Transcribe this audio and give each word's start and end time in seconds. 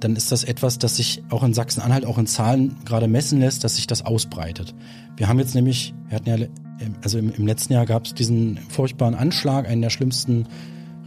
dann 0.00 0.16
ist 0.16 0.32
das 0.32 0.44
etwas, 0.44 0.78
das 0.78 0.96
sich 0.96 1.22
auch 1.30 1.42
in 1.42 1.54
Sachsen-Anhalt, 1.54 2.04
auch 2.04 2.18
in 2.18 2.26
Zahlen 2.26 2.76
gerade 2.84 3.08
messen 3.08 3.40
lässt, 3.40 3.64
dass 3.64 3.76
sich 3.76 3.86
das 3.86 4.04
ausbreitet. 4.04 4.74
Wir 5.16 5.28
haben 5.28 5.38
jetzt 5.38 5.54
nämlich, 5.54 5.94
wir 6.08 6.16
hatten 6.16 6.28
ja, 6.28 6.46
also 7.02 7.18
im, 7.18 7.32
im 7.32 7.46
letzten 7.46 7.72
Jahr 7.72 7.86
gab 7.86 8.06
es 8.06 8.14
diesen 8.14 8.58
furchtbaren 8.68 9.14
Anschlag, 9.14 9.68
einen 9.68 9.82
der 9.82 9.90
schlimmsten 9.90 10.46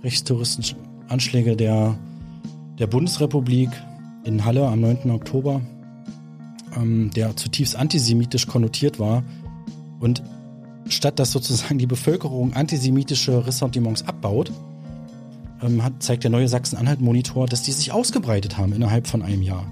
rechtstouristischen 0.03 0.77
Anschläge 1.07 1.55
der, 1.55 1.97
der 2.77 2.87
Bundesrepublik 2.87 3.69
in 4.23 4.45
Halle 4.45 4.67
am 4.67 4.81
9. 4.81 5.11
Oktober, 5.11 5.61
ähm, 6.75 7.11
der 7.15 7.35
zutiefst 7.35 7.75
antisemitisch 7.75 8.47
konnotiert 8.47 8.99
war. 8.99 9.23
Und 9.99 10.23
statt 10.87 11.19
dass 11.19 11.31
sozusagen 11.31 11.77
die 11.77 11.87
Bevölkerung 11.87 12.53
antisemitische 12.53 13.45
Ressentiments 13.45 14.07
abbaut, 14.07 14.51
ähm, 15.61 15.83
hat, 15.83 15.93
zeigt 15.99 16.23
der 16.23 16.31
neue 16.31 16.47
Sachsen-Anhalt-Monitor, 16.47 17.47
dass 17.47 17.63
die 17.63 17.71
sich 17.71 17.91
ausgebreitet 17.91 18.57
haben 18.57 18.73
innerhalb 18.73 19.07
von 19.07 19.21
einem 19.21 19.41
Jahr. 19.41 19.65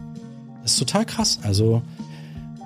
Das 0.63 0.73
ist 0.73 0.79
total 0.79 1.05
krass. 1.05 1.39
Also 1.43 1.81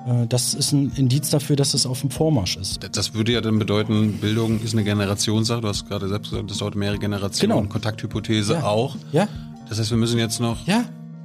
äh, 0.07 0.27
das 0.27 0.53
ist 0.53 0.71
ein 0.71 0.91
Indiz 0.95 1.29
dafür, 1.29 1.55
dass 1.55 1.73
es 1.73 1.85
auf 1.85 2.01
dem 2.01 2.09
Vormarsch 2.09 2.57
ist. 2.57 2.79
Das 2.93 3.13
würde 3.13 3.31
ja 3.31 3.41
dann 3.41 3.59
bedeuten, 3.59 4.13
Bildung 4.13 4.61
ist 4.61 4.73
eine 4.73 4.83
Generationssache. 4.83 5.61
Du 5.61 5.67
hast 5.67 5.87
gerade 5.87 6.07
selbst 6.07 6.31
gesagt, 6.31 6.49
das 6.49 6.57
dauert 6.57 6.75
mehrere 6.75 6.99
Generationen. 6.99 7.57
Genau. 7.57 7.69
Kontakthypothese 7.69 8.53
ja. 8.53 8.63
auch. 8.63 8.95
Ja. 9.11 9.27
Das 9.69 9.79
heißt, 9.79 9.91
wir 9.91 9.97
müssen 9.97 10.19
jetzt 10.19 10.39
noch 10.39 10.67
ja, 10.67 10.83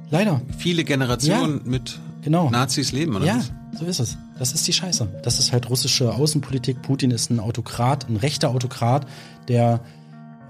leider. 0.09 0.41
viele 0.57 0.83
Generationen 0.83 1.61
ja. 1.63 1.69
mit 1.69 1.99
genau. 2.21 2.49
Nazis 2.49 2.91
leben, 2.91 3.15
oder? 3.15 3.25
Ja, 3.25 3.37
was? 3.37 3.79
so 3.79 3.85
ist 3.85 3.99
es. 3.99 4.17
Das 4.39 4.53
ist 4.53 4.67
die 4.67 4.73
Scheiße. 4.73 5.07
Das 5.23 5.39
ist 5.39 5.51
halt 5.51 5.69
russische 5.69 6.13
Außenpolitik. 6.13 6.81
Putin 6.81 7.11
ist 7.11 7.29
ein 7.29 7.39
Autokrat, 7.39 8.07
ein 8.07 8.15
rechter 8.15 8.49
Autokrat, 8.49 9.07
der 9.47 9.81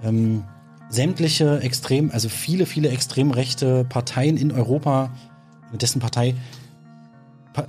ähm, 0.03 0.43
sämtliche 0.89 1.59
extrem, 1.61 2.11
also 2.11 2.29
viele, 2.29 2.65
viele 2.65 2.89
extrem 2.89 3.31
rechte 3.31 3.85
Parteien 3.85 4.37
in 4.37 4.51
Europa, 4.51 5.11
dessen 5.73 5.99
Partei 5.99 6.35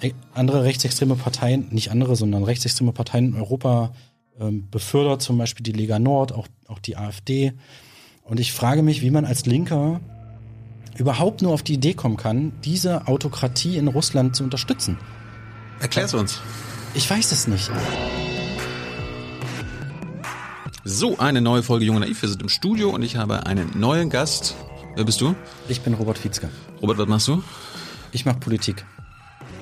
äh, 0.00 0.12
andere 0.34 0.64
rechtsextreme 0.64 1.16
Parteien, 1.16 1.68
nicht 1.70 1.90
andere, 1.90 2.16
sondern 2.16 2.44
rechtsextreme 2.44 2.92
Parteien 2.92 3.28
in 3.28 3.34
Europa 3.34 3.92
ähm, 4.40 4.68
befördert, 4.70 5.22
zum 5.22 5.38
Beispiel 5.38 5.64
die 5.64 5.72
Lega 5.72 5.98
Nord, 5.98 6.32
auch, 6.32 6.46
auch 6.66 6.78
die 6.78 6.96
AfD. 6.96 7.52
Und 8.24 8.38
ich 8.38 8.52
frage 8.52 8.82
mich, 8.82 9.02
wie 9.02 9.10
man 9.10 9.24
als 9.24 9.46
Linker 9.46 10.00
überhaupt 10.96 11.42
nur 11.42 11.52
auf 11.52 11.62
die 11.62 11.74
Idee 11.74 11.94
kommen 11.94 12.16
kann, 12.16 12.52
diese 12.64 13.08
Autokratie 13.08 13.76
in 13.76 13.88
Russland 13.88 14.36
zu 14.36 14.44
unterstützen. 14.44 14.98
Erklär's 15.80 16.14
uns. 16.14 16.40
Ich 16.94 17.08
weiß 17.08 17.32
es 17.32 17.46
nicht. 17.46 17.70
So, 20.90 21.18
eine 21.18 21.42
neue 21.42 21.62
Folge 21.62 21.84
Junge 21.84 22.00
Naiv. 22.00 22.22
Wir 22.22 22.30
sind 22.30 22.40
im 22.40 22.48
Studio 22.48 22.88
und 22.88 23.02
ich 23.02 23.16
habe 23.16 23.44
einen 23.44 23.78
neuen 23.78 24.08
Gast. 24.08 24.56
Wer 24.94 25.04
bist 25.04 25.20
du? 25.20 25.34
Ich 25.68 25.82
bin 25.82 25.92
Robert 25.92 26.16
Fietzke. 26.16 26.48
Robert, 26.80 26.96
was 26.96 27.06
machst 27.06 27.28
du? 27.28 27.42
Ich 28.10 28.24
mache 28.24 28.38
Politik. 28.38 28.86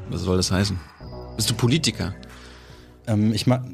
Was 0.09 0.21
soll 0.21 0.37
das 0.37 0.53
heißen? 0.53 0.79
Bist 1.35 1.51
du 1.51 1.55
Politiker? 1.55 2.15
Ähm, 3.09 3.33
ich 3.33 3.49
mag 3.49 3.65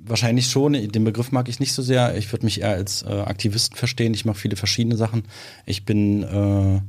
wahrscheinlich 0.00 0.48
schon. 0.48 0.72
Den 0.72 1.04
Begriff 1.04 1.30
mag 1.30 1.48
ich 1.48 1.60
nicht 1.60 1.72
so 1.72 1.80
sehr. 1.80 2.16
Ich 2.16 2.32
würde 2.32 2.44
mich 2.44 2.60
eher 2.60 2.70
als 2.70 3.04
äh, 3.04 3.20
Aktivisten 3.20 3.76
verstehen. 3.76 4.12
Ich 4.12 4.24
mache 4.24 4.38
viele 4.38 4.56
verschiedene 4.56 4.96
Sachen. 4.96 5.28
Ich 5.66 5.84
bin 5.84 6.24
äh, 6.24 6.80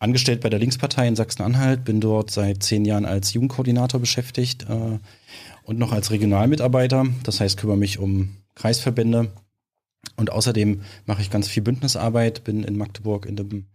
angestellt 0.00 0.40
bei 0.40 0.50
der 0.50 0.58
Linkspartei 0.58 1.06
in 1.06 1.14
Sachsen-Anhalt, 1.14 1.84
bin 1.84 2.00
dort 2.00 2.32
seit 2.32 2.64
zehn 2.64 2.84
Jahren 2.84 3.04
als 3.04 3.32
Jugendkoordinator 3.34 4.00
beschäftigt 4.00 4.66
äh, 4.68 4.98
und 5.62 5.78
noch 5.78 5.92
als 5.92 6.10
Regionalmitarbeiter. 6.10 7.06
Das 7.22 7.38
heißt, 7.38 7.56
kümmere 7.56 7.76
mich 7.76 8.00
um 8.00 8.38
Kreisverbände. 8.56 9.30
Und 10.16 10.32
außerdem 10.32 10.82
mache 11.04 11.22
ich 11.22 11.30
ganz 11.30 11.46
viel 11.46 11.62
Bündnisarbeit, 11.62 12.42
bin 12.42 12.64
in 12.64 12.76
Magdeburg 12.76 13.26
in 13.26 13.36
dem 13.36 13.66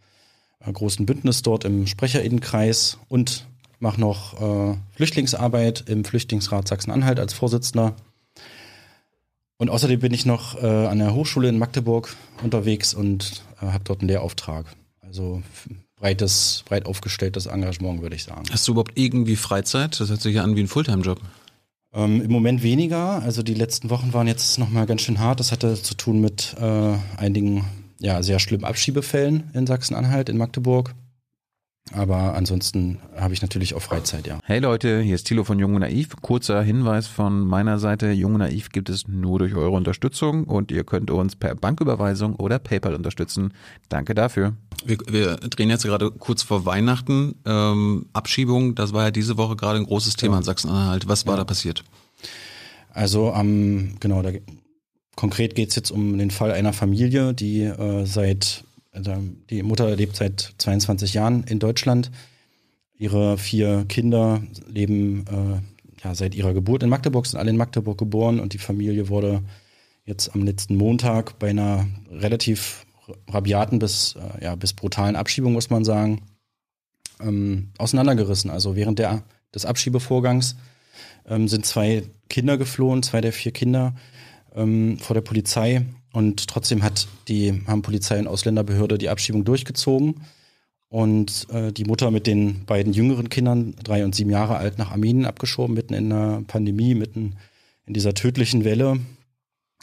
äh, 0.59 0.71
großen 0.71 1.05
Bündnis 1.05 1.41
dort 1.41 1.63
im 1.63 1.87
Sprecherinnenkreis 1.87 2.97
und 3.07 3.47
mache 3.79 3.99
noch 3.99 4.41
äh, 4.41 4.77
Flüchtlingsarbeit 4.95 5.85
im 5.87 6.03
Flüchtlingsrat 6.03 6.67
Sachsen-Anhalt 6.67 7.19
als 7.19 7.33
Vorsitzender. 7.33 7.95
Und 9.57 9.69
außerdem 9.69 9.99
bin 9.99 10.13
ich 10.13 10.25
noch 10.25 10.61
äh, 10.61 10.65
an 10.65 10.99
der 10.99 11.13
Hochschule 11.13 11.49
in 11.49 11.59
Magdeburg 11.59 12.15
unterwegs 12.41 12.93
und 12.93 13.43
äh, 13.61 13.67
habe 13.67 13.83
dort 13.83 14.01
einen 14.01 14.09
Lehrauftrag. 14.09 14.65
Also 15.01 15.43
breites, 15.97 16.63
breit 16.65 16.85
aufgestelltes 16.85 17.45
Engagement, 17.45 18.01
würde 18.01 18.15
ich 18.15 18.23
sagen. 18.23 18.43
Hast 18.51 18.67
du 18.67 18.71
überhaupt 18.71 18.93
irgendwie 18.95 19.35
Freizeit? 19.35 19.99
Das 19.99 20.09
hört 20.09 20.21
sich 20.21 20.35
ja 20.35 20.43
an 20.43 20.55
wie 20.55 20.61
ein 20.61 20.67
Fulltime-Job. 20.67 21.19
Ähm, 21.93 22.21
Im 22.21 22.31
Moment 22.31 22.63
weniger. 22.63 23.21
Also 23.21 23.43
die 23.43 23.53
letzten 23.53 23.89
Wochen 23.89 24.13
waren 24.13 24.27
jetzt 24.27 24.57
nochmal 24.57 24.85
ganz 24.85 25.01
schön 25.01 25.19
hart. 25.19 25.39
Das 25.39 25.51
hatte 25.51 25.81
zu 25.81 25.95
tun 25.95 26.21
mit 26.21 26.55
äh, 26.59 26.93
einigen 27.17 27.65
ja, 27.99 28.23
sehr 28.23 28.39
schlimmen 28.39 28.63
Abschiebefällen 28.63 29.51
in 29.53 29.67
Sachsen-Anhalt, 29.67 30.29
in 30.29 30.37
Magdeburg. 30.37 30.95
Aber 31.93 32.35
ansonsten 32.35 32.99
habe 33.17 33.33
ich 33.33 33.41
natürlich 33.41 33.73
auch 33.73 33.81
Freizeit, 33.81 34.25
ja. 34.25 34.39
Hey 34.45 34.59
Leute, 34.59 35.01
hier 35.01 35.15
ist 35.15 35.25
Thilo 35.25 35.43
von 35.43 35.59
Jung 35.59 35.75
und 35.75 35.81
Naiv. 35.81 36.15
Kurzer 36.21 36.61
Hinweis 36.61 37.07
von 37.07 37.45
meiner 37.45 37.79
Seite. 37.79 38.11
Jung 38.11 38.35
und 38.35 38.39
Naiv 38.39 38.69
gibt 38.69 38.89
es 38.89 39.07
nur 39.07 39.39
durch 39.39 39.55
eure 39.55 39.71
Unterstützung 39.71 40.45
und 40.45 40.71
ihr 40.71 40.85
könnt 40.85 41.11
uns 41.11 41.35
per 41.35 41.53
Banküberweisung 41.55 42.35
oder 42.35 42.59
PayPal 42.59 42.95
unterstützen. 42.95 43.53
Danke 43.89 44.15
dafür. 44.15 44.55
Wir, 44.85 44.97
wir 45.09 45.35
drehen 45.35 45.69
jetzt 45.69 45.83
gerade 45.83 46.11
kurz 46.11 46.43
vor 46.43 46.65
Weihnachten. 46.65 47.35
Ähm, 47.45 48.05
Abschiebung, 48.13 48.75
das 48.75 48.93
war 48.93 49.05
ja 49.05 49.11
diese 49.11 49.37
Woche 49.37 49.57
gerade 49.57 49.79
ein 49.79 49.85
großes 49.85 50.15
Thema 50.15 50.35
ja. 50.35 50.37
in 50.39 50.43
Sachsen-Anhalt. 50.43 51.07
Was 51.09 51.25
war 51.25 51.33
ja. 51.33 51.39
da 51.39 51.43
passiert? 51.43 51.83
Also 52.93 53.33
am, 53.33 53.47
ähm, 53.47 53.95
genau, 53.99 54.21
da, 54.21 54.31
konkret 55.15 55.55
geht 55.55 55.69
es 55.69 55.75
jetzt 55.75 55.91
um 55.91 56.17
den 56.17 56.31
Fall 56.31 56.51
einer 56.51 56.73
Familie, 56.73 57.33
die 57.33 57.63
äh, 57.63 58.05
seit 58.05 58.63
also 58.91 59.15
die 59.49 59.63
Mutter 59.63 59.95
lebt 59.95 60.15
seit 60.15 60.53
22 60.57 61.13
Jahren 61.13 61.43
in 61.43 61.59
Deutschland. 61.59 62.11
Ihre 62.93 63.37
vier 63.37 63.85
Kinder 63.87 64.41
leben 64.67 65.25
äh, 65.27 66.03
ja, 66.03 66.15
seit 66.15 66.35
ihrer 66.35 66.53
Geburt 66.53 66.83
in 66.83 66.89
Magdeburg, 66.89 67.25
sind 67.25 67.39
alle 67.39 67.51
in 67.51 67.57
Magdeburg 67.57 67.97
geboren 67.97 68.39
und 68.39 68.53
die 68.53 68.57
Familie 68.57 69.09
wurde 69.09 69.43
jetzt 70.05 70.33
am 70.35 70.43
letzten 70.43 70.75
Montag 70.75 71.39
bei 71.39 71.49
einer 71.49 71.87
relativ 72.09 72.85
rabiaten 73.29 73.79
bis, 73.79 74.15
äh, 74.15 74.43
ja, 74.43 74.55
bis 74.55 74.73
brutalen 74.73 75.15
Abschiebung, 75.15 75.53
muss 75.53 75.69
man 75.69 75.85
sagen, 75.85 76.21
ähm, 77.19 77.69
auseinandergerissen. 77.77 78.49
Also 78.49 78.75
während 78.75 78.99
der, 78.99 79.23
des 79.53 79.65
Abschiebevorgangs 79.65 80.55
ähm, 81.25 81.47
sind 81.47 81.65
zwei 81.65 82.03
Kinder 82.29 82.57
geflohen, 82.57 83.03
zwei 83.03 83.21
der 83.21 83.33
vier 83.33 83.51
Kinder 83.51 83.95
ähm, 84.55 84.97
vor 84.97 85.13
der 85.13 85.21
Polizei 85.21 85.85
und 86.13 86.47
trotzdem 86.47 86.83
hat 86.83 87.07
die, 87.27 87.61
haben 87.67 87.81
Polizei 87.81 88.19
und 88.19 88.27
Ausländerbehörde 88.27 88.97
die 88.97 89.09
Abschiebung 89.09 89.45
durchgezogen. 89.45 90.15
Und 90.89 91.47
äh, 91.51 91.71
die 91.71 91.85
Mutter 91.85 92.11
mit 92.11 92.27
den 92.27 92.65
beiden 92.65 92.91
jüngeren 92.91 93.29
Kindern, 93.29 93.75
drei 93.81 94.03
und 94.03 94.13
sieben 94.13 94.29
Jahre 94.29 94.57
alt, 94.57 94.77
nach 94.77 94.91
Armenien 94.91 95.25
abgeschoben, 95.25 95.73
mitten 95.73 95.93
in 95.93 96.09
der 96.09 96.43
Pandemie, 96.47 96.95
mitten 96.95 97.37
in 97.85 97.93
dieser 97.93 98.13
tödlichen 98.13 98.65
Welle, 98.65 98.99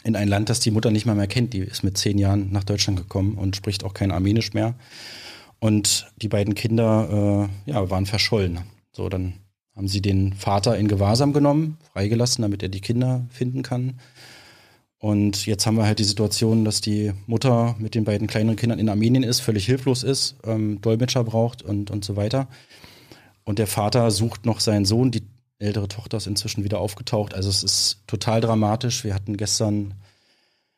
in 0.03 0.15
ein 0.15 0.27
Land, 0.27 0.49
das 0.49 0.59
die 0.59 0.69
Mutter 0.69 0.91
nicht 0.91 1.07
mal 1.07 1.15
mehr 1.15 1.25
kennt. 1.25 1.53
Die 1.53 1.59
ist 1.59 1.83
mit 1.83 1.97
zehn 1.97 2.19
Jahren 2.19 2.51
nach 2.51 2.63
Deutschland 2.63 2.99
gekommen 2.99 3.39
und 3.39 3.55
spricht 3.55 3.83
auch 3.83 3.95
kein 3.95 4.11
Armenisch 4.11 4.53
mehr. 4.53 4.75
Und 5.59 6.11
die 6.17 6.27
beiden 6.27 6.53
Kinder 6.53 7.49
äh, 7.65 7.71
ja, 7.71 7.89
waren 7.89 8.05
verschollen. 8.05 8.59
So, 8.91 9.09
dann 9.09 9.33
haben 9.75 9.87
sie 9.87 10.01
den 10.01 10.33
Vater 10.33 10.77
in 10.77 10.87
Gewahrsam 10.87 11.33
genommen, 11.33 11.77
freigelassen, 11.91 12.43
damit 12.43 12.61
er 12.61 12.69
die 12.69 12.81
Kinder 12.81 13.25
finden 13.29 13.63
kann. 13.63 13.99
Und 14.99 15.45
jetzt 15.45 15.65
haben 15.65 15.77
wir 15.77 15.85
halt 15.85 15.99
die 15.99 16.03
Situation, 16.03 16.65
dass 16.65 16.81
die 16.81 17.13
Mutter 17.25 17.75
mit 17.79 17.95
den 17.95 18.03
beiden 18.03 18.27
kleineren 18.27 18.57
Kindern 18.57 18.79
in 18.79 18.89
Armenien 18.89 19.23
ist, 19.23 19.39
völlig 19.39 19.65
hilflos 19.65 20.03
ist, 20.03 20.35
ähm, 20.43 20.81
Dolmetscher 20.81 21.23
braucht 21.23 21.61
und, 21.61 21.89
und 21.89 22.03
so 22.03 22.17
weiter. 22.17 22.47
Und 23.45 23.59
der 23.59 23.67
Vater 23.67 24.11
sucht 24.11 24.45
noch 24.45 24.59
seinen 24.59 24.83
Sohn. 24.83 25.09
Die 25.09 25.23
ältere 25.57 25.87
Tochter 25.87 26.17
ist 26.17 26.27
inzwischen 26.27 26.65
wieder 26.65 26.79
aufgetaucht. 26.79 27.33
Also 27.33 27.49
es 27.49 27.63
ist 27.63 28.03
total 28.07 28.41
dramatisch. 28.41 29.05
Wir 29.05 29.15
hatten 29.15 29.37
gestern, 29.37 29.93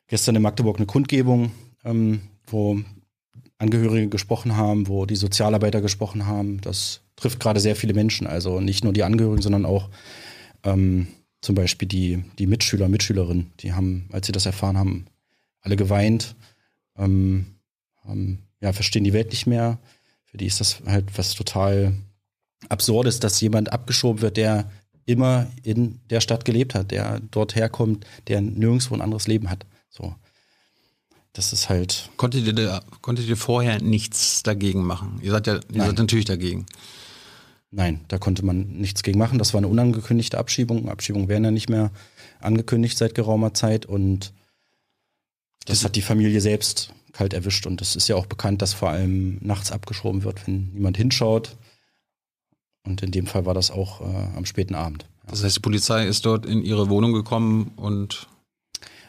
gestern 0.06 0.36
in 0.36 0.42
Magdeburg 0.42 0.76
eine 0.76 0.86
Kundgebung, 0.86 1.50
ähm, 1.84 2.20
wo 2.46 2.78
Angehörige 3.58 4.08
gesprochen 4.08 4.56
haben, 4.56 4.86
wo 4.86 5.04
die 5.04 5.16
Sozialarbeiter 5.16 5.80
gesprochen 5.80 6.26
haben. 6.26 6.60
Das 6.60 7.00
trifft 7.16 7.40
gerade 7.40 7.60
sehr 7.60 7.74
viele 7.74 7.94
Menschen. 7.94 8.28
Also 8.28 8.60
nicht 8.60 8.84
nur 8.84 8.92
die 8.92 9.02
Angehörigen, 9.02 9.42
sondern 9.42 9.66
auch 9.66 9.88
ähm, 10.62 11.08
zum 11.42 11.54
Beispiel 11.54 11.88
die, 11.88 12.24
die 12.38 12.46
Mitschüler, 12.46 12.88
Mitschülerinnen, 12.88 13.52
die 13.60 13.74
haben, 13.74 14.08
als 14.12 14.26
sie 14.26 14.32
das 14.32 14.46
erfahren 14.46 14.78
haben, 14.78 15.06
alle 15.60 15.76
geweint, 15.76 16.34
ähm, 16.96 17.46
haben, 18.04 18.38
ja, 18.60 18.72
verstehen 18.72 19.04
die 19.04 19.12
Welt 19.12 19.30
nicht 19.30 19.46
mehr. 19.46 19.78
Für 20.24 20.38
die 20.38 20.46
ist 20.46 20.60
das 20.60 20.80
halt 20.86 21.06
was 21.18 21.34
total 21.34 21.94
Absurdes, 22.68 23.20
dass 23.20 23.40
jemand 23.40 23.72
abgeschoben 23.72 24.22
wird, 24.22 24.36
der 24.36 24.70
immer 25.04 25.48
in 25.64 26.00
der 26.10 26.20
Stadt 26.20 26.44
gelebt 26.44 26.74
hat, 26.74 26.92
der 26.92 27.20
dort 27.30 27.56
herkommt, 27.56 28.06
der 28.28 28.40
nirgendwo 28.40 28.94
ein 28.94 29.00
anderes 29.00 29.26
Leben 29.26 29.50
hat. 29.50 29.66
So. 29.90 30.14
Das 31.32 31.52
ist 31.52 31.68
halt. 31.68 32.10
Konntet 32.16 32.46
ihr, 32.46 32.52
da, 32.52 32.82
konntet 33.00 33.26
ihr 33.26 33.36
vorher 33.36 33.82
nichts 33.82 34.42
dagegen 34.42 34.84
machen? 34.84 35.18
Ihr 35.22 35.32
seid 35.32 35.46
ja, 35.46 35.60
ihr 35.72 35.82
seid 35.82 35.98
natürlich 35.98 36.26
dagegen. 36.26 36.66
Nein, 37.74 38.04
da 38.08 38.18
konnte 38.18 38.44
man 38.44 38.68
nichts 38.68 39.02
gegen 39.02 39.18
machen. 39.18 39.38
Das 39.38 39.54
war 39.54 39.58
eine 39.58 39.68
unangekündigte 39.68 40.36
Abschiebung. 40.36 40.90
Abschiebungen 40.90 41.28
werden 41.28 41.44
ja 41.44 41.50
nicht 41.50 41.70
mehr 41.70 41.90
angekündigt 42.38 42.98
seit 42.98 43.14
geraumer 43.14 43.54
Zeit 43.54 43.86
und 43.86 44.34
das 45.64 45.82
hat 45.82 45.96
die 45.96 46.02
Familie 46.02 46.40
selbst 46.42 46.92
kalt 47.12 47.32
erwischt. 47.32 47.66
Und 47.66 47.80
es 47.80 47.96
ist 47.96 48.08
ja 48.08 48.16
auch 48.16 48.26
bekannt, 48.26 48.60
dass 48.60 48.74
vor 48.74 48.90
allem 48.90 49.38
nachts 49.40 49.72
abgeschoben 49.72 50.22
wird, 50.22 50.46
wenn 50.46 50.70
niemand 50.74 50.98
hinschaut. 50.98 51.56
Und 52.84 53.02
in 53.02 53.10
dem 53.10 53.26
Fall 53.26 53.46
war 53.46 53.54
das 53.54 53.70
auch 53.70 54.02
äh, 54.02 54.36
am 54.36 54.44
späten 54.44 54.74
Abend. 54.74 55.06
Ja. 55.24 55.30
Das 55.30 55.42
heißt, 55.42 55.56
die 55.56 55.60
Polizei 55.60 56.06
ist 56.06 56.26
dort 56.26 56.44
in 56.44 56.62
ihre 56.62 56.90
Wohnung 56.90 57.12
gekommen 57.12 57.72
und 57.76 58.28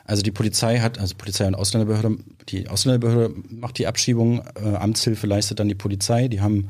also 0.05 0.21
die 0.21 0.31
Polizei 0.31 0.79
hat, 0.79 0.99
also 0.99 1.15
Polizei 1.15 1.47
und 1.47 1.55
Ausländerbehörde, 1.55 2.17
die 2.49 2.69
Ausländerbehörde 2.69 3.35
macht 3.49 3.77
die 3.77 3.87
Abschiebung, 3.87 4.41
äh, 4.55 4.75
Amtshilfe 4.75 5.27
leistet 5.27 5.59
dann 5.59 5.69
die 5.69 5.75
Polizei. 5.75 6.27
Die 6.27 6.41
haben 6.41 6.69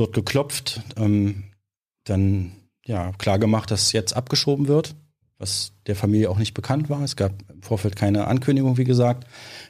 dort 0.00 0.14
geklopft, 0.14 0.80
ähm, 0.96 1.44
dann 2.04 2.52
ja 2.84 3.12
klar 3.18 3.38
gemacht, 3.38 3.70
dass 3.70 3.92
jetzt 3.92 4.16
abgeschoben 4.16 4.66
wird, 4.66 4.96
was 5.38 5.72
der 5.86 5.94
Familie 5.94 6.30
auch 6.30 6.38
nicht 6.38 6.54
bekannt 6.54 6.90
war. 6.90 7.02
Es 7.02 7.16
gab 7.16 7.32
im 7.52 7.62
Vorfeld 7.62 7.96
keine 7.96 8.26
Ankündigung, 8.26 8.78
wie 8.78 8.84
gesagt. 8.84 9.26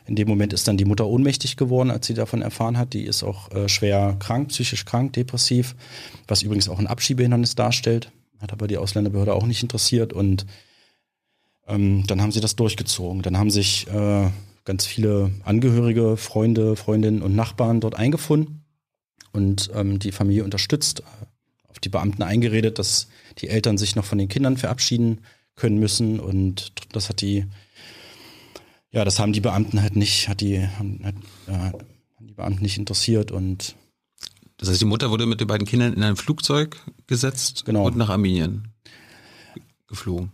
In 0.07 0.17
dem 0.17 0.29
Moment 0.29 0.53
ist 0.53 0.67
dann 0.67 0.77
die 0.77 0.85
Mutter 0.85 1.07
ohnmächtig 1.07 1.57
geworden, 1.57 1.91
als 1.91 2.07
sie 2.07 2.15
davon 2.15 2.43
erfahren 2.43 2.79
hat. 2.79 2.93
Die 2.95 3.05
ist 3.05 3.23
auch 3.23 3.51
äh, 3.53 3.69
schwer 3.69 4.17
krank, 4.19 4.49
psychisch 4.49 4.85
krank, 4.85 5.13
depressiv, 5.13 5.77
was 6.27 6.43
übrigens 6.43 6.69
auch 6.69 6.79
ein 6.79 6.87
Abschiebehindernis 6.87 7.55
darstellt. 7.55 8.11
Hat 8.41 8.53
aber 8.53 8.69
die 8.69 8.79
Ausländerbehörde 8.79 9.35
auch 9.35 9.47
nicht 9.47 9.63
interessiert 9.63 10.13
und 10.13 10.47
ähm, 11.67 12.05
dann 12.07 12.23
haben 12.23 12.33
sie 12.33 12.41
das 12.41 12.57
durchgezogen. 12.57 13.23
Dann 13.23 13.37
haben 13.37 13.51
sich 13.51 13.87
äh, 13.89 14.31
ganz 14.65 14.87
viele 14.87 15.31
Angehörige, 15.45 16.17
Freunde, 16.17 16.75
Freundinnen 16.77 17.21
und 17.21 17.35
Nachbarn 17.37 17.81
dort 17.81 17.97
eingefunden 17.97 18.60
und 19.33 19.71
ähm, 19.75 19.99
die 19.99 20.13
Familie 20.13 20.45
unterstützt, 20.45 21.03
auf 21.69 21.79
die 21.79 21.89
Beamten 21.89 22.23
eingeredet, 22.23 22.79
dass 22.79 23.09
die 23.39 23.49
Eltern 23.49 23.79
sich 23.79 23.97
noch 23.97 24.05
von 24.05 24.19
den 24.19 24.29
Kindern 24.29 24.57
verabschieden 24.57 25.21
können 25.57 25.79
müssen 25.79 26.21
und 26.21 26.73
das 26.93 27.09
hat 27.09 27.21
die, 27.21 27.47
ja, 28.91 29.05
das 29.05 29.19
haben 29.19 29.33
die 29.33 29.41
Beamten 29.41 29.83
halt 29.83 29.97
nicht, 29.97 30.29
hat 30.29 30.41
die, 30.41 30.67
hat, 30.67 31.15
äh, 31.47 31.73
die 32.19 32.35
Beamten 32.35 32.63
nicht 32.63 32.79
interessiert 32.79 33.31
und 33.31 33.77
das 34.57 34.69
heißt, 34.69 34.81
die 34.81 34.87
Mutter 34.87 35.11
wurde 35.11 35.25
mit 35.25 35.41
den 35.41 35.47
beiden 35.47 35.67
Kindern 35.67 35.95
in 35.95 36.03
ein 36.03 36.17
Flugzeug 36.17 36.77
gesetzt 37.07 37.65
genau. 37.65 37.87
und 37.87 37.97
nach 37.97 38.11
Armenien 38.11 38.69
geflogen. 39.87 40.33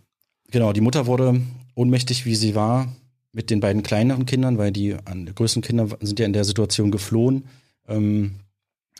Genau, 0.50 0.72
die 0.72 0.80
Mutter 0.80 1.06
wurde 1.06 1.40
ohnmächtig, 1.76 2.26
wie 2.26 2.34
sie 2.34 2.56
war, 2.56 2.92
mit 3.32 3.50
den 3.50 3.60
beiden 3.60 3.82
kleineren 3.82 4.26
Kindern, 4.26 4.58
weil 4.58 4.72
die 4.72 4.96
größten 5.34 5.62
Kinder 5.62 5.88
sind 6.00 6.18
ja 6.18 6.26
in 6.26 6.32
der 6.32 6.44
Situation 6.44 6.90
geflohen, 6.90 7.44
ähm, 7.86 8.40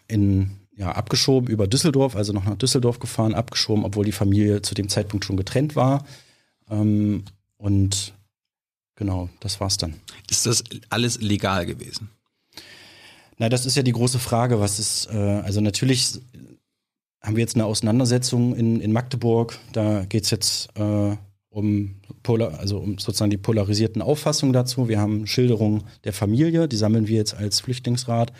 in, 0.09 0.51
ja, 0.77 0.93
abgeschoben 0.93 1.49
über 1.49 1.67
Düsseldorf, 1.67 2.17
also 2.17 2.33
noch 2.33 2.45
nach 2.45 2.57
Düsseldorf 2.57 2.99
gefahren, 2.99 3.35
abgeschoben, 3.35 3.85
obwohl 3.85 4.05
die 4.05 4.13
Familie 4.13 4.63
zu 4.63 4.75
dem 4.75 4.89
Zeitpunkt 4.89 5.25
schon 5.25 5.37
getrennt 5.37 5.77
war. 5.77 6.05
Ähm, 6.71 7.25
und 7.57 8.15
genau, 8.95 9.29
das 9.41 9.61
war's 9.61 9.79
dann. 9.79 9.95
Ist 10.31 10.47
das 10.47 10.65
alles 10.91 11.21
legal 11.21 11.67
gewesen? 11.67 12.11
Na, 13.39 13.49
das 13.49 13.67
ist 13.67 13.77
ja 13.77 13.83
die 13.83 13.93
große 13.93 14.19
Frage, 14.19 14.61
was 14.61 14.79
ist, 14.79 15.09
äh, 15.13 15.17
also 15.17 15.61
natürlich 15.61 16.21
haben 17.23 17.37
wir 17.37 17.43
jetzt 17.43 17.57
eine 17.57 17.67
Auseinandersetzung 17.67 18.55
in, 18.55 18.81
in 18.81 18.93
Magdeburg, 18.93 19.59
da 19.73 20.05
geht's 20.05 20.31
jetzt 20.31 20.69
äh, 20.77 21.17
um, 21.51 21.97
Polar, 22.23 22.59
also 22.59 22.79
um 22.79 22.99
sozusagen 22.99 23.31
die 23.31 23.37
polarisierten 23.37 24.03
Auffassungen 24.03 24.53
dazu. 24.53 24.89
Wir 24.89 25.01
haben 25.01 25.27
Schilderungen 25.27 25.85
der 26.05 26.13
Familie, 26.13 26.69
die 26.69 26.77
sammeln 26.77 27.09
wir 27.09 27.17
jetzt 27.17 27.35
als 27.35 27.61
Flüchtlingsrat 27.61 28.33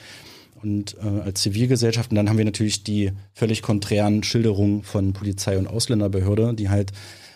und 0.67 0.97
äh, 1.03 1.21
als 1.21 1.43
Zivilgesellschaft. 1.43 2.11
Und 2.11 2.17
dann 2.17 2.29
haben 2.29 2.39
wir 2.39 2.45
natürlich 2.45 2.83
die 2.83 3.13
völlig 3.33 3.63
konträren 3.63 4.23
Schilderungen 4.23 4.83
von 4.83 5.13
Polizei 5.13 5.57
und 5.57 5.69
Ausländerbehörde, 5.69 6.55
die 6.55 6.69
halt 6.69 6.93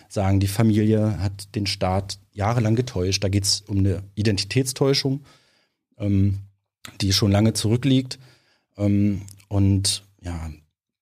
sagen, 0.09 0.39
die 0.41 0.47
Familie 0.47 1.19
hat 1.19 1.55
den 1.55 1.65
Staat 1.65 2.19
jahrelang 2.33 2.75
getäuscht. 2.75 3.23
Da 3.23 3.29
geht 3.29 3.45
es 3.45 3.61
um 3.61 3.79
eine 3.79 4.03
Identitätstäuschung, 4.15 5.21
ähm, 5.97 6.39
die 6.99 7.13
schon 7.13 7.31
lange 7.31 7.53
zurückliegt. 7.53 8.19
Ähm, 8.77 9.21
und 9.47 10.03
ja, 10.21 10.51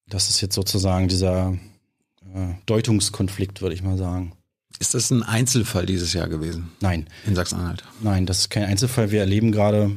das 0.08 0.30
ist 0.30 0.42
jetzt 0.42 0.56
sozusagen 0.56 1.08
dieser 1.08 1.58
äh, 2.34 2.54
Deutungskonflikt, 2.68 3.62
würde 3.62 3.74
ich 3.74 3.84
mal 3.84 3.98
sagen. 3.98 4.34
Ist 4.78 4.94
das 4.94 5.10
ein 5.10 5.24
Einzelfall 5.24 5.86
dieses 5.88 6.14
Jahr 6.14 6.30
gewesen? 6.30 6.72
Nein. 6.80 7.08
In 7.26 7.36
Sachsen-Anhalt? 7.36 7.84
Nein, 8.02 8.26
das 8.28 8.40
ist 8.42 8.50
kein 8.50 8.64
Einzelfall. 8.64 9.12
Wir 9.12 9.20
erleben 9.22 9.52
gerade, 9.52 9.96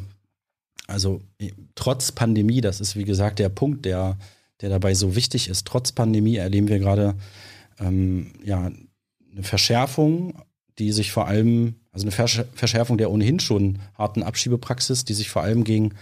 also 0.87 1.21
trotz 1.75 2.13
Pandemie, 2.13 2.61
das 2.61 2.81
ist 2.81 2.97
wie 2.97 3.05
gesagt 3.05 3.39
der 3.39 3.49
Punkt, 3.49 3.85
der, 3.85 4.19
der 4.61 4.71
dabei 4.71 4.95
so 4.95 5.17
wichtig 5.17 5.49
ist, 5.49 5.67
trotz 5.67 5.93
Pandemie 5.93 6.37
erleben 6.37 6.69
wir 6.69 6.79
gerade 6.79 7.15
ähm, 7.79 8.33
ja, 8.45 8.71
eine 9.33 9.43
Verschärfung, 9.43 10.43
die 10.79 10.93
sich 10.93 11.13
vor 11.13 11.27
allem, 11.27 11.77
also 11.93 12.07
eine 12.07 12.13
Verschärfung 12.55 12.99
der 12.99 13.11
ohnehin 13.11 13.41
schon 13.41 13.79
harten 13.97 14.23
Abschiebepraxis, 14.23 15.05
die 15.05 15.15
sich 15.15 15.31
vor 15.31 15.43
allem 15.43 15.65
gegen 15.65 15.95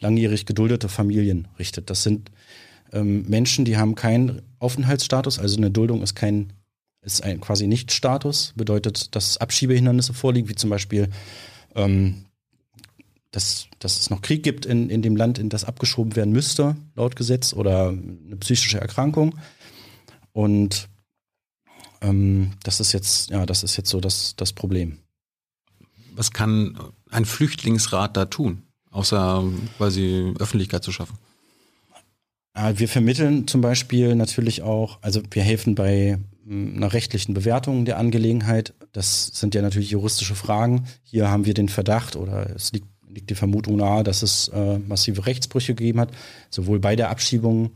langjährig 0.00 0.46
geduldete 0.46 0.88
Familien 0.88 1.48
richtet. 1.58 1.90
Das 1.90 2.02
sind 2.02 2.30
ähm, 2.92 3.24
Menschen, 3.28 3.64
die 3.64 3.76
haben 3.76 3.94
keinen 3.94 4.42
Aufenthaltsstatus, 4.58 5.38
also 5.38 5.56
eine 5.56 5.70
Duldung 5.70 6.02
ist 6.02 6.14
kein 6.14 6.52
ist 7.00 7.22
ein 7.22 7.40
quasi 7.40 7.66
Nicht-Status, 7.66 8.54
bedeutet, 8.56 9.14
dass 9.14 9.38
Abschiebehindernisse 9.38 10.14
vorliegen, 10.14 10.48
wie 10.48 10.54
zum 10.54 10.70
Beispiel, 10.70 11.08
ähm, 11.74 12.24
dass, 13.30 13.68
dass 13.78 14.00
es 14.00 14.10
noch 14.10 14.22
Krieg 14.22 14.42
gibt 14.42 14.66
in, 14.66 14.90
in 14.90 15.02
dem 15.02 15.16
Land, 15.16 15.38
in 15.38 15.48
das 15.48 15.64
abgeschoben 15.64 16.16
werden 16.16 16.32
müsste, 16.32 16.76
laut 16.94 17.16
Gesetz, 17.16 17.52
oder 17.52 17.88
eine 17.88 18.36
psychische 18.36 18.80
Erkrankung. 18.80 19.38
Und 20.32 20.88
ähm, 22.00 22.52
das 22.62 22.80
ist 22.80 22.92
jetzt, 22.92 23.30
ja, 23.30 23.44
das 23.44 23.62
ist 23.62 23.76
jetzt 23.76 23.90
so 23.90 24.00
das, 24.00 24.34
das 24.36 24.52
Problem. 24.52 24.98
Was 26.14 26.32
kann 26.32 26.78
ein 27.10 27.24
Flüchtlingsrat 27.24 28.16
da 28.16 28.24
tun, 28.24 28.62
außer 28.90 29.44
quasi 29.76 30.32
Öffentlichkeit 30.38 30.82
zu 30.82 30.92
schaffen? 30.92 31.18
Wir 32.74 32.88
vermitteln 32.88 33.46
zum 33.46 33.60
Beispiel 33.60 34.16
natürlich 34.16 34.62
auch, 34.62 34.98
also 35.00 35.22
wir 35.30 35.42
helfen 35.42 35.76
bei 35.76 36.18
einer 36.48 36.92
rechtlichen 36.92 37.34
Bewertung 37.34 37.84
der 37.84 37.98
Angelegenheit. 37.98 38.74
Das 38.92 39.26
sind 39.26 39.54
ja 39.54 39.62
natürlich 39.62 39.90
juristische 39.90 40.34
Fragen. 40.34 40.88
Hier 41.04 41.30
haben 41.30 41.44
wir 41.44 41.54
den 41.54 41.68
Verdacht 41.68 42.16
oder 42.16 42.50
es 42.50 42.72
liegt, 42.72 42.88
liegt 43.12 43.30
die 43.30 43.34
Vermutung 43.34 43.76
nahe, 43.76 44.04
dass 44.04 44.22
es 44.22 44.48
äh, 44.48 44.78
massive 44.78 45.26
Rechtsbrüche 45.26 45.74
gegeben 45.74 46.00
hat, 46.00 46.10
sowohl 46.50 46.78
bei 46.78 46.96
der 46.96 47.10
Abschiebung 47.10 47.70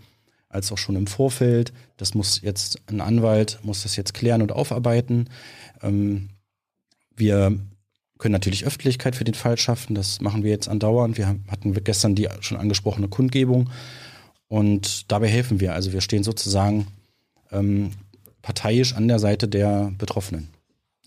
als 0.48 0.70
auch 0.70 0.78
schon 0.78 0.96
im 0.96 1.06
Vorfeld. 1.06 1.72
Das 1.96 2.14
muss 2.14 2.42
jetzt 2.42 2.80
ein 2.86 3.00
Anwalt 3.00 3.58
muss 3.62 3.82
das 3.82 3.96
jetzt 3.96 4.14
klären 4.14 4.42
und 4.42 4.52
aufarbeiten. 4.52 5.28
Ähm, 5.82 6.28
wir 7.16 7.58
können 8.18 8.32
natürlich 8.32 8.66
Öffentlichkeit 8.66 9.16
für 9.16 9.24
den 9.24 9.34
Fall 9.34 9.58
schaffen. 9.58 9.94
Das 9.94 10.20
machen 10.20 10.44
wir 10.44 10.50
jetzt 10.50 10.68
andauernd. 10.68 11.18
Wir 11.18 11.36
hatten 11.48 11.74
gestern 11.82 12.14
die 12.14 12.28
schon 12.40 12.58
angesprochene 12.58 13.08
Kundgebung 13.08 13.70
und 14.48 15.10
dabei 15.10 15.28
helfen 15.28 15.60
wir. 15.60 15.74
Also 15.74 15.92
wir 15.92 16.00
stehen 16.00 16.22
sozusagen 16.22 16.86
ähm, 17.50 17.92
parteiisch 18.42 18.94
an 18.94 19.08
der 19.08 19.18
Seite 19.18 19.48
der 19.48 19.92
Betroffenen. 19.96 20.48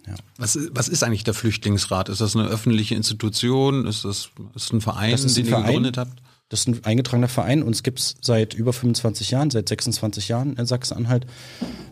Ja. 0.07 0.15
Was, 0.37 0.57
was 0.71 0.87
ist 0.87 1.03
eigentlich 1.03 1.23
der 1.23 1.33
Flüchtlingsrat? 1.33 2.09
Ist 2.09 2.21
das 2.21 2.35
eine 2.35 2.47
öffentliche 2.47 2.95
Institution? 2.95 3.85
Ist 3.87 4.05
das 4.05 4.29
ist 4.55 4.73
ein 4.73 4.81
Verein, 4.81 5.11
das 5.11 5.23
ist 5.23 5.37
ein 5.37 5.43
den 5.43 5.49
Verein, 5.49 5.63
ihr 5.63 5.67
gegründet 5.67 5.97
habt? 5.97 6.21
Das 6.49 6.59
ist 6.59 6.67
ein 6.67 6.85
eingetragener 6.85 7.27
Verein 7.27 7.63
und 7.63 7.73
es 7.73 7.81
gibt 7.81 7.99
es 7.99 8.15
seit 8.21 8.53
über 8.53 8.71
25 8.71 9.31
Jahren, 9.31 9.49
seit 9.49 9.67
26 9.67 10.27
Jahren 10.27 10.55
in 10.57 10.65
Sachsen-Anhalt. 10.65 11.25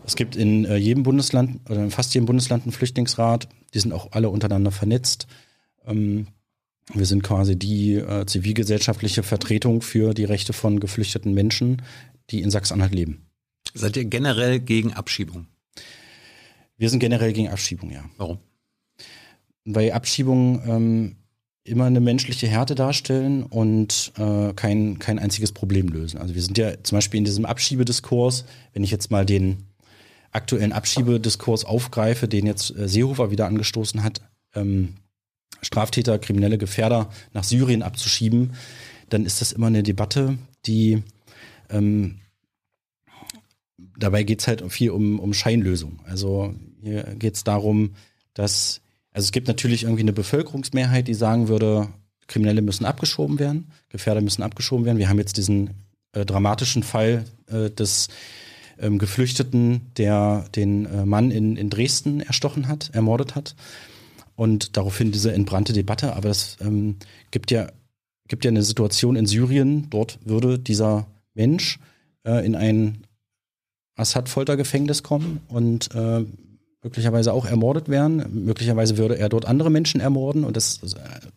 Es 0.06 0.14
gibt 0.14 0.36
in 0.36 0.64
äh, 0.64 0.76
jedem 0.76 1.02
Bundesland 1.02 1.60
oder 1.68 1.82
in 1.82 1.90
fast 1.90 2.14
jedem 2.14 2.26
Bundesland 2.26 2.62
einen 2.62 2.72
Flüchtlingsrat. 2.72 3.48
Die 3.74 3.80
sind 3.80 3.92
auch 3.92 4.12
alle 4.12 4.28
untereinander 4.30 4.70
vernetzt. 4.70 5.26
Ähm, 5.86 6.28
wir 6.92 7.06
sind 7.06 7.22
quasi 7.22 7.58
die 7.58 7.94
äh, 7.94 8.26
zivilgesellschaftliche 8.26 9.22
Vertretung 9.22 9.82
für 9.82 10.14
die 10.14 10.24
Rechte 10.24 10.52
von 10.52 10.78
geflüchteten 10.78 11.34
Menschen, 11.34 11.82
die 12.30 12.42
in 12.42 12.50
Sachsen-Anhalt 12.50 12.94
leben. 12.94 13.26
Seid 13.72 13.96
ihr 13.96 14.04
generell 14.04 14.60
gegen 14.60 14.92
Abschiebung? 14.92 15.46
Wir 16.76 16.90
sind 16.90 17.00
generell 17.00 17.32
gegen 17.32 17.48
Abschiebung, 17.48 17.90
ja. 17.90 18.04
Warum? 18.16 18.38
Weil 19.64 19.92
Abschiebungen 19.92 20.62
ähm, 20.66 21.16
immer 21.64 21.86
eine 21.86 22.00
menschliche 22.00 22.46
Härte 22.46 22.74
darstellen 22.74 23.42
und 23.42 24.12
äh, 24.18 24.52
kein, 24.54 24.98
kein 24.98 25.18
einziges 25.18 25.52
Problem 25.52 25.88
lösen. 25.88 26.18
Also 26.18 26.34
wir 26.34 26.42
sind 26.42 26.58
ja 26.58 26.82
zum 26.82 26.96
Beispiel 26.96 27.18
in 27.18 27.24
diesem 27.24 27.46
Abschiebediskurs, 27.46 28.44
wenn 28.74 28.84
ich 28.84 28.90
jetzt 28.90 29.10
mal 29.10 29.24
den 29.24 29.64
aktuellen 30.30 30.72
Abschiebediskurs 30.72 31.64
aufgreife, 31.64 32.28
den 32.28 32.46
jetzt 32.46 32.76
äh, 32.76 32.88
Seehofer 32.88 33.30
wieder 33.30 33.46
angestoßen 33.46 34.02
hat, 34.02 34.20
ähm, 34.54 34.96
Straftäter, 35.62 36.18
kriminelle 36.18 36.58
Gefährder 36.58 37.08
nach 37.32 37.44
Syrien 37.44 37.82
abzuschieben, 37.82 38.54
dann 39.08 39.24
ist 39.24 39.40
das 39.40 39.52
immer 39.52 39.68
eine 39.68 39.82
Debatte, 39.82 40.36
die 40.66 41.02
ähm, 41.70 42.20
dabei 43.76 44.22
geht 44.22 44.40
es 44.40 44.48
halt 44.48 44.62
viel 44.72 44.90
um, 44.90 45.18
um 45.18 45.34
Scheinlösung. 45.34 46.00
Also 46.04 46.54
hier 46.80 47.02
geht 47.18 47.34
es 47.34 47.44
darum, 47.44 47.94
dass, 48.34 48.80
also 49.12 49.26
es 49.26 49.32
gibt 49.32 49.48
natürlich 49.48 49.84
irgendwie 49.84 50.02
eine 50.02 50.12
Bevölkerungsmehrheit, 50.12 51.08
die 51.08 51.14
sagen 51.14 51.48
würde, 51.48 51.88
Kriminelle 52.26 52.62
müssen 52.62 52.86
abgeschoben 52.86 53.38
werden, 53.38 53.70
Gefährder 53.90 54.20
müssen 54.20 54.42
abgeschoben 54.42 54.86
werden. 54.86 54.98
Wir 54.98 55.08
haben 55.08 55.18
jetzt 55.18 55.36
diesen 55.36 55.70
äh, 56.12 56.24
dramatischen 56.24 56.82
Fall 56.82 57.24
äh, 57.48 57.70
des 57.70 58.08
ähm, 58.78 58.98
Geflüchteten, 58.98 59.92
der 59.96 60.46
den 60.54 60.86
äh, 60.86 61.04
Mann 61.04 61.30
in, 61.30 61.56
in 61.56 61.70
Dresden 61.70 62.20
erstochen 62.20 62.68
hat, 62.68 62.90
ermordet 62.92 63.34
hat. 63.34 63.54
Und 64.36 64.76
daraufhin 64.76 65.12
diese 65.12 65.32
entbrannte 65.32 65.72
Debatte. 65.72 66.16
Aber 66.16 66.28
es 66.28 66.56
ähm, 66.60 66.96
gibt 67.30 67.50
ja 67.50 67.68
gibt 68.28 68.44
ja 68.44 68.50
eine 68.50 68.62
Situation 68.62 69.16
in 69.16 69.26
Syrien. 69.26 69.88
Dort 69.90 70.18
würde 70.24 70.58
dieser 70.58 71.06
Mensch 71.34 71.78
äh, 72.24 72.44
in 72.44 72.54
ein 72.54 73.03
Assad-Foltergefängnis 73.96 75.02
kommen 75.02 75.40
und 75.48 75.94
äh, 75.94 76.24
möglicherweise 76.82 77.32
auch 77.32 77.46
ermordet 77.46 77.88
werden. 77.88 78.44
Möglicherweise 78.44 78.98
würde 78.98 79.18
er 79.18 79.28
dort 79.28 79.46
andere 79.46 79.70
Menschen 79.70 80.00
ermorden. 80.00 80.44
Und 80.44 80.56
das 80.56 80.80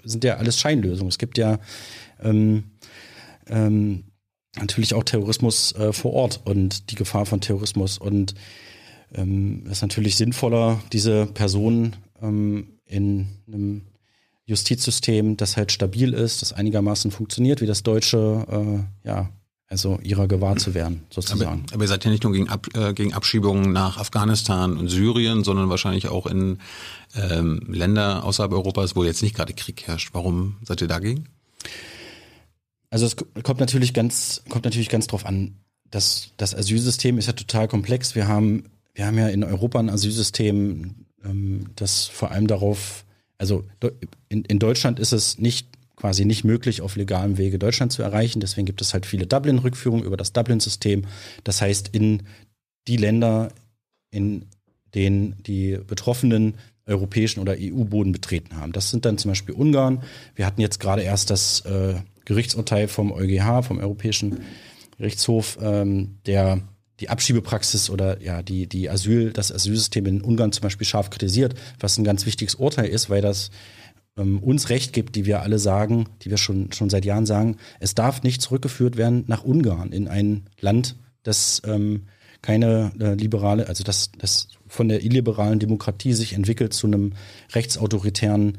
sind 0.04 0.24
ja 0.24 0.36
alles 0.36 0.60
Scheinlösungen. 0.60 1.10
Es 1.10 1.18
gibt 1.18 1.38
ja 1.38 1.60
ähm, 2.22 2.66
ähm, 3.48 4.04
natürlich 4.60 4.94
auch 4.94 5.04
Terrorismus 5.04 5.74
äh, 5.74 5.94
vor 5.94 6.14
Ort 6.14 6.42
und 6.46 6.92
die 6.92 6.96
Gefahr 6.96 7.26
von 7.26 7.42
Terrorismus. 7.42 7.98
Und 7.98 8.36
ähm, 9.14 9.64
es 9.66 9.74
ist 9.74 9.82
natürlich 9.82 10.18
sinnvoller, 10.18 10.82
diese 10.92 11.28
Personen 11.28 11.96
ähm, 12.22 12.80
in 12.86 13.28
einem 13.48 13.84
Justizsystem, 14.46 15.38
das 15.38 15.58
halt 15.58 15.72
stabil 15.72 16.14
ist, 16.14 16.42
das 16.42 16.54
einigermaßen 16.54 17.12
funktioniert, 17.12 17.62
wie 17.62 17.66
das 17.66 17.84
deutsche, 17.84 18.46
äh, 19.04 19.08
ja, 19.08 19.30
also 19.70 20.00
ihrer 20.02 20.28
gewahr 20.28 20.56
zu 20.56 20.74
werden, 20.74 21.04
sozusagen. 21.10 21.64
Aber, 21.66 21.74
aber 21.74 21.84
ihr 21.84 21.88
seid 21.88 22.06
ja 22.06 22.12
nicht 22.12 22.24
nur 22.24 22.32
gegen, 22.32 22.48
Ab, 22.48 22.68
äh, 22.74 22.94
gegen 22.94 23.14
Abschiebungen 23.14 23.72
nach 23.74 23.98
Afghanistan 23.98 24.78
und 24.78 24.88
Syrien, 24.88 25.44
sondern 25.44 25.70
wahrscheinlich 25.70 26.08
auch 26.08 26.26
in 26.26 26.60
ähm, 27.16 27.62
Länder 27.68 28.24
außerhalb 28.24 28.54
Europas, 28.54 28.96
wo 28.96 29.04
jetzt 29.04 29.22
nicht 29.22 29.36
gerade 29.36 29.54
Krieg 29.54 29.84
herrscht. 29.86 30.10
Warum 30.14 30.56
seid 30.64 30.82
ihr 30.82 30.88
dagegen? 30.88 31.28
Also 32.90 33.06
es 33.06 33.18
kommt 33.44 33.60
natürlich 33.60 33.94
ganz, 33.94 34.44
kommt 34.50 34.64
natürlich 34.64 34.90
ganz 34.90 35.08
drauf 35.08 35.26
an. 35.26 35.58
Das, 35.92 36.30
das 36.38 36.56
Asylsystem 36.56 37.18
ist 37.18 37.28
ja 37.28 37.34
total 37.34 37.68
komplex. 37.68 38.16
Wir 38.16 38.28
haben, 38.28 38.66
wir 38.94 39.06
haben 39.06 39.18
ja 39.18 39.28
in 39.28 39.44
Europa 39.44 39.80
ein 39.80 39.90
Asylsystem, 39.90 40.96
ähm, 41.26 41.68
das 41.76 42.06
vor 42.06 42.32
allem 42.32 42.48
darauf, 42.48 43.04
also 43.38 43.66
in, 44.30 44.46
in 44.46 44.60
Deutschland 44.60 45.00
ist 45.00 45.12
es 45.12 45.38
nicht 45.40 45.77
quasi 45.98 46.24
nicht 46.24 46.46
möglich, 46.46 46.82
auf 46.82 46.96
legalem 46.96 47.38
Wege 47.38 47.60
Deutschland 47.60 47.92
zu 47.92 48.04
erreichen. 48.04 48.40
Deswegen 48.40 48.66
gibt 48.66 48.82
es 48.82 48.94
halt 48.94 49.06
viele 49.06 49.28
Dublin-Rückführungen 49.28 50.06
über 50.06 50.16
das 50.16 50.32
Dublin-System. 50.32 51.06
Das 51.44 51.62
heißt, 51.62 51.90
in 51.90 52.24
die 52.88 52.98
Länder, 52.98 53.50
in 54.12 54.46
denen 54.96 55.36
die 55.44 55.78
Betroffenen 55.86 56.54
europäischen 56.86 57.42
oder 57.42 57.56
EU-Boden 57.60 58.14
betreten 58.14 58.56
haben. 58.56 58.72
Das 58.72 58.90
sind 58.90 59.06
dann 59.06 59.18
zum 59.18 59.32
Beispiel 59.32 59.54
Ungarn. 59.54 60.04
Wir 60.36 60.46
hatten 60.46 60.62
jetzt 60.62 60.80
gerade 60.80 61.02
erst 61.02 61.30
das 61.30 61.62
äh, 61.62 61.96
Gerichtsurteil 62.24 62.88
vom 62.88 63.12
EuGH, 63.12 63.64
vom 63.64 63.80
Europäischen 63.80 64.42
Gerichtshof, 64.98 65.58
ähm, 65.62 66.18
der 66.26 66.62
die 67.00 67.10
Abschiebepraxis 67.10 67.90
oder 67.90 68.22
ja 68.22 68.42
die 68.42 68.68
die 68.68 68.90
Asyl 68.90 69.32
das 69.32 69.52
Asylsystem 69.52 70.06
in 70.08 70.22
Ungarn 70.22 70.52
zum 70.52 70.64
Beispiel 70.64 70.88
scharf 70.88 71.10
kritisiert, 71.10 71.54
was 71.80 71.98
ein 71.98 72.04
ganz 72.04 72.26
wichtiges 72.26 72.56
Urteil 72.56 72.88
ist, 72.88 73.10
weil 73.10 73.22
das 73.22 73.52
ähm, 74.18 74.40
uns 74.40 74.70
Recht 74.70 74.94
gibt, 74.94 75.16
die 75.16 75.26
wir 75.26 75.42
alle 75.42 75.60
sagen, 75.60 76.08
die 76.22 76.30
wir 76.30 76.38
schon, 76.38 76.72
schon 76.72 76.90
seit 76.90 77.06
Jahren 77.06 77.26
sagen, 77.26 77.58
es 77.80 77.96
darf 77.96 78.24
nicht 78.24 78.42
zurückgeführt 78.42 78.98
werden 78.98 79.24
nach 79.28 79.44
Ungarn, 79.44 79.92
in 79.92 80.08
ein 80.08 80.46
Land, 80.60 80.96
das 81.24 81.62
ähm, 81.66 82.08
keine 82.42 82.92
äh, 83.00 83.14
liberale, 83.14 83.68
also 83.68 83.84
das, 83.84 84.12
das 84.18 84.50
von 84.68 84.90
der 84.90 85.04
illiberalen 85.04 85.60
Demokratie 85.60 86.14
sich 86.14 86.34
entwickelt 86.34 86.74
zu 86.74 86.88
einem 86.88 87.14
rechtsautoritären 87.54 88.58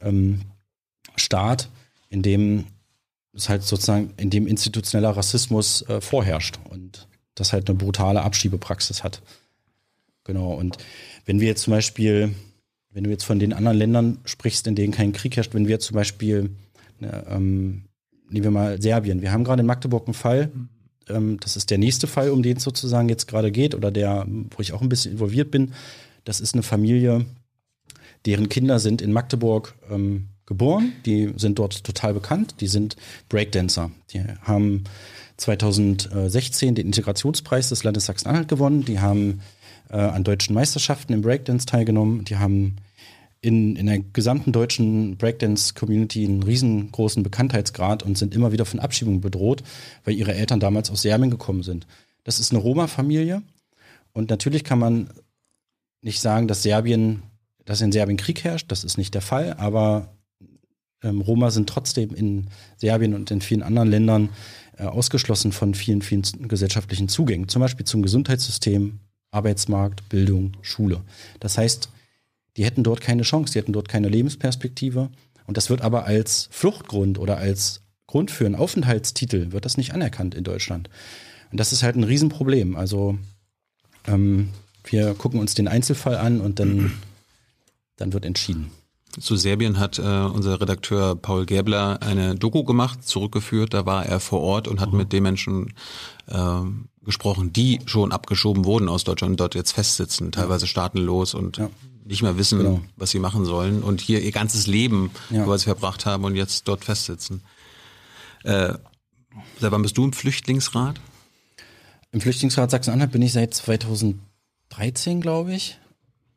ähm, 0.00 0.42
Staat, 1.16 1.70
in 2.08 2.22
dem 2.22 2.66
es 3.32 3.48
halt 3.48 3.62
sozusagen, 3.62 4.14
in 4.16 4.30
dem 4.30 4.46
institutioneller 4.46 5.16
Rassismus 5.16 5.82
äh, 5.88 6.00
vorherrscht 6.00 6.58
und 6.70 7.06
das 7.34 7.52
halt 7.52 7.68
eine 7.68 7.78
brutale 7.78 8.22
Abschiebepraxis 8.22 9.04
hat. 9.04 9.22
Genau. 10.24 10.54
Und 10.54 10.78
wenn 11.26 11.40
wir 11.40 11.48
jetzt 11.48 11.62
zum 11.62 11.72
Beispiel 11.72 12.34
wenn 12.96 13.04
du 13.04 13.10
jetzt 13.10 13.24
von 13.24 13.38
den 13.38 13.52
anderen 13.52 13.76
Ländern 13.76 14.18
sprichst, 14.24 14.66
in 14.66 14.74
denen 14.74 14.90
kein 14.90 15.12
Krieg 15.12 15.36
herrscht, 15.36 15.52
wenn 15.52 15.68
wir 15.68 15.80
zum 15.80 15.96
Beispiel, 15.96 16.48
ne, 16.98 17.26
ähm, 17.28 17.82
nehmen 18.30 18.44
wir 18.44 18.50
mal 18.50 18.80
Serbien, 18.80 19.20
wir 19.20 19.32
haben 19.32 19.44
gerade 19.44 19.60
in 19.60 19.66
Magdeburg 19.66 20.06
einen 20.06 20.14
Fall, 20.14 20.50
ähm, 21.10 21.38
das 21.40 21.56
ist 21.56 21.70
der 21.70 21.76
nächste 21.76 22.06
Fall, 22.06 22.30
um 22.30 22.42
den 22.42 22.56
es 22.56 22.62
sozusagen 22.62 23.10
jetzt 23.10 23.28
gerade 23.28 23.52
geht, 23.52 23.74
oder 23.74 23.90
der, 23.90 24.24
wo 24.26 24.62
ich 24.62 24.72
auch 24.72 24.80
ein 24.80 24.88
bisschen 24.88 25.12
involviert 25.12 25.50
bin. 25.50 25.74
Das 26.24 26.40
ist 26.40 26.54
eine 26.54 26.62
Familie, 26.62 27.26
deren 28.24 28.48
Kinder 28.48 28.78
sind 28.78 29.02
in 29.02 29.12
Magdeburg 29.12 29.74
ähm, 29.90 30.28
geboren, 30.46 30.92
die 31.04 31.34
sind 31.36 31.58
dort 31.58 31.84
total 31.84 32.14
bekannt, 32.14 32.54
die 32.62 32.66
sind 32.66 32.96
Breakdancer. 33.28 33.90
Die 34.14 34.22
haben 34.40 34.84
2016 35.36 36.76
den 36.76 36.86
Integrationspreis 36.86 37.68
des 37.68 37.84
Landes 37.84 38.06
Sachsen-Anhalt 38.06 38.48
gewonnen, 38.48 38.86
die 38.86 39.00
haben 39.00 39.42
äh, 39.90 39.98
an 39.98 40.24
deutschen 40.24 40.54
Meisterschaften 40.54 41.12
im 41.12 41.20
Breakdance 41.20 41.66
teilgenommen, 41.66 42.24
die 42.24 42.36
haben 42.36 42.76
in, 43.40 43.76
in 43.76 43.86
der 43.86 44.00
gesamten 44.00 44.52
deutschen 44.52 45.16
Breakdance-Community 45.16 46.24
einen 46.24 46.42
riesengroßen 46.42 47.22
Bekanntheitsgrad 47.22 48.02
und 48.02 48.18
sind 48.18 48.34
immer 48.34 48.52
wieder 48.52 48.64
von 48.64 48.80
Abschiebungen 48.80 49.20
bedroht, 49.20 49.62
weil 50.04 50.14
ihre 50.14 50.34
Eltern 50.34 50.60
damals 50.60 50.90
aus 50.90 51.02
Serbien 51.02 51.30
gekommen 51.30 51.62
sind. 51.62 51.86
Das 52.24 52.40
ist 52.40 52.52
eine 52.52 52.60
Roma-Familie 52.60 53.42
und 54.12 54.30
natürlich 54.30 54.64
kann 54.64 54.78
man 54.78 55.10
nicht 56.00 56.20
sagen, 56.20 56.48
dass 56.48 56.62
Serbien, 56.62 57.22
dass 57.64 57.80
in 57.80 57.92
Serbien 57.92 58.16
Krieg 58.16 58.42
herrscht, 58.44 58.70
das 58.72 58.84
ist 58.84 58.96
nicht 58.96 59.14
der 59.14 59.22
Fall, 59.22 59.54
aber 59.54 60.16
ähm, 61.02 61.20
Roma 61.20 61.50
sind 61.50 61.68
trotzdem 61.68 62.14
in 62.14 62.48
Serbien 62.76 63.14
und 63.14 63.30
in 63.30 63.40
vielen 63.40 63.62
anderen 63.62 63.90
Ländern 63.90 64.30
äh, 64.78 64.84
ausgeschlossen 64.84 65.52
von 65.52 65.74
vielen, 65.74 66.02
vielen 66.02 66.22
gesellschaftlichen 66.48 67.08
Zugängen, 67.08 67.48
zum 67.48 67.60
Beispiel 67.60 67.86
zum 67.86 68.02
Gesundheitssystem, 68.02 69.00
Arbeitsmarkt, 69.30 70.08
Bildung, 70.08 70.52
Schule. 70.62 71.02
Das 71.40 71.58
heißt, 71.58 71.90
die 72.56 72.64
hätten 72.64 72.82
dort 72.82 73.00
keine 73.00 73.22
Chance, 73.22 73.52
die 73.52 73.58
hätten 73.58 73.72
dort 73.72 73.88
keine 73.88 74.08
Lebensperspektive. 74.08 75.10
Und 75.46 75.56
das 75.56 75.70
wird 75.70 75.82
aber 75.82 76.04
als 76.04 76.48
Fluchtgrund 76.50 77.18
oder 77.18 77.38
als 77.38 77.82
Grund 78.06 78.30
für 78.30 78.46
einen 78.46 78.54
Aufenthaltstitel 78.54 79.52
wird 79.52 79.64
das 79.64 79.76
nicht 79.76 79.92
anerkannt 79.92 80.34
in 80.34 80.44
Deutschland. 80.44 80.88
Und 81.50 81.58
das 81.58 81.72
ist 81.72 81.82
halt 81.82 81.96
ein 81.96 82.04
Riesenproblem. 82.04 82.76
Also 82.76 83.18
ähm, 84.06 84.50
wir 84.84 85.14
gucken 85.14 85.40
uns 85.40 85.54
den 85.54 85.68
Einzelfall 85.68 86.16
an 86.16 86.40
und 86.40 86.58
dann, 86.58 86.92
dann 87.96 88.12
wird 88.12 88.24
entschieden. 88.24 88.70
Zu 89.18 89.36
Serbien 89.36 89.78
hat 89.78 89.98
äh, 89.98 90.02
unser 90.02 90.60
Redakteur 90.60 91.16
Paul 91.16 91.46
Gäbler 91.46 92.02
eine 92.02 92.34
Doku 92.34 92.64
gemacht, 92.64 93.06
zurückgeführt. 93.06 93.72
Da 93.72 93.86
war 93.86 94.04
er 94.04 94.20
vor 94.20 94.40
Ort 94.40 94.68
und 94.68 94.80
hat 94.80 94.92
mhm. 94.92 94.98
mit 94.98 95.12
den 95.12 95.22
Menschen 95.22 95.72
äh, 96.26 96.60
gesprochen, 97.02 97.52
die 97.52 97.80
schon 97.86 98.12
abgeschoben 98.12 98.64
wurden 98.64 98.88
aus 98.88 99.04
Deutschland 99.04 99.32
und 99.32 99.40
dort 99.40 99.54
jetzt 99.54 99.72
festsitzen, 99.72 100.32
teilweise 100.32 100.66
staatenlos 100.66 101.34
und 101.34 101.56
ja. 101.56 101.70
Nicht 102.06 102.22
mehr 102.22 102.38
wissen, 102.38 102.58
genau. 102.58 102.80
was 102.96 103.10
sie 103.10 103.18
machen 103.18 103.44
sollen 103.44 103.82
und 103.82 104.00
hier 104.00 104.22
ihr 104.22 104.32
ganzes 104.32 104.66
Leben 104.66 105.10
ja. 105.30 105.44
quasi 105.44 105.64
verbracht 105.64 106.06
haben 106.06 106.24
und 106.24 106.36
jetzt 106.36 106.68
dort 106.68 106.84
festsitzen. 106.84 107.42
Äh, 108.44 108.74
seit 109.58 109.72
wann 109.72 109.82
bist 109.82 109.98
du 109.98 110.04
im 110.04 110.12
Flüchtlingsrat? 110.12 111.00
Im 112.12 112.20
Flüchtlingsrat 112.20 112.70
Sachsen-Anhalt 112.70 113.12
bin 113.12 113.22
ich 113.22 113.32
seit 113.32 113.54
2013, 113.54 115.20
glaube 115.20 115.54
ich. 115.54 115.78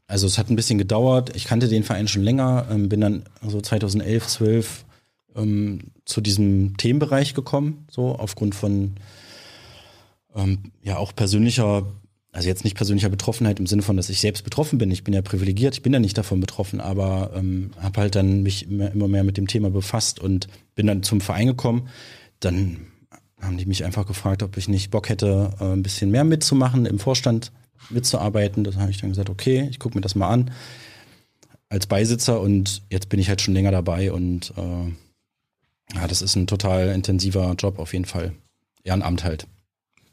Also 0.07 0.25
es 0.25 0.39
hat 0.39 0.49
ein 0.49 0.55
bisschen 0.55 0.79
gedauert. 0.79 1.35
Ich 1.35 1.45
kannte 1.45 1.67
den 1.67 1.83
Verein 1.83 2.07
schon 2.07 2.23
länger, 2.23 2.67
ähm, 2.71 2.89
bin 2.89 2.99
dann 2.99 3.23
so 3.45 3.61
2011, 3.61 4.27
12 4.27 4.85
ähm, 5.35 5.91
zu 6.05 6.19
diesem 6.19 6.77
Themenbereich 6.77 7.35
gekommen, 7.35 7.85
so 7.91 8.15
aufgrund 8.15 8.55
von 8.55 8.95
ähm, 10.35 10.71
ja 10.81 10.97
auch 10.97 11.13
persönlicher, 11.15 11.85
also 12.31 12.47
jetzt 12.47 12.63
nicht 12.63 12.77
persönlicher 12.77 13.09
Betroffenheit 13.09 13.59
im 13.59 13.67
Sinne 13.67 13.81
von, 13.81 13.97
dass 13.97 14.09
ich 14.09 14.19
selbst 14.19 14.43
betroffen 14.43 14.77
bin. 14.77 14.91
Ich 14.91 15.03
bin 15.03 15.13
ja 15.13 15.21
privilegiert, 15.21 15.75
ich 15.75 15.81
bin 15.81 15.93
ja 15.93 15.99
nicht 15.99 16.17
davon 16.17 16.39
betroffen, 16.39 16.79
aber 16.79 17.31
ähm, 17.35 17.71
habe 17.79 18.01
halt 18.01 18.15
dann 18.15 18.43
mich 18.43 18.69
immer, 18.69 19.07
mehr 19.07 19.23
mit 19.23 19.37
dem 19.37 19.47
Thema 19.47 19.71
befasst 19.71 20.19
und 20.19 20.47
bin 20.75 20.87
dann 20.87 21.01
zum 21.01 21.21
Verein 21.21 21.47
gekommen. 21.47 21.89
Dann 22.39 22.87
haben 23.41 23.57
die 23.57 23.65
mich 23.65 23.83
einfach 23.83 24.05
gefragt, 24.05 24.43
ob 24.43 24.57
ich 24.57 24.67
nicht 24.67 24.91
Bock 24.91 25.09
hätte, 25.09 25.53
äh, 25.59 25.73
ein 25.73 25.83
bisschen 25.83 26.11
mehr 26.11 26.23
mitzumachen, 26.23 26.85
im 26.85 26.99
Vorstand 26.99 27.51
mitzuarbeiten. 27.89 28.63
Das 28.63 28.75
habe 28.75 28.91
ich 28.91 28.99
dann 28.99 29.09
gesagt, 29.09 29.29
okay, 29.29 29.67
ich 29.71 29.79
gucke 29.79 29.97
mir 29.97 30.01
das 30.01 30.15
mal 30.15 30.29
an 30.29 30.51
als 31.69 31.87
Beisitzer 31.87 32.41
und 32.41 32.81
jetzt 32.89 33.09
bin 33.09 33.19
ich 33.19 33.29
halt 33.29 33.41
schon 33.41 33.53
länger 33.53 33.71
dabei 33.71 34.11
und 34.11 34.53
äh, 34.57 35.95
ja, 35.95 36.07
das 36.07 36.21
ist 36.21 36.35
ein 36.35 36.47
total 36.47 36.89
intensiver 36.89 37.53
Job 37.57 37.79
auf 37.79 37.93
jeden 37.93 38.05
Fall. 38.05 38.33
Ehrenamt 38.83 39.23
halt. 39.23 39.47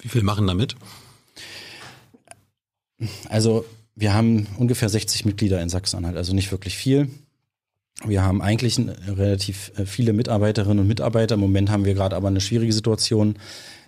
Wie 0.01 0.09
viel 0.09 0.23
machen 0.23 0.47
damit? 0.47 0.77
Also 3.29 3.65
wir 3.95 4.15
haben 4.15 4.47
ungefähr 4.59 4.89
60 4.89 5.25
Mitglieder 5.25 5.61
in 5.63 5.69
Sachsen-Anhalt, 5.69 6.17
also 6.17 6.35
nicht 6.35 6.51
wirklich 6.53 6.77
viel. 6.77 7.09
Wir 8.05 8.23
haben 8.23 8.43
eigentlich 8.43 8.79
relativ 8.79 9.73
äh, 9.77 9.87
viele 9.87 10.13
Mitarbeiterinnen 10.13 10.81
und 10.81 10.87
Mitarbeiter. 10.87 11.37
Im 11.37 11.41
Moment 11.41 11.71
haben 11.71 11.87
wir 11.87 11.95
gerade 11.95 12.15
aber 12.15 12.29
eine 12.29 12.43
schwierige 12.43 12.73
Situation, 12.73 13.37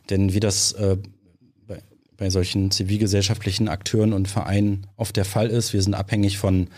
denn 0.09 0.33
wie 0.33 0.41
das 0.41 0.73
äh, 0.73 0.97
bei, 1.67 1.83
bei 2.17 2.31
solchen 2.31 2.71
zivilgesellschaftlichen 2.71 3.69
Akteuren 3.69 4.15
und 4.15 4.29
Vereinen 4.29 4.87
oft 4.97 5.17
der 5.17 5.27
Fall 5.27 5.49
ist, 5.49 5.75
wir 5.75 5.83
sind 5.83 5.95
abhängig 5.95 6.39
von 6.39 6.69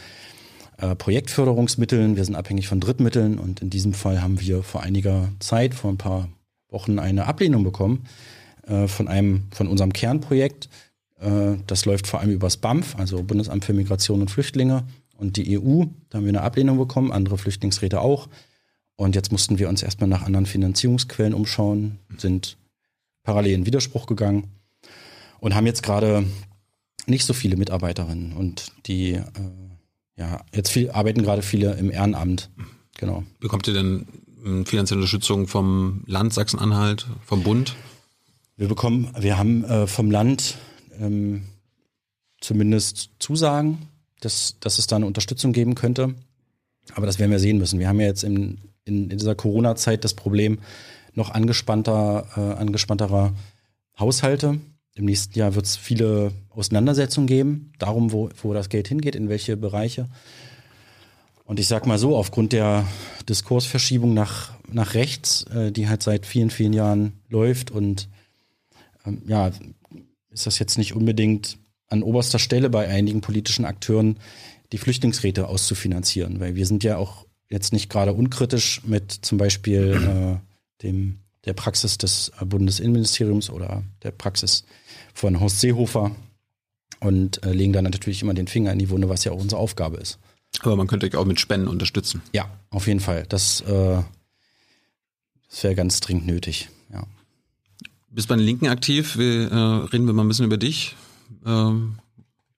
äh, 0.79 0.97
Projektförderungsmitteln, 0.97 2.17
wir 2.17 2.25
sind 2.25 2.35
abhängig 2.35 2.67
von 2.67 2.81
Drittmitteln 2.81 3.39
und 3.39 3.63
in 3.63 3.71
diesem 3.71 3.93
Fall 3.93 4.23
haben 4.23 4.41
wir 4.41 4.65
vor 4.65 4.83
einiger 4.83 5.29
Zeit, 5.39 5.75
vor 5.75 5.93
ein 5.93 5.99
paar 5.99 6.29
Wochen, 6.69 6.99
eine 6.99 7.27
Ablehnung 7.27 7.63
bekommen 7.63 8.07
äh, 8.67 8.89
von 8.89 9.07
einem, 9.07 9.45
von 9.53 9.69
unserem 9.69 9.93
Kernprojekt. 9.93 10.69
Äh, 11.21 11.57
das 11.67 11.85
läuft 11.85 12.07
vor 12.07 12.21
allem 12.21 12.31
übers 12.31 12.57
BAMF, 12.57 12.97
also 12.97 13.23
Bundesamt 13.23 13.65
für 13.65 13.73
Migration 13.73 14.21
und 14.21 14.31
Flüchtlinge. 14.31 14.85
und 15.17 15.37
die 15.37 15.59
EU. 15.59 15.85
Da 16.09 16.17
haben 16.17 16.25
wir 16.25 16.31
eine 16.31 16.41
Ablehnung 16.41 16.79
bekommen, 16.79 17.12
andere 17.12 17.37
Flüchtlingsräte 17.37 18.00
auch. 18.00 18.29
Und 18.97 19.15
jetzt 19.15 19.33
mussten 19.33 19.59
wir 19.59 19.69
uns 19.69 19.83
erstmal 19.83 20.09
nach 20.09 20.23
anderen 20.23 20.47
Finanzierungsquellen 20.47 21.35
umschauen, 21.35 21.99
sind 22.17 22.57
parallel 23.23 23.55
in 23.55 23.67
Widerspruch 23.67 24.07
gegangen 24.07 24.49
und 25.41 25.55
haben 25.55 25.67
jetzt 25.67 25.83
gerade 25.83 26.25
nicht 27.07 27.25
so 27.25 27.33
viele 27.33 27.57
Mitarbeiterinnen 27.57 28.33
und 28.33 28.73
die 28.87 29.12
äh, 29.12 29.25
ja 30.17 30.43
jetzt 30.55 30.71
viel, 30.71 30.91
arbeiten 30.91 31.23
gerade 31.23 31.43
viele 31.43 31.75
im 31.75 31.91
Ehrenamt. 31.91 32.50
Genau. 32.99 33.25
Bekommt 33.41 33.67
ihr 33.69 33.75
denn 33.75 34.07
ähm, 34.45 34.67
finanzielle 34.67 35.00
Unterstützung 35.00 35.49
vom 35.49 36.03
Land 36.07 36.35
Sachsen-Anhalt, 36.35 37.07
vom 37.25 37.43
Bund? 37.43 37.77
Wir 38.57 38.69
bekommen, 38.69 39.11
wir 39.19 39.39
haben 39.39 39.65
äh, 39.65 39.87
vom 39.87 40.11
Land 40.11 40.59
ähm, 41.00 41.42
zumindest 42.40 43.11
Zusagen, 43.19 43.88
dass, 44.21 44.57
dass 44.61 44.78
es 44.78 44.87
da 44.87 44.97
eine 44.97 45.07
Unterstützung 45.07 45.52
geben 45.52 45.75
könnte. 45.75 46.14
Aber 46.95 47.07
das 47.07 47.19
werden 47.19 47.30
wir 47.30 47.38
sehen 47.38 47.59
müssen. 47.59 47.78
Wir 47.78 47.88
haben 47.88 48.00
ja 48.00 48.07
jetzt 48.07 48.25
in, 48.25 48.59
in, 48.85 49.11
in 49.11 49.19
dieser 49.19 49.35
Corona-Zeit 49.35 50.04
das 50.04 50.14
Problem 50.14 50.59
noch 51.14 51.30
angespannter, 51.30 52.26
äh, 52.37 52.61
angespannterer 52.61 53.33
Haushalte. 53.99 54.61
Im 54.95 55.04
nächsten 55.04 55.38
Jahr 55.38 55.54
wird 55.54 55.66
es 55.66 55.76
viele 55.76 56.33
Auseinandersetzungen 56.50 57.26
geben, 57.26 57.73
darum, 57.78 58.12
wo, 58.12 58.30
wo 58.42 58.52
das 58.52 58.69
Geld 58.69 58.88
hingeht, 58.88 59.14
in 59.14 59.28
welche 59.28 59.57
Bereiche. 59.57 60.09
Und 61.45 61.59
ich 61.59 61.66
sag 61.66 61.87
mal 61.87 61.99
so, 61.99 62.16
aufgrund 62.16 62.52
der 62.52 62.87
Diskursverschiebung 63.28 64.14
nach, 64.14 64.52
nach 64.71 64.95
rechts, 64.95 65.45
äh, 65.45 65.73
die 65.73 65.88
halt 65.88 66.02
seit 66.02 66.26
vielen, 66.26 66.50
vielen 66.50 66.73
Jahren 66.73 67.12
läuft 67.28 67.71
und 67.71 68.09
ähm, 69.04 69.23
ja, 69.26 69.50
ist 70.31 70.47
das 70.47 70.59
jetzt 70.59 70.79
nicht 70.79 70.95
unbedingt 70.95 71.59
an 71.89 72.03
oberster 72.03 72.39
Stelle 72.39 72.71
bei 72.71 72.89
einigen 72.89 73.21
politischen 73.21 73.65
Akteuren, 73.65 74.19
die 74.73 74.79
Flüchtlingsräte 74.79 75.49
auszufinanzieren, 75.49 76.41
weil 76.41 76.55
wir 76.55 76.67
sind 76.67 76.85
ja 76.85 76.97
auch 76.97 77.27
jetzt 77.49 77.73
nicht 77.73 77.91
gerade 77.91 78.13
unkritisch 78.13 78.83
mit 78.85 79.11
zum 79.13 79.39
Beispiel 79.39 80.41
äh, 80.41 80.83
dem 80.83 81.19
der 81.47 81.55
Praxis 81.55 81.97
des 81.99 82.33
Bundesinnenministeriums 82.45 83.51
oder 83.51 83.83
der 84.03 84.11
Praxis 84.11 84.65
von 85.15 85.41
Horst 85.41 85.61
Seehofer 85.61 86.15
und 87.01 87.43
äh, 87.45 87.53
legen 87.53 87.73
dann 87.73 87.85
natürlich 87.85 88.23
immer 88.23 88.35
den 88.35 88.47
Finger 88.47 88.73
in 88.73 88.79
die 88.79 88.91
Wunde, 88.91 89.09
was 89.09 89.25
ja 89.25 89.33
auch 89.33 89.41
unsere 89.41 89.61
Aufgabe 89.61 89.97
ist. 89.97 90.19
Aber 90.61 90.77
man 90.77 90.87
könnte 90.87 91.07
euch 91.07 91.17
auch 91.17 91.25
mit 91.25 91.41
Spenden 91.41 91.69
unterstützen. 91.69 92.21
Ja, 92.33 92.51
auf 92.71 92.87
jeden 92.87 93.01
Fall. 93.01 93.25
Das, 93.29 93.63
äh, 93.63 94.03
das 95.49 95.65
wäre 95.65 95.75
ganz 95.75 96.01
dringend 96.01 96.27
nötig. 96.27 96.69
Bist 98.11 98.29
bei 98.29 98.37
den 98.37 98.45
Linken 98.45 98.67
aktiv. 98.67 99.17
Wir, 99.17 99.50
äh, 99.50 99.55
reden 99.87 100.07
wir 100.07 100.12
mal 100.12 100.25
ein 100.25 100.29
bisschen 100.29 100.45
über 100.45 100.57
dich. 100.57 100.97
Ähm, 101.47 101.99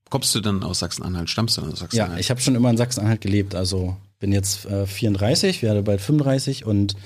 kommst 0.08 0.34
du 0.34 0.40
dann 0.40 0.62
aus 0.62 0.78
Sachsen-Anhalt? 0.78 1.28
Stammst 1.28 1.56
du 1.56 1.60
dann 1.60 1.72
aus 1.72 1.80
Sachsen-Anhalt? 1.80 2.16
Ja, 2.16 2.20
ich 2.20 2.30
habe 2.30 2.40
schon 2.40 2.54
immer 2.54 2.70
in 2.70 2.78
Sachsen-Anhalt 2.78 3.20
gelebt. 3.20 3.54
Also 3.54 3.96
bin 4.18 4.32
jetzt 4.32 4.64
äh, 4.66 4.86
34, 4.86 5.62
werde 5.62 5.82
bald 5.82 6.00
35 6.00 6.64
und 6.64 6.96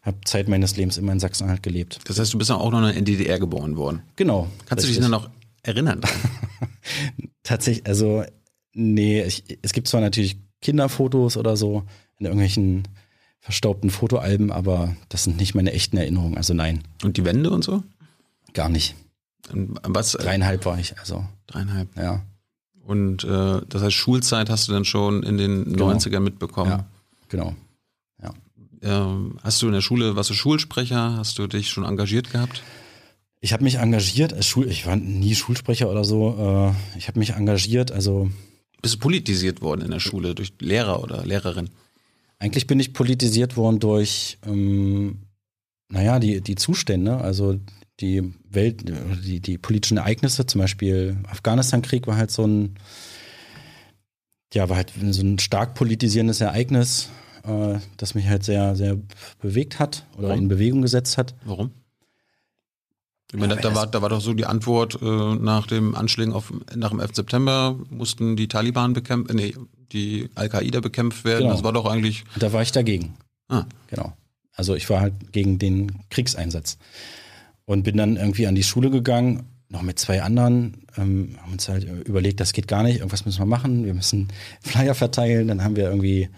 habe 0.00 0.18
Zeit 0.24 0.48
meines 0.48 0.76
Lebens 0.76 0.96
immer 0.96 1.12
in 1.12 1.20
Sachsen-Anhalt 1.20 1.62
gelebt. 1.62 2.00
Das 2.06 2.18
heißt, 2.18 2.32
du 2.32 2.38
bist 2.38 2.50
ja 2.50 2.56
auch 2.56 2.70
noch 2.70 2.86
in 2.88 2.94
der 2.94 3.02
DDR 3.02 3.38
geboren 3.38 3.76
worden. 3.76 4.02
Genau. 4.16 4.48
Kannst 4.66 4.84
richtig. 4.84 4.96
du 4.96 5.02
dich 5.02 5.10
dann 5.10 5.10
noch 5.10 5.30
erinnern? 5.62 6.00
Tatsächlich, 7.42 7.86
also 7.86 8.24
nee, 8.72 9.22
ich, 9.24 9.44
es 9.62 9.72
gibt 9.72 9.88
zwar 9.88 10.00
natürlich 10.00 10.38
Kinderfotos 10.60 11.36
oder 11.36 11.56
so 11.56 11.84
in 12.18 12.26
irgendwelchen 12.26 12.84
verstaubten 13.44 13.90
Fotoalben, 13.90 14.50
aber 14.50 14.96
das 15.08 15.24
sind 15.24 15.36
nicht 15.36 15.54
meine 15.54 15.72
echten 15.72 15.96
Erinnerungen, 15.96 16.36
also 16.36 16.54
nein. 16.54 16.82
Und 17.04 17.16
die 17.18 17.24
Wände 17.24 17.50
und 17.50 17.62
so? 17.62 17.82
Gar 18.54 18.68
nicht. 18.70 18.96
Was? 19.50 20.12
Dreieinhalb 20.12 20.64
war 20.64 20.78
ich, 20.78 20.98
also. 20.98 21.24
Dreieinhalb? 21.46 21.94
Ja. 21.96 22.22
Und 22.84 23.24
äh, 23.24 23.60
das 23.68 23.82
heißt, 23.82 23.94
Schulzeit 23.94 24.50
hast 24.50 24.68
du 24.68 24.72
dann 24.72 24.84
schon 24.84 25.22
in 25.22 25.38
den 25.38 25.64
genau. 25.64 25.90
90ern 25.90 26.20
mitbekommen? 26.20 26.70
Ja, 26.70 26.84
genau. 27.28 27.54
Ähm, 28.84 29.38
hast 29.42 29.62
du 29.62 29.66
in 29.66 29.72
der 29.72 29.80
Schule, 29.80 30.14
warst 30.14 30.30
du 30.30 30.34
Schulsprecher? 30.34 31.16
Hast 31.16 31.38
du 31.38 31.46
dich 31.46 31.70
schon 31.70 31.84
engagiert 31.84 32.30
gehabt? 32.30 32.62
Ich 33.40 33.52
habe 33.52 33.64
mich 33.64 33.76
engagiert, 33.76 34.34
als 34.34 34.46
Schul 34.46 34.68
ich 34.68 34.86
war 34.86 34.96
nie 34.96 35.34
Schulsprecher 35.34 35.90
oder 35.90 36.04
so. 36.04 36.74
Äh, 36.94 36.98
ich 36.98 37.08
habe 37.08 37.18
mich 37.18 37.30
engagiert, 37.30 37.92
also. 37.92 38.30
Bist 38.82 38.96
du 38.96 38.98
politisiert 38.98 39.62
worden 39.62 39.80
in 39.80 39.90
der 39.90 40.00
Schule 40.00 40.34
durch 40.34 40.52
Lehrer 40.60 41.02
oder 41.02 41.24
Lehrerin? 41.24 41.70
Eigentlich 42.38 42.66
bin 42.66 42.80
ich 42.80 42.92
politisiert 42.92 43.56
worden 43.56 43.78
durch, 43.78 44.38
ähm, 44.46 45.22
naja, 45.88 46.18
die, 46.18 46.40
die 46.40 46.56
Zustände, 46.56 47.18
also 47.18 47.58
die 48.00 48.34
Welt, 48.50 48.84
die, 49.24 49.40
die 49.40 49.58
politischen 49.58 49.98
Ereignisse, 49.98 50.46
zum 50.46 50.60
Beispiel 50.60 51.16
Afghanistan-Krieg 51.28 52.06
war 52.06 52.16
halt 52.16 52.30
so 52.30 52.46
ein, 52.46 52.74
ja, 54.52 54.68
war 54.68 54.76
halt 54.76 54.92
so 55.10 55.22
ein 55.22 55.38
stark 55.38 55.74
politisierendes 55.74 56.40
Ereignis 56.40 57.10
äh, 57.44 57.78
das 57.96 58.14
mich 58.14 58.26
halt 58.26 58.44
sehr, 58.44 58.74
sehr 58.76 58.98
bewegt 59.40 59.78
hat 59.78 60.06
oder 60.16 60.28
Warum? 60.28 60.42
in 60.42 60.48
Bewegung 60.48 60.82
gesetzt 60.82 61.18
hat. 61.18 61.34
Warum? 61.44 61.70
Ich 63.34 63.40
meine, 63.40 63.56
da, 63.56 63.74
war, 63.74 63.88
da 63.88 64.00
war 64.00 64.10
doch 64.10 64.20
so 64.20 64.32
die 64.32 64.46
Antwort 64.46 65.00
äh, 65.02 65.04
nach 65.04 65.66
dem 65.66 65.96
Anschlägen 65.96 66.32
auf, 66.32 66.52
nach 66.76 66.90
dem 66.90 67.00
11. 67.00 67.16
September 67.16 67.76
mussten 67.90 68.36
die 68.36 68.46
Taliban 68.46 68.92
bekämpft, 68.92 69.32
äh, 69.32 69.34
nee, 69.34 69.54
die 69.90 70.30
Al-Qaida 70.36 70.78
bekämpft 70.78 71.24
werden. 71.24 71.40
Genau. 71.40 71.52
Das 71.52 71.64
war 71.64 71.72
doch 71.72 71.86
eigentlich. 71.86 72.22
Da 72.38 72.52
war 72.52 72.62
ich 72.62 72.70
dagegen. 72.70 73.14
Ah. 73.48 73.64
Genau. 73.88 74.12
Also 74.52 74.76
ich 74.76 74.88
war 74.88 75.00
halt 75.00 75.32
gegen 75.32 75.58
den 75.58 76.04
Kriegseinsatz. 76.10 76.78
Und 77.64 77.82
bin 77.82 77.96
dann 77.96 78.16
irgendwie 78.16 78.46
an 78.46 78.54
die 78.54 78.62
Schule 78.62 78.90
gegangen, 78.90 79.48
noch 79.68 79.82
mit 79.82 79.98
zwei 79.98 80.22
anderen, 80.22 80.86
ähm, 80.96 81.36
haben 81.42 81.52
uns 81.54 81.68
halt 81.68 81.84
überlegt, 82.06 82.38
das 82.38 82.52
geht 82.52 82.68
gar 82.68 82.84
nicht, 82.84 82.98
irgendwas 82.98 83.24
müssen 83.24 83.40
wir 83.40 83.46
machen, 83.46 83.84
wir 83.84 83.94
müssen 83.94 84.28
Flyer 84.60 84.94
verteilen. 84.94 85.48
Dann 85.48 85.64
haben 85.64 85.74
wir 85.74 85.88
irgendwie 85.90 86.28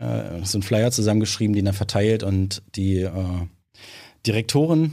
äh, 0.00 0.44
so 0.44 0.58
einen 0.58 0.62
Flyer 0.62 0.90
zusammengeschrieben, 0.90 1.56
den 1.56 1.66
er 1.66 1.72
verteilt 1.72 2.22
und 2.22 2.62
die 2.74 3.00
äh, 3.00 3.12
Direktorin, 4.26 4.92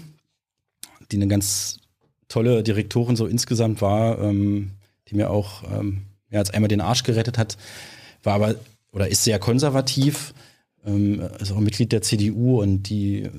die 1.14 1.18
eine 1.18 1.28
ganz 1.28 1.80
tolle 2.28 2.64
Direktorin 2.64 3.16
so 3.16 3.28
insgesamt 3.28 3.82
war, 3.82 4.20
ähm, 4.20 4.72
die 5.08 5.16
mir 5.16 5.30
auch 5.30 5.64
ähm, 5.72 6.04
ja, 6.32 6.40
als 6.40 6.50
einmal 6.50 6.68
den 6.68 6.82
Arsch 6.82 7.04
gerettet 7.04 7.38
hat, 7.38 7.58
war 8.24 8.34
aber 8.34 8.56
oder 8.92 9.08
ist 9.08 9.24
sehr 9.24 9.40
konservativ, 9.40 10.34
ähm, 10.86 11.22
ist 11.40 11.52
auch 11.52 11.60
Mitglied 11.60 11.92
der 11.92 12.02
CDU 12.02 12.62
und 12.62 12.90
die 12.90 13.30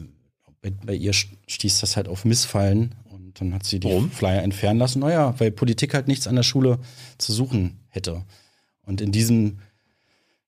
bei, 0.63 0.71
bei 0.71 0.95
ihr 0.95 1.13
stieß 1.13 1.81
das 1.81 1.97
halt 1.97 2.09
auf 2.09 2.25
Missfallen 2.25 2.95
und 3.11 3.41
dann 3.41 3.53
hat 3.53 3.65
sie 3.65 3.81
die 3.81 3.89
Warum? 3.89 4.11
Flyer 4.11 4.43
entfernen 4.43 4.79
lassen. 4.79 5.01
Naja, 5.01 5.35
weil 5.39 5.51
Politik 5.51 5.95
halt 5.95 6.09
nichts 6.09 6.27
an 6.27 6.37
der 6.37 6.43
Schule 6.43 6.79
zu 7.19 7.33
suchen 7.33 7.79
hätte. 7.89 8.23
Und 8.87 9.01
in 9.01 9.13
diesem 9.13 9.59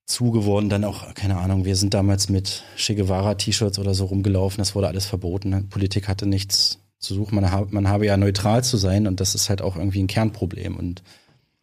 zugeworden. 0.06 0.70
Dann 0.70 0.84
auch, 0.84 1.14
keine 1.14 1.36
Ahnung, 1.36 1.64
wir 1.64 1.76
sind 1.76 1.92
damals 1.92 2.28
mit 2.28 2.62
Che 2.76 2.94
Guevara-T-Shirts 2.94 3.78
oder 3.78 3.92
so 3.92 4.06
rumgelaufen. 4.06 4.58
Das 4.58 4.74
wurde 4.74 4.88
alles 4.88 5.06
verboten. 5.06 5.68
Politik 5.68 6.08
hatte 6.08 6.26
nichts 6.26 6.78
zu 7.07 7.14
suchen. 7.14 7.35
Man, 7.35 7.51
habe, 7.51 7.69
man 7.71 7.88
habe 7.88 8.07
ja 8.07 8.16
neutral 8.16 8.64
zu 8.64 8.77
sein 8.77 9.07
und 9.07 9.21
das 9.21 9.35
ist 9.35 9.49
halt 9.49 9.62
auch 9.62 9.77
irgendwie 9.77 10.03
ein 10.03 10.07
Kernproblem. 10.07 10.77
Und 10.77 11.03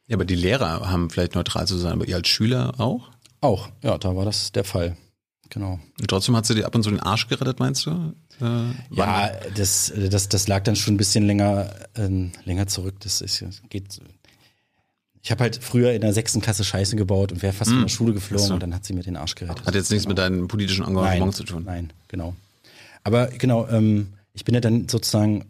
ja, 0.08 0.16
aber 0.16 0.26
die 0.26 0.36
Lehrer 0.36 0.90
haben 0.90 1.10
vielleicht 1.10 1.36
neutral 1.36 1.68
zu 1.68 1.78
sein, 1.78 1.94
aber 1.94 2.08
ihr 2.08 2.16
als 2.16 2.28
Schüler 2.28 2.74
auch? 2.80 3.10
Auch, 3.42 3.70
ja, 3.82 3.98
da 3.98 4.16
war 4.16 4.26
das 4.26 4.52
der 4.52 4.64
Fall. 4.64 4.98
Genau. 5.50 5.80
Und 6.00 6.08
trotzdem 6.08 6.36
hat 6.36 6.46
sie 6.46 6.56
dir 6.56 6.66
ab 6.66 6.74
und 6.74 6.84
zu 6.84 6.90
den 6.90 7.00
Arsch 7.00 7.28
gerettet, 7.28 7.60
meinst 7.60 7.86
du? 7.86 8.14
Äh, 8.42 8.46
ja, 8.96 9.30
das, 9.56 9.94
das, 10.10 10.30
das 10.30 10.48
lag 10.48 10.64
dann 10.64 10.76
schon 10.76 10.96
ein 10.96 10.98
bisschen 10.98 11.26
länger, 11.26 11.70
äh, 11.96 12.10
länger 12.46 12.68
zurück. 12.68 12.96
Das 13.02 13.22
ist, 13.22 13.44
geht 13.70 14.02
ich 15.24 15.32
habe 15.32 15.44
halt 15.44 15.64
früher 15.64 15.94
in 15.94 16.02
der 16.02 16.14
sechsten 16.14 16.42
Klasse 16.42 16.66
Scheiße 16.66 16.98
gebaut 16.98 17.32
und 17.32 17.42
wäre 17.42 17.54
fast 17.54 17.72
mm. 17.72 17.76
von 17.76 17.82
der 17.84 17.90
Schule 17.90 18.14
geflogen 18.14 18.46
so. 18.46 18.54
und 18.56 18.62
dann 18.62 18.76
hat 18.76 18.84
sie 18.84 18.94
mir 18.94 19.04
den 19.04 19.16
Arsch 19.16 19.36
gerettet. 19.36 19.66
Hat 19.66 19.74
jetzt 19.74 19.90
nichts 19.90 20.04
genau. 20.04 20.10
mit 20.10 20.18
deinem 20.18 20.48
politischen 20.50 20.84
Engagement 20.84 21.20
nein, 21.20 21.34
zu 21.34 21.44
tun. 21.44 21.64
Nein, 21.64 21.94
genau. 22.10 22.36
Aber 23.06 23.28
genau, 23.28 23.68
ähm, 23.70 24.14
ich 24.34 24.46
bin 24.46 24.56
ja 24.56 24.62
dann 24.62 24.90
sozusagen 24.90 25.46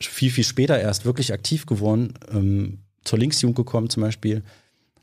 viel, 0.00 0.30
viel 0.30 0.44
später 0.44 0.80
erst 0.80 1.04
wirklich 1.04 1.32
aktiv 1.32 1.66
geworden, 1.66 2.14
ähm, 2.30 2.78
zur 3.04 3.18
Linksjugend 3.18 3.56
gekommen 3.56 3.90
zum 3.90 4.02
Beispiel, 4.02 4.42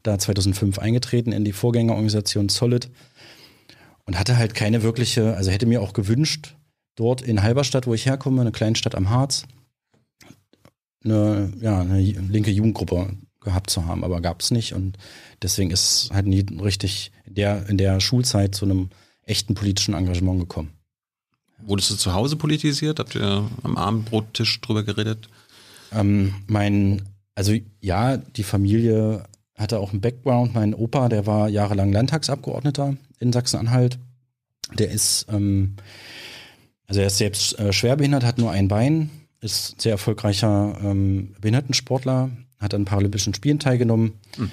da 0.04 0.18
2005 0.18 0.80
eingetreten 0.80 1.32
in 1.32 1.44
die 1.44 1.52
Vorgängerorganisation 1.52 2.50
Solid 2.50 2.90
und 4.06 4.18
hatte 4.20 4.38
halt 4.38 4.54
keine 4.54 4.84
wirkliche, 4.84 5.36
also 5.36 5.52
hätte 5.52 5.66
mir 5.66 5.82
auch 5.82 5.94
gewünscht, 5.94 6.56
dort 6.96 7.22
in 7.22 7.42
Halberstadt, 7.42 7.88
wo 7.88 7.94
ich 7.94 8.06
herkomme, 8.06 8.42
eine 8.42 8.52
kleine 8.52 8.76
Stadt 8.76 8.96
am 8.96 9.10
Harz, 9.10 9.46
eine, 11.04 11.52
ja, 11.60 11.82
eine 11.82 12.00
linke 12.00 12.52
Jugendgruppe 12.52 13.18
gehabt 13.42 13.70
zu 13.70 13.86
haben, 13.86 14.04
aber 14.04 14.22
gab 14.22 14.42
es 14.42 14.52
nicht. 14.52 14.74
Und 14.74 14.98
deswegen 15.42 15.72
ist 15.72 16.10
halt 16.14 16.26
nie 16.26 16.46
richtig 16.62 17.12
der, 17.26 17.68
in 17.70 17.78
der 17.78 18.00
Schulzeit 18.00 18.56
zu 18.56 18.66
einem 18.66 18.90
echten 19.24 19.56
politischen 19.56 19.94
Engagement 19.94 20.40
gekommen. 20.40 20.75
Wurdest 21.64 21.92
du 21.92 21.96
zu 21.96 22.14
Hause 22.14 22.36
politisiert? 22.36 23.00
Habt 23.00 23.16
ihr 23.16 23.50
am 23.64 23.78
Abendbrottisch 23.78 24.62
drüber 24.62 24.84
geredet? 24.84 25.30
Ähm, 25.92 26.36
mein, 26.48 27.04
also 27.34 27.54
ja, 27.80 28.18
die 28.18 28.44
Familie 28.44 29.26
hatte 29.56 29.80
auch 29.80 29.92
einen 29.92 30.02
Background. 30.02 30.54
Mein 30.54 30.74
Opa, 30.74 31.10
der 31.10 31.26
war 31.26 31.50
jahrelang 31.50 31.92
Landtagsabgeordneter 31.92 32.98
in 33.20 33.32
Sachsen-Anhalt. 33.32 34.00
Der 34.78 34.92
ist, 34.92 35.28
ähm, 35.30 35.76
also 36.88 37.02
er 37.02 37.08
ist 37.08 37.18
selbst 37.18 37.58
äh, 37.60 37.72
schwerbehindert, 37.72 38.24
hat 38.24 38.38
nur 38.38 38.52
ein 38.52 38.68
Bein, 38.68 39.10
ist 39.40 39.82
sehr 39.82 39.94
erfolgreicher 39.94 40.78
ähm, 40.84 41.36
Behindertensportler, 41.40 42.32
hat 42.60 42.74
an 42.74 42.86
Paralympischen 42.86 43.34
Spielen 43.34 43.60
teilgenommen. 43.60 44.14
Mhm. 44.38 44.52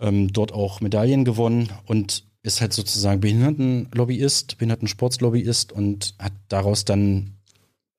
ähm, 0.00 0.32
dort 0.32 0.52
auch 0.52 0.80
Medaillen 0.80 1.24
gewonnen 1.24 1.70
und 1.86 2.24
ist 2.46 2.60
halt 2.60 2.72
sozusagen 2.72 3.20
Behindertenlobbyist, 3.20 4.56
Behindertensportslobbyist 4.58 5.72
und 5.72 6.14
hat 6.18 6.32
daraus 6.48 6.84
dann 6.84 7.32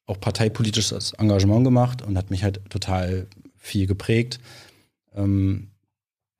auch 0.05 0.19
parteipolitisches 0.19 1.11
Engagement 1.13 1.65
gemacht 1.65 2.01
und 2.01 2.17
hat 2.17 2.31
mich 2.31 2.43
halt 2.43 2.61
total 2.69 3.27
viel 3.57 3.87
geprägt. 3.87 4.39
Ähm, 5.13 5.67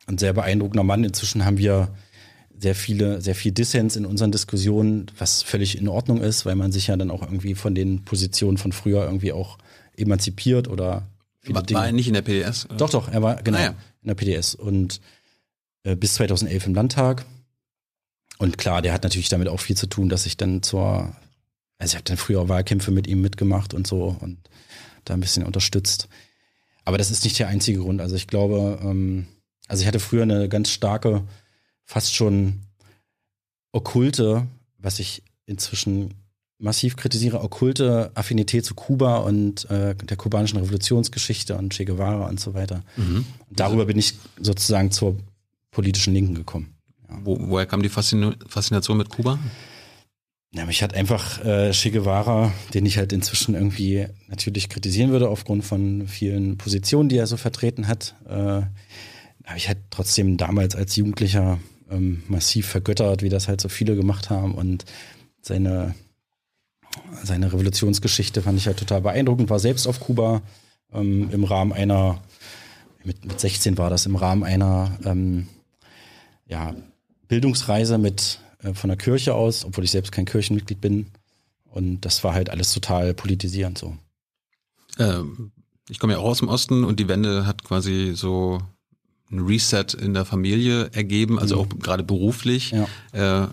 ein 0.05 0.17
sehr 0.17 0.31
beeindruckender 0.31 0.85
Mann. 0.85 1.03
Inzwischen 1.03 1.43
haben 1.43 1.57
wir 1.57 1.89
sehr 2.57 2.75
viele, 2.75 3.21
sehr 3.21 3.35
viel 3.35 3.51
Dissens 3.51 3.97
in 3.97 4.05
unseren 4.05 4.31
Diskussionen, 4.31 5.07
was 5.17 5.43
völlig 5.43 5.77
in 5.77 5.89
Ordnung 5.89 6.21
ist, 6.21 6.45
weil 6.45 6.55
man 6.55 6.71
sich 6.71 6.87
ja 6.87 6.95
dann 6.95 7.11
auch 7.11 7.21
irgendwie 7.21 7.55
von 7.55 7.75
den 7.75 8.05
Positionen 8.05 8.57
von 8.57 8.71
früher 8.71 9.03
irgendwie 9.03 9.33
auch 9.33 9.57
emanzipiert 9.97 10.69
oder 10.69 11.05
viele 11.41 11.55
war, 11.55 11.63
Dinge. 11.63 11.79
War 11.79 11.87
er 11.87 11.91
nicht 11.91 12.07
in 12.07 12.13
der 12.13 12.21
PDS? 12.21 12.67
Oder? 12.67 12.77
Doch, 12.77 12.89
doch, 12.89 13.09
er 13.09 13.21
war 13.21 13.43
genau 13.43 13.57
ah, 13.57 13.63
ja. 13.63 13.75
in 14.01 14.07
der 14.07 14.15
PDS 14.15 14.55
und 14.55 15.01
äh, 15.83 15.97
bis 15.97 16.13
2011 16.13 16.67
im 16.67 16.73
Landtag. 16.73 17.25
Und 18.37 18.57
klar, 18.57 18.81
der 18.81 18.93
hat 18.93 19.03
natürlich 19.03 19.29
damit 19.29 19.47
auch 19.47 19.59
viel 19.59 19.75
zu 19.75 19.87
tun, 19.87 20.09
dass 20.09 20.25
ich 20.25 20.37
dann 20.37 20.61
zur, 20.61 21.15
also 21.77 21.91
ich 21.91 21.95
habe 21.95 22.03
dann 22.03 22.17
früher 22.17 22.49
Wahlkämpfe 22.49 22.91
mit 22.91 23.07
ihm 23.07 23.21
mitgemacht 23.21 23.73
und 23.73 23.87
so 23.87 24.15
und 24.19 24.37
da 25.05 25.13
ein 25.13 25.19
bisschen 25.19 25.43
unterstützt. 25.43 26.07
Aber 26.85 26.97
das 26.97 27.11
ist 27.11 27.23
nicht 27.23 27.39
der 27.39 27.47
einzige 27.47 27.79
Grund. 27.79 27.99
Also 27.99 28.15
ich 28.15 28.27
glaube, 28.27 28.79
ähm, 28.81 29.27
also 29.67 29.81
ich 29.81 29.87
hatte 29.87 29.99
früher 29.99 30.23
eine 30.23 30.47
ganz 30.49 30.69
starke, 30.69 31.23
fast 31.83 32.15
schon 32.15 32.61
okkulte, 33.71 34.47
was 34.77 34.99
ich 34.99 35.23
inzwischen 35.45 36.13
massiv 36.59 36.95
kritisiere, 36.95 37.41
okkulte 37.41 38.11
Affinität 38.15 38.65
zu 38.65 38.73
Kuba 38.73 39.17
und 39.17 39.69
äh, 39.69 39.95
der 39.95 40.17
kubanischen 40.17 40.59
Revolutionsgeschichte 40.59 41.55
und 41.57 41.73
Che 41.73 41.85
Guevara 41.85 42.27
und 42.27 42.39
so 42.39 42.53
weiter. 42.53 42.83
Mhm. 42.95 43.25
Und 43.49 43.59
darüber 43.59 43.85
bin 43.85 43.99
ich 43.99 44.15
sozusagen 44.39 44.91
zur 44.91 45.17
politischen 45.71 46.13
Linken 46.13 46.35
gekommen. 46.35 46.76
Wo, 47.09 47.37
woher 47.39 47.65
kam 47.65 47.81
die 47.81 47.89
Faszination 47.89 48.97
mit 48.97 49.09
Kuba? 49.09 49.39
Ja, 50.53 50.65
mich 50.65 50.81
hat 50.81 50.93
einfach 50.93 51.43
äh, 51.43 51.71
Che 51.71 51.91
Guevara, 51.91 52.53
den 52.73 52.85
ich 52.85 52.97
halt 52.97 53.13
inzwischen 53.13 53.53
irgendwie 53.53 54.07
natürlich 54.27 54.69
kritisieren 54.69 55.11
würde 55.11 55.29
aufgrund 55.29 55.65
von 55.65 56.07
vielen 56.07 56.57
Positionen, 56.57 57.09
die 57.09 57.17
er 57.17 57.27
so 57.27 57.37
vertreten 57.37 57.87
hat, 57.87 58.15
äh, 58.27 58.61
habe 59.45 59.57
ich 59.57 59.67
halt 59.67 59.79
trotzdem 59.89 60.37
damals 60.37 60.75
als 60.75 60.95
Jugendlicher 60.95 61.59
ähm, 61.89 62.23
massiv 62.27 62.67
vergöttert, 62.67 63.23
wie 63.23 63.29
das 63.29 63.47
halt 63.47 63.61
so 63.61 63.69
viele 63.69 63.95
gemacht 63.95 64.29
haben 64.29 64.55
und 64.55 64.85
seine 65.41 65.95
seine 67.23 67.53
Revolutionsgeschichte 67.53 68.41
fand 68.41 68.57
ich 68.57 68.67
halt 68.67 68.77
total 68.77 69.01
beeindruckend, 69.01 69.49
war 69.49 69.59
selbst 69.59 69.87
auf 69.87 69.99
Kuba 69.99 70.41
ähm, 70.93 71.29
im 71.31 71.43
Rahmen 71.43 71.73
einer, 71.73 72.21
mit, 73.03 73.25
mit 73.25 73.39
16 73.39 73.77
war 73.77 73.89
das, 73.89 74.05
im 74.05 74.15
Rahmen 74.15 74.43
einer 74.43 74.97
ähm, 75.03 75.47
ja, 76.45 76.75
Bildungsreise 77.27 77.97
mit 77.97 78.39
äh, 78.63 78.73
von 78.73 78.89
der 78.89 78.97
Kirche 78.97 79.33
aus, 79.33 79.65
obwohl 79.65 79.83
ich 79.83 79.91
selbst 79.91 80.11
kein 80.11 80.25
Kirchenmitglied 80.25 80.81
bin. 80.81 81.07
Und 81.65 82.01
das 82.01 82.23
war 82.23 82.33
halt 82.33 82.49
alles 82.49 82.73
total 82.73 83.13
politisierend 83.13 83.77
so. 83.77 83.97
Ähm, 84.97 85.51
ich 85.89 85.99
komme 85.99 86.13
ja 86.13 86.19
auch 86.19 86.29
aus 86.29 86.39
dem 86.39 86.49
Osten 86.49 86.83
und 86.83 86.99
die 86.99 87.07
Wende 87.07 87.45
hat 87.45 87.63
quasi 87.63 88.13
so 88.15 88.59
ein 89.29 89.39
Reset 89.39 89.93
in 89.99 90.13
der 90.13 90.25
Familie 90.25 90.89
ergeben, 90.93 91.37
also 91.37 91.55
mhm. 91.55 91.61
auch 91.61 91.79
gerade 91.79 92.03
beruflich. 92.03 92.71
Ja. 92.71 93.43
Äh, 93.43 93.47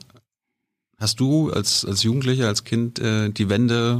Hast 0.98 1.20
du 1.20 1.50
als, 1.50 1.84
als 1.84 2.02
Jugendlicher, 2.02 2.46
als 2.46 2.64
Kind 2.64 2.98
äh, 2.98 3.28
die 3.30 3.48
Wende 3.48 3.98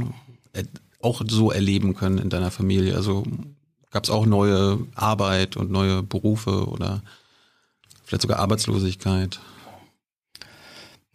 äh, 0.53 0.63
auch 1.01 1.21
so 1.27 1.51
erleben 1.51 1.93
können 1.93 2.17
in 2.17 2.29
deiner 2.29 2.51
Familie? 2.51 2.95
Also 2.95 3.23
gab 3.91 4.05
es 4.05 4.09
auch 4.09 4.25
neue 4.25 4.79
Arbeit 4.95 5.57
und 5.57 5.69
neue 5.69 6.01
Berufe 6.03 6.67
oder 6.67 7.03
vielleicht 8.05 8.23
sogar 8.23 8.39
Arbeitslosigkeit? 8.39 9.39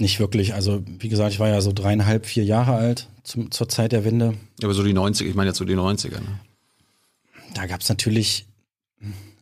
Nicht 0.00 0.18
wirklich. 0.18 0.54
Also, 0.54 0.82
wie 0.86 1.08
gesagt, 1.08 1.32
ich 1.32 1.38
war 1.38 1.48
ja 1.48 1.60
so 1.60 1.72
dreieinhalb, 1.72 2.26
vier 2.26 2.44
Jahre 2.44 2.74
alt 2.74 3.08
zum, 3.22 3.50
zur 3.50 3.68
Zeit 3.68 3.92
der 3.92 4.04
Wende. 4.04 4.34
Ja, 4.60 4.66
aber 4.66 4.74
so 4.74 4.82
die 4.82 4.94
90er, 4.94 5.26
ich 5.26 5.34
meine 5.34 5.50
jetzt 5.50 5.58
so 5.58 5.64
die 5.64 5.76
90er. 5.76 6.20
Ne? 6.20 6.40
Da 7.54 7.66
gab 7.66 7.80
es 7.80 7.88
natürlich 7.88 8.46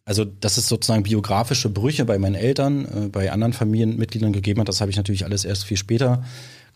also, 0.09 0.25
dass 0.25 0.57
es 0.57 0.69
sozusagen 0.69 1.03
biografische 1.03 1.69
Brüche 1.69 2.07
bei 2.07 2.19
meinen 2.19 2.35
Eltern, 2.35 2.87
äh, 2.87 3.09
bei 3.11 3.31
anderen 3.31 3.53
Familienmitgliedern 3.53 4.33
gegeben 4.33 4.59
hat, 4.59 4.69
das 4.69 4.81
habe 4.81 4.91
ich 4.91 4.97
natürlich 4.97 5.27
alles 5.27 5.45
erst 5.45 5.67
viel 5.67 5.77
später 5.77 6.25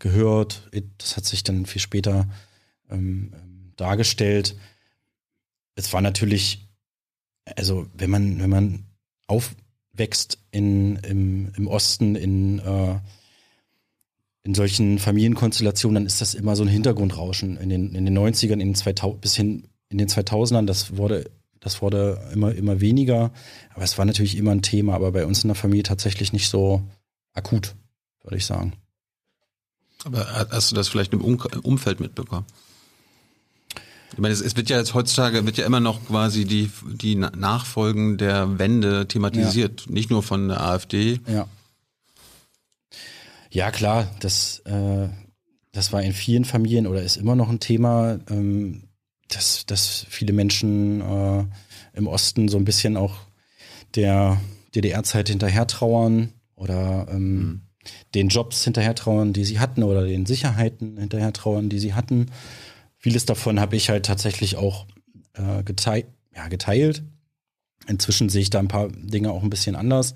gehört. 0.01 0.69
Das 0.99 1.17
hat 1.17 1.25
sich 1.25 1.43
dann 1.43 1.65
viel 1.65 1.81
später 1.81 2.29
ähm, 2.91 3.33
ähm, 3.33 3.73
dargestellt. 3.77 4.55
Es 5.77 5.95
war 5.95 6.03
natürlich, 6.03 6.69
also 7.57 7.87
wenn 7.95 8.11
man, 8.11 8.39
wenn 8.39 8.51
man 8.51 8.85
aufwächst 9.29 10.37
in, 10.51 10.97
im, 10.97 11.53
im 11.57 11.69
Osten, 11.69 12.17
in, 12.17 12.59
äh, 12.59 12.99
in 14.45 14.55
solchen 14.55 14.99
Familienkonstellationen, 14.99 15.95
dann 15.95 16.07
ist 16.07 16.21
das 16.21 16.35
immer 16.35 16.57
so 16.57 16.65
ein 16.65 16.69
Hintergrundrauschen. 16.69 17.57
In 17.57 17.69
den, 17.69 17.95
in 17.95 18.05
den 18.05 18.19
90ern, 18.19 18.55
in 18.55 18.59
den 18.61 18.75
2000, 18.75 19.21
bis 19.21 19.37
hin 19.37 19.69
in 19.89 19.99
den 19.99 20.09
2000ern, 20.09 20.67
das 20.67 20.97
wurde 20.97 21.31
das 21.63 21.81
wurde 21.81 22.21
immer, 22.33 22.53
immer 22.53 22.81
weniger. 22.81 23.31
Aber 23.73 23.85
es 23.85 23.97
war 23.97 24.05
natürlich 24.05 24.37
immer 24.37 24.51
ein 24.51 24.63
Thema, 24.63 24.95
aber 24.95 25.13
bei 25.13 25.25
uns 25.25 25.45
in 25.45 25.49
der 25.49 25.55
Familie 25.55 25.85
tatsächlich 25.85 26.33
nicht 26.33 26.49
so 26.49 26.83
akut, 27.35 27.77
würde 28.25 28.37
ich 28.37 28.45
sagen. 28.45 28.73
Aber 30.05 30.27
hast 30.51 30.73
du 30.73 30.75
das 30.75 30.89
vielleicht 30.89 31.13
im 31.13 31.21
Umfeld 31.21 32.01
mitbekommen? 32.01 32.45
Ich 34.13 34.19
meine, 34.19 34.35
es, 34.35 34.41
es, 34.41 34.57
wird 34.57 34.69
ja 34.69 34.77
jetzt 34.77 34.93
heutzutage 34.93 35.47
wird 35.47 35.57
ja 35.57 35.65
immer 35.65 35.81
noch 35.81 36.05
quasi 36.05 36.45
die, 36.45 36.71
die 36.85 37.15
Nachfolgen 37.15 38.19
der 38.19 38.59
Wende 38.59 39.07
thematisiert, 39.07 39.87
ja. 39.87 39.93
nicht 39.93 40.11
nur 40.11 40.23
von 40.23 40.49
der 40.49 40.61
AfD. 40.61 41.21
Ja. 41.29 41.47
Ja, 43.53 43.71
klar, 43.71 44.11
das, 44.21 44.61
äh, 44.61 45.09
das 45.73 45.93
war 45.93 46.03
in 46.03 46.15
vielen 46.15 46.47
Familien 46.47 46.87
oder 46.87 47.03
ist 47.03 47.17
immer 47.17 47.37
noch 47.37 47.51
ein 47.51 47.61
Thema. 47.61 48.19
Ähm, 48.31 48.89
dass, 49.35 49.67
dass 49.67 50.07
viele 50.09 50.33
Menschen 50.33 51.01
äh, 51.01 51.45
im 51.95 52.07
Osten 52.07 52.49
so 52.49 52.59
ein 52.59 52.65
bisschen 52.65 52.97
auch 52.97 53.15
der 53.95 54.41
DDR-Zeit 54.75 55.29
hinterher 55.29 55.67
trauern 55.67 56.33
oder 56.55 57.07
ähm, 57.11 57.37
mhm. 57.37 57.61
den 58.15 58.29
Jobs 58.29 58.65
hinterher 58.65 58.95
trauern, 58.95 59.33
die 59.33 59.45
sie 59.45 59.59
hatten 59.59 59.83
oder 59.83 60.05
den 60.05 60.27
Sicherheiten 60.27 60.99
hinterher 60.99 61.33
trauern, 61.33 61.69
die 61.69 61.79
sie 61.79 61.95
hatten. 61.95 62.27
Vieles 62.97 63.27
davon 63.27 63.61
habe 63.61 63.77
ich 63.77 63.91
halt 63.91 64.07
tatsächlich 64.07 64.57
auch 64.57 64.87
äh, 65.35 65.63
geteilt, 65.63 66.07
ja, 66.35 66.49
geteilt. 66.49 67.03
Inzwischen 67.89 68.29
sehe 68.29 68.43
ich 68.43 68.51
da 68.51 68.61
ein 68.61 68.69
paar 68.69 68.89
Dinge 68.89 69.33
auch 69.33 69.43
ein 69.43 69.51
bisschen 69.51 69.77
anders. 69.77 70.15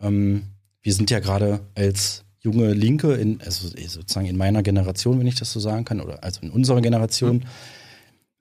Ähm, 0.00 0.42
wir 0.82 0.92
sind 0.92 1.10
ja 1.10 1.18
gerade 1.18 1.60
als 1.74 2.24
junge 2.40 2.72
Linke, 2.72 3.14
in, 3.14 3.40
also 3.42 3.68
sozusagen 3.68 4.26
in 4.26 4.36
meiner 4.36 4.62
Generation, 4.62 5.18
wenn 5.18 5.26
ich 5.26 5.36
das 5.36 5.52
so 5.52 5.60
sagen 5.60 5.84
kann, 5.84 6.00
oder 6.00 6.24
also 6.24 6.40
in 6.42 6.50
unserer 6.50 6.80
Generation, 6.80 7.38
mhm 7.38 7.44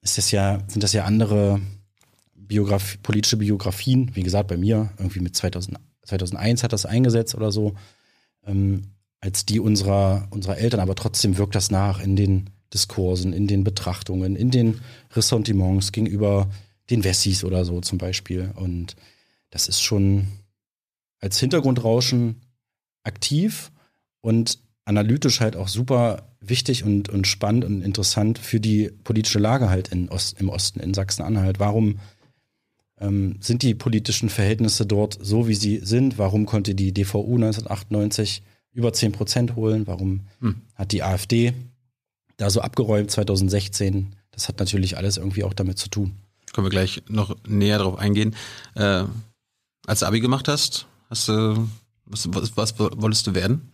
ist 0.02 0.18
das 0.18 0.32
ja, 0.32 0.62
sind 0.68 0.84
das 0.84 0.94
ja 0.94 1.06
andere 1.06 1.60
Biograf 2.36 3.02
politische 3.04 3.38
Biografien. 3.38 4.12
Wie 4.16 4.24
gesagt, 4.24 4.48
bei 4.48 4.58
mir 4.58 4.92
irgendwie 4.98 5.20
mit 5.20 5.36
2000, 5.36 5.78
2001 6.04 6.64
hat 6.64 6.74
das 6.74 6.86
eingesetzt 6.86 7.36
oder 7.36 7.52
so, 7.52 7.76
ähm, 8.46 8.92
als 9.22 9.46
die 9.46 9.60
unserer, 9.60 10.28
unserer 10.32 10.58
Eltern. 10.58 10.80
Aber 10.80 10.96
trotzdem 10.96 11.38
wirkt 11.38 11.56
das 11.56 11.72
nach 11.72 12.02
in 12.02 12.16
den 12.16 12.50
Diskursen, 12.74 13.34
in 13.34 13.48
den 13.48 13.64
Betrachtungen, 13.64 14.36
in 14.36 14.52
den 14.52 14.82
Ressentiments 15.14 15.92
gegenüber 15.92 16.50
den 16.90 17.04
Wessis 17.04 17.44
oder 17.44 17.66
so 17.66 17.82
zum 17.82 17.98
Beispiel. 17.98 18.52
Und 18.56 18.96
das 19.50 19.68
ist 19.68 19.82
schon 19.82 20.28
als 21.20 21.40
Hintergrundrauschen 21.40 22.42
aktiv 23.04 23.72
und 24.22 24.60
analytisch 24.86 25.40
halt 25.40 25.56
auch 25.56 25.68
super 25.68 26.24
wichtig 26.42 26.84
und, 26.84 27.10
und 27.10 27.28
spannend 27.28 27.66
und 27.66 27.82
interessant 27.82 28.40
für 28.40 28.60
die 28.60 28.90
politische 29.04 29.40
Lage 29.40 29.70
halt 29.70 29.90
in 29.90 30.10
Ost, 30.10 30.40
im 30.40 30.50
Osten, 30.50 30.80
in 30.80 30.94
Sachsen-Anhalt. 30.94 31.60
Warum 31.60 32.00
ähm, 33.00 33.38
sind 33.40 33.62
die 33.62 33.76
politischen 33.76 34.30
Verhältnisse 34.30 34.86
dort 34.86 35.18
so, 35.22 35.48
wie 35.48 35.56
sie 35.56 35.80
sind? 35.84 36.18
Warum 36.18 36.46
konnte 36.46 36.76
die 36.76 36.94
DVU 36.94 37.36
1998 37.36 38.42
über 38.72 38.94
10 38.94 39.12
Prozent 39.12 39.56
holen? 39.56 39.88
Warum 39.88 40.22
hm. 40.40 40.62
hat 40.76 40.92
die 40.92 41.04
AfD 41.04 41.54
da 42.38 42.50
so 42.50 42.62
abgeräumt 42.62 43.12
2016? 43.12 44.16
Das 44.32 44.48
hat 44.48 44.60
natürlich 44.60 44.98
alles 44.98 45.18
irgendwie 45.18 45.44
auch 45.44 45.54
damit 45.54 45.78
zu 45.78 45.90
tun. 45.90 46.16
Können 46.54 46.66
wir 46.66 46.72
gleich 46.72 47.04
noch 47.08 47.36
näher 47.48 47.78
darauf 47.78 48.00
eingehen. 48.00 48.36
Äh, 48.76 49.04
als 49.86 50.00
du 50.00 50.06
Abi 50.06 50.20
gemacht 50.20 50.48
hast, 50.48 50.88
hast 51.10 51.28
du, 51.28 51.68
was, 52.06 52.28
was, 52.34 52.58
was 52.58 52.80
wolltest 52.80 53.28
du 53.28 53.36
werden? 53.36 53.69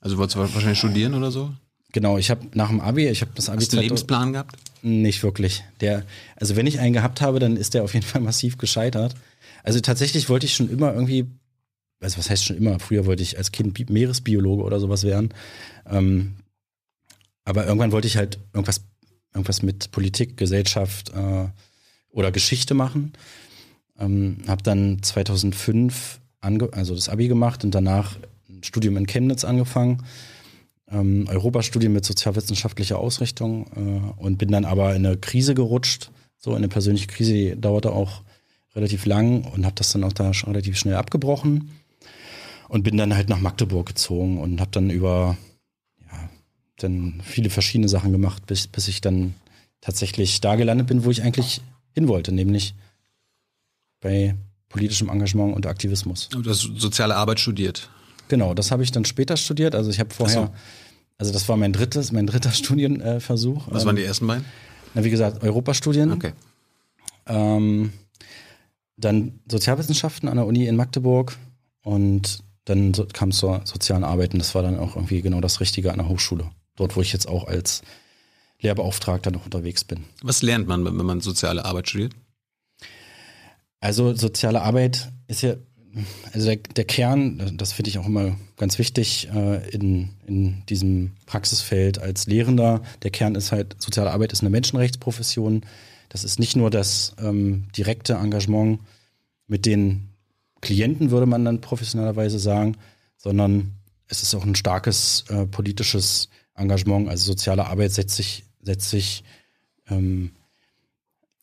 Also 0.00 0.18
wolltest 0.18 0.36
du 0.36 0.40
wahrscheinlich 0.40 0.78
studieren 0.78 1.14
oder 1.14 1.30
so? 1.30 1.52
Genau, 1.92 2.18
ich 2.18 2.30
habe 2.30 2.46
nach 2.54 2.68
dem 2.68 2.80
Abi, 2.80 3.08
ich 3.08 3.22
habe 3.22 3.32
das 3.34 3.48
Abi. 3.48 3.60
Hast 3.60 3.72
du 3.72 3.78
einen 3.78 3.84
Lebensplan 3.84 4.32
gehabt? 4.32 4.56
Nicht 4.82 5.22
wirklich. 5.22 5.64
Der, 5.80 6.04
also 6.36 6.54
wenn 6.54 6.66
ich 6.66 6.80
einen 6.80 6.92
gehabt 6.92 7.20
habe, 7.20 7.38
dann 7.38 7.56
ist 7.56 7.74
der 7.74 7.82
auf 7.82 7.94
jeden 7.94 8.06
Fall 8.06 8.20
massiv 8.20 8.58
gescheitert. 8.58 9.14
Also 9.62 9.80
tatsächlich 9.80 10.28
wollte 10.28 10.46
ich 10.46 10.54
schon 10.54 10.70
immer 10.70 10.92
irgendwie, 10.92 11.26
also 12.00 12.18
was 12.18 12.30
heißt 12.30 12.44
schon 12.44 12.56
immer? 12.56 12.78
Früher 12.78 13.06
wollte 13.06 13.22
ich 13.22 13.38
als 13.38 13.52
Kind 13.52 13.90
Meeresbiologe 13.90 14.62
oder 14.62 14.80
sowas 14.80 15.04
werden. 15.04 15.30
Ähm, 15.86 16.36
aber 17.44 17.66
irgendwann 17.66 17.92
wollte 17.92 18.06
ich 18.06 18.18
halt 18.18 18.38
irgendwas, 18.52 18.82
irgendwas 19.32 19.62
mit 19.62 19.90
Politik, 19.90 20.36
Gesellschaft 20.36 21.10
äh, 21.14 21.46
oder 22.10 22.30
Geschichte 22.30 22.74
machen. 22.74 23.14
Ähm, 23.98 24.38
habe 24.46 24.62
dann 24.62 25.02
2005 25.02 26.20
also 26.40 26.94
das 26.94 27.08
Abi 27.08 27.26
gemacht 27.26 27.64
und 27.64 27.74
danach 27.74 28.16
Studium 28.62 28.96
in 28.96 29.06
Chemnitz 29.06 29.44
angefangen. 29.44 30.04
Ähm, 30.90 31.26
Europastudium 31.28 31.92
mit 31.92 32.04
sozialwissenschaftlicher 32.04 32.98
Ausrichtung 32.98 33.66
äh, 33.76 34.22
und 34.22 34.38
bin 34.38 34.50
dann 34.50 34.64
aber 34.64 34.94
in 34.94 35.04
eine 35.04 35.18
Krise 35.18 35.54
gerutscht, 35.54 36.10
so 36.38 36.54
eine 36.54 36.68
persönliche 36.68 37.08
Krise, 37.08 37.32
die 37.32 37.60
dauerte 37.60 37.92
auch 37.92 38.22
relativ 38.74 39.04
lang 39.04 39.44
und 39.44 39.64
habe 39.64 39.74
das 39.74 39.92
dann 39.92 40.04
auch 40.04 40.12
da 40.12 40.32
schon 40.32 40.50
relativ 40.50 40.78
schnell 40.78 40.94
abgebrochen 40.94 41.70
und 42.68 42.84
bin 42.84 42.96
dann 42.96 43.14
halt 43.14 43.28
nach 43.28 43.40
Magdeburg 43.40 43.86
gezogen 43.86 44.40
und 44.40 44.60
habe 44.60 44.70
dann 44.70 44.88
über 44.90 45.36
ja, 46.10 46.30
dann 46.78 47.20
viele 47.24 47.50
verschiedene 47.50 47.88
Sachen 47.88 48.12
gemacht, 48.12 48.46
bis, 48.46 48.66
bis 48.66 48.88
ich 48.88 49.00
dann 49.00 49.34
tatsächlich 49.80 50.40
da 50.40 50.56
gelandet 50.56 50.86
bin, 50.86 51.04
wo 51.04 51.10
ich 51.10 51.22
eigentlich 51.22 51.60
hin 51.92 52.08
wollte, 52.08 52.32
nämlich 52.32 52.74
bei 54.00 54.36
politischem 54.68 55.08
Engagement 55.08 55.54
und 55.54 55.66
Aktivismus. 55.66 56.28
Du 56.28 56.44
hast 56.48 56.60
soziale 56.76 57.16
Arbeit 57.16 57.40
studiert. 57.40 57.90
Genau, 58.28 58.54
das 58.54 58.70
habe 58.70 58.82
ich 58.82 58.92
dann 58.92 59.04
später 59.04 59.36
studiert. 59.36 59.74
Also 59.74 59.90
ich 59.90 60.00
habe 60.00 60.12
vorher, 60.12 60.46
so. 60.46 60.50
also 61.18 61.32
das 61.32 61.48
war 61.48 61.56
mein 61.56 61.72
drittes, 61.72 62.12
mein 62.12 62.26
dritter 62.26 62.50
Studienversuch. 62.52 63.66
Was 63.70 63.84
waren 63.84 63.96
die 63.96 64.04
ersten 64.04 64.26
beiden? 64.26 64.44
Na, 64.94 65.04
wie 65.04 65.10
gesagt, 65.10 65.42
Europastudien. 65.42 66.12
Okay. 66.12 66.32
Ähm, 67.26 67.92
dann 68.96 69.40
Sozialwissenschaften 69.50 70.28
an 70.28 70.36
der 70.36 70.46
Uni 70.46 70.66
in 70.66 70.76
Magdeburg 70.76 71.36
und 71.82 72.42
dann 72.64 72.92
so, 72.94 73.06
kam 73.06 73.30
es 73.30 73.38
zur 73.38 73.62
sozialen 73.64 74.04
Arbeit 74.04 74.32
und 74.32 74.40
das 74.40 74.54
war 74.54 74.62
dann 74.62 74.78
auch 74.78 74.96
irgendwie 74.96 75.22
genau 75.22 75.40
das 75.40 75.60
Richtige 75.60 75.92
an 75.92 75.98
der 75.98 76.08
Hochschule. 76.08 76.50
Dort, 76.76 76.96
wo 76.96 77.00
ich 77.00 77.12
jetzt 77.12 77.28
auch 77.28 77.46
als 77.46 77.82
Lehrbeauftragter 78.60 79.30
noch 79.30 79.44
unterwegs 79.44 79.84
bin. 79.84 80.04
Was 80.22 80.42
lernt 80.42 80.66
man, 80.66 80.84
wenn 80.84 80.94
man 80.94 81.20
soziale 81.20 81.64
Arbeit 81.64 81.88
studiert? 81.88 82.14
Also 83.80 84.14
soziale 84.14 84.62
Arbeit 84.62 85.12
ist 85.28 85.42
ja, 85.42 85.54
also 86.32 86.46
der, 86.46 86.56
der 86.56 86.84
Kern, 86.84 87.56
das 87.56 87.72
finde 87.72 87.90
ich 87.90 87.98
auch 87.98 88.06
immer 88.06 88.36
ganz 88.56 88.78
wichtig 88.78 89.28
äh, 89.34 89.68
in, 89.70 90.10
in 90.26 90.62
diesem 90.68 91.12
Praxisfeld 91.26 91.98
als 91.98 92.26
Lehrender. 92.26 92.82
Der 93.02 93.10
Kern 93.10 93.34
ist 93.34 93.52
halt, 93.52 93.76
soziale 93.78 94.12
Arbeit 94.12 94.32
ist 94.32 94.40
eine 94.40 94.50
Menschenrechtsprofession. 94.50 95.62
Das 96.08 96.24
ist 96.24 96.38
nicht 96.38 96.56
nur 96.56 96.70
das 96.70 97.14
ähm, 97.20 97.68
direkte 97.76 98.14
Engagement 98.14 98.80
mit 99.46 99.66
den 99.66 100.08
Klienten, 100.60 101.10
würde 101.10 101.26
man 101.26 101.44
dann 101.44 101.60
professionellerweise 101.60 102.38
sagen, 102.38 102.76
sondern 103.16 103.74
es 104.08 104.22
ist 104.22 104.34
auch 104.34 104.44
ein 104.44 104.56
starkes 104.56 105.24
äh, 105.28 105.46
politisches 105.46 106.28
Engagement. 106.54 107.08
Also 107.08 107.26
soziale 107.26 107.66
Arbeit 107.66 107.92
setzt 107.92 108.16
sich, 108.16 108.44
setzt 108.62 108.90
sich 108.90 109.24
ähm, 109.88 110.32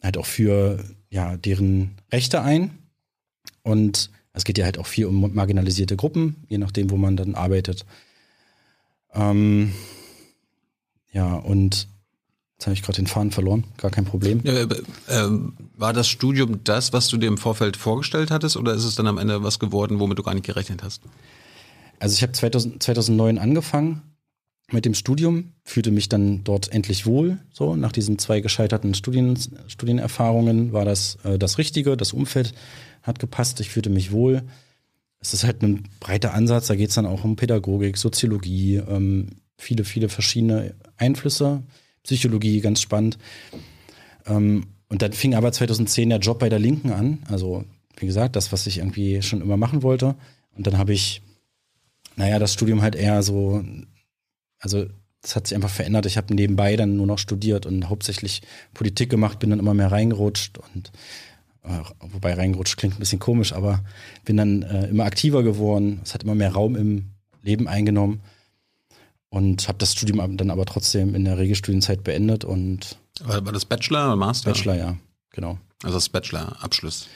halt 0.01 0.17
auch 0.17 0.25
für 0.25 0.83
ja, 1.09 1.37
deren 1.37 1.95
Rechte 2.11 2.41
ein. 2.41 2.77
Und 3.63 4.09
es 4.35 4.43
geht 4.43 4.57
ja 4.57 4.65
halt 4.65 4.77
auch 4.77 4.85
viel 4.85 5.05
um 5.05 5.33
marginalisierte 5.33 5.95
Gruppen, 5.95 6.45
je 6.47 6.57
nachdem, 6.57 6.91
wo 6.91 6.97
man 6.97 7.17
dann 7.17 7.35
arbeitet. 7.35 7.85
Ähm, 9.13 9.73
ja, 11.11 11.35
und 11.35 11.87
Jetzt 12.57 12.67
habe 12.67 12.73
ich 12.73 12.83
gerade 12.83 12.95
den 12.95 13.07
Faden 13.07 13.31
verloren, 13.31 13.65
gar 13.75 13.91
kein 13.91 14.05
Problem. 14.05 14.39
Ja, 14.45 14.53
äh, 14.53 14.67
war 15.75 15.91
das 15.91 16.07
Studium 16.07 16.63
das, 16.63 16.93
was 16.93 17.09
du 17.09 17.17
dir 17.17 17.27
im 17.27 17.37
Vorfeld 17.37 17.75
vorgestellt 17.75 18.31
hattest, 18.31 18.55
oder 18.55 18.73
ist 18.73 18.85
es 18.85 18.95
dann 18.95 19.07
am 19.07 19.17
Ende 19.17 19.43
was 19.43 19.59
geworden, 19.59 19.99
womit 19.99 20.17
du 20.17 20.23
gar 20.23 20.33
nicht 20.33 20.45
gerechnet 20.45 20.81
hast? 20.81 21.01
Also 21.99 22.13
ich 22.13 22.23
habe 22.23 22.31
2009 22.31 23.37
angefangen 23.39 24.03
mit 24.71 24.85
dem 24.85 24.95
Studium, 24.95 25.51
fühlte 25.63 25.91
mich 25.91 26.09
dann 26.09 26.43
dort 26.43 26.71
endlich 26.71 27.05
wohl. 27.05 27.37
So 27.51 27.75
nach 27.75 27.91
diesen 27.91 28.17
zwei 28.17 28.39
gescheiterten 28.39 28.93
Studien, 28.95 29.37
Studienerfahrungen 29.67 30.73
war 30.73 30.85
das 30.85 31.17
äh, 31.23 31.37
das 31.37 31.57
Richtige. 31.57 31.95
Das 31.97 32.13
Umfeld 32.13 32.53
hat 33.03 33.19
gepasst. 33.19 33.59
Ich 33.59 33.69
fühlte 33.69 33.89
mich 33.89 34.11
wohl. 34.11 34.43
Es 35.19 35.33
ist 35.33 35.43
halt 35.43 35.61
ein 35.61 35.87
breiter 35.99 36.33
Ansatz. 36.33 36.67
Da 36.67 36.75
geht 36.75 36.89
es 36.89 36.95
dann 36.95 37.05
auch 37.05 37.23
um 37.23 37.35
Pädagogik, 37.35 37.97
Soziologie, 37.97 38.77
ähm, 38.77 39.27
viele, 39.57 39.83
viele 39.83 40.09
verschiedene 40.09 40.73
Einflüsse. 40.97 41.63
Psychologie, 42.03 42.59
ganz 42.61 42.81
spannend. 42.81 43.17
Ähm, 44.25 44.65
und 44.89 45.01
dann 45.01 45.13
fing 45.13 45.35
aber 45.35 45.51
2010 45.51 46.09
der 46.09 46.19
Job 46.19 46.39
bei 46.39 46.49
der 46.49 46.59
Linken 46.59 46.91
an. 46.91 47.19
Also, 47.29 47.65
wie 47.97 48.05
gesagt, 48.05 48.35
das, 48.35 48.51
was 48.51 48.67
ich 48.67 48.79
irgendwie 48.79 49.21
schon 49.21 49.41
immer 49.41 49.57
machen 49.57 49.83
wollte. 49.83 50.15
Und 50.55 50.67
dann 50.67 50.77
habe 50.77 50.93
ich, 50.93 51.21
naja, 52.15 52.39
das 52.39 52.53
Studium 52.53 52.81
halt 52.81 52.95
eher 52.95 53.21
so 53.23 53.63
also 54.65 54.87
das 55.21 55.35
hat 55.35 55.47
sich 55.47 55.55
einfach 55.55 55.69
verändert. 55.69 56.05
Ich 56.05 56.17
habe 56.17 56.33
nebenbei 56.35 56.75
dann 56.75 56.97
nur 56.97 57.07
noch 57.07 57.17
studiert 57.17 57.65
und 57.65 57.89
hauptsächlich 57.89 58.41
Politik 58.73 59.09
gemacht, 59.09 59.39
bin 59.39 59.49
dann 59.49 59.59
immer 59.59 59.73
mehr 59.73 59.91
reingerutscht 59.91 60.57
und 60.57 60.91
äh, 61.63 61.79
wobei 61.99 62.33
reingerutscht 62.33 62.77
klingt 62.77 62.95
ein 62.95 62.99
bisschen 62.99 63.19
komisch, 63.19 63.53
aber 63.53 63.83
bin 64.23 64.37
dann 64.37 64.61
äh, 64.63 64.87
immer 64.87 65.05
aktiver 65.05 65.41
geworden. 65.41 66.01
Es 66.03 66.13
hat 66.13 66.23
immer 66.23 66.35
mehr 66.35 66.51
Raum 66.51 66.75
im 66.75 67.11
Leben 67.41 67.67
eingenommen 67.67 68.21
und 69.29 69.67
habe 69.67 69.77
das 69.77 69.93
Studium 69.93 70.37
dann 70.37 70.51
aber 70.51 70.65
trotzdem 70.65 71.15
in 71.15 71.25
der 71.25 71.37
Regelstudienzeit 71.37 72.03
beendet 72.03 72.43
und 72.43 72.97
war, 73.23 73.41
das 73.41 73.65
Bachelor 73.65 74.05
oder 74.07 74.15
Master? 74.15 74.51
Bachelor, 74.51 74.75
ja, 74.75 74.97
genau. 75.31 75.57
Also 75.83 75.97
das 75.97 76.09
Bachelor-Abschluss. 76.09 77.07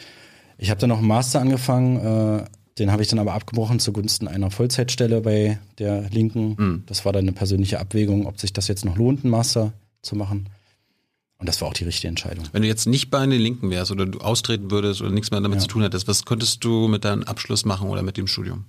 Ich 0.58 0.70
habe 0.70 0.80
dann 0.80 0.90
noch 0.90 0.98
einen 0.98 1.08
Master 1.08 1.42
angefangen, 1.42 1.98
äh, 2.40 2.46
den 2.80 2.92
habe 2.92 3.02
ich 3.02 3.08
dann 3.10 3.20
aber 3.20 3.34
abgebrochen 3.34 3.80
zugunsten 3.80 4.28
einer 4.28 4.52
Vollzeitstelle 4.52 5.22
bei 5.22 5.60
der 5.78 6.10
Linken. 6.10 6.56
Mhm. 6.58 6.84
Das 6.86 7.06
war 7.06 7.14
dann 7.14 7.26
eine 7.26 7.34
persönliche 7.34 7.80
Abwägung, 7.80 8.26
ob 8.26 8.40
sich 8.40 8.54
das 8.54 8.68
jetzt 8.68 8.86
noch 8.86 8.98
lohnt, 8.98 9.24
einen 9.24 9.32
Master 9.32 9.74
zu 10.02 10.16
machen. 10.16 10.50
Und 11.38 11.48
das 11.48 11.62
war 11.62 11.70
auch 11.70 11.74
die 11.74 11.86
richtige 11.86 12.10
Entscheidung. 12.10 12.46
Wenn 12.52 12.64
du 12.64 12.68
jetzt 12.68 12.86
nicht 12.86 13.10
bei 13.10 13.26
den 13.26 13.40
Linken 13.40 13.70
wärst 13.70 13.92
oder 13.92 14.06
du 14.06 14.20
austreten 14.20 14.72
würdest 14.72 15.02
oder 15.02 15.10
nichts 15.10 15.32
mehr 15.32 15.40
damit 15.40 15.58
ja. 15.58 15.62
zu 15.62 15.68
tun 15.68 15.84
hättest, 15.84 16.08
was 16.08 16.26
könntest 16.26 16.64
du 16.64 16.88
mit 16.88 17.06
deinem 17.06 17.24
Abschluss 17.24 17.64
machen 17.64 17.90
oder 17.90 18.04
mit 18.04 18.18
dem 18.18 18.28
Studium? 18.28 18.66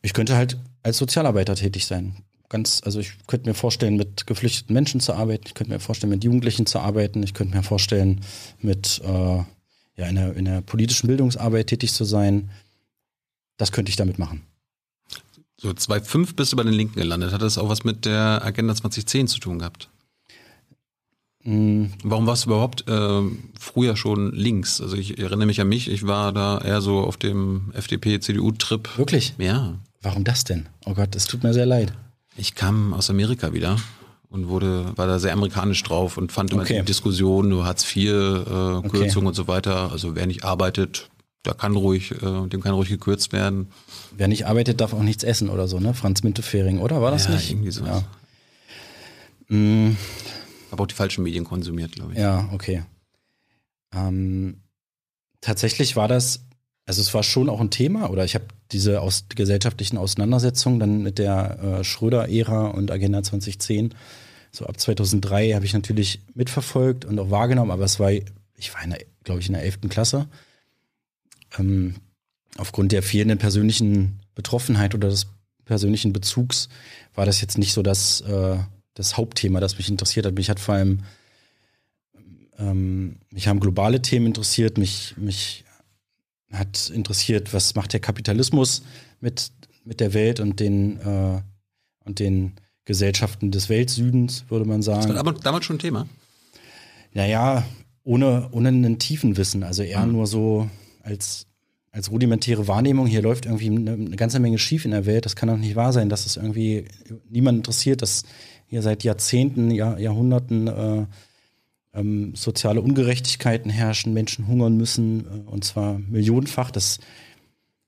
Ich 0.00 0.14
könnte 0.14 0.36
halt 0.36 0.58
als 0.82 0.98
Sozialarbeiter 0.98 1.54
tätig 1.54 1.86
sein. 1.86 2.16
Ganz, 2.48 2.80
also 2.84 3.00
ich 3.00 3.12
könnte 3.26 3.48
mir 3.48 3.54
vorstellen, 3.54 3.96
mit 3.96 4.26
geflüchteten 4.26 4.72
Menschen 4.72 5.00
zu 5.00 5.12
arbeiten. 5.12 5.44
Ich 5.46 5.54
könnte 5.54 5.72
mir 5.72 5.80
vorstellen, 5.80 6.10
mit 6.10 6.24
Jugendlichen 6.24 6.66
zu 6.66 6.78
arbeiten. 6.78 7.22
Ich 7.22 7.34
könnte 7.34 7.56
mir 7.56 7.62
vorstellen, 7.62 8.20
mit 8.60 9.02
äh, 9.04 9.42
ja, 9.96 10.06
in, 10.06 10.16
der, 10.16 10.36
in 10.36 10.44
der 10.44 10.60
politischen 10.62 11.06
Bildungsarbeit 11.08 11.68
tätig 11.68 11.92
zu 11.92 12.04
sein 12.04 12.50
das 13.56 13.72
könnte 13.72 13.90
ich 13.90 13.96
damit 13.96 14.18
machen. 14.18 14.42
So, 15.56 15.72
2005 15.72 16.36
bist 16.36 16.52
du 16.52 16.56
bei 16.56 16.62
den 16.62 16.74
Linken 16.74 17.00
gelandet. 17.00 17.32
Hat 17.32 17.42
das 17.42 17.58
auch 17.58 17.68
was 17.68 17.84
mit 17.84 18.04
der 18.04 18.44
Agenda 18.44 18.74
2010 18.74 19.28
zu 19.28 19.38
tun 19.38 19.60
gehabt? 19.60 19.88
Mm. 21.44 21.86
Warum 22.02 22.26
warst 22.26 22.44
du 22.44 22.50
überhaupt 22.50 22.88
äh, 22.88 23.22
früher 23.58 23.96
schon 23.96 24.32
links? 24.32 24.80
Also 24.80 24.96
ich 24.96 25.18
erinnere 25.18 25.46
mich 25.46 25.60
an 25.60 25.68
mich, 25.68 25.90
ich 25.90 26.06
war 26.06 26.32
da 26.32 26.58
eher 26.58 26.80
so 26.80 27.00
auf 27.00 27.16
dem 27.16 27.72
FDP-CDU-Trip. 27.74 28.98
Wirklich? 28.98 29.34
Ja. 29.38 29.78
Warum 30.02 30.24
das 30.24 30.44
denn? 30.44 30.66
Oh 30.84 30.94
Gott, 30.94 31.14
es 31.14 31.26
tut 31.26 31.42
mir 31.42 31.54
sehr 31.54 31.66
leid. 31.66 31.92
Ich 32.36 32.54
kam 32.54 32.92
aus 32.92 33.08
Amerika 33.08 33.52
wieder 33.52 33.76
und 34.28 34.48
wurde, 34.48 34.92
war 34.96 35.06
da 35.06 35.18
sehr 35.18 35.32
amerikanisch 35.32 35.82
drauf 35.82 36.18
und 36.18 36.32
fand 36.32 36.52
immer 36.52 36.62
okay. 36.62 36.80
die 36.80 36.84
Diskussion, 36.84 37.48
nur 37.48 37.64
Hartz 37.64 37.84
IV, 37.84 38.04
äh, 38.04 38.88
Kürzung 38.88 39.22
okay. 39.22 39.26
und 39.28 39.34
so 39.34 39.46
weiter. 39.46 39.92
Also 39.92 40.16
wer 40.16 40.26
nicht 40.26 40.44
arbeitet, 40.44 41.08
da 41.44 41.52
kann 41.52 41.76
ruhig, 41.76 42.10
äh, 42.10 42.48
dem 42.48 42.60
kann 42.62 42.74
ruhig 42.74 42.88
gekürzt 42.88 43.32
werden. 43.32 43.68
Wer 44.16 44.28
nicht 44.28 44.46
arbeitet, 44.46 44.80
darf 44.80 44.92
auch 44.92 45.02
nichts 45.02 45.22
essen 45.22 45.50
oder 45.50 45.68
so, 45.68 45.78
ne? 45.78 45.94
Franz 45.94 46.22
Müntefering, 46.22 46.78
oder? 46.78 47.00
War 47.00 47.10
das 47.10 47.26
ja, 47.26 47.32
nicht? 47.32 47.50
Irgendwie 47.50 47.70
so. 47.70 47.84
Ja. 47.84 48.02
Mhm. 49.48 49.96
Aber 50.70 50.84
auch 50.84 50.88
die 50.88 50.94
falschen 50.94 51.22
Medien 51.22 51.44
konsumiert, 51.44 51.92
glaube 51.92 52.14
ich. 52.14 52.18
Ja, 52.18 52.48
okay. 52.52 52.82
Ähm, 53.94 54.62
tatsächlich 55.40 55.96
war 55.96 56.08
das, 56.08 56.46
also 56.86 57.00
es 57.00 57.12
war 57.12 57.22
schon 57.22 57.48
auch 57.48 57.60
ein 57.60 57.70
Thema, 57.70 58.10
oder 58.10 58.24
ich 58.24 58.34
habe 58.34 58.46
diese 58.72 59.02
aus, 59.02 59.26
gesellschaftlichen 59.28 59.98
Auseinandersetzungen 59.98 60.80
dann 60.80 61.02
mit 61.02 61.18
der 61.18 61.60
äh, 61.60 61.84
Schröder-Ära 61.84 62.68
und 62.68 62.90
Agenda 62.90 63.22
2010, 63.22 63.94
so 64.50 64.66
ab 64.66 64.80
2003 64.80 65.52
habe 65.52 65.66
ich 65.66 65.74
natürlich 65.74 66.22
mitverfolgt 66.34 67.04
und 67.04 67.18
auch 67.18 67.30
wahrgenommen, 67.30 67.70
aber 67.70 67.84
es 67.84 68.00
war, 68.00 68.10
ich 68.10 68.72
war, 68.72 68.80
glaube 69.24 69.40
ich, 69.40 69.46
in 69.48 69.52
der 69.52 69.62
11. 69.62 69.80
Klasse 69.90 70.26
ähm, 71.58 71.94
aufgrund 72.56 72.92
der 72.92 73.02
fehlenden 73.02 73.38
persönlichen 73.38 74.20
Betroffenheit 74.34 74.94
oder 74.94 75.08
des 75.08 75.26
persönlichen 75.64 76.12
Bezugs 76.12 76.68
war 77.14 77.26
das 77.26 77.40
jetzt 77.40 77.58
nicht 77.58 77.72
so 77.72 77.82
das, 77.82 78.20
äh, 78.22 78.58
das 78.94 79.16
Hauptthema, 79.16 79.60
das 79.60 79.78
mich 79.78 79.88
interessiert 79.88 80.26
hat. 80.26 80.34
Mich 80.34 80.50
hat 80.50 80.60
vor 80.60 80.74
allem, 80.74 81.00
ähm, 82.58 83.16
mich 83.30 83.48
haben 83.48 83.60
globale 83.60 84.02
Themen 84.02 84.26
interessiert, 84.26 84.78
mich, 84.78 85.14
mich 85.16 85.64
hat 86.52 86.90
interessiert, 86.90 87.52
was 87.52 87.74
macht 87.74 87.92
der 87.92 88.00
Kapitalismus 88.00 88.82
mit, 89.20 89.50
mit 89.84 90.00
der 90.00 90.14
Welt 90.14 90.40
und 90.40 90.60
den, 90.60 91.00
äh, 91.00 91.40
und 92.04 92.18
den 92.18 92.52
Gesellschaften 92.84 93.50
des 93.50 93.68
Weltsüdens, 93.68 94.44
würde 94.48 94.66
man 94.66 94.82
sagen. 94.82 95.02
Das 95.02 95.08
war 95.08 95.16
aber 95.16 95.32
damals 95.32 95.64
schon 95.64 95.76
ein 95.76 95.80
Thema? 95.80 96.06
Naja, 97.14 97.64
ohne, 98.02 98.48
ohne 98.52 98.68
einen 98.68 98.98
tiefen 98.98 99.36
Wissen, 99.36 99.62
also 99.62 99.82
eher 99.82 100.04
mhm. 100.04 100.12
nur 100.12 100.26
so 100.26 100.68
als, 101.04 101.46
als 101.90 102.10
rudimentäre 102.10 102.66
Wahrnehmung, 102.66 103.06
hier 103.06 103.22
läuft 103.22 103.46
irgendwie 103.46 103.70
eine, 103.70 103.92
eine, 103.92 104.16
ganze 104.16 104.40
Menge 104.40 104.58
schief 104.58 104.84
in 104.84 104.90
der 104.90 105.06
Welt. 105.06 105.24
Das 105.24 105.36
kann 105.36 105.48
doch 105.48 105.56
nicht 105.56 105.76
wahr 105.76 105.92
sein, 105.92 106.08
dass 106.08 106.26
es 106.26 106.36
irgendwie 106.36 106.86
niemand 107.28 107.58
interessiert, 107.58 108.02
dass 108.02 108.24
hier 108.66 108.82
seit 108.82 109.04
Jahrzehnten, 109.04 109.70
Jahr, 109.70 109.98
Jahrhunderten 109.98 110.66
äh, 110.66 111.06
ähm, 111.92 112.34
soziale 112.34 112.80
Ungerechtigkeiten 112.80 113.70
herrschen, 113.70 114.12
Menschen 114.12 114.48
hungern 114.48 114.76
müssen, 114.76 115.26
äh, 115.26 115.50
und 115.50 115.64
zwar 115.64 115.98
millionenfach. 115.98 116.70
Das 116.70 116.98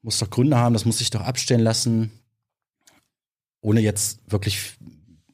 muss 0.03 0.19
doch 0.19 0.31
Gründe 0.31 0.57
haben, 0.57 0.75
das 0.75 0.85
muss 0.85 0.99
sich 0.99 1.11
doch 1.11 1.23
abstellen 1.23 1.63
lassen, 1.63 2.13
ohne 3.61 3.81
jetzt 3.81 4.21
wirklich 4.31 4.77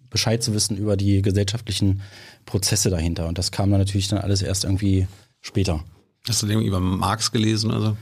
Bescheid 0.08 0.42
zu 0.42 0.54
wissen 0.54 0.76
über 0.76 0.96
die 0.96 1.20
gesellschaftlichen 1.20 2.02
Prozesse 2.46 2.90
dahinter. 2.90 3.28
Und 3.28 3.38
das 3.38 3.50
kam 3.50 3.70
dann 3.70 3.80
natürlich 3.80 4.08
dann 4.08 4.20
alles 4.20 4.42
erst 4.42 4.64
irgendwie 4.64 5.06
später. 5.40 5.84
Hast 6.28 6.42
du 6.42 6.46
den 6.46 6.62
über 6.62 6.80
Marx 6.80 7.32
gelesen? 7.32 7.70
Also? 7.70 7.96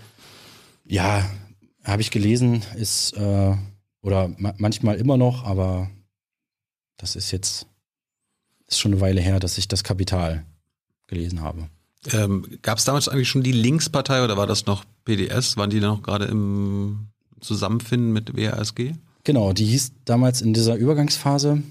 Ja, 0.85 1.29
habe 1.85 2.03
ich 2.03 2.11
gelesen, 2.11 2.63
ist 2.77 3.13
äh, 3.15 3.57
oder 4.03 4.29
ma 4.39 4.55
manchmal 4.59 4.97
immer 4.97 5.17
noch, 5.17 5.45
aber 5.45 5.91
das 6.97 7.17
ist 7.17 7.31
jetzt 7.31 7.67
ist 8.67 8.79
schon 8.79 8.93
eine 8.93 9.01
Weile 9.01 9.21
her, 9.21 9.41
dass 9.41 9.59
ich 9.59 9.69
das 9.69 9.83
Kapital 9.85 10.45
gelesen 11.09 11.41
habe. 11.41 11.69
Ähm, 12.13 12.47
Gab 12.63 12.79
es 12.79 12.85
damals 12.85 13.09
eigentlich 13.09 13.29
schon 13.29 13.43
die 13.43 13.53
Linkspartei 13.53 14.23
oder 14.25 14.37
war 14.37 14.47
das 14.47 14.67
noch 14.67 14.85
PDS? 15.05 15.57
Waren 15.57 15.71
die 15.71 15.81
noch 15.81 16.03
gerade 16.03 16.27
im 16.27 17.09
Zusammenfinden 17.41 18.13
mit 18.13 18.37
WASG? 18.37 18.93
Genau, 19.25 19.53
die 19.53 19.67
hieß 19.67 19.93
damals 20.05 20.41
in 20.41 20.55
dieser 20.55 20.77
Übergangsphase 20.77 21.63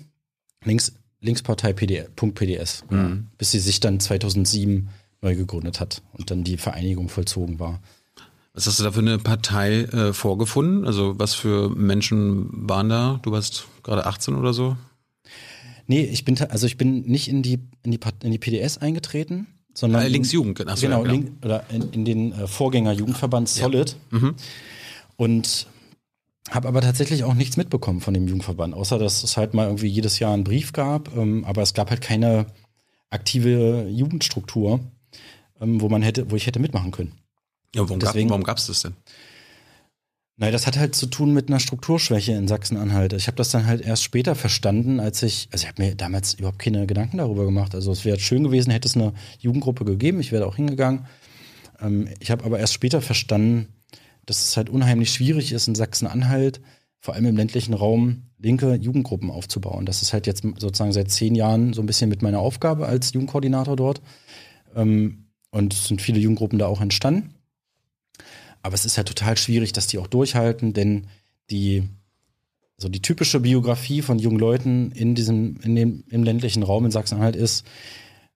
Links, 0.63 0.93
Linkspartei 1.21 1.73
PDS, 1.73 2.83
mhm. 2.89 3.27
bis 3.37 3.51
sie 3.51 3.59
sich 3.59 3.79
dann 3.79 3.99
2007 3.99 4.89
neu 5.21 5.35
gegründet 5.35 5.79
hat 5.79 6.01
und 6.13 6.31
dann 6.31 6.43
die 6.43 6.57
Vereinigung 6.57 7.09
vollzogen 7.09 7.59
war. 7.59 7.81
Was 8.53 8.67
hast 8.67 8.79
du 8.79 8.83
da 8.83 8.91
für 8.91 8.99
eine 8.99 9.19
Partei 9.19 9.83
äh, 9.83 10.13
vorgefunden? 10.13 10.85
Also 10.85 11.19
was 11.19 11.33
für 11.33 11.69
Menschen 11.69 12.49
waren 12.69 12.89
da? 12.89 13.19
Du 13.21 13.31
warst 13.31 13.67
gerade 13.83 14.05
18 14.05 14.35
oder 14.35 14.53
so? 14.53 14.75
Nee, 15.87 16.03
ich 16.03 16.25
bin 16.25 16.39
also 16.39 16.67
ich 16.67 16.77
bin 16.77 17.01
nicht 17.01 17.27
in 17.27 17.41
die 17.41 17.59
in 17.83 17.91
die, 17.91 17.99
in 18.23 18.31
die 18.31 18.37
PDS 18.37 18.77
eingetreten, 18.77 19.47
sondern 19.73 20.03
äh, 20.03 20.07
Linksjugend, 20.07 20.67
also, 20.67 20.85
genau, 20.85 21.05
ja, 21.05 21.11
Link, 21.11 21.31
oder 21.43 21.63
in, 21.69 21.89
in 21.91 22.05
den 22.05 22.31
äh, 22.33 22.47
Vorgänger 22.47 22.91
Jugendverband 22.91 23.49
Solid. 23.49 23.95
Ja. 24.11 24.19
Mhm. 24.19 24.35
Und 25.15 25.67
habe 26.49 26.67
aber 26.67 26.81
tatsächlich 26.81 27.23
auch 27.23 27.33
nichts 27.33 27.57
mitbekommen 27.57 28.01
von 28.01 28.13
dem 28.13 28.27
Jugendverband, 28.27 28.73
außer 28.73 28.97
dass 28.97 29.23
es 29.23 29.37
halt 29.37 29.53
mal 29.53 29.67
irgendwie 29.67 29.87
jedes 29.87 30.19
Jahr 30.19 30.33
einen 30.33 30.43
Brief 30.43 30.73
gab, 30.73 31.15
ähm, 31.15 31.43
aber 31.45 31.61
es 31.61 31.73
gab 31.73 31.89
halt 31.89 32.01
keine 32.01 32.47
aktive 33.09 33.87
Jugendstruktur, 33.89 34.79
ähm, 35.61 35.81
wo 35.81 35.89
man 35.89 36.01
hätte, 36.01 36.31
wo 36.31 36.35
ich 36.35 36.47
hätte 36.47 36.59
mitmachen 36.59 36.91
können. 36.91 37.13
Ja, 37.75 37.83
warum, 37.83 37.99
Deswegen, 37.99 38.29
gab, 38.29 38.43
gab's 38.43 38.67
das 38.67 38.81
denn? 38.81 38.95
Nein, 40.37 40.53
das 40.53 40.65
hat 40.65 40.77
halt 40.77 40.95
zu 40.95 41.07
tun 41.07 41.33
mit 41.33 41.49
einer 41.49 41.59
Strukturschwäche 41.59 42.31
in 42.31 42.47
Sachsen-Anhalt. 42.47 43.11
Ich 43.11 43.27
habe 43.27 43.35
das 43.35 43.51
dann 43.51 43.65
halt 43.67 43.81
erst 43.81 44.03
später 44.03 44.35
verstanden, 44.35 45.01
als 45.01 45.21
ich, 45.21 45.49
also 45.51 45.63
ich 45.63 45.69
habe 45.69 45.83
mir 45.83 45.95
damals 45.95 46.35
überhaupt 46.35 46.59
keine 46.59 46.87
Gedanken 46.87 47.17
darüber 47.17 47.43
gemacht. 47.43 47.75
Also 47.75 47.91
es 47.91 48.05
wäre 48.05 48.19
schön 48.19 48.45
gewesen, 48.45 48.71
hätte 48.71 48.87
es 48.87 48.95
eine 48.95 49.13
Jugendgruppe 49.39 49.83
gegeben, 49.83 50.21
ich 50.21 50.31
wäre 50.31 50.47
auch 50.47 50.55
hingegangen. 50.55 51.07
Ähm, 51.81 52.07
ich 52.19 52.31
habe 52.31 52.45
aber 52.45 52.57
erst 52.57 52.73
später 52.73 53.01
verstanden, 53.01 53.67
dass 54.25 54.41
es 54.41 54.55
halt 54.55 54.69
unheimlich 54.69 55.11
schwierig 55.11 55.51
ist, 55.51 55.67
in 55.67 55.75
Sachsen-Anhalt, 55.75 56.61
vor 57.01 57.15
allem 57.15 57.25
im 57.25 57.35
ländlichen 57.35 57.73
Raum, 57.73 58.29
linke 58.37 58.75
Jugendgruppen 58.75 59.31
aufzubauen. 59.31 59.85
Das 59.85 60.01
ist 60.01 60.13
halt 60.13 60.25
jetzt 60.25 60.43
sozusagen 60.57 60.93
seit 60.93 61.11
zehn 61.11 61.35
Jahren 61.35 61.73
so 61.73 61.81
ein 61.81 61.85
bisschen 61.85 62.09
mit 62.09 62.21
meiner 62.21 62.39
Aufgabe 62.39 62.87
als 62.87 63.11
Jugendkoordinator 63.11 63.75
dort. 63.75 64.01
Ähm, 64.73 65.28
und 65.51 65.73
es 65.73 65.87
sind 65.87 66.01
viele 66.01 66.19
Jugendgruppen 66.19 66.59
da 66.59 66.67
auch 66.67 66.81
entstanden. 66.81 67.35
Aber 68.61 68.75
es 68.75 68.85
ist 68.85 68.97
halt 68.97 69.07
total 69.07 69.37
schwierig, 69.37 69.73
dass 69.73 69.87
die 69.87 69.97
auch 69.97 70.07
durchhalten, 70.07 70.73
denn 70.73 71.07
die, 71.49 71.83
so 72.77 72.89
die 72.89 73.01
typische 73.01 73.39
Biografie 73.39 74.01
von 74.01 74.19
jungen 74.19 74.39
Leuten 74.39 74.91
in 74.91 75.15
diesem, 75.15 75.59
in 75.61 75.75
dem, 75.75 76.03
im 76.09 76.23
ländlichen 76.23 76.63
Raum 76.63 76.85
in 76.85 76.91
Sachsen-Anhalt 76.91 77.35
ist, 77.35 77.65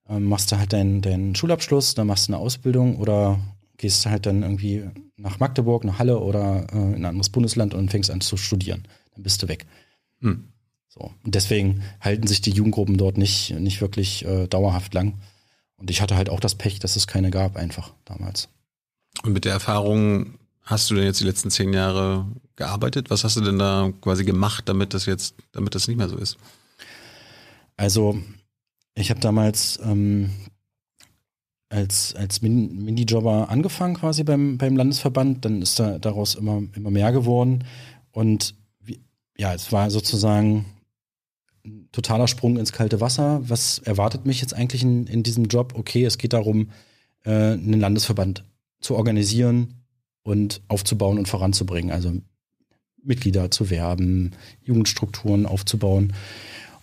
ähm, 0.08 0.24
machst 0.26 0.52
du 0.52 0.58
halt 0.58 0.74
deinen, 0.74 1.02
deinen 1.02 1.36
Schulabschluss, 1.36 1.94
dann 1.94 2.08
machst 2.08 2.28
du 2.28 2.34
eine 2.34 2.42
Ausbildung 2.42 2.98
oder 2.98 3.40
gehst 3.78 4.06
halt 4.06 4.26
dann 4.26 4.44
irgendwie 4.44 4.84
nach 5.18 5.40
Magdeburg, 5.40 5.84
nach 5.84 6.00
Halle 6.00 6.20
oder 6.20 6.68
äh, 6.72 6.78
in 6.78 6.96
ein 6.96 7.06
anderes 7.06 7.30
Bundesland 7.30 7.74
und 7.74 7.92
fängst 7.92 8.12
an 8.12 8.22
zu 8.22 8.38
studieren. 8.38 8.88
Dann 9.14 9.24
bist 9.24 9.44
du 9.44 9.48
weg. 9.48 9.66
Hm. 10.22 10.50
So. 10.88 11.12
Und 11.24 11.36
deswegen 11.36 11.82
halten 12.00 12.28
sich 12.28 12.42
die 12.42 12.52
Jugendgruppen 12.52 12.98
dort 12.98 13.18
nicht, 13.18 13.52
nicht 13.60 13.82
wirklich 13.82 14.26
äh, 14.26 14.48
dauerhaft 14.48 14.94
lang. 14.94 15.20
Und 15.84 15.90
ich 15.90 16.02
hatte 16.02 16.16
halt 16.16 16.30
auch 16.30 16.40
das 16.40 16.56
Pech, 16.56 16.80
dass 16.80 16.96
es 16.96 17.08
keine 17.08 17.30
gab, 17.30 17.58
einfach 17.58 17.92
damals. 18.06 18.48
Und 19.22 19.34
mit 19.34 19.44
der 19.44 19.52
Erfahrung 19.52 20.40
hast 20.62 20.90
du 20.90 20.96
denn 20.96 21.04
jetzt 21.04 21.20
die 21.20 21.26
letzten 21.26 21.52
zehn 21.52 21.74
Jahre 21.74 22.26
gearbeitet? 22.56 23.10
Was 23.10 23.26
hast 23.26 23.36
du 23.36 23.42
denn 23.42 23.60
da 23.60 23.92
quasi 24.00 24.24
gemacht, 24.24 24.70
damit 24.70 24.94
das 24.94 25.06
jetzt, 25.06 25.36
damit 25.52 25.76
das 25.76 25.90
nicht 25.90 25.98
mehr 25.98 26.08
so 26.08 26.16
ist? 26.16 26.38
Also, 27.76 28.18
ich 28.96 29.10
habe 29.10 29.20
damals 29.20 29.78
ähm, 29.84 30.30
als, 31.68 32.16
als 32.16 32.42
Min 32.42 32.86
Minijobber 32.86 33.50
angefangen 33.50 33.96
quasi 33.96 34.24
beim, 34.24 34.58
beim 34.58 34.78
Landesverband. 34.78 35.44
Dann 35.44 35.62
ist 35.62 35.82
da 35.82 36.00
daraus 36.00 36.36
immer, 36.36 36.64
immer 36.78 36.92
mehr 36.92 37.12
geworden. 37.12 37.66
Und 38.14 38.56
wie, 38.80 39.02
ja, 39.38 39.54
es 39.54 39.70
war 39.74 39.92
sozusagen 39.92 40.64
totaler 41.92 42.28
Sprung 42.28 42.58
ins 42.58 42.74
kalte 42.74 43.02
Wasser. 43.02 43.42
Was 43.48 43.80
erwartet 43.80 44.26
mich 44.26 44.42
jetzt 44.42 44.54
eigentlich 44.54 44.84
in, 44.84 45.08
in 45.08 45.24
diesem 45.24 45.46
Job? 45.46 45.74
Okay, 45.76 46.04
es 46.04 46.18
geht 46.18 46.34
darum, 46.34 46.70
äh, 47.24 47.54
einen 47.54 47.80
Landesverband 47.80 48.44
zu 48.82 48.96
organisieren 48.96 49.76
und 50.24 50.62
aufzubauen 50.68 51.18
und 51.18 51.28
voranzubringen. 51.28 51.92
Also 51.92 52.14
Mitglieder 53.02 53.52
zu 53.52 53.70
werben, 53.70 54.32
Jugendstrukturen 54.62 55.46
aufzubauen. 55.46 56.14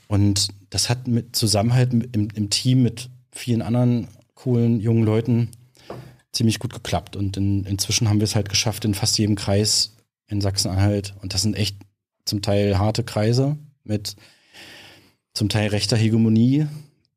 Und 0.09 0.49
das 0.71 0.89
hat 0.89 1.09
mit 1.09 1.37
Zusammenhalt 1.37 1.93
im, 1.93 2.29
im 2.35 2.51
Team 2.51 2.83
mit 2.83 3.11
vielen 3.33 3.63
anderen 3.63 4.09
coolen 4.35 4.81
jungen 4.81 5.05
Leuten 5.05 5.49
ziemlich 6.33 6.59
gut 6.59 6.73
geklappt. 6.73 7.17
Und 7.17 7.37
in, 7.37 7.65
inzwischen 7.65 8.09
haben 8.09 8.21
wir 8.21 8.25
es 8.25 8.35
halt 8.35 8.49
geschafft, 8.49 8.85
in 8.85 8.95
fast 8.95 9.19
jedem 9.19 9.37
Kreis 9.37 9.97
in 10.27 10.41
Sachsen-Anhalt. 10.41 11.15
Und 11.21 11.35
das 11.35 11.43
sind 11.43 11.57
echt 11.57 11.77
zum 12.25 12.43
Teil 12.43 12.79
harte 12.79 13.03
Kreise 13.03 13.57
mit 13.85 14.17
zum 15.33 15.49
Teil 15.49 15.69
rechter 15.69 15.97
Hegemonie, 15.97 16.67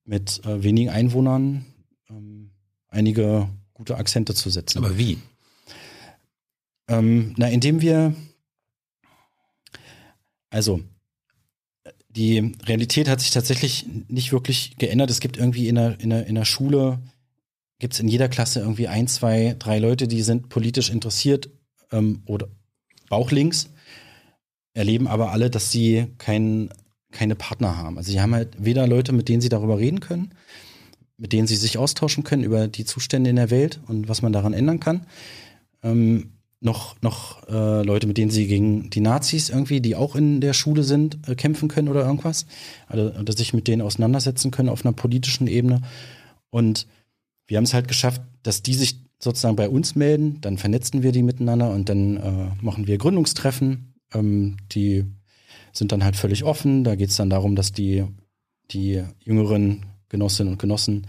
mit 0.06 0.45
äh, 0.45 0.63
wenigen 0.63 0.89
Einwohnern, 0.89 1.65
ähm, 2.10 2.52
einige 2.89 3.49
gute 3.73 3.97
Akzente 3.97 4.34
zu 4.36 4.49
setzen. 4.49 4.80
Aber 4.80 4.97
wie? 4.97 5.17
Ähm, 6.88 7.34
na, 7.38 7.49
indem 7.49 7.82
wir, 7.82 8.13
also 10.49 10.82
die 12.10 12.54
Realität 12.65 13.10
hat 13.10 13.21
sich 13.21 13.32
tatsächlich 13.32 13.86
nicht 14.08 14.32
wirklich 14.32 14.76
geändert. 14.78 15.10
Es 15.10 15.19
gibt 15.19 15.38
irgendwie 15.38 15.67
in 15.67 15.76
der, 15.76 15.99
in 15.99 16.12
der, 16.12 16.28
in 16.28 16.36
der 16.36 16.45
Schule, 16.45 16.99
gibt 17.80 17.95
es 17.95 17.99
in 17.99 18.08
jeder 18.08 18.30
Klasse 18.30 18.60
irgendwie 18.60 18.88
ein, 18.88 19.08
zwei, 19.08 19.56
drei 19.58 19.80
Leute, 19.80 20.08
die 20.08 20.21
sind 20.21 20.49
politisch 20.49 20.89
interessiert 20.89 21.49
ähm, 21.91 22.21
oder 22.26 22.47
bauchlinks, 23.10 23.69
erleben 24.73 25.08
aber 25.08 25.32
alle, 25.32 25.49
dass 25.49 25.71
sie 25.71 26.08
kein, 26.17 26.69
keine 27.13 27.36
Partner 27.36 27.78
haben. 27.78 27.97
Also 27.97 28.12
sie 28.12 28.19
haben 28.19 28.34
halt 28.34 28.49
weder 28.58 28.88
Leute, 28.88 29.13
mit 29.13 29.30
denen 29.30 29.41
sie 29.41 29.49
darüber 29.49 29.78
reden 29.78 30.02
können, 30.02 30.34
mit 31.17 31.32
denen 31.32 31.47
sie 31.47 31.56
sich 31.56 31.78
austauschen 31.78 32.23
können 32.23 32.43
über 32.43 32.67
die 32.67 32.86
Zustände 32.86 33.30
in 33.30 33.38
der 33.38 33.52
Welt 33.52 33.80
und 33.88 34.10
was 34.10 34.21
man 34.21 34.34
daran 34.34 34.54
ändern 34.54 34.80
kann. 34.80 35.06
Ähm, 35.84 36.32
noch, 36.60 36.95
noch 37.02 37.47
äh, 37.49 37.84
Leute, 37.84 38.08
mit 38.08 38.17
denen 38.17 38.32
sie 38.32 38.47
gegen 38.47 38.89
die 38.89 39.02
Nazis 39.02 39.49
irgendwie, 39.49 39.82
die 39.82 39.95
auch 39.95 40.15
in 40.15 40.39
der 40.39 40.54
Schule 40.54 40.84
sind, 40.84 41.28
äh, 41.28 41.36
kämpfen 41.36 41.67
können 41.67 41.89
oder 41.89 42.06
irgendwas. 42.06 42.45
Also, 42.88 43.12
oder 43.19 43.34
sich 43.34 43.54
mit 43.54 43.67
denen 43.67 43.82
auseinandersetzen 43.82 44.49
können 44.49 44.69
auf 44.69 44.86
einer 44.86 44.93
politischen 44.93 45.47
Ebene. 45.47 45.82
Und 46.49 46.88
wir 47.47 47.58
haben 47.58 47.65
es 47.65 47.73
halt 47.73 47.88
geschafft, 47.88 48.21
dass 48.43 48.63
die 48.63 48.73
sich 48.73 48.99
sozusagen 49.19 49.56
bei 49.56 49.69
uns 49.69 49.95
melden, 49.95 50.39
dann 50.41 50.58
vernetzen 50.58 51.04
wir 51.04 51.12
die 51.12 51.23
miteinander 51.23 51.71
und 51.71 51.89
dann 51.89 52.17
äh, 52.17 52.63
machen 52.63 52.88
wir 52.88 52.97
Gründungstreffen. 52.97 53.93
Ähm, 54.13 54.58
die 54.71 55.06
sind 55.73 55.91
dann 55.91 56.03
halt 56.03 56.15
völlig 56.15 56.43
offen. 56.43 56.83
Da 56.83 56.95
geht 56.95 57.09
es 57.09 57.17
dann 57.17 57.29
darum, 57.29 57.55
dass 57.55 57.71
die, 57.71 58.05
die 58.71 59.03
jüngeren 59.19 59.86
Genossinnen 60.09 60.53
und 60.53 60.59
Genossen 60.59 61.07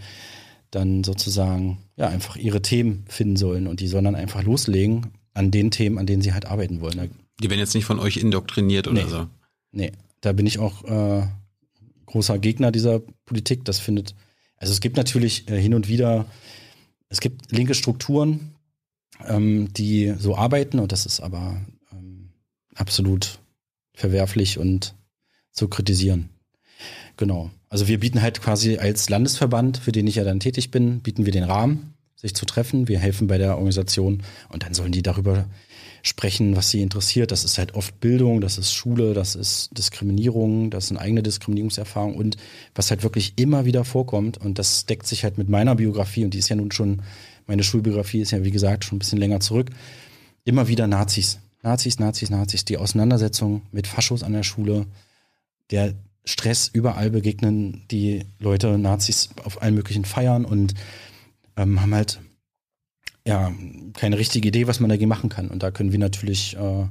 dann 0.71 1.03
sozusagen 1.03 1.77
ja 1.95 2.09
einfach 2.09 2.35
ihre 2.35 2.61
Themen 2.61 3.05
finden 3.07 3.37
sollen 3.37 3.67
und 3.67 3.79
die 3.79 3.87
sollen 3.87 4.05
dann 4.05 4.15
einfach 4.15 4.43
loslegen 4.43 5.11
an 5.33 5.51
den 5.51 5.71
Themen, 5.71 5.97
an 5.97 6.05
denen 6.05 6.21
sie 6.21 6.33
halt 6.33 6.45
arbeiten 6.45 6.81
wollen. 6.81 7.11
Die 7.41 7.49
werden 7.49 7.59
jetzt 7.59 7.75
nicht 7.75 7.85
von 7.85 7.99
euch 7.99 8.17
indoktriniert 8.17 8.87
oder 8.87 9.03
nee. 9.03 9.09
so. 9.09 9.27
Nee, 9.71 9.91
da 10.21 10.33
bin 10.33 10.47
ich 10.47 10.59
auch 10.59 10.83
äh, 10.85 11.27
großer 12.07 12.39
Gegner 12.39 12.71
dieser 12.71 12.99
Politik. 13.25 13.65
Das 13.65 13.79
findet, 13.79 14.15
also 14.57 14.73
es 14.73 14.81
gibt 14.81 14.97
natürlich 14.97 15.49
äh, 15.49 15.61
hin 15.61 15.73
und 15.73 15.87
wieder, 15.87 16.25
es 17.09 17.19
gibt 17.19 17.51
linke 17.51 17.75
Strukturen, 17.75 18.55
ähm, 19.25 19.71
die 19.73 20.13
so 20.17 20.35
arbeiten 20.35 20.79
und 20.79 20.91
das 20.91 21.05
ist 21.05 21.19
aber 21.19 21.61
ähm, 21.91 22.29
absolut 22.73 23.39
verwerflich 23.95 24.59
und 24.59 24.95
zu 25.51 25.67
kritisieren. 25.67 26.29
Genau. 27.17 27.49
Also 27.69 27.87
wir 27.87 27.99
bieten 27.99 28.21
halt 28.21 28.41
quasi 28.41 28.77
als 28.77 29.09
Landesverband, 29.09 29.77
für 29.77 29.91
den 29.91 30.07
ich 30.07 30.15
ja 30.15 30.23
dann 30.23 30.39
tätig 30.39 30.71
bin, 30.71 30.99
bieten 30.99 31.25
wir 31.25 31.31
den 31.31 31.43
Rahmen, 31.43 31.93
sich 32.15 32.35
zu 32.35 32.45
treffen. 32.45 32.87
Wir 32.87 32.99
helfen 32.99 33.27
bei 33.27 33.37
der 33.37 33.55
Organisation 33.55 34.23
und 34.49 34.63
dann 34.63 34.73
sollen 34.73 34.91
die 34.91 35.03
darüber 35.03 35.45
sprechen, 36.03 36.55
was 36.55 36.69
sie 36.69 36.81
interessiert. 36.81 37.31
Das 37.31 37.43
ist 37.43 37.57
halt 37.57 37.73
oft 37.73 37.99
Bildung, 37.99 38.39
das 38.39 38.57
ist 38.57 38.73
Schule, 38.73 39.13
das 39.13 39.35
ist 39.35 39.69
Diskriminierung, 39.77 40.69
das 40.69 40.87
sind 40.87 40.97
eigene 40.97 41.23
Diskriminierungserfahrungen 41.23 42.15
und 42.15 42.37
was 42.75 42.91
halt 42.91 43.03
wirklich 43.03 43.33
immer 43.37 43.65
wieder 43.65 43.83
vorkommt 43.83 44.37
und 44.37 44.59
das 44.59 44.85
deckt 44.85 45.07
sich 45.07 45.23
halt 45.23 45.37
mit 45.37 45.49
meiner 45.49 45.75
Biografie 45.75 46.23
und 46.23 46.33
die 46.33 46.39
ist 46.39 46.49
ja 46.49 46.55
nun 46.55 46.71
schon, 46.71 47.01
meine 47.47 47.63
Schulbiografie 47.63 48.21
ist 48.21 48.31
ja 48.31 48.43
wie 48.43 48.51
gesagt 48.51 48.85
schon 48.85 48.97
ein 48.97 48.99
bisschen 48.99 49.19
länger 49.19 49.39
zurück. 49.39 49.71
Immer 50.43 50.67
wieder 50.67 50.85
Nazis. 50.85 51.39
Nazis, 51.65 51.97
Nazis, 51.99 52.29
Nazis, 52.29 52.63
die 52.63 52.77
Auseinandersetzung 52.77 53.63
mit 53.71 53.87
Faschos 53.87 54.21
an 54.21 54.33
der 54.33 54.43
Schule, 54.43 54.85
der 55.71 55.95
Stress 56.23 56.69
überall 56.71 57.09
begegnen 57.09 57.83
die 57.89 58.23
Leute 58.39 58.77
Nazis 58.77 59.29
auf 59.43 59.61
allen 59.61 59.73
möglichen 59.73 60.05
Feiern 60.05 60.45
und 60.45 60.75
ähm, 61.57 61.81
haben 61.81 61.93
halt 61.93 62.19
ja 63.27 63.51
keine 63.93 64.19
richtige 64.19 64.47
Idee, 64.47 64.67
was 64.67 64.79
man 64.79 64.89
dagegen 64.89 65.09
machen 65.09 65.29
kann. 65.29 65.49
Und 65.49 65.63
da 65.63 65.71
können 65.71 65.91
wir 65.91 65.99
natürlich 65.99 66.55
äh, 66.55 66.87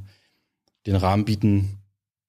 den 0.87 0.97
Rahmen 0.97 1.25
bieten, 1.25 1.79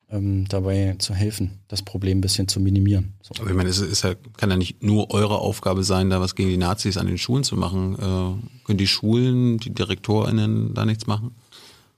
ähm, 0.10 0.48
dabei 0.48 0.96
zu 1.00 1.16
helfen, 1.16 1.62
das 1.68 1.82
Problem 1.82 2.20
ein 2.20 2.22
bisschen 2.22 2.48
zu 2.48 2.60
minimieren. 2.60 3.16
So. 3.24 3.34
Aber 3.42 3.50
ich 3.50 3.56
meine, 3.56 3.70
es 3.70 3.80
ist 3.80 4.04
ja, 4.04 4.14
kann 4.38 4.52
ja 4.52 4.58
nicht 4.58 4.84
nur 4.84 5.12
eure 5.12 5.40
Aufgabe 5.40 5.84
sein, 5.84 6.12
da 6.12 6.22
was 6.22 6.36
gegen 6.36 6.50
die 6.50 6.58
Nazis 6.58 6.98
an 6.98 7.08
den 7.08 7.18
Schulen 7.18 7.44
zu 7.44 7.58
machen. 7.58 7.96
Äh, 7.96 8.66
können 8.66 8.78
die 8.78 8.88
Schulen, 8.88 9.58
die 9.58 9.72
DirektorInnen 9.72 10.76
da 10.76 10.86
nichts 10.86 11.08
machen? 11.08 11.34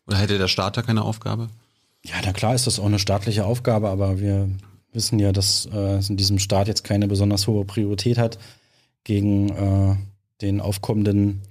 Oder 0.07 0.17
hätte 0.17 0.37
der 0.37 0.47
Staat 0.47 0.77
da 0.77 0.81
keine 0.81 1.03
Aufgabe? 1.03 1.49
Ja, 2.03 2.15
na 2.23 2.31
klar 2.31 2.55
ist 2.55 2.67
das 2.67 2.79
auch 2.79 2.85
eine 2.85 2.99
staatliche 2.99 3.45
Aufgabe, 3.45 3.89
aber 3.89 4.19
wir 4.19 4.49
wissen 4.93 5.19
ja, 5.19 5.31
dass 5.31 5.67
äh, 5.71 5.97
es 5.97 6.09
in 6.09 6.17
diesem 6.17 6.39
Staat 6.39 6.67
jetzt 6.67 6.83
keine 6.83 7.07
besonders 7.07 7.47
hohe 7.47 7.65
Priorität 7.65 8.17
hat, 8.17 8.39
gegen 9.03 9.49
äh, 9.49 9.95
den 10.41 10.61
aufkommenden 10.61 11.41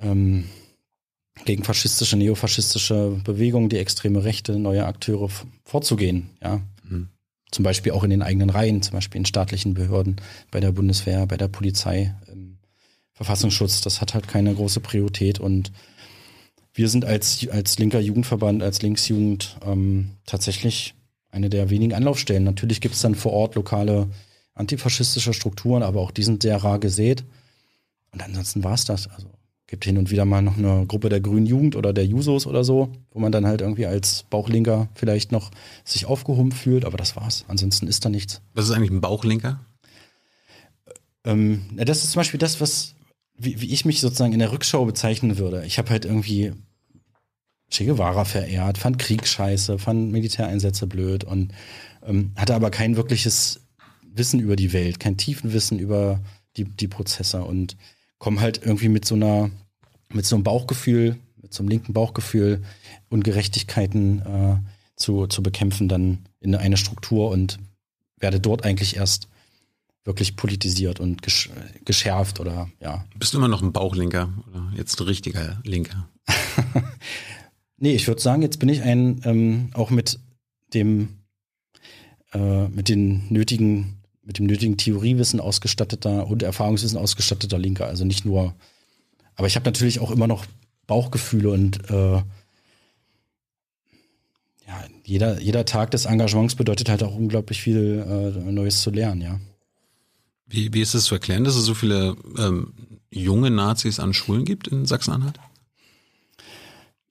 ähm, 0.00 0.44
gegen 1.44 1.64
faschistische, 1.64 2.16
neofaschistische 2.16 3.20
Bewegungen, 3.24 3.68
die 3.68 3.78
extreme 3.78 4.24
Rechte, 4.24 4.58
neue 4.58 4.86
Akteure 4.86 5.28
vorzugehen. 5.64 6.30
Ja. 6.42 6.60
Mhm. 6.82 7.08
Zum 7.50 7.62
Beispiel 7.62 7.92
auch 7.92 8.04
in 8.04 8.10
den 8.10 8.22
eigenen 8.22 8.50
Reihen, 8.50 8.82
zum 8.82 8.92
Beispiel 8.92 9.20
in 9.20 9.26
staatlichen 9.26 9.74
Behörden, 9.74 10.16
bei 10.50 10.60
der 10.60 10.72
Bundeswehr, 10.72 11.26
bei 11.26 11.36
der 11.36 11.48
Polizei, 11.48 12.14
im 12.30 12.58
Verfassungsschutz. 13.14 13.80
Das 13.80 14.00
hat 14.00 14.14
halt 14.14 14.28
keine 14.28 14.54
große 14.54 14.80
Priorität 14.80 15.40
und 15.40 15.72
wir 16.78 16.88
sind 16.88 17.04
als, 17.04 17.46
als 17.50 17.78
linker 17.80 17.98
Jugendverband, 17.98 18.62
als 18.62 18.82
Linksjugend 18.82 19.58
ähm, 19.66 20.10
tatsächlich 20.26 20.94
eine 21.28 21.50
der 21.50 21.70
wenigen 21.70 21.92
Anlaufstellen. 21.92 22.44
Natürlich 22.44 22.80
gibt 22.80 22.94
es 22.94 23.02
dann 23.02 23.16
vor 23.16 23.32
Ort 23.32 23.56
lokale 23.56 24.08
antifaschistische 24.54 25.34
Strukturen, 25.34 25.82
aber 25.82 26.00
auch 26.00 26.12
die 26.12 26.22
sind 26.22 26.42
sehr 26.42 26.56
rar 26.56 26.78
gesät. 26.78 27.24
Und 28.12 28.22
ansonsten 28.22 28.62
war 28.62 28.74
es 28.74 28.84
das. 28.84 29.08
Also 29.08 29.28
gibt 29.66 29.84
hin 29.84 29.98
und 29.98 30.12
wieder 30.12 30.24
mal 30.24 30.40
noch 30.40 30.56
eine 30.56 30.86
Gruppe 30.86 31.08
der 31.08 31.20
Grünen 31.20 31.46
Jugend 31.46 31.74
oder 31.74 31.92
der 31.92 32.06
Jusos 32.06 32.46
oder 32.46 32.62
so, 32.62 32.90
wo 33.10 33.18
man 33.18 33.32
dann 33.32 33.44
halt 33.44 33.60
irgendwie 33.60 33.86
als 33.86 34.24
Bauchlinker 34.30 34.88
vielleicht 34.94 35.32
noch 35.32 35.50
sich 35.84 36.06
aufgehoben 36.06 36.52
fühlt, 36.52 36.84
aber 36.84 36.96
das 36.96 37.16
war's. 37.16 37.44
Ansonsten 37.48 37.88
ist 37.88 38.04
da 38.04 38.08
nichts. 38.08 38.40
Was 38.54 38.66
ist 38.66 38.70
eigentlich 38.70 38.92
ein 38.92 39.00
Bauchlinker? 39.00 39.58
Ähm, 41.24 41.62
das 41.74 42.04
ist 42.04 42.12
zum 42.12 42.20
Beispiel 42.20 42.38
das, 42.38 42.60
was, 42.60 42.94
wie, 43.36 43.60
wie 43.60 43.72
ich 43.72 43.84
mich 43.84 44.00
sozusagen 44.00 44.32
in 44.32 44.38
der 44.38 44.52
Rückschau 44.52 44.84
bezeichnen 44.84 45.38
würde. 45.38 45.66
Ich 45.66 45.78
habe 45.78 45.90
halt 45.90 46.04
irgendwie 46.04 46.52
Che 47.70 47.84
Guevara 47.84 48.24
verehrt, 48.24 48.78
fand 48.78 48.98
Krieg 48.98 49.26
scheiße, 49.26 49.78
fand 49.78 50.10
Militäreinsätze 50.10 50.86
blöd 50.86 51.24
und 51.24 51.52
ähm, 52.06 52.32
hatte 52.36 52.54
aber 52.54 52.70
kein 52.70 52.96
wirkliches 52.96 53.60
Wissen 54.02 54.40
über 54.40 54.56
die 54.56 54.72
Welt, 54.72 54.98
kein 55.00 55.16
tiefen 55.16 55.52
Wissen 55.52 55.78
über 55.78 56.20
die, 56.56 56.64
die 56.64 56.88
Prozesse 56.88 57.44
und 57.44 57.76
komme 58.18 58.40
halt 58.40 58.60
irgendwie 58.64 58.88
mit 58.88 59.04
so 59.04 59.14
einer, 59.14 59.50
mit 60.12 60.26
so 60.26 60.36
einem 60.36 60.44
Bauchgefühl, 60.44 61.18
mit 61.40 61.52
so 61.54 61.62
einem 61.62 61.68
linken 61.68 61.92
Bauchgefühl 61.92 62.62
Ungerechtigkeiten 63.10 64.20
äh, 64.20 64.56
zu, 64.96 65.26
zu 65.26 65.42
bekämpfen, 65.42 65.88
dann 65.88 66.26
in 66.40 66.54
eine 66.54 66.76
Struktur 66.76 67.30
und 67.30 67.58
werde 68.18 68.40
dort 68.40 68.64
eigentlich 68.64 68.96
erst 68.96 69.28
wirklich 70.04 70.36
politisiert 70.36 71.00
und 71.00 71.22
gesch 71.22 71.50
geschärft 71.84 72.40
oder 72.40 72.70
ja. 72.80 73.04
Bist 73.16 73.34
du 73.34 73.38
immer 73.38 73.48
noch 73.48 73.62
ein 73.62 73.72
Bauchlinker 73.72 74.32
oder 74.48 74.72
jetzt 74.74 74.98
ein 75.00 75.04
richtiger 75.04 75.60
Linker? 75.64 76.08
nee, 77.78 77.94
ich 77.94 78.06
würde 78.06 78.20
sagen, 78.20 78.42
jetzt 78.42 78.58
bin 78.58 78.68
ich 78.68 78.82
ein 78.82 79.20
ähm, 79.24 79.70
auch 79.74 79.90
mit 79.90 80.18
dem 80.74 81.08
äh, 82.32 82.68
mit 82.68 82.88
den 82.88 83.26
nötigen 83.30 83.98
mit 84.22 84.38
dem 84.38 84.46
nötigen 84.46 84.76
Theoriewissen 84.76 85.40
ausgestatteter 85.40 86.26
und 86.26 86.42
Erfahrungswissen 86.42 86.98
ausgestatteter 86.98 87.58
Linker. 87.58 87.86
Also 87.86 88.04
nicht 88.04 88.26
nur, 88.26 88.54
aber 89.36 89.46
ich 89.46 89.56
habe 89.56 89.64
natürlich 89.64 90.00
auch 90.00 90.10
immer 90.10 90.26
noch 90.26 90.44
Bauchgefühle 90.86 91.50
und 91.50 91.88
äh, 91.88 92.22
ja, 94.68 94.84
jeder, 95.04 95.40
jeder 95.40 95.64
Tag 95.64 95.92
des 95.92 96.04
Engagements 96.04 96.56
bedeutet 96.56 96.90
halt 96.90 97.02
auch 97.02 97.14
unglaublich 97.14 97.62
viel 97.62 98.04
äh, 98.06 98.52
Neues 98.52 98.82
zu 98.82 98.90
lernen, 98.90 99.22
ja. 99.22 99.40
Wie, 100.46 100.74
wie 100.74 100.82
ist 100.82 100.94
es 100.94 101.04
zu 101.04 101.14
erklären, 101.14 101.44
dass 101.44 101.56
es 101.56 101.64
so 101.64 101.74
viele 101.74 102.16
ähm, 102.38 102.72
junge 103.10 103.50
Nazis 103.50 103.98
an 103.98 104.12
Schulen 104.12 104.44
gibt 104.44 104.68
in 104.68 104.84
Sachsen-Anhalt? 104.84 105.40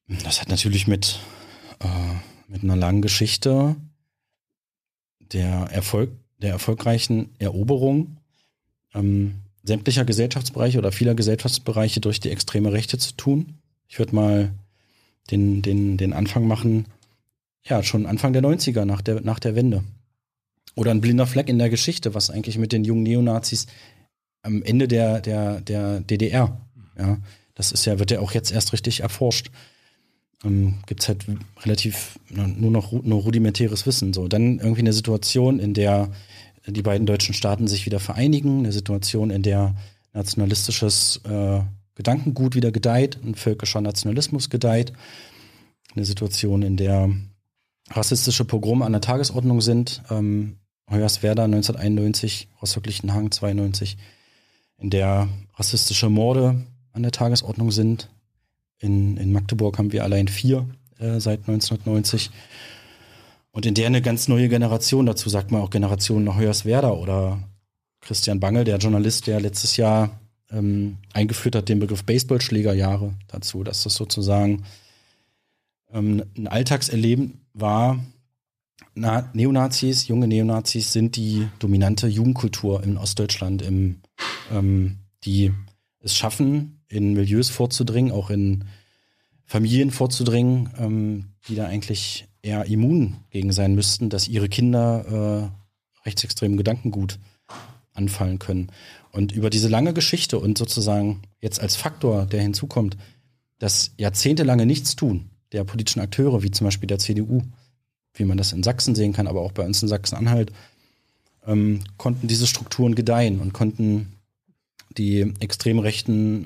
Das 0.07 0.39
hat 0.39 0.49
natürlich 0.49 0.87
mit, 0.87 1.19
äh, 1.79 1.87
mit 2.47 2.63
einer 2.63 2.77
langen 2.77 3.01
Geschichte 3.01 3.75
der 5.19 5.67
Erfolg 5.71 6.11
der 6.39 6.51
erfolgreichen 6.51 7.29
Eroberung 7.39 8.17
ähm, 8.93 9.35
sämtlicher 9.63 10.05
Gesellschaftsbereiche 10.05 10.77
oder 10.77 10.91
vieler 10.91 11.15
Gesellschaftsbereiche 11.15 11.99
durch 11.99 12.19
die 12.19 12.29
extreme 12.29 12.71
Rechte 12.71 12.97
zu 12.97 13.13
tun. 13.13 13.57
Ich 13.87 13.99
würde 13.99 14.15
mal 14.15 14.51
den, 15.31 15.61
den, 15.61 15.97
den 15.97 16.13
Anfang 16.13 16.47
machen, 16.47 16.85
ja, 17.63 17.83
schon 17.83 18.05
Anfang 18.05 18.33
der 18.33 18.43
90er, 18.43 18.85
nach 18.85 19.01
der, 19.01 19.21
nach 19.21 19.39
der 19.39 19.55
Wende. 19.55 19.83
Oder 20.75 20.91
ein 20.91 21.01
blinder 21.01 21.27
Fleck 21.27 21.49
in 21.49 21.57
der 21.57 21.69
Geschichte, 21.69 22.13
was 22.13 22.29
eigentlich 22.29 22.57
mit 22.57 22.71
den 22.71 22.85
jungen 22.85 23.03
Neonazis 23.03 23.65
am 24.43 24.61
Ende 24.61 24.87
der, 24.87 25.19
der, 25.19 25.59
der 25.59 25.99
DDR, 26.01 26.61
ja, 26.97 27.17
das 27.55 27.71
ist 27.71 27.85
ja, 27.85 27.99
wird 27.99 28.11
ja 28.11 28.19
auch 28.19 28.31
jetzt 28.31 28.51
erst 28.51 28.71
richtig 28.71 29.01
erforscht 29.01 29.49
ähm, 30.43 30.75
gibt 30.85 31.01
es 31.01 31.07
halt 31.07 31.25
relativ 31.63 32.19
nur 32.29 32.71
noch 32.71 32.91
nur 32.91 33.21
rudimentäres 33.21 33.85
Wissen. 33.85 34.13
So, 34.13 34.27
dann 34.27 34.59
irgendwie 34.59 34.81
eine 34.81 34.93
Situation, 34.93 35.59
in 35.59 35.73
der 35.73 36.09
die 36.67 36.81
beiden 36.81 37.07
deutschen 37.07 37.33
Staaten 37.33 37.67
sich 37.67 37.85
wieder 37.85 37.99
vereinigen, 37.99 38.59
eine 38.59 38.71
Situation, 38.71 39.29
in 39.29 39.41
der 39.41 39.75
nationalistisches 40.13 41.21
äh, 41.23 41.61
Gedankengut 41.95 42.55
wieder 42.55 42.71
gedeiht, 42.71 43.17
ein 43.23 43.35
völkischer 43.35 43.81
Nationalismus 43.81 44.49
gedeiht, 44.49 44.93
eine 45.95 46.05
Situation, 46.05 46.61
in 46.61 46.77
der 46.77 47.09
rassistische 47.89 48.45
Pogrome 48.45 48.85
an 48.85 48.91
der 48.91 49.01
Tagesordnung 49.01 49.61
sind, 49.61 50.03
ähm, 50.09 50.57
Hoyerswerda 50.89 51.45
1991, 51.45 52.49
Rostock-Lichtenhagen 52.61 53.31
92, 53.31 53.97
in 54.77 54.89
der 54.89 55.27
rassistische 55.55 56.09
Morde 56.09 56.65
an 56.91 57.03
der 57.03 57.11
Tagesordnung 57.11 57.71
sind, 57.71 58.09
in, 58.79 59.17
in 59.17 59.31
Magdeburg 59.31 59.77
haben 59.77 59.91
wir 59.91 60.03
allein 60.03 60.27
vier 60.27 60.67
äh, 60.99 61.19
seit 61.19 61.47
1990. 61.47 62.31
Und 63.51 63.65
in 63.65 63.73
der 63.73 63.87
eine 63.87 64.01
ganz 64.01 64.27
neue 64.27 64.49
Generation, 64.49 65.05
dazu 65.05 65.29
sagt 65.29 65.51
man 65.51 65.61
auch 65.61 65.69
Generation 65.69 66.23
nach 66.23 66.37
Hoyerswerda 66.37 66.91
oder 66.91 67.39
Christian 68.01 68.39
Bangel, 68.39 68.63
der 68.63 68.77
Journalist, 68.77 69.27
der 69.27 69.39
letztes 69.39 69.77
Jahr 69.77 70.19
ähm, 70.51 70.97
eingeführt 71.13 71.55
hat 71.55 71.69
den 71.69 71.79
Begriff 71.79 72.03
Baseballschlägerjahre 72.03 73.13
dazu, 73.27 73.63
dass 73.63 73.83
das 73.83 73.95
sozusagen 73.95 74.63
ähm, 75.91 76.23
ein 76.37 76.47
Alltagserleben 76.47 77.41
war. 77.53 77.99
Na, 78.93 79.29
Neonazis, 79.33 80.07
junge 80.07 80.27
Neonazis 80.27 80.93
sind 80.93 81.15
die 81.15 81.47
dominante 81.59 82.07
Jugendkultur 82.07 82.83
in 82.83 82.97
Ostdeutschland, 82.97 83.61
im, 83.61 84.01
ähm, 84.51 84.97
die 85.23 85.51
es 85.99 86.15
schaffen, 86.15 86.76
in 86.89 87.13
Milieus 87.13 87.49
vorzudringen, 87.49 88.11
auch 88.11 88.29
in 88.29 88.65
Familien 89.45 89.91
vorzudringen, 89.91 90.69
ähm, 90.77 91.25
die 91.47 91.55
da 91.55 91.65
eigentlich 91.65 92.27
eher 92.41 92.65
immun 92.65 93.17
gegen 93.29 93.51
sein 93.51 93.75
müssten, 93.75 94.09
dass 94.09 94.27
ihre 94.27 94.49
Kinder 94.49 95.51
äh, 96.03 96.05
rechtsextremen 96.05 96.57
Gedankengut 96.57 97.19
anfallen 97.93 98.39
können. 98.39 98.67
Und 99.11 99.31
über 99.31 99.49
diese 99.49 99.67
lange 99.67 99.93
Geschichte 99.93 100.39
und 100.39 100.57
sozusagen 100.57 101.21
jetzt 101.41 101.59
als 101.59 101.75
Faktor, 101.75 102.25
der 102.25 102.41
hinzukommt, 102.41 102.97
das 103.59 103.91
jahrzehntelange 103.97 104.65
Nichtstun 104.65 105.29
der 105.51 105.63
politischen 105.63 106.01
Akteure, 106.01 106.43
wie 106.43 106.51
zum 106.51 106.65
Beispiel 106.65 106.87
der 106.87 106.99
CDU, 106.99 107.41
wie 108.13 108.25
man 108.25 108.37
das 108.37 108.51
in 108.51 108.63
Sachsen 108.63 108.95
sehen 108.95 109.13
kann, 109.13 109.27
aber 109.27 109.41
auch 109.41 109.51
bei 109.51 109.65
uns 109.65 109.81
in 109.81 109.87
Sachsen-Anhalt, 109.87 110.51
ähm, 111.45 111.79
konnten 111.97 112.27
diese 112.27 112.47
Strukturen 112.47 112.95
gedeihen 112.95 113.39
und 113.39 113.53
konnten 113.53 114.16
die 114.97 115.33
extrem 115.39 115.79
rechten 115.79 116.45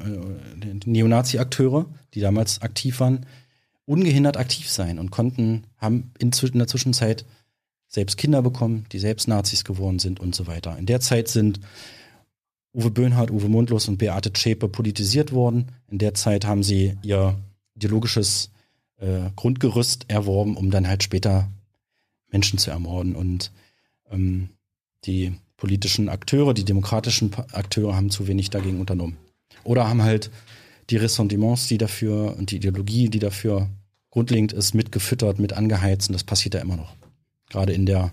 äh, 0.62 0.90
Neonazi-Akteure, 0.90 1.86
die 2.14 2.20
damals 2.20 2.62
aktiv 2.62 3.00
waren, 3.00 3.26
ungehindert 3.86 4.38
aktiv 4.38 4.70
sein 4.70 5.00
und 5.00 5.12
konnten, 5.12 5.66
haben 5.78 6.12
in, 6.20 6.32
in 6.32 6.60
der 6.60 6.68
Zwischenzeit 6.68 7.26
selbst 7.88 8.18
Kinder 8.18 8.42
bekommen, 8.42 8.86
die 8.92 9.00
selbst 9.00 9.28
Nazis 9.28 9.64
geworden 9.64 10.00
sind 10.00 10.20
und 10.20 10.34
so 10.34 10.48
weiter. 10.48 10.78
In 10.78 10.86
der 10.86 11.02
Zeit 11.02 11.28
sind 11.28 11.60
Uwe 12.74 12.90
Böhnhardt, 12.90 13.32
Uwe 13.32 13.50
Mundlos 13.50 13.90
und 13.90 13.98
Beate 13.98 14.32
Zschäpe 14.32 14.70
politisiert 14.70 15.34
worden. 15.34 15.72
In 15.90 15.98
der 15.98 16.14
Zeit 16.14 16.46
haben 16.46 16.64
sie 16.64 16.98
ihr 17.04 17.38
ideologisches 17.76 18.52
äh, 18.98 19.30
Grundgerüst 19.36 20.06
erworben, 20.08 20.56
um 20.56 20.72
dann 20.72 20.88
halt 20.88 21.04
später 21.04 21.50
Menschen 22.30 22.60
zu 22.60 22.72
ermorden. 22.72 23.14
Und 23.14 23.52
ähm, 24.10 24.50
die 25.04 25.34
politischen 25.62 26.10
Akteure, 26.10 26.56
die 26.56 26.66
demokratischen 26.66 27.32
Akteure 27.52 27.96
haben 27.96 28.10
zu 28.10 28.26
wenig 28.26 28.50
dagegen 28.50 28.80
unternommen. 28.80 29.18
Oder 29.64 29.88
haben 29.88 30.02
halt 30.02 30.32
die 30.90 30.98
Ressentiments, 30.98 31.68
die 31.68 31.78
dafür 31.78 32.36
und 32.36 32.50
die 32.50 32.56
Ideologie, 32.56 33.10
die 33.10 33.20
dafür 33.20 33.70
grundlegend 34.10 34.54
ist, 34.54 34.74
mitgefüttert, 34.74 35.38
mit 35.38 35.54
angeheizt 35.54 36.10
und 36.10 36.14
das 36.14 36.24
passiert 36.24 36.56
ja 36.56 36.62
immer 36.62 36.78
noch. 36.78 36.96
Gerade 37.48 37.74
in 37.74 37.86
der 37.86 38.12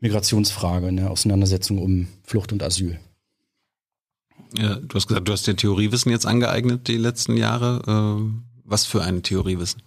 Migrationsfrage, 0.00 0.88
in 0.88 0.98
der 0.98 1.10
Auseinandersetzung 1.10 1.78
um 1.78 2.08
Flucht 2.24 2.52
und 2.52 2.62
Asyl. 2.62 3.00
Ja, 4.58 4.74
du 4.74 4.94
hast 4.94 5.06
gesagt, 5.06 5.26
du 5.26 5.32
hast 5.32 5.46
dir 5.46 5.56
Theoriewissen 5.56 6.12
jetzt 6.12 6.26
angeeignet 6.26 6.88
die 6.88 6.98
letzten 6.98 7.38
Jahre. 7.38 7.80
Ähm, 7.88 8.42
was 8.64 8.84
für 8.84 9.02
ein 9.02 9.22
Theoriewissen? 9.22 9.82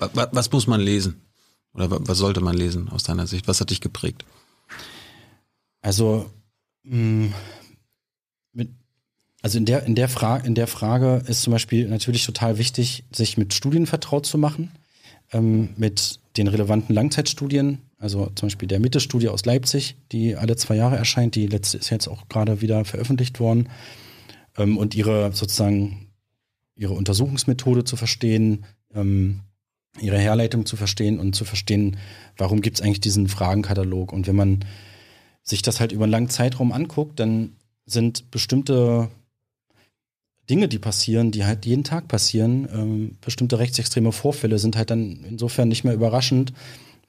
Was 0.00 0.50
muss 0.50 0.66
man 0.66 0.80
lesen? 0.80 1.20
Oder 1.74 1.88
was 2.08 2.18
sollte 2.18 2.40
man 2.40 2.56
lesen 2.56 2.88
aus 2.88 3.04
deiner 3.04 3.28
Sicht? 3.28 3.46
Was 3.46 3.60
hat 3.60 3.70
dich 3.70 3.80
geprägt? 3.80 4.24
Also, 5.84 6.30
mh, 6.84 7.26
mm, 7.26 7.34
mit, 8.54 8.70
also 9.42 9.58
in 9.58 9.66
der, 9.66 9.84
in, 9.84 9.94
der 9.94 10.08
Frage, 10.08 10.46
in 10.46 10.54
der 10.54 10.66
Frage 10.66 11.22
ist 11.26 11.42
zum 11.42 11.52
Beispiel 11.52 11.86
natürlich 11.88 12.24
total 12.24 12.56
wichtig, 12.56 13.04
sich 13.12 13.36
mit 13.36 13.52
Studien 13.52 13.86
vertraut 13.86 14.24
zu 14.24 14.38
machen, 14.38 14.72
ähm, 15.30 15.74
mit 15.76 16.20
den 16.38 16.48
relevanten 16.48 16.94
Langzeitstudien, 16.94 17.82
also 17.98 18.30
zum 18.34 18.46
Beispiel 18.46 18.66
der 18.66 18.80
Mitte-Studie 18.80 19.28
aus 19.28 19.44
Leipzig, 19.44 19.96
die 20.10 20.36
alle 20.36 20.56
zwei 20.56 20.74
Jahre 20.74 20.96
erscheint, 20.96 21.34
die 21.34 21.48
letzte 21.48 21.76
ist 21.76 21.90
jetzt 21.90 22.08
auch 22.08 22.28
gerade 22.30 22.62
wieder 22.62 22.86
veröffentlicht 22.86 23.38
worden, 23.38 23.68
ähm, 24.56 24.78
und 24.78 24.94
ihre 24.94 25.32
sozusagen 25.34 26.08
ihre 26.76 26.94
Untersuchungsmethode 26.94 27.84
zu 27.84 27.96
verstehen, 27.96 28.64
ähm, 28.94 29.40
ihre 30.00 30.18
Herleitung 30.18 30.64
zu 30.64 30.76
verstehen 30.76 31.20
und 31.20 31.36
zu 31.36 31.44
verstehen, 31.44 31.98
warum 32.38 32.62
gibt 32.62 32.78
es 32.78 32.82
eigentlich 32.82 33.02
diesen 33.02 33.28
Fragenkatalog. 33.28 34.14
Und 34.14 34.26
wenn 34.26 34.34
man 34.34 34.64
sich 35.44 35.62
das 35.62 35.78
halt 35.78 35.92
über 35.92 36.04
einen 36.04 36.12
langen 36.12 36.30
Zeitraum 36.30 36.72
anguckt, 36.72 37.20
dann 37.20 37.52
sind 37.86 38.30
bestimmte 38.30 39.08
Dinge, 40.50 40.68
die 40.68 40.78
passieren, 40.78 41.30
die 41.30 41.44
halt 41.44 41.64
jeden 41.64 41.84
Tag 41.84 42.08
passieren, 42.08 42.68
ähm, 42.72 43.16
bestimmte 43.20 43.58
rechtsextreme 43.58 44.12
Vorfälle 44.12 44.58
sind 44.58 44.76
halt 44.76 44.90
dann 44.90 45.24
insofern 45.28 45.68
nicht 45.68 45.84
mehr 45.84 45.94
überraschend, 45.94 46.52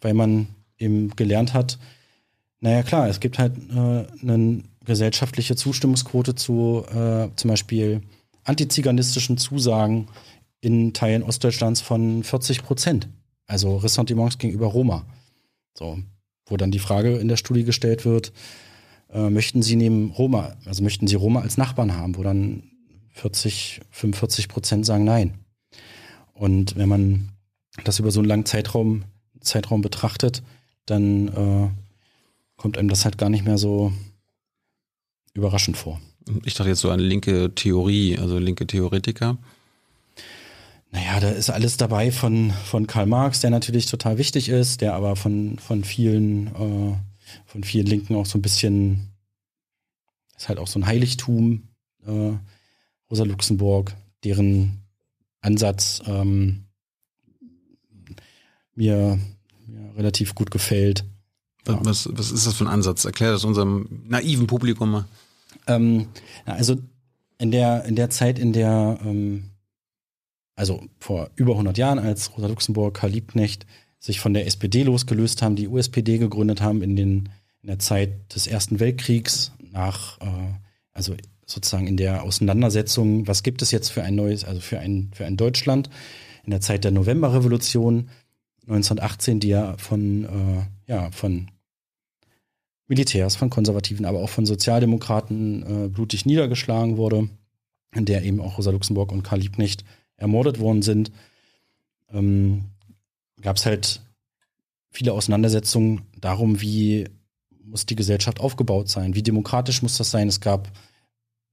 weil 0.01 0.13
man 0.13 0.47
eben 0.77 1.15
gelernt 1.15 1.53
hat, 1.53 1.79
naja 2.59 2.83
klar, 2.83 3.07
es 3.07 3.19
gibt 3.19 3.39
halt 3.39 3.53
äh, 3.69 4.05
eine 4.21 4.63
gesellschaftliche 4.86 5.55
Zustimmungsquote 5.55 6.36
zu 6.36 6.86
äh, 6.89 7.29
zum 7.36 7.49
Beispiel 7.49 8.01
antiziganistischen 8.43 9.38
Zusagen 9.38 10.07
in 10.61 10.93
Teilen 10.93 11.23
Ostdeutschlands 11.23 11.81
von 11.81 12.23
40 12.23 12.63
Prozent. 12.63 13.07
Also 13.47 13.77
Ressentiments 13.77 14.38
gegenüber 14.38 14.67
Roma. 14.67 15.05
So, 15.73 15.99
wo 16.45 16.57
dann 16.57 16.71
die 16.71 16.79
Frage 16.79 17.17
in 17.17 17.27
der 17.27 17.37
Studie 17.37 17.63
gestellt 17.63 18.05
wird, 18.05 18.31
äh, 19.11 19.29
möchten 19.29 19.61
Sie 19.61 19.75
neben 19.75 20.11
Roma, 20.11 20.55
also 20.65 20.83
möchten 20.83 21.07
Sie 21.07 21.15
Roma 21.15 21.41
als 21.41 21.57
Nachbarn 21.57 21.95
haben, 21.95 22.17
wo 22.17 22.23
dann 22.23 22.63
40, 23.13 23.81
45 23.91 24.47
Prozent 24.47 24.85
sagen 24.85 25.05
nein. 25.05 25.35
Und 26.33 26.75
wenn 26.75 26.89
man 26.89 27.29
das 27.83 27.99
über 27.99 28.11
so 28.11 28.19
einen 28.19 28.27
langen 28.27 28.45
Zeitraum, 28.45 29.05
Zeitraum 29.39 29.81
betrachtet, 29.81 30.43
dann 30.85 31.27
äh, 31.29 31.69
kommt 32.57 32.77
einem 32.77 32.89
das 32.89 33.05
halt 33.05 33.17
gar 33.17 33.29
nicht 33.29 33.45
mehr 33.45 33.57
so 33.57 33.93
überraschend 35.33 35.77
vor. 35.77 35.99
Ich 36.43 36.55
dachte 36.55 36.69
jetzt 36.69 36.81
so 36.81 36.89
an 36.89 36.99
linke 36.99 37.53
Theorie, 37.53 38.17
also 38.17 38.39
linke 38.39 38.65
Theoretiker. 38.65 39.37
Naja, 40.95 41.19
da 41.19 41.29
ist 41.29 41.49
alles 41.49 41.75
dabei 41.75 42.09
von, 42.09 42.51
von 42.51 42.87
Karl 42.87 43.05
Marx, 43.05 43.41
der 43.41 43.49
natürlich 43.49 43.85
total 43.87 44.17
wichtig 44.17 44.47
ist, 44.47 44.79
der 44.79 44.93
aber 44.93 45.17
von, 45.17 45.59
von 45.59 45.83
vielen, 45.83 46.47
äh, 46.47 46.97
von 47.45 47.65
vielen 47.65 47.85
Linken 47.85 48.15
auch 48.15 48.25
so 48.25 48.37
ein 48.37 48.41
bisschen, 48.41 49.09
ist 50.37 50.47
halt 50.47 50.57
auch 50.57 50.67
so 50.67 50.79
ein 50.79 50.85
Heiligtum, 50.85 51.67
äh, 52.07 52.31
Rosa 53.11 53.25
Luxemburg, 53.25 53.93
deren 54.23 54.85
Ansatz 55.41 56.01
ähm, 56.07 56.63
mir, 58.73 59.19
mir 59.67 59.97
relativ 59.97 60.33
gut 60.33 60.49
gefällt. 60.49 61.03
Was, 61.65 62.07
was 62.09 62.31
ist 62.31 62.47
das 62.47 62.53
für 62.53 62.63
ein 62.63 62.71
Ansatz? 62.71 63.03
Erklär 63.03 63.31
das 63.31 63.43
unserem 63.43 64.03
naiven 64.07 64.47
Publikum 64.47 64.91
mal. 64.91 65.05
Ähm, 65.67 66.07
also 66.45 66.77
in 67.37 67.51
der, 67.51 67.83
in 67.83 67.97
der 67.97 68.09
Zeit, 68.09 68.39
in 68.39 68.53
der, 68.53 68.97
ähm, 69.03 69.51
also 70.56 70.84
vor 70.99 71.30
über 71.36 71.53
100 71.53 71.78
Jahren, 71.78 71.99
als 71.99 72.36
Rosa 72.36 72.47
Luxemburg, 72.47 72.95
Karl 72.95 73.12
Liebknecht 73.12 73.66
sich 73.99 74.20
von 74.20 74.34
der 74.34 74.45
SPD 74.45 74.84
losgelöst 74.84 75.41
haben, 75.41 75.56
die 75.56 75.68
USPD 75.68 76.18
gegründet 76.18 76.62
haben 76.62 76.82
in, 76.82 76.95
den, 76.95 77.30
in 77.62 77.68
der 77.68 77.80
Zeit 77.80 78.36
des 78.36 78.47
Ersten 78.47 78.80
Weltkriegs, 78.80 79.51
nach, 79.72 80.20
äh, 80.22 80.53
also 80.91 81.16
sozusagen 81.45 81.88
in 81.88 81.97
der 81.97 82.24
Auseinandersetzung, 82.24 83.28
was 83.28 83.43
gibt 83.43 83.62
es 83.62 83.72
jetzt 83.72 83.89
für 83.89 84.03
ein 84.03 84.16
neues, 84.16 84.45
also 84.45 84.62
für 84.62 84.80
ein, 84.80 85.12
für 85.14 85.26
ein 85.26 85.38
Deutschland, 85.38 85.89
in 86.43 86.51
der 86.51 86.62
Zeit 86.62 86.84
der 86.84 86.91
Novemberrevolution 86.91 88.10
1918, 88.68 89.39
die 89.39 89.49
ja 89.49 89.76
von, 89.78 90.26
äh, 90.26 90.91
ja, 90.91 91.12
von 91.12 91.49
Militärs, 92.88 93.36
von 93.36 93.49
Konservativen, 93.49 94.06
aber 94.06 94.20
auch 94.20 94.30
von 94.30 94.45
Sozialdemokraten 94.45 95.86
äh, 95.86 95.88
blutig 95.88 96.26
niedergeschlagen 96.26 96.97
wurde, 96.97 97.30
in 97.93 98.06
der 98.06 98.24
eben 98.24 98.39
auch 98.39 98.58
Rosa 98.58 98.72
Luxemburg 98.72 99.12
und 99.12 99.24
Karl 99.24 99.39
Liebknecht 99.39 99.84
ermordet 100.18 100.59
worden 100.59 100.82
sind, 100.82 101.11
ähm, 102.11 102.66
gab 103.41 103.57
es 103.57 103.66
halt 103.66 104.01
viele 104.89 105.13
Auseinandersetzungen 105.13 106.01
darum, 106.20 106.61
wie 106.61 107.05
muss 107.63 107.86
die 107.86 107.95
Gesellschaft 107.95 108.39
aufgebaut 108.39 108.89
sein, 108.89 109.16
wie 109.16 109.24
demokratisch 109.24 109.82
muss 109.82 109.97
das 109.97 110.11
sein. 110.11 110.28
Es 110.28 110.39
gab 110.39 110.72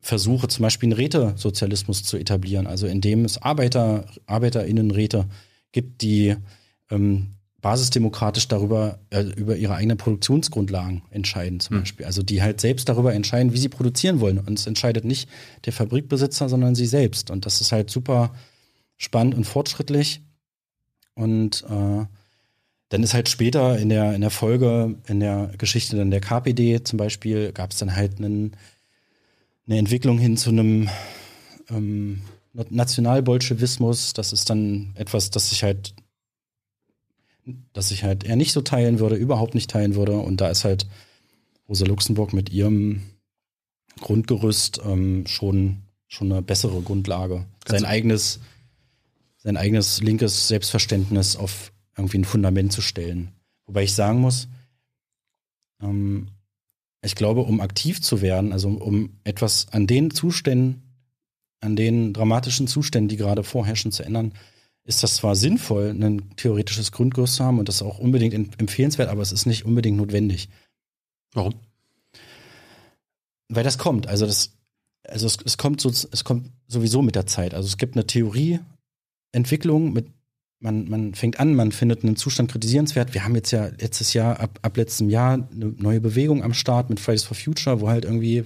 Versuche, 0.01 0.49
zum 0.49 0.65
Beispiel 0.65 0.89
einen 0.89 0.99
Rätesozialismus 0.99 2.03
zu 2.03 2.17
etablieren, 2.17 2.67
also 2.67 2.87
indem 2.87 3.25
es 3.25 3.39
Arbeiter, 3.39 4.07
ArbeiterInnenräte 4.27 5.27
gibt, 5.71 6.03
die 6.03 6.37
ähm, 6.91 7.37
basisdemokratisch 7.61 8.49
darüber, 8.49 8.99
äh, 9.11 9.23
über 9.23 9.57
ihre 9.57 9.75
eigenen 9.75 9.97
Produktionsgrundlagen 9.97 11.03
entscheiden, 11.11 11.61
zum 11.61 11.77
mhm. 11.77 11.81
Beispiel. 11.81 12.07
Also 12.07 12.23
die 12.23 12.43
halt 12.43 12.61
selbst 12.61 12.89
darüber 12.89 13.15
entscheiden, 13.15 13.53
wie 13.53 13.59
sie 13.59 13.69
produzieren 13.69 14.21
wollen. 14.21 14.39
Und 14.39 14.59
es 14.59 14.67
entscheidet 14.67 15.05
nicht 15.05 15.29
der 15.65 15.73
Fabrikbesitzer, 15.73 16.49
sondern 16.49 16.75
sie 16.75 16.87
selbst. 16.87 17.31
Und 17.31 17.47
das 17.47 17.61
ist 17.61 17.71
halt 17.71 17.89
super 17.89 18.35
spannend 19.03 19.35
und 19.35 19.45
fortschrittlich. 19.45 20.23
Und 21.15 21.65
äh, 21.69 22.07
dann 22.89 23.03
ist 23.03 23.15
halt 23.15 23.29
später 23.29 23.79
in 23.79 23.89
der, 23.89 24.15
in 24.15 24.21
der 24.21 24.31
Folge, 24.31 24.97
in 25.07 25.21
der 25.21 25.51
Geschichte 25.59 25.97
dann 25.97 26.11
der 26.11 26.21
KPD 26.21 26.83
zum 26.85 26.99
Beispiel, 26.99 27.53
gab 27.53 27.73
es 27.73 27.79
dann 27.79 27.97
halt 27.97 28.19
einen, 28.19 28.57
eine 29.67 29.79
Entwicklung 29.79 30.19
hin 30.19 30.37
zu 30.37 30.51
einem 30.51 30.89
ähm, 31.71 32.23
Nationalbolschewismus. 32.53 34.13
Das 34.13 34.33
ist 34.33 34.51
dann 34.51 34.93
etwas, 34.95 35.31
das 35.31 35.51
sich 35.51 35.63
halt 35.63 35.95
das 37.73 37.91
ich 37.91 38.05
halt 38.05 38.25
eher 38.25 38.37
nicht 38.37 38.53
so 38.53 38.61
teilen 38.61 38.99
würde, 38.99 39.17
überhaupt 39.17 39.55
nicht 39.55 39.71
teilen 39.71 39.95
würde. 39.95 40.13
Und 40.13 40.41
da 40.41 40.49
ist 40.49 40.65
halt 40.65 40.87
Rosa 41.69 41.87
Luxemburg 41.87 42.33
mit 42.33 42.51
ihrem 42.51 43.03
Grundgerüst 44.01 44.81
ähm, 44.87 45.27
schon, 45.27 45.79
schon 46.09 46.33
eine 46.33 46.43
bessere 46.43 46.81
Grundlage. 46.83 47.45
sein 47.67 47.85
eigenes, 47.85 48.41
sein 49.43 49.57
eigenes 49.57 50.01
linkes 50.01 50.49
Selbstverständnis 50.49 51.37
auf 51.37 51.73
irgendwie 51.97 52.19
ein 52.19 52.25
Fundament 52.25 52.73
zu 52.73 52.81
stellen. 52.81 53.33
Wobei 53.67 53.85
ich 53.85 53.95
sagen 53.95 54.21
muss, 54.21 54.49
ähm, 55.83 56.29
ich 57.05 57.17
glaube, 57.17 57.43
um 57.43 57.61
aktiv 57.61 58.01
zu 58.01 58.23
werden, 58.23 58.53
also 58.53 58.69
um 58.69 59.19
etwas 59.25 59.67
an 59.73 59.87
den 59.87 60.11
Zuständen, 60.13 60.83
an 61.61 61.77
den 61.77 62.13
dramatischen 62.13 62.69
Zuständen, 62.69 63.09
die 63.09 63.17
gerade 63.17 63.43
vorherrschen, 63.43 63.93
zu 63.93 64.05
ändern, 64.05 64.33
ist 64.85 65.03
das 65.03 65.17
zwar 65.17 65.37
sinnvoll, 65.37 65.91
ein 65.91 66.35
theoretisches 66.37 66.93
Grundgerüst 66.93 67.37
zu 67.37 67.45
haben 67.45 67.59
und 67.59 67.69
das 67.69 67.77
ist 67.77 67.83
auch 67.83 67.99
unbedingt 67.99 68.35
empfehlenswert, 68.61 69.09
aber 69.09 69.23
es 69.23 69.33
ist 69.33 69.47
nicht 69.47 69.65
unbedingt 69.65 69.97
notwendig. 69.97 70.49
Warum? 71.33 71.55
Weil 73.49 73.65
das 73.65 73.79
kommt. 73.79 74.07
Also 74.07 74.27
das, 74.27 74.57
also 75.05 75.27
es, 75.27 75.39
es 75.45 75.59
kommt 75.59 75.81
so, 75.81 75.91
es 75.91 76.25
kommt 76.25 76.51
sowieso 76.67 77.03
mit 77.03 77.15
der 77.15 77.27
Zeit. 77.27 77.55
Also 77.55 77.67
es 77.67 77.77
gibt 77.77 77.97
eine 77.97 78.07
Theorieentwicklung 79.33 79.93
mit 79.93 80.07
man, 80.61 80.89
man 80.89 81.15
fängt 81.15 81.41
an, 81.41 81.57
man 81.57 81.73
findet 81.73 82.05
einen 82.05 82.15
Zustand 82.15 82.53
kritisierenswert. 82.53 83.15
Wir 83.15 83.25
haben 83.25 83.35
jetzt 83.35 83.51
ja 83.51 83.67
letztes 83.67 84.13
Jahr, 84.13 84.39
ab, 84.39 84.61
ab 84.63 84.77
letztem 84.77 85.11
Jahr, 85.11 85.33
eine 85.33 85.75
neue 85.77 86.01
Bewegung 86.01 86.45
am 86.45 86.55
Start 86.55 86.89
mit 86.89 87.01
Fridays 87.01 87.25
for 87.25 87.37
Future, 87.37 87.81
wo 87.81 87.89
halt 87.89 88.05
irgendwie 88.05 88.45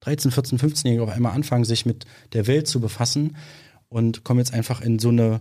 13, 0.00 0.32
14, 0.32 0.58
15-Jährige 0.58 1.04
auf 1.04 1.10
einmal 1.10 1.36
anfangen, 1.36 1.64
sich 1.64 1.86
mit 1.86 2.04
der 2.32 2.48
Welt 2.48 2.66
zu 2.66 2.80
befassen 2.80 3.36
und 3.88 4.24
kommen 4.24 4.40
jetzt 4.40 4.54
einfach 4.54 4.80
in 4.80 4.98
so 4.98 5.10
eine 5.10 5.40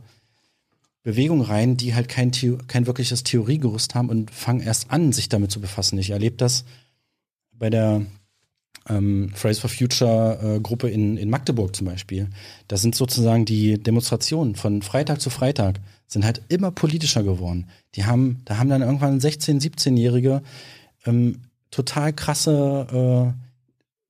Bewegung 1.01 1.41
rein, 1.41 1.75
die 1.75 1.95
halt 1.95 2.07
kein, 2.07 2.29
kein 2.67 2.85
wirkliches 2.85 3.23
Theoriegerüst 3.23 3.95
haben 3.95 4.09
und 4.09 4.29
fangen 4.29 4.61
erst 4.61 4.91
an, 4.91 5.11
sich 5.11 5.27
damit 5.27 5.49
zu 5.49 5.59
befassen. 5.59 5.97
Ich 5.97 6.11
erlebe 6.11 6.35
das 6.35 6.65
bei 7.51 7.71
der 7.71 8.05
ähm, 8.87 9.31
Fridays 9.33 9.59
for 9.59 9.69
Future 9.69 10.39
äh, 10.41 10.59
Gruppe 10.59 10.89
in, 10.89 11.17
in 11.17 11.29
Magdeburg 11.29 11.75
zum 11.75 11.87
Beispiel. 11.87 12.29
Da 12.67 12.77
sind 12.77 12.95
sozusagen 12.95 13.45
die 13.45 13.81
Demonstrationen 13.81 14.55
von 14.55 14.81
Freitag 14.81 15.21
zu 15.21 15.29
Freitag 15.29 15.79
sind 16.07 16.23
halt 16.23 16.41
immer 16.49 16.71
politischer 16.71 17.23
geworden. 17.23 17.67
Die 17.95 18.05
haben, 18.05 18.41
da 18.45 18.57
haben 18.57 18.69
dann 18.69 18.81
irgendwann 18.81 19.19
16-, 19.19 19.61
17-Jährige 19.61 20.43
ähm, 21.05 21.41
total 21.71 22.13
krasse 22.13 23.33
äh, 23.35 23.41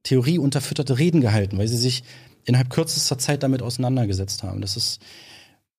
Theorie 0.03 0.38
unterfütterte 0.38 0.97
Reden 0.99 1.21
gehalten, 1.21 1.57
weil 1.57 1.67
sie 1.67 1.78
sich 1.78 2.03
innerhalb 2.43 2.69
kürzester 2.69 3.17
Zeit 3.17 3.43
damit 3.43 3.61
auseinandergesetzt 3.61 4.43
haben. 4.43 4.61
Das 4.61 4.78
ist 4.78 4.99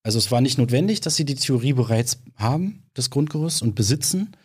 also 0.07 0.19
es 0.19 0.31
war 0.31 0.39
nicht 0.39 0.57
notwendig, 0.57 1.01
dass 1.01 1.17
sie 1.17 1.25
die 1.25 1.35
Theorie 1.35 1.73
bereits 1.73 2.19
haben, 2.37 2.83
das 2.93 3.09
Grundgerüst 3.09 3.61
und 3.61 3.75
besitzen, 3.75 4.37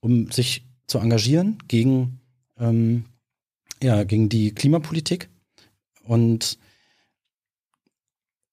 um 0.00 0.30
sich 0.30 0.64
zu 0.86 0.98
engagieren 0.98 1.58
gegen, 1.66 2.20
ähm, 2.56 3.06
ja, 3.82 4.04
gegen 4.04 4.28
die 4.28 4.54
Klimapolitik. 4.54 5.28
Und 6.04 6.58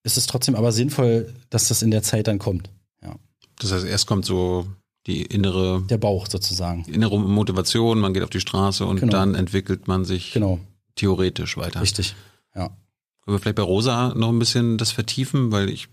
es 0.03 0.17
ist 0.17 0.29
trotzdem 0.29 0.55
aber 0.55 0.71
sinnvoll, 0.71 1.33
dass 1.49 1.67
das 1.67 1.81
in 1.81 1.91
der 1.91 2.03
Zeit 2.03 2.27
dann 2.27 2.39
kommt. 2.39 2.69
Ja. 3.01 3.15
Das 3.59 3.71
heißt, 3.71 3.85
erst 3.85 4.07
kommt 4.07 4.25
so 4.25 4.67
die 5.07 5.23
innere. 5.23 5.83
Der 5.89 5.97
Bauch 5.97 6.27
sozusagen. 6.29 6.83
Die 6.83 6.91
innere 6.91 7.19
Motivation, 7.19 7.99
man 7.99 8.13
geht 8.13 8.23
auf 8.23 8.29
die 8.29 8.39
Straße 8.39 8.85
und 8.85 8.99
genau. 8.99 9.11
dann 9.11 9.35
entwickelt 9.35 9.87
man 9.87 10.05
sich 10.05 10.31
genau. 10.33 10.59
theoretisch 10.95 11.57
weiter. 11.57 11.81
Richtig, 11.81 12.15
ja. 12.55 12.67
Können 13.21 13.35
wir 13.35 13.39
vielleicht 13.39 13.57
bei 13.57 13.63
Rosa 13.63 14.13
noch 14.15 14.29
ein 14.29 14.39
bisschen 14.39 14.77
das 14.77 14.91
vertiefen, 14.91 15.51
weil 15.51 15.69
ich, 15.69 15.87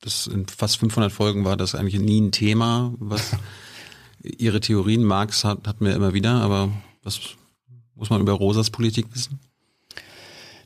das 0.00 0.26
in 0.26 0.46
fast 0.46 0.78
500 0.78 1.12
Folgen 1.12 1.44
war 1.44 1.56
das 1.56 1.74
eigentlich 1.74 2.00
nie 2.00 2.20
ein 2.20 2.32
Thema, 2.32 2.94
was 2.98 3.32
ihre 4.22 4.60
Theorien, 4.60 5.04
Marx 5.04 5.44
hat, 5.44 5.66
hat 5.66 5.80
mir 5.80 5.92
immer 5.92 6.14
wieder, 6.14 6.32
aber 6.32 6.70
was 7.02 7.20
muss 8.00 8.10
man 8.10 8.20
über 8.20 8.32
Rosas 8.32 8.70
Politik 8.70 9.14
wissen? 9.14 9.38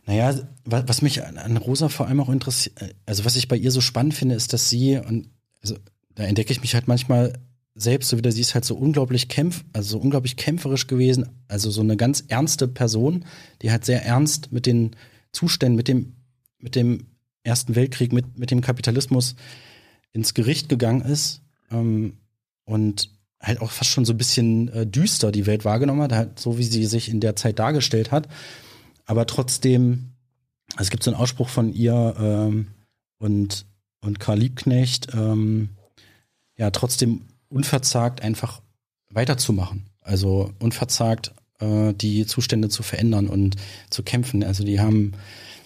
Naja, 0.07 0.35
was 0.65 1.03
mich 1.03 1.25
an 1.25 1.57
Rosa 1.57 1.89
vor 1.89 2.07
allem 2.07 2.21
auch 2.21 2.29
interessiert, 2.29 2.79
also 3.07 3.25
was 3.25 3.37
ich 3.37 3.49
bei 3.49 3.57
ihr 3.57 3.71
so 3.71 3.81
spannend 3.81 4.15
finde, 4.15 4.35
ist, 4.35 4.53
dass 4.53 4.71
sie, 4.71 4.99
und 4.99 5.29
also 5.63 5.77
da 6.15 6.25
entdecke 6.25 6.53
ich 6.53 6.61
mich 6.61 6.75
halt 6.75 6.89
manchmal 6.89 7.33
selbst 7.75 8.11
so 8.11 8.19
wieder, 8.19 8.31
sie 8.31 8.43
ist 8.43 8.55
halt 8.55 8.65
so 8.65 8.77
unglaublich 8.77 9.29
kämpf, 9.29 9.65
also 9.73 9.99
so 9.99 9.99
unglaublich 9.99 10.37
kämpferisch 10.37 10.87
gewesen, 10.87 11.29
also 11.49 11.71
so 11.71 11.81
eine 11.81 11.97
ganz 11.97 12.25
ernste 12.29 12.69
Person, 12.69 13.25
die 13.63 13.71
halt 13.71 13.85
sehr 13.85 14.05
ernst 14.05 14.53
mit 14.53 14.67
den 14.67 14.95
Zuständen, 15.33 15.77
mit 15.77 15.89
dem, 15.89 16.13
mit 16.59 16.77
dem 16.77 17.07
Ersten 17.43 17.75
Weltkrieg, 17.75 18.13
mit, 18.13 18.39
mit 18.39 18.51
dem 18.51 18.61
Kapitalismus 18.61 19.35
ins 20.13 20.35
Gericht 20.35 20.69
gegangen 20.69 21.03
ist 21.03 21.43
ähm, 21.71 22.19
und 22.65 23.11
halt 23.45 23.61
auch 23.61 23.71
fast 23.71 23.91
schon 23.91 24.05
so 24.05 24.13
ein 24.15 24.19
bisschen 24.19 24.69
äh, 24.69 24.87
düster 24.87 25.31
die 25.31 25.47
Welt 25.47 25.65
wahrgenommen 25.65 26.03
hat, 26.03 26.13
halt 26.13 26.41
so 26.41 26.59
wie 26.59 26.65
sie 26.65 26.87
sich 26.87 27.09
in 27.09 27.21
der 27.21 27.37
Zeit 27.37 27.59
dargestellt 27.59 28.11
hat 28.11 28.29
aber 29.07 29.27
trotzdem, 29.27 30.11
es 30.79 30.91
gibt 30.91 31.03
so 31.03 31.11
einen 31.11 31.21
Ausspruch 31.21 31.49
von 31.49 31.73
ihr 31.73 32.15
ähm, 32.19 32.69
und, 33.19 33.67
und 34.01 34.21
Karl 34.21 34.39
Liebknecht, 34.39 35.09
ähm, 35.15 35.71
ja, 36.57 36.71
trotzdem 36.71 37.23
unverzagt 37.49 38.23
einfach 38.23 38.61
weiterzumachen. 39.11 39.87
Also 40.01 40.53
unverzagt 40.59 41.33
äh, 41.61 41.93
die 41.95 42.27
Zustände 42.27 42.69
zu 42.69 42.83
verändern 42.83 43.29
und 43.29 43.57
zu 43.91 44.03
kämpfen. 44.03 44.43
Also 44.43 44.65
die 44.65 44.81
haben, 44.81 45.13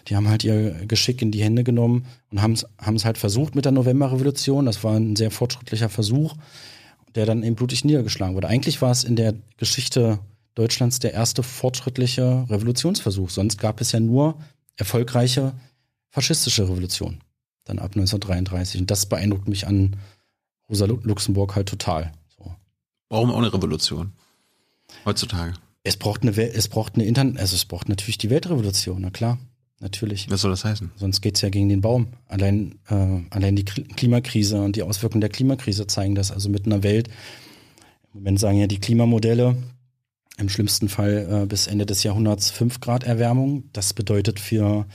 die 0.08 0.16
haben 0.16 0.28
halt 0.28 0.44
ihr 0.44 0.86
Geschick 0.86 1.22
in 1.22 1.30
die 1.30 1.42
Hände 1.42 1.64
genommen 1.64 2.06
und 2.30 2.42
haben 2.42 2.52
es 2.52 3.04
halt 3.04 3.18
versucht 3.18 3.54
mit 3.54 3.64
der 3.64 3.72
Novemberrevolution. 3.72 4.66
Das 4.66 4.82
war 4.84 4.96
ein 4.96 5.16
sehr 5.16 5.30
fortschrittlicher 5.30 5.88
Versuch, 5.88 6.34
der 7.14 7.26
dann 7.26 7.42
eben 7.42 7.56
blutig 7.56 7.84
niedergeschlagen 7.84 8.34
wurde. 8.34 8.48
Eigentlich 8.48 8.80
war 8.82 8.90
es 8.90 9.04
in 9.04 9.16
der 9.16 9.34
Geschichte 9.56 10.18
Deutschlands 10.54 10.98
der 10.98 11.12
erste 11.12 11.42
fortschrittliche 11.42 12.46
Revolutionsversuch. 12.48 13.30
Sonst 13.30 13.58
gab 13.58 13.80
es 13.80 13.92
ja 13.92 14.00
nur 14.00 14.36
erfolgreiche 14.76 15.54
faschistische 16.10 16.64
Revolutionen. 16.64 17.20
Dann 17.64 17.78
ab 17.78 17.92
1933. 17.94 18.80
Und 18.80 18.90
das 18.90 19.06
beeindruckt 19.06 19.48
mich 19.48 19.66
an 19.66 19.96
Rosa 20.68 20.86
Luxemburg 20.86 21.54
halt 21.54 21.68
total. 21.68 22.12
So. 22.36 22.54
Warum 23.08 23.30
auch 23.30 23.38
eine 23.38 23.52
Revolution? 23.52 24.12
Heutzutage. 25.04 25.54
Es 25.84 25.96
braucht 25.96 26.22
eine, 26.22 26.36
es 26.36 26.68
braucht 26.68 26.94
eine 26.94 27.04
Internet, 27.04 27.38
also 27.38 27.54
es 27.54 27.64
braucht 27.64 27.88
natürlich 27.88 28.18
die 28.18 28.30
Weltrevolution, 28.30 29.00
na 29.00 29.10
klar. 29.10 29.38
Natürlich. 29.80 30.28
Was 30.28 30.40
soll 30.40 30.50
das 30.50 30.64
heißen? 30.64 30.90
Sonst 30.96 31.20
geht 31.20 31.36
es 31.36 31.42
ja 31.42 31.50
gegen 31.50 31.68
den 31.68 31.80
Baum. 31.80 32.08
Allein, 32.26 32.78
äh, 32.88 33.20
allein 33.30 33.54
die 33.54 33.64
Klimakrise 33.64 34.60
und 34.60 34.74
die 34.74 34.82
Auswirkungen 34.82 35.20
der 35.20 35.30
Klimakrise 35.30 35.86
zeigen 35.86 36.16
das. 36.16 36.32
Also 36.32 36.48
mit 36.48 36.66
einer 36.66 36.82
Welt, 36.82 37.08
im 38.12 38.20
Moment 38.20 38.40
sagen 38.40 38.58
ja 38.58 38.66
die 38.66 38.80
Klimamodelle, 38.80 39.56
im 40.36 40.48
schlimmsten 40.48 40.88
Fall 40.88 41.42
äh, 41.42 41.46
bis 41.46 41.68
Ende 41.68 41.86
des 41.86 42.02
Jahrhunderts 42.02 42.50
5 42.50 42.80
Grad 42.80 43.04
Erwärmung. 43.04 43.64
Das 43.72 43.94
bedeutet 43.94 44.40
für 44.40 44.86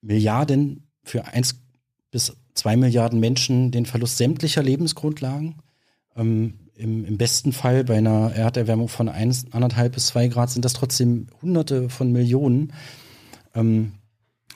Milliarden, 0.00 0.88
für 1.04 1.26
1 1.26 1.60
bis 2.10 2.36
2 2.54 2.76
Milliarden 2.76 3.20
Menschen 3.20 3.70
den 3.70 3.86
Verlust 3.86 4.16
sämtlicher 4.16 4.62
Lebensgrundlagen. 4.62 5.56
Ähm, 6.16 6.54
im, 6.76 7.04
im, 7.04 7.18
besten 7.18 7.52
Fall 7.52 7.84
bei 7.84 7.98
einer 7.98 8.32
Erderwärmung 8.32 8.88
von 8.88 9.08
1,5 9.08 9.88
bis 9.90 10.06
2 10.08 10.26
Grad 10.28 10.50
sind 10.50 10.64
das 10.64 10.72
trotzdem 10.72 11.28
Hunderte 11.40 11.88
von 11.88 12.10
Millionen. 12.10 12.72
Ähm, 13.54 13.92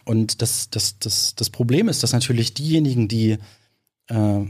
und 0.04 0.42
das, 0.42 0.70
das, 0.70 0.98
das, 0.98 1.34
das 1.34 1.50
Problem 1.50 1.88
ist, 1.88 2.02
dass 2.02 2.12
natürlich 2.12 2.54
diejenigen, 2.54 3.08
die 3.08 3.38
äh, 4.08 4.40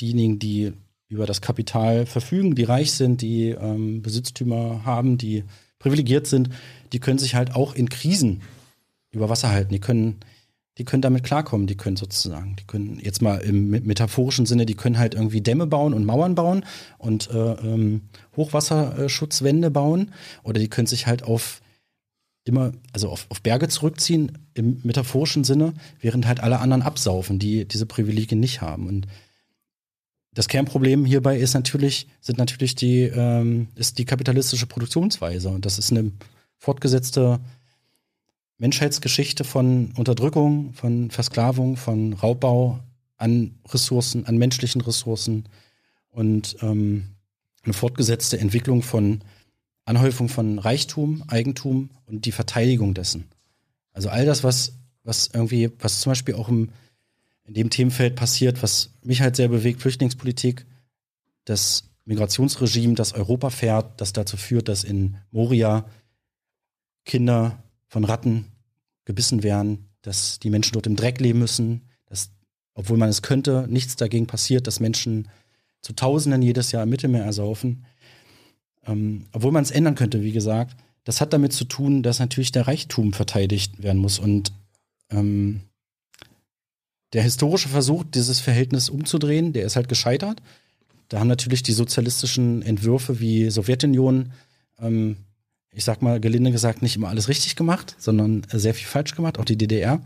diejenigen, 0.00 0.38
die 0.38 0.72
über 1.08 1.26
das 1.26 1.40
Kapital 1.40 2.06
verfügen, 2.06 2.54
die 2.54 2.64
reich 2.64 2.92
sind, 2.92 3.22
die 3.22 3.50
ähm, 3.50 4.02
Besitztümer 4.02 4.84
haben, 4.84 5.18
die 5.18 5.44
privilegiert 5.78 6.26
sind, 6.26 6.50
die 6.92 6.98
können 6.98 7.18
sich 7.18 7.34
halt 7.34 7.54
auch 7.54 7.74
in 7.74 7.88
Krisen 7.88 8.42
über 9.12 9.28
Wasser 9.28 9.50
halten. 9.50 9.72
Die 9.72 9.80
können, 9.80 10.16
die 10.78 10.84
können 10.84 11.02
damit 11.02 11.22
klarkommen. 11.22 11.66
Die 11.66 11.76
können 11.76 11.96
sozusagen, 11.96 12.56
die 12.56 12.64
können 12.64 12.98
jetzt 13.00 13.22
mal 13.22 13.36
im 13.36 13.70
metaphorischen 13.70 14.46
Sinne, 14.46 14.66
die 14.66 14.74
können 14.74 14.98
halt 14.98 15.14
irgendwie 15.14 15.40
Dämme 15.40 15.66
bauen 15.66 15.94
und 15.94 16.04
Mauern 16.04 16.34
bauen 16.34 16.64
und 16.98 17.30
äh, 17.30 17.52
ähm, 17.52 18.02
Hochwasserschutzwände 18.36 19.70
bauen. 19.70 20.12
Oder 20.42 20.58
die 20.58 20.68
können 20.68 20.86
sich 20.86 21.06
halt 21.06 21.22
auf 21.22 21.60
immer, 22.44 22.72
also 22.92 23.08
auf, 23.08 23.26
auf 23.30 23.40
Berge 23.40 23.68
zurückziehen 23.68 24.38
im 24.54 24.80
metaphorischen 24.82 25.44
Sinne, 25.44 25.74
während 26.00 26.26
halt 26.26 26.40
alle 26.40 26.60
anderen 26.60 26.82
absaufen, 26.82 27.38
die 27.38 27.64
diese 27.64 27.86
Privilegien 27.86 28.40
nicht 28.40 28.60
haben. 28.60 28.86
Und 28.86 29.06
das 30.34 30.48
Kernproblem 30.48 31.04
hierbei 31.04 31.38
ist 31.38 31.54
natürlich, 31.54 32.08
sind 32.20 32.38
natürlich 32.38 32.74
die, 32.74 33.02
ähm, 33.02 33.68
ist 33.76 33.98
die 33.98 34.04
kapitalistische 34.04 34.66
Produktionsweise. 34.66 35.48
Und 35.48 35.64
das 35.64 35.78
ist 35.78 35.90
eine 35.90 36.12
fortgesetzte 36.58 37.40
Menschheitsgeschichte 38.58 39.44
von 39.44 39.92
Unterdrückung, 39.96 40.72
von 40.74 41.10
Versklavung, 41.10 41.76
von 41.76 42.12
Raubbau 42.12 42.80
an 43.16 43.54
Ressourcen, 43.68 44.26
an 44.26 44.36
menschlichen 44.36 44.80
Ressourcen 44.80 45.44
und 46.10 46.56
ähm, 46.62 47.14
eine 47.62 47.72
fortgesetzte 47.72 48.38
Entwicklung 48.38 48.82
von 48.82 49.22
Anhäufung 49.84 50.28
von 50.28 50.58
Reichtum, 50.58 51.24
Eigentum 51.28 51.90
und 52.06 52.24
die 52.24 52.32
Verteidigung 52.32 52.94
dessen. 52.94 53.24
Also 53.92 54.08
all 54.08 54.24
das, 54.24 54.42
was, 54.42 54.74
was 55.02 55.28
irgendwie, 55.32 55.70
was 55.78 56.00
zum 56.00 56.10
Beispiel 56.10 56.34
auch 56.34 56.48
im 56.48 56.70
in 57.44 57.54
dem 57.54 57.70
Themenfeld 57.70 58.16
passiert, 58.16 58.62
was 58.62 58.90
mich 59.02 59.20
halt 59.20 59.36
sehr 59.36 59.48
bewegt, 59.48 59.82
Flüchtlingspolitik, 59.82 60.66
das 61.44 61.84
Migrationsregime, 62.06 62.94
das 62.94 63.12
Europa 63.12 63.50
fährt, 63.50 64.00
das 64.00 64.12
dazu 64.12 64.36
führt, 64.36 64.68
dass 64.68 64.84
in 64.84 65.16
Moria 65.30 65.84
Kinder 67.04 67.62
von 67.86 68.04
Ratten 68.04 68.46
gebissen 69.04 69.42
werden, 69.42 69.90
dass 70.02 70.38
die 70.38 70.50
Menschen 70.50 70.72
dort 70.72 70.86
im 70.86 70.96
Dreck 70.96 71.20
leben 71.20 71.38
müssen, 71.38 71.82
dass, 72.06 72.30
obwohl 72.74 72.96
man 72.96 73.10
es 73.10 73.22
könnte, 73.22 73.66
nichts 73.68 73.96
dagegen 73.96 74.26
passiert, 74.26 74.66
dass 74.66 74.80
Menschen 74.80 75.28
zu 75.82 75.92
Tausenden 75.92 76.40
jedes 76.40 76.72
Jahr 76.72 76.82
im 76.82 76.90
Mittelmeer 76.90 77.24
ersaufen. 77.24 77.84
Ähm, 78.86 79.26
obwohl 79.32 79.52
man 79.52 79.62
es 79.62 79.70
ändern 79.70 79.94
könnte, 79.94 80.22
wie 80.22 80.32
gesagt, 80.32 80.76
das 81.04 81.20
hat 81.20 81.32
damit 81.32 81.52
zu 81.52 81.64
tun, 81.64 82.02
dass 82.02 82.18
natürlich 82.18 82.52
der 82.52 82.66
Reichtum 82.66 83.12
verteidigt 83.12 83.82
werden 83.82 84.00
muss. 84.00 84.18
Und 84.18 84.52
ähm, 85.10 85.60
der 87.12 87.22
historische 87.22 87.68
Versuch, 87.68 88.04
dieses 88.04 88.40
Verhältnis 88.40 88.88
umzudrehen, 88.88 89.52
der 89.52 89.64
ist 89.64 89.76
halt 89.76 89.88
gescheitert. 89.88 90.42
Da 91.08 91.20
haben 91.20 91.28
natürlich 91.28 91.62
die 91.62 91.72
sozialistischen 91.72 92.62
Entwürfe 92.62 93.20
wie 93.20 93.50
Sowjetunion, 93.50 94.32
ähm, 94.80 95.16
ich 95.70 95.84
sag 95.84 96.02
mal 96.02 96.20
gelinde 96.20 96.50
gesagt, 96.50 96.82
nicht 96.82 96.96
immer 96.96 97.08
alles 97.08 97.28
richtig 97.28 97.56
gemacht, 97.56 97.94
sondern 97.98 98.46
sehr 98.50 98.74
viel 98.74 98.86
falsch 98.86 99.14
gemacht, 99.14 99.38
auch 99.38 99.44
die 99.44 99.58
DDR. 99.58 100.00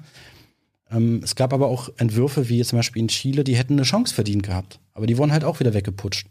Ähm, 0.91 1.21
es 1.23 1.35
gab 1.35 1.53
aber 1.53 1.69
auch 1.69 1.91
Entwürfe 1.97 2.49
wie 2.49 2.63
zum 2.65 2.79
Beispiel 2.79 3.03
in 3.03 3.09
Chile, 3.09 3.45
die 3.45 3.57
hätten 3.57 3.75
eine 3.75 3.83
Chance 3.83 4.15
verdient 4.15 4.43
gehabt, 4.43 4.81
aber 4.95 5.07
die 5.07 5.17
wurden 5.17 5.33
halt 5.33 5.45
auch 5.45 5.61
wieder 5.61 5.75
weggeputscht. 5.75 6.27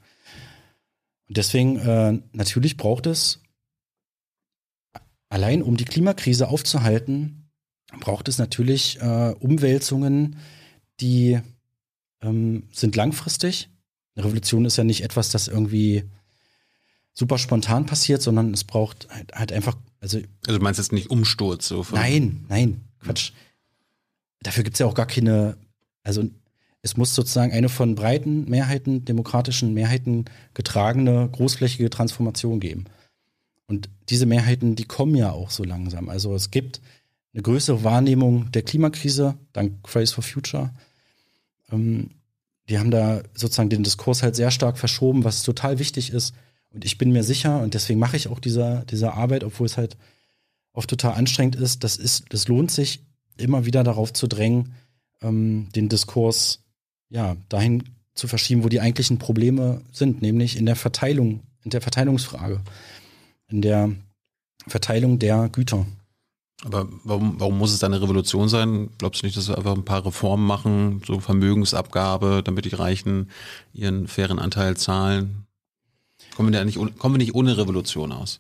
Und 1.28 1.38
deswegen, 1.38 1.78
äh, 1.78 2.19
natürlich 2.32 2.78
braucht 2.78 3.05
es, 3.05 3.41
allein 5.30 5.61
um 5.61 5.78
die 5.78 5.86
Klimakrise 5.86 6.47
aufzuhalten, 6.47 7.49
braucht 7.99 8.28
es 8.28 8.38
natürlich 8.38 8.99
äh, 9.01 9.34
Umwälzungen 9.39 10.38
die 10.99 11.39
ähm, 12.21 12.63
sind 12.71 12.95
langfristig. 12.95 13.69
Eine 14.15 14.25
Revolution 14.25 14.65
ist 14.65 14.78
ja 14.78 14.84
nicht 14.84 15.03
etwas, 15.03 15.30
das 15.30 15.47
irgendwie 15.47 16.03
super 17.13 17.38
spontan 17.38 17.86
passiert, 17.86 18.21
sondern 18.21 18.53
es 18.53 18.63
braucht 18.63 19.07
halt, 19.09 19.34
halt 19.34 19.51
einfach, 19.51 19.78
also. 19.99 20.17
Also 20.45 20.59
du 20.59 20.63
meinst 20.63 20.80
jetzt 20.80 20.91
nicht 20.91 21.09
Umsturz 21.09 21.67
so? 21.67 21.86
Nein, 21.91 22.45
nein, 22.49 22.82
Quatsch. 22.99 23.32
Dafür 24.41 24.63
gibt 24.63 24.75
es 24.75 24.80
ja 24.80 24.86
auch 24.86 24.93
gar 24.93 25.07
keine, 25.07 25.57
also 26.03 26.30
es 26.82 26.97
muss 26.97 27.15
sozusagen 27.15 27.51
eine 27.51 27.69
von 27.69 27.95
breiten 27.95 28.49
Mehrheiten, 28.49 29.03
demokratischen 29.05 29.73
Mehrheiten 29.73 30.25
getragene, 30.53 31.28
großflächige 31.32 31.89
Transformation 31.89 32.59
geben. 32.59 32.86
Und 33.67 33.89
diese 34.09 34.25
Mehrheiten, 34.25 34.75
die 34.75 34.86
kommen 34.86 35.15
ja 35.15 35.32
auch 35.32 35.49
so 35.49 35.63
langsam. 35.63 36.09
Also 36.09 36.34
es 36.34 36.51
gibt 36.51 36.82
eine 37.34 37.43
größere 37.43 37.84
Wahrnehmung 37.84 38.51
der 38.51 38.61
Klimakrise, 38.61 39.38
dank 39.53 39.88
Fridays 39.88 40.13
for 40.13 40.23
Future. 40.23 40.71
Ähm, 41.71 42.11
die 42.69 42.80
haben 42.80 42.91
da 42.91 43.21
sozusagen 43.34 43.69
den 43.69 43.84
Diskurs 43.84 44.23
halt 44.23 44.36
sehr 44.36 44.51
stark 44.51 44.78
verschoben, 44.78 45.23
was 45.23 45.43
total 45.43 45.80
wichtig 45.80 46.11
ist. 46.11 46.34
Und 46.73 46.86
ich 46.86 46.97
bin 46.97 47.11
mir 47.11 47.23
sicher, 47.23 47.61
und 47.61 47.73
deswegen 47.73 47.99
mache 47.99 48.17
ich 48.17 48.28
auch 48.28 48.39
diese, 48.39 48.86
diese 48.89 49.13
Arbeit, 49.13 49.43
obwohl 49.43 49.67
es 49.67 49.78
halt 49.78 49.97
oft 50.73 50.89
total 50.89 51.13
anstrengend 51.13 51.55
ist, 51.55 51.84
das 51.84 51.97
ist, 51.97 52.25
das 52.30 52.47
lohnt 52.47 52.71
sich, 52.71 53.03
immer 53.38 53.65
wieder 53.65 53.84
darauf 53.84 54.13
zu 54.13 54.28
drängen, 54.28 54.73
ähm, 55.21 55.69
den 55.75 55.89
Diskurs 55.89 56.63
ja 57.09 57.35
dahin 57.49 57.83
zu 58.13 58.27
verschieben, 58.27 58.63
wo 58.63 58.69
die 58.69 58.81
eigentlichen 58.81 59.19
Probleme 59.19 59.81
sind, 59.91 60.21
nämlich 60.21 60.57
in 60.57 60.65
der 60.65 60.75
Verteilung, 60.75 61.41
in 61.63 61.71
der 61.71 61.81
Verteilungsfrage, 61.81 62.61
in 63.47 63.61
der 63.61 63.91
Verteilung 64.67 65.19
der 65.19 65.49
Güter. 65.49 65.85
Aber 66.63 66.87
warum, 67.03 67.39
warum 67.39 67.57
muss 67.57 67.71
es 67.71 67.83
eine 67.83 68.01
Revolution 68.01 68.49
sein? 68.49 68.89
Glaubst 68.97 69.21
du 69.21 69.27
nicht, 69.27 69.37
dass 69.37 69.47
wir 69.47 69.57
einfach 69.57 69.75
ein 69.75 69.85
paar 69.85 70.05
Reformen 70.05 70.45
machen, 70.47 71.01
so 71.05 71.19
Vermögensabgabe, 71.19 72.41
damit 72.43 72.65
die 72.65 72.75
Reichen 72.75 73.29
ihren 73.73 74.07
fairen 74.07 74.39
Anteil 74.39 74.75
zahlen? 74.75 75.45
Kommen 76.35 76.51
wir, 76.51 76.65
nicht, 76.65 76.77
kommen 76.97 77.15
wir 77.15 77.19
nicht 77.19 77.35
ohne 77.35 77.57
Revolution 77.57 78.11
aus? 78.11 78.39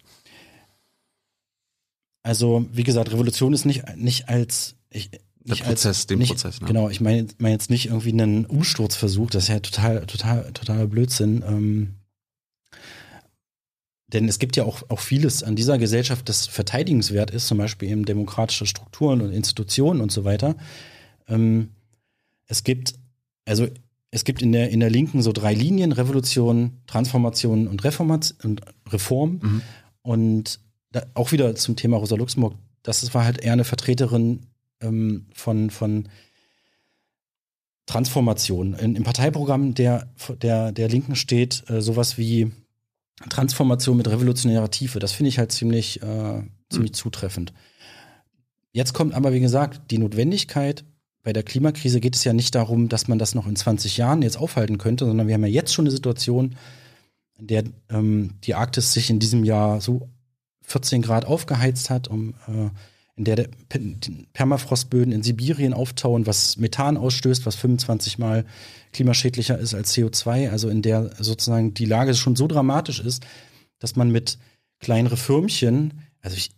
Also, 2.23 2.65
wie 2.71 2.83
gesagt, 2.83 3.11
Revolution 3.11 3.53
ist 3.53 3.65
nicht, 3.65 3.83
nicht 3.95 4.29
als. 4.29 4.75
Ich, 4.89 5.11
der 5.47 5.55
Prozess, 5.55 5.85
als, 5.85 6.07
den 6.07 6.19
nicht, 6.19 6.29
Prozess, 6.29 6.61
ne? 6.61 6.67
Genau, 6.67 6.89
ich 6.89 7.01
meine 7.01 7.27
mein 7.37 7.53
jetzt 7.53 7.69
nicht 7.69 7.87
irgendwie 7.87 8.11
einen 8.11 8.45
Umsturzversuch, 8.45 9.29
das 9.29 9.43
ist 9.43 9.49
ja 9.49 9.59
total, 9.59 10.05
total, 10.05 10.51
totaler 10.53 10.87
Blödsinn. 10.87 11.43
Ähm, 11.47 11.93
denn 14.07 14.27
es 14.27 14.39
gibt 14.39 14.55
ja 14.55 14.63
auch, 14.63 14.83
auch 14.89 14.99
vieles 14.99 15.43
an 15.43 15.55
dieser 15.55 15.77
Gesellschaft, 15.77 16.29
das 16.29 16.47
verteidigenswert 16.47 17.31
ist, 17.31 17.47
zum 17.47 17.57
Beispiel 17.57 17.89
eben 17.89 18.05
demokratische 18.05 18.65
Strukturen 18.65 19.21
und 19.21 19.31
Institutionen 19.31 19.99
und 20.01 20.11
so 20.11 20.23
weiter. 20.23 20.55
Ähm, 21.27 21.71
es 22.45 22.63
gibt, 22.63 22.95
also 23.45 23.67
es 24.11 24.23
gibt 24.23 24.41
in 24.41 24.53
der, 24.53 24.69
in 24.69 24.79
der 24.79 24.89
Linken 24.89 25.21
so 25.21 25.33
drei 25.33 25.53
Linien, 25.53 25.91
Revolution, 25.91 26.77
Transformation 26.87 27.67
und, 27.67 27.83
Reformat 27.83 28.35
und 28.43 28.61
Reform. 28.89 29.39
Mhm. 29.41 29.61
Und 30.01 30.59
da, 30.91 31.03
auch 31.13 31.33
wieder 31.33 31.53
zum 31.55 31.75
Thema 31.75 31.97
Rosa 31.97 32.15
Luxemburg, 32.15 32.55
das 32.83 33.13
war 33.13 33.25
halt 33.25 33.39
eher 33.39 33.53
eine 33.53 33.65
Vertreterin 33.65 34.45
ähm, 34.81 35.27
von, 35.33 35.69
von 35.69 36.09
Transformation. 37.85 38.73
In, 38.73 38.95
Im 38.95 39.03
Parteiprogramm 39.03 39.73
der, 39.73 40.13
der, 40.41 40.71
der 40.71 40.89
Linken 40.89 41.15
steht 41.15 41.63
äh, 41.69 41.81
sowas 41.81 42.17
wie 42.17 42.51
Transformation 43.29 43.97
mit 43.97 44.07
revolutionärer 44.07 44.69
Tiefe. 44.69 44.99
Das 44.99 45.11
finde 45.11 45.29
ich 45.29 45.39
halt 45.39 45.51
ziemlich, 45.51 46.01
äh, 46.03 46.43
ziemlich 46.69 46.91
mhm. 46.91 46.95
zutreffend. 46.95 47.53
Jetzt 48.71 48.93
kommt 48.93 49.15
aber, 49.15 49.33
wie 49.33 49.39
gesagt, 49.39 49.89
die 49.89 49.97
Notwendigkeit. 49.97 50.85
Bei 51.23 51.33
der 51.33 51.43
Klimakrise 51.43 51.99
geht 51.99 52.15
es 52.15 52.23
ja 52.23 52.33
nicht 52.33 52.53
darum, 52.53 52.89
dass 52.89 53.07
man 53.07 53.17
das 53.17 53.33
noch 53.33 53.47
in 53.47 53.55
20 53.55 53.97
Jahren 53.97 54.21
jetzt 54.21 54.37
aufhalten 54.37 54.77
könnte, 54.77 55.05
sondern 55.05 55.27
wir 55.27 55.33
haben 55.33 55.45
ja 55.45 55.51
jetzt 55.51 55.73
schon 55.73 55.85
eine 55.85 55.91
Situation, 55.91 56.55
in 57.39 57.47
der 57.47 57.63
ähm, 57.89 58.35
die 58.43 58.53
Arktis 58.53 58.93
sich 58.93 59.09
in 59.09 59.19
diesem 59.19 59.43
Jahr 59.43 59.81
so 59.81 60.09
14 60.63 61.01
Grad 61.01 61.25
aufgeheizt 61.25 61.89
hat, 61.89 62.07
um 62.07 62.33
äh, 62.47 62.69
in 63.17 63.25
der, 63.25 63.49
Permafrostböden 64.33 65.11
in 65.11 65.23
Sibirien 65.23 65.73
auftauen, 65.73 66.27
was 66.27 66.57
Methan 66.57 66.97
ausstößt, 66.97 67.45
was 67.45 67.55
25 67.55 68.19
Mal 68.19 68.45
klimaschädlicher 68.93 69.57
ist 69.57 69.73
als 69.73 69.93
CO2, 69.95 70.49
also 70.49 70.69
in 70.69 70.81
der 70.81 71.11
sozusagen 71.19 71.73
die 71.73 71.85
Lage 71.85 72.13
schon 72.13 72.35
so 72.35 72.47
dramatisch 72.47 72.99
ist, 72.99 73.25
dass 73.79 73.95
man 73.95 74.11
mit 74.11 74.37
kleinere 74.79 75.17
Firmchen, 75.17 76.01
also 76.21 76.37
ich 76.37 76.51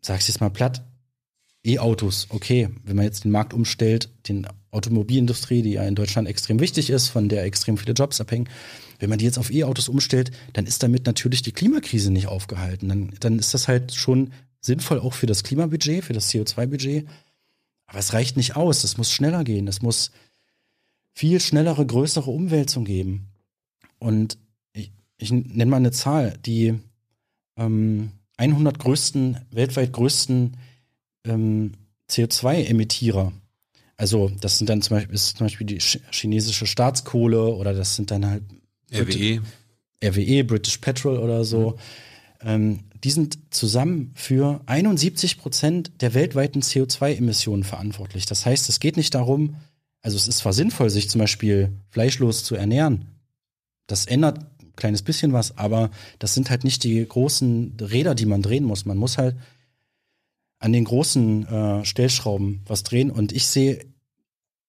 sag's 0.00 0.28
jetzt 0.28 0.40
mal 0.40 0.50
platt, 0.50 0.84
E-Autos, 1.64 2.26
okay, 2.30 2.68
wenn 2.84 2.96
man 2.96 3.04
jetzt 3.04 3.24
den 3.24 3.30
Markt 3.30 3.52
umstellt, 3.52 4.08
den 4.28 4.46
Automobilindustrie, 4.70 5.62
die 5.62 5.72
ja 5.72 5.84
in 5.84 5.94
Deutschland 5.94 6.28
extrem 6.28 6.60
wichtig 6.60 6.90
ist, 6.90 7.08
von 7.08 7.28
der 7.28 7.44
extrem 7.44 7.76
viele 7.76 7.92
Jobs 7.92 8.20
abhängen, 8.20 8.48
wenn 8.98 9.10
man 9.10 9.18
die 9.18 9.24
jetzt 9.24 9.38
auf 9.38 9.52
E-Autos 9.52 9.88
umstellt, 9.88 10.30
dann 10.52 10.66
ist 10.66 10.82
damit 10.82 11.06
natürlich 11.06 11.42
die 11.42 11.52
Klimakrise 11.52 12.12
nicht 12.12 12.26
aufgehalten. 12.26 12.88
Dann, 12.88 13.10
dann 13.20 13.38
ist 13.38 13.54
das 13.54 13.68
halt 13.68 13.94
schon 13.94 14.32
sinnvoll 14.62 15.00
auch 15.00 15.12
für 15.12 15.26
das 15.26 15.42
Klimabudget, 15.42 16.04
für 16.04 16.12
das 16.12 16.30
CO2-Budget. 16.30 17.06
Aber 17.86 17.98
es 17.98 18.14
reicht 18.14 18.36
nicht 18.36 18.56
aus. 18.56 18.84
Es 18.84 18.96
muss 18.96 19.12
schneller 19.12 19.44
gehen. 19.44 19.68
Es 19.68 19.82
muss 19.82 20.12
viel 21.14 21.40
schnellere, 21.40 21.84
größere 21.84 22.30
Umwälzung 22.30 22.84
geben. 22.84 23.28
Und 23.98 24.38
ich, 24.72 24.92
ich 25.18 25.30
nenne 25.30 25.66
mal 25.66 25.76
eine 25.76 25.90
Zahl, 25.90 26.38
die 26.46 26.78
ähm, 27.56 28.12
100 28.38 28.78
größten, 28.78 29.38
weltweit 29.50 29.92
größten 29.92 30.56
ähm, 31.26 31.72
CO2-Emittierer. 32.08 33.32
Also 33.96 34.30
das 34.40 34.58
sind 34.58 34.70
dann 34.70 34.82
zum 34.82 34.96
Beispiel, 34.96 35.14
ist 35.14 35.36
zum 35.36 35.46
Beispiel 35.46 35.66
die 35.66 35.78
chinesische 35.78 36.66
Staatskohle 36.66 37.48
oder 37.48 37.74
das 37.74 37.94
sind 37.94 38.10
dann 38.10 38.26
halt 38.26 38.42
RWE. 38.92 39.42
RWE, 40.02 40.44
British 40.44 40.78
Petrol 40.78 41.18
oder 41.18 41.44
so. 41.44 41.70
Mhm. 41.70 41.78
Ähm, 42.44 42.80
die 43.04 43.10
sind 43.10 43.38
zusammen 43.50 44.12
für 44.14 44.60
71 44.66 45.38
Prozent 45.38 45.92
der 46.00 46.14
weltweiten 46.14 46.62
CO2-Emissionen 46.62 47.64
verantwortlich. 47.64 48.26
Das 48.26 48.46
heißt, 48.46 48.68
es 48.68 48.80
geht 48.80 48.96
nicht 48.96 49.14
darum, 49.14 49.56
also 50.02 50.16
es 50.16 50.28
ist 50.28 50.38
zwar 50.38 50.52
sinnvoll, 50.52 50.90
sich 50.90 51.08
zum 51.08 51.20
Beispiel 51.20 51.72
fleischlos 51.90 52.44
zu 52.44 52.54
ernähren. 52.54 53.06
Das 53.86 54.06
ändert 54.06 54.38
ein 54.60 54.72
kleines 54.76 55.02
bisschen 55.02 55.32
was, 55.32 55.58
aber 55.58 55.90
das 56.18 56.34
sind 56.34 56.50
halt 56.50 56.64
nicht 56.64 56.84
die 56.84 57.06
großen 57.06 57.76
Räder, 57.80 58.14
die 58.14 58.26
man 58.26 58.42
drehen 58.42 58.64
muss. 58.64 58.84
Man 58.84 58.98
muss 58.98 59.18
halt 59.18 59.36
an 60.58 60.72
den 60.72 60.84
großen 60.84 61.46
äh, 61.46 61.84
Stellschrauben 61.84 62.62
was 62.66 62.84
drehen. 62.84 63.10
Und 63.10 63.32
ich 63.32 63.46
sehe 63.46 63.84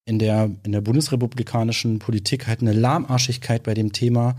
in 0.04 0.18
der, 0.18 0.50
in 0.64 0.72
der 0.72 0.80
bundesrepublikanischen 0.80 1.98
Politik 1.98 2.46
halt 2.46 2.60
eine 2.60 2.72
Lahmarschigkeit 2.72 3.62
bei 3.62 3.74
dem 3.74 3.92
Thema, 3.92 4.36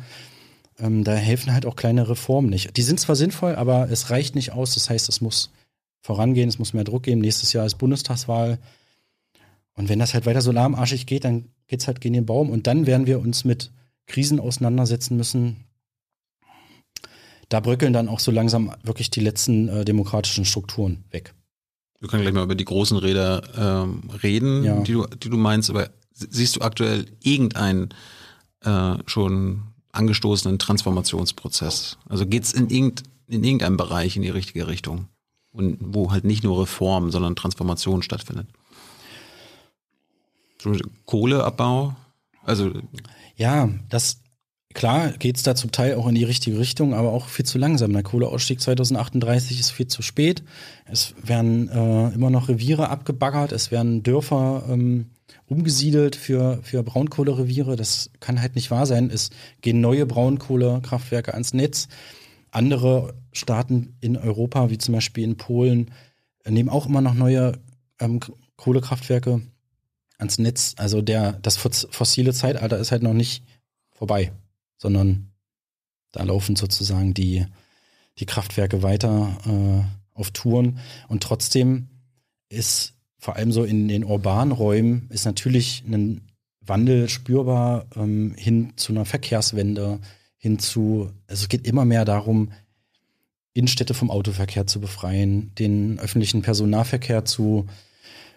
ähm, 0.79 1.03
da 1.03 1.13
helfen 1.13 1.53
halt 1.53 1.65
auch 1.65 1.75
kleine 1.75 2.09
Reformen 2.09 2.49
nicht. 2.49 2.75
Die 2.77 2.81
sind 2.81 2.99
zwar 2.99 3.15
sinnvoll, 3.15 3.55
aber 3.55 3.89
es 3.89 4.09
reicht 4.09 4.35
nicht 4.35 4.51
aus. 4.51 4.73
Das 4.73 4.89
heißt, 4.89 5.07
es 5.09 5.21
muss 5.21 5.51
vorangehen, 6.01 6.49
es 6.49 6.59
muss 6.59 6.73
mehr 6.73 6.83
Druck 6.83 7.03
geben. 7.03 7.21
Nächstes 7.21 7.53
Jahr 7.53 7.65
ist 7.65 7.77
Bundestagswahl. 7.77 8.59
Und 9.73 9.89
wenn 9.89 9.99
das 9.99 10.13
halt 10.13 10.25
weiter 10.25 10.41
so 10.41 10.51
lahmarschig 10.51 11.05
geht, 11.05 11.25
dann 11.25 11.49
geht 11.67 11.81
es 11.81 11.87
halt 11.87 12.01
gegen 12.01 12.13
den 12.13 12.25
Baum. 12.25 12.49
Und 12.49 12.67
dann 12.67 12.85
werden 12.85 13.07
wir 13.07 13.19
uns 13.19 13.43
mit 13.45 13.71
Krisen 14.07 14.39
auseinandersetzen 14.39 15.17
müssen. 15.17 15.65
Da 17.49 17.59
bröckeln 17.59 17.93
dann 17.93 18.09
auch 18.09 18.19
so 18.19 18.31
langsam 18.31 18.71
wirklich 18.83 19.11
die 19.11 19.19
letzten 19.19 19.69
äh, 19.69 19.85
demokratischen 19.85 20.45
Strukturen 20.45 21.03
weg. 21.11 21.33
Wir 21.99 22.09
können 22.09 22.23
gleich 22.23 22.33
mal 22.33 22.43
über 22.43 22.55
die 22.55 22.65
großen 22.65 22.97
Räder 22.97 23.85
ähm, 23.85 24.09
reden, 24.23 24.63
ja. 24.63 24.81
die, 24.81 24.93
du, 24.93 25.05
die 25.07 25.29
du 25.29 25.37
meinst, 25.37 25.69
aber 25.69 25.89
siehst 26.11 26.55
du 26.55 26.61
aktuell 26.61 27.05
irgendeinen 27.21 27.89
äh, 28.61 28.95
schon 29.05 29.74
angestoßenen 29.95 30.59
Transformationsprozess? 30.59 31.97
Also 32.07 32.25
geht 32.25 32.43
es 32.43 32.53
in, 32.53 32.69
irgend, 32.69 33.03
in 33.27 33.43
irgendeinem 33.43 33.77
Bereich 33.77 34.15
in 34.15 34.21
die 34.21 34.29
richtige 34.29 34.67
Richtung? 34.67 35.07
Und 35.51 35.77
wo 35.79 36.11
halt 36.11 36.25
nicht 36.25 36.43
nur 36.43 36.61
Reform, 36.61 37.11
sondern 37.11 37.35
Transformation 37.35 38.01
stattfindet? 38.01 38.47
Kohleabbau? 41.05 41.95
Also 42.43 42.71
ja, 43.35 43.69
das 43.89 44.21
klar 44.73 45.11
geht 45.11 45.37
es 45.37 45.43
da 45.43 45.55
zum 45.55 45.71
Teil 45.71 45.95
auch 45.95 46.07
in 46.07 46.15
die 46.15 46.23
richtige 46.23 46.59
Richtung, 46.59 46.93
aber 46.93 47.11
auch 47.11 47.27
viel 47.27 47.45
zu 47.45 47.57
langsam. 47.57 47.93
Der 47.93 48.03
Kohleausstieg 48.03 48.61
2038 48.61 49.59
ist 49.59 49.71
viel 49.71 49.87
zu 49.87 50.01
spät. 50.01 50.43
Es 50.85 51.13
werden 51.21 51.69
äh, 51.69 52.13
immer 52.13 52.29
noch 52.29 52.49
Reviere 52.49 52.89
abgebaggert, 52.89 53.51
es 53.51 53.71
werden 53.71 54.03
Dörfer 54.03 54.65
ähm, 54.69 55.11
umgesiedelt 55.47 56.15
für, 56.15 56.59
für 56.63 56.83
Braunkohlereviere. 56.83 57.75
Das 57.75 58.09
kann 58.19 58.41
halt 58.41 58.55
nicht 58.55 58.71
wahr 58.71 58.85
sein. 58.85 59.09
Es 59.09 59.29
gehen 59.61 59.81
neue 59.81 60.05
Braunkohlekraftwerke 60.05 61.33
ans 61.33 61.53
Netz. 61.53 61.87
Andere 62.51 63.13
Staaten 63.31 63.95
in 63.99 64.17
Europa, 64.17 64.69
wie 64.69 64.77
zum 64.77 64.93
Beispiel 64.93 65.23
in 65.23 65.37
Polen, 65.37 65.91
nehmen 66.47 66.69
auch 66.69 66.85
immer 66.87 67.01
noch 67.01 67.13
neue 67.13 67.59
ähm, 67.99 68.19
Kohlekraftwerke 68.55 69.41
ans 70.17 70.37
Netz. 70.37 70.73
Also 70.77 71.01
der, 71.01 71.33
das 71.33 71.57
fossile 71.57 72.33
Zeitalter 72.33 72.77
ist 72.77 72.91
halt 72.91 73.03
noch 73.03 73.13
nicht 73.13 73.43
vorbei, 73.91 74.31
sondern 74.77 75.31
da 76.11 76.23
laufen 76.23 76.55
sozusagen 76.55 77.13
die, 77.13 77.45
die 78.19 78.25
Kraftwerke 78.25 78.81
weiter 78.81 79.37
äh, 79.45 80.17
auf 80.17 80.31
Touren. 80.31 80.79
Und 81.09 81.23
trotzdem 81.23 81.89
ist 82.49 82.94
vor 83.25 83.37
allem 83.37 83.51
so 83.51 83.63
in 83.63 83.87
den 83.87 84.03
urbanen 84.03 84.51
Räumen 84.51 85.07
ist 85.09 85.25
natürlich 85.25 85.83
ein 85.87 86.21
Wandel 86.61 87.09
spürbar 87.09 87.87
ähm, 87.95 88.35
hin 88.37 88.73
zu 88.75 88.93
einer 88.93 89.03
Verkehrswende, 89.03 89.99
hin 90.37 90.59
zu, 90.59 91.09
also 91.25 91.41
es 91.41 91.49
geht 91.49 91.65
immer 91.65 91.85
mehr 91.85 92.05
darum, 92.05 92.51
Innenstädte 93.53 93.95
vom 93.95 94.11
Autoverkehr 94.11 94.67
zu 94.67 94.79
befreien, 94.79 95.55
den 95.55 95.97
öffentlichen 95.97 96.43
Personennahverkehr 96.43 97.25
zu 97.25 97.65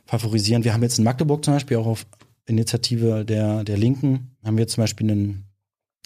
favorisieren. 0.07 0.65
Wir 0.65 0.73
haben 0.73 0.83
jetzt 0.83 0.97
in 0.97 1.05
Magdeburg 1.05 1.45
zum 1.45 1.53
Beispiel 1.53 1.77
auch 1.77 1.87
auf 1.87 2.07
Initiative 2.47 3.27
der, 3.27 3.65
der 3.65 3.77
Linken, 3.77 4.37
haben 4.43 4.57
wir 4.57 4.69
zum 4.69 4.85
Beispiel 4.85 5.11
ein 5.11 5.45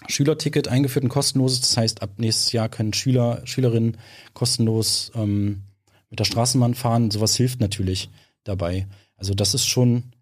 Schülerticket 0.09 0.67
eingeführt, 0.67 1.05
ein 1.05 1.09
kostenloses. 1.09 1.61
Das 1.61 1.77
heißt, 1.77 2.03
ab 2.03 2.15
nächstes 2.17 2.51
Jahr 2.51 2.69
können 2.69 2.95
Schüler, 2.95 3.43
Schülerinnen 3.45 3.97
kostenlos 4.35 5.13
ähm, 5.15 5.63
mit 6.11 6.19
der 6.19 6.25
Straßenbahn 6.25 6.75
fahren. 6.75 7.13
Sowas 7.13 7.37
hilft 7.37 7.61
natürlich 7.61 8.11
dabei. 8.45 8.87
Also 9.17 9.35
das 9.35 9.55
ist 9.55 9.67
schon 9.67 10.13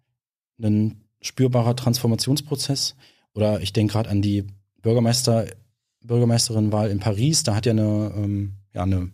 ein, 0.61 1.01
spürbarer 1.21 1.75
Transformationsprozess. 1.75 2.95
Oder 3.33 3.61
ich 3.61 3.73
denke 3.73 3.93
gerade 3.93 4.09
an 4.09 4.21
die 4.21 4.45
Bürgermeister, 4.81 5.45
Bürgermeisterinwahl 6.03 6.89
in 6.89 6.99
Paris. 6.99 7.43
Da 7.43 7.55
hat 7.55 7.65
ja 7.65 7.71
eine, 7.71 8.11
ähm, 8.15 8.53
ja, 8.73 8.83
eine 8.83 9.11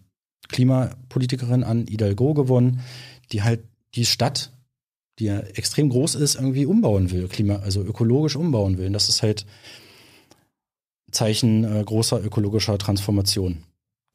Klimapolitikerin 0.47 1.63
an 1.63 1.85
Hidalgo 1.87 2.33
gewonnen, 2.33 2.81
die 3.31 3.43
halt 3.43 3.63
die 3.95 4.05
Stadt, 4.05 4.51
die 5.19 5.25
ja 5.25 5.39
extrem 5.39 5.89
groß 5.89 6.15
ist, 6.15 6.35
irgendwie 6.35 6.65
umbauen 6.65 7.11
will, 7.11 7.27
Klima, 7.27 7.57
also 7.57 7.81
ökologisch 7.81 8.35
umbauen 8.35 8.77
will. 8.77 8.87
Und 8.87 8.93
das 8.93 9.09
ist 9.09 9.21
halt 9.21 9.45
Zeichen 11.11 11.63
äh, 11.63 11.83
großer 11.83 12.23
ökologischer 12.23 12.77
Transformation, 12.77 13.63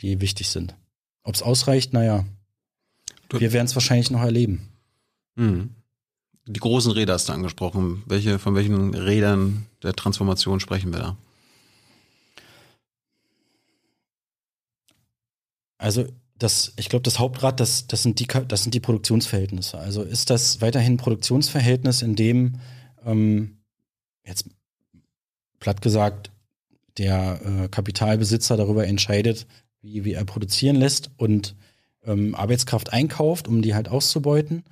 die 0.00 0.20
wichtig 0.20 0.48
sind. 0.48 0.74
Ob 1.24 1.34
es 1.34 1.42
ausreicht, 1.42 1.92
naja, 1.92 2.24
wir 3.30 3.52
werden 3.52 3.66
es 3.66 3.74
wahrscheinlich 3.74 4.10
noch 4.10 4.20
erleben. 4.20 4.71
Mhm. 5.36 5.70
Die 6.46 6.60
großen 6.60 6.90
Räder 6.92 7.14
hast 7.14 7.28
du 7.28 7.32
angesprochen. 7.32 8.02
Welche, 8.06 8.38
von 8.38 8.54
welchen 8.54 8.94
Rädern 8.94 9.66
der 9.82 9.94
Transformation 9.94 10.60
sprechen 10.60 10.92
wir 10.92 11.00
da? 11.00 11.16
Also 15.78 16.06
das, 16.36 16.72
ich 16.76 16.88
glaube, 16.88 17.02
das 17.02 17.18
Hauptrad, 17.18 17.60
das, 17.60 17.86
das, 17.86 18.02
sind 18.02 18.18
die, 18.18 18.26
das 18.26 18.62
sind 18.64 18.74
die 18.74 18.80
Produktionsverhältnisse. 18.80 19.78
Also 19.78 20.02
ist 20.02 20.30
das 20.30 20.60
weiterhin 20.60 20.94
ein 20.94 20.96
Produktionsverhältnis, 20.96 22.02
in 22.02 22.16
dem 22.16 22.54
ähm, 23.04 23.58
jetzt 24.24 24.46
platt 25.60 25.82
gesagt 25.82 26.32
der 26.98 27.40
äh, 27.44 27.68
Kapitalbesitzer 27.68 28.56
darüber 28.56 28.86
entscheidet, 28.86 29.46
wie, 29.80 30.04
wie 30.04 30.12
er 30.12 30.24
produzieren 30.24 30.76
lässt 30.76 31.10
und 31.16 31.54
ähm, 32.04 32.34
Arbeitskraft 32.34 32.92
einkauft, 32.92 33.48
um 33.48 33.62
die 33.62 33.74
halt 33.74 33.88
auszubeuten? 33.88 34.64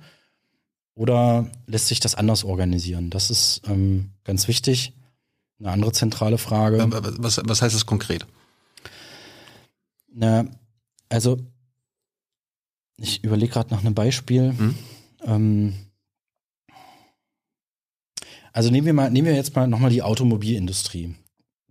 Oder 0.95 1.49
lässt 1.67 1.87
sich 1.87 1.99
das 1.99 2.15
anders 2.15 2.43
organisieren? 2.43 3.09
Das 3.09 3.29
ist 3.29 3.61
ähm, 3.67 4.11
ganz 4.23 4.47
wichtig. 4.47 4.93
Eine 5.59 5.71
andere 5.71 5.91
zentrale 5.91 6.37
Frage. 6.37 6.85
Was, 7.19 7.39
was 7.43 7.61
heißt 7.61 7.75
das 7.75 7.85
konkret? 7.85 8.25
Na, 10.13 10.45
also 11.09 11.37
ich 12.97 13.23
überlege 13.23 13.53
gerade 13.53 13.73
nach 13.73 13.81
einem 13.81 13.93
Beispiel. 13.93 14.53
Hm? 14.57 14.75
Ähm, 15.25 15.73
also 18.53 18.69
nehmen 18.69 18.85
wir 18.85 18.93
mal, 18.93 19.09
nehmen 19.09 19.27
wir 19.27 19.35
jetzt 19.35 19.55
mal 19.55 19.67
nochmal 19.67 19.91
die 19.91 20.01
Automobilindustrie, 20.01 21.15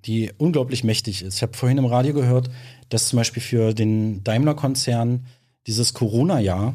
die 0.07 0.33
unglaublich 0.39 0.83
mächtig 0.83 1.23
ist. 1.23 1.37
Ich 1.37 1.43
habe 1.43 1.57
vorhin 1.57 1.79
im 1.79 1.85
Radio 1.85 2.15
gehört, 2.15 2.51
dass 2.89 3.09
zum 3.09 3.19
Beispiel 3.19 3.43
für 3.43 3.75
den 3.75 4.25
Daimler-Konzern 4.25 5.27
dieses 5.67 5.93
Corona-Jahr 5.93 6.75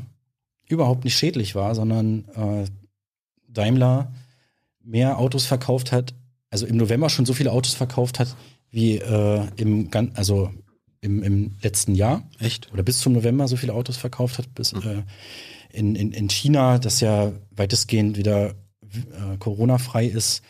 überhaupt 0.67 1.03
nicht 1.03 1.17
schädlich 1.17 1.55
war, 1.55 1.75
sondern 1.75 2.25
äh, 2.35 2.65
Daimler 3.47 4.11
mehr 4.83 5.17
Autos 5.17 5.45
verkauft 5.45 5.91
hat, 5.91 6.13
also 6.49 6.65
im 6.65 6.77
November 6.77 7.09
schon 7.09 7.25
so 7.25 7.33
viele 7.33 7.51
Autos 7.51 7.73
verkauft 7.73 8.19
hat, 8.19 8.35
wie 8.69 8.97
äh, 8.97 9.47
im, 9.57 9.89
also 10.15 10.51
im, 11.01 11.23
im 11.23 11.51
letzten 11.61 11.95
Jahr. 11.95 12.27
Echt? 12.39 12.71
Oder 12.73 12.83
bis 12.83 12.99
zum 12.99 13.13
November 13.13 13.47
so 13.47 13.55
viele 13.55 13.73
Autos 13.73 13.97
verkauft 13.97 14.37
hat. 14.37 14.53
Bis, 14.55 14.73
mhm. 14.73 14.81
äh, 14.81 15.03
in, 15.71 15.95
in, 15.95 16.11
in 16.11 16.29
China, 16.29 16.79
das 16.79 16.99
ja 16.99 17.31
weitestgehend 17.51 18.17
wieder 18.17 18.51
äh, 18.51 19.37
Corona-frei 19.39 20.05
ist, 20.05 20.41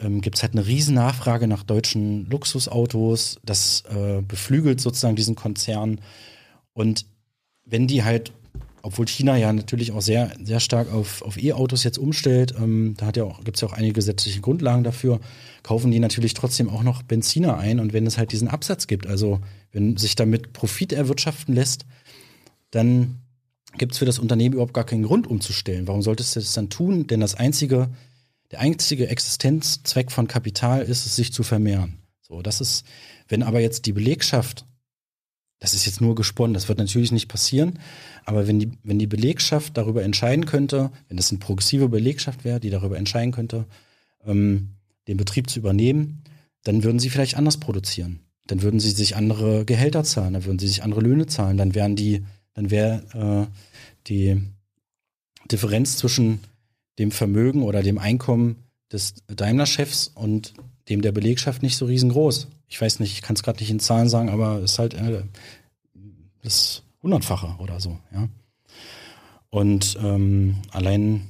ähm, 0.00 0.20
gibt 0.20 0.36
es 0.36 0.42
halt 0.42 0.52
eine 0.52 0.66
riesen 0.66 0.94
Nachfrage 0.94 1.48
nach 1.48 1.62
deutschen 1.62 2.28
Luxusautos. 2.30 3.40
Das 3.44 3.82
äh, 3.90 4.22
beflügelt 4.22 4.80
sozusagen 4.80 5.16
diesen 5.16 5.34
Konzern. 5.34 6.00
Und 6.72 7.06
wenn 7.64 7.86
die 7.86 8.04
halt, 8.04 8.32
obwohl 8.82 9.06
China 9.06 9.36
ja 9.36 9.52
natürlich 9.52 9.92
auch 9.92 10.00
sehr, 10.00 10.32
sehr 10.42 10.60
stark 10.60 10.92
auf, 10.92 11.22
auf 11.22 11.42
E-Autos 11.42 11.84
jetzt 11.84 11.98
umstellt, 11.98 12.54
ähm, 12.58 12.94
da 12.96 13.10
ja 13.14 13.26
gibt 13.44 13.56
es 13.56 13.60
ja 13.60 13.68
auch 13.68 13.72
einige 13.72 13.94
gesetzliche 13.94 14.40
Grundlagen 14.40 14.84
dafür, 14.84 15.20
kaufen 15.62 15.90
die 15.90 16.00
natürlich 16.00 16.34
trotzdem 16.34 16.68
auch 16.68 16.82
noch 16.82 17.02
Benziner 17.02 17.58
ein. 17.58 17.80
Und 17.80 17.92
wenn 17.92 18.06
es 18.06 18.18
halt 18.18 18.32
diesen 18.32 18.48
Absatz 18.48 18.86
gibt, 18.86 19.06
also 19.06 19.40
wenn 19.72 19.96
sich 19.96 20.16
damit 20.16 20.52
Profit 20.52 20.92
erwirtschaften 20.92 21.54
lässt, 21.54 21.84
dann 22.70 23.16
gibt 23.76 23.92
es 23.92 23.98
für 23.98 24.04
das 24.04 24.18
Unternehmen 24.18 24.54
überhaupt 24.54 24.74
gar 24.74 24.84
keinen 24.84 25.02
Grund 25.02 25.26
umzustellen. 25.26 25.86
Warum 25.86 26.02
solltest 26.02 26.36
du 26.36 26.40
das 26.40 26.52
dann 26.52 26.70
tun? 26.70 27.06
Denn 27.06 27.20
das 27.20 27.34
einzige, 27.34 27.88
der 28.50 28.60
einzige 28.60 29.08
Existenzzweck 29.08 30.10
von 30.10 30.26
Kapital 30.26 30.82
ist 30.82 31.06
es, 31.06 31.16
sich 31.16 31.32
zu 31.32 31.42
vermehren. 31.42 31.98
So, 32.22 32.42
das 32.42 32.60
ist, 32.60 32.84
wenn 33.28 33.42
aber 33.42 33.60
jetzt 33.60 33.86
die 33.86 33.92
Belegschaft 33.92 34.64
das 35.60 35.74
ist 35.74 35.86
jetzt 35.86 36.00
nur 36.00 36.14
gesponnen, 36.14 36.54
das 36.54 36.68
wird 36.68 36.78
natürlich 36.78 37.12
nicht 37.12 37.28
passieren, 37.28 37.78
aber 38.24 38.46
wenn 38.46 38.60
die, 38.60 38.70
wenn 38.84 38.98
die 38.98 39.06
Belegschaft 39.06 39.76
darüber 39.76 40.02
entscheiden 40.02 40.46
könnte, 40.46 40.90
wenn 41.08 41.16
das 41.16 41.30
eine 41.30 41.38
progressive 41.38 41.88
Belegschaft 41.88 42.44
wäre, 42.44 42.60
die 42.60 42.70
darüber 42.70 42.96
entscheiden 42.96 43.32
könnte, 43.32 43.66
ähm, 44.24 44.70
den 45.08 45.16
Betrieb 45.16 45.50
zu 45.50 45.58
übernehmen, 45.58 46.22
dann 46.62 46.84
würden 46.84 46.98
sie 46.98 47.10
vielleicht 47.10 47.36
anders 47.36 47.58
produzieren. 47.58 48.20
Dann 48.46 48.62
würden 48.62 48.80
sie 48.80 48.90
sich 48.90 49.16
andere 49.16 49.64
Gehälter 49.64 50.04
zahlen, 50.04 50.34
dann 50.34 50.44
würden 50.44 50.58
sie 50.58 50.68
sich 50.68 50.82
andere 50.82 51.00
Löhne 51.00 51.26
zahlen, 51.26 51.56
dann 51.56 51.74
wären 51.74 51.96
die, 51.96 52.24
dann 52.54 52.70
wäre 52.70 53.48
äh, 53.48 53.52
die 54.06 54.40
Differenz 55.50 55.96
zwischen 55.96 56.40
dem 56.98 57.10
Vermögen 57.10 57.62
oder 57.62 57.82
dem 57.82 57.98
Einkommen 57.98 58.64
des 58.92 59.14
Daimler-Chefs 59.26 60.08
und 60.14 60.54
dem 60.88 61.02
der 61.02 61.12
Belegschaft 61.12 61.62
nicht 61.62 61.76
so 61.76 61.86
riesengroß. 61.86 62.48
Ich 62.68 62.80
weiß 62.80 63.00
nicht, 63.00 63.12
ich 63.12 63.22
kann 63.22 63.34
es 63.34 63.42
gerade 63.42 63.60
nicht 63.60 63.70
in 63.70 63.80
Zahlen 63.80 64.08
sagen, 64.08 64.28
aber 64.28 64.58
es 64.58 64.72
ist 64.72 64.78
halt 64.78 64.94
äh, 64.94 65.22
das 66.42 66.82
Hundertfache 67.02 67.56
oder 67.58 67.80
so, 67.80 67.98
ja. 68.12 68.28
Und 69.50 69.96
ähm, 70.02 70.56
allein, 70.70 71.26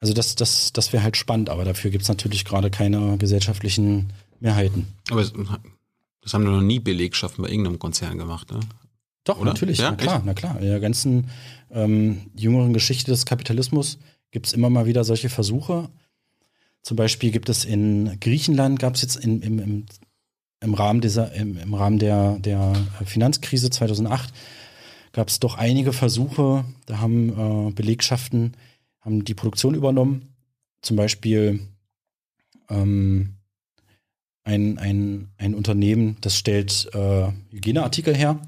also 0.00 0.14
das, 0.14 0.34
das, 0.34 0.72
das 0.72 0.92
wäre 0.92 1.02
halt 1.02 1.16
spannend, 1.16 1.50
aber 1.50 1.64
dafür 1.64 1.90
gibt 1.90 2.02
es 2.02 2.08
natürlich 2.08 2.46
gerade 2.46 2.70
keine 2.70 3.18
gesellschaftlichen 3.18 4.12
Mehrheiten. 4.40 4.88
Aber 5.10 5.22
das 6.22 6.34
haben 6.34 6.44
doch 6.44 6.52
noch 6.52 6.62
nie 6.62 6.78
Belegschaften 6.78 7.44
bei 7.44 7.50
irgendeinem 7.50 7.78
Konzern 7.78 8.16
gemacht, 8.16 8.50
ne? 8.50 8.60
Doch, 9.24 9.36
Oder? 9.36 9.50
natürlich, 9.50 9.78
ja, 9.78 9.90
na 9.90 9.96
klar, 9.96 10.16
echt? 10.16 10.24
na 10.24 10.34
klar. 10.34 10.58
In 10.58 10.66
der 10.66 10.80
ganzen 10.80 11.28
ähm, 11.70 12.30
jüngeren 12.34 12.72
Geschichte 12.72 13.10
des 13.10 13.26
Kapitalismus 13.26 13.98
gibt 14.30 14.46
es 14.46 14.54
immer 14.54 14.70
mal 14.70 14.86
wieder 14.86 15.04
solche 15.04 15.28
Versuche, 15.28 15.90
zum 16.82 16.96
Beispiel 16.96 17.30
gibt 17.30 17.48
es 17.48 17.64
in 17.64 18.18
Griechenland, 18.20 18.78
gab 18.78 18.94
es 18.94 19.02
jetzt 19.02 19.16
in, 19.16 19.42
im, 19.42 19.58
im, 19.58 19.86
im, 20.60 20.74
Rahmen 20.74 21.00
dieser, 21.00 21.32
im, 21.32 21.58
im 21.58 21.74
Rahmen 21.74 21.98
der, 21.98 22.38
der 22.38 22.74
Finanzkrise 23.04 23.70
2008 23.70 24.32
gab 25.12 25.28
es 25.28 25.40
doch 25.40 25.56
einige 25.56 25.92
Versuche, 25.92 26.64
da 26.86 26.98
haben 27.00 27.68
äh, 27.68 27.72
Belegschaften 27.72 28.54
haben 29.00 29.24
die 29.24 29.34
Produktion 29.34 29.74
übernommen. 29.74 30.34
Zum 30.82 30.96
Beispiel 30.96 31.60
ähm, 32.68 33.34
ein, 34.44 34.78
ein, 34.78 35.28
ein 35.38 35.54
Unternehmen, 35.54 36.16
das 36.20 36.36
stellt 36.36 36.88
äh, 36.92 37.28
Hygieneartikel 37.50 38.14
her. 38.14 38.38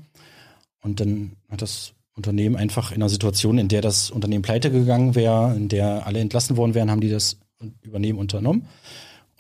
Und 0.83 1.01
dann 1.01 1.33
hat 1.49 1.63
das 1.63 1.95
Unternehmen 2.15 2.57
einfach 2.57 2.93
in 2.93 2.97
einer 2.97 3.09
Situation, 3.09 3.59
in 3.59 3.69
der 3.69 3.81
das 3.81 4.11
Unternehmen 4.11 4.43
pleite 4.43 4.71
gegangen 4.71 5.15
wäre, 5.15 5.55
in 5.57 5.69
der 5.69 6.07
alle 6.07 6.21
entlassen 6.21 6.57
worden 6.57 6.75
wären, 6.75 6.91
haben 6.91 7.01
die 7.01 7.11
das 7.11 7.39
übernehmen 7.83 8.19
unternommen 8.19 8.69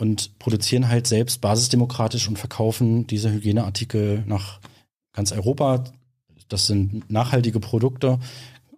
und 0.03 0.37
produzieren 0.41 0.89
halt 0.89 1.07
selbst 1.07 1.41
basisdemokratisch 1.41 2.27
und 2.27 2.37
verkaufen 2.37 3.07
diese 3.07 3.31
Hygieneartikel 3.31 4.25
nach 4.27 4.59
ganz 5.13 5.31
Europa. 5.31 5.85
Das 6.49 6.67
sind 6.67 7.09
nachhaltige 7.09 7.61
Produkte. 7.61 8.19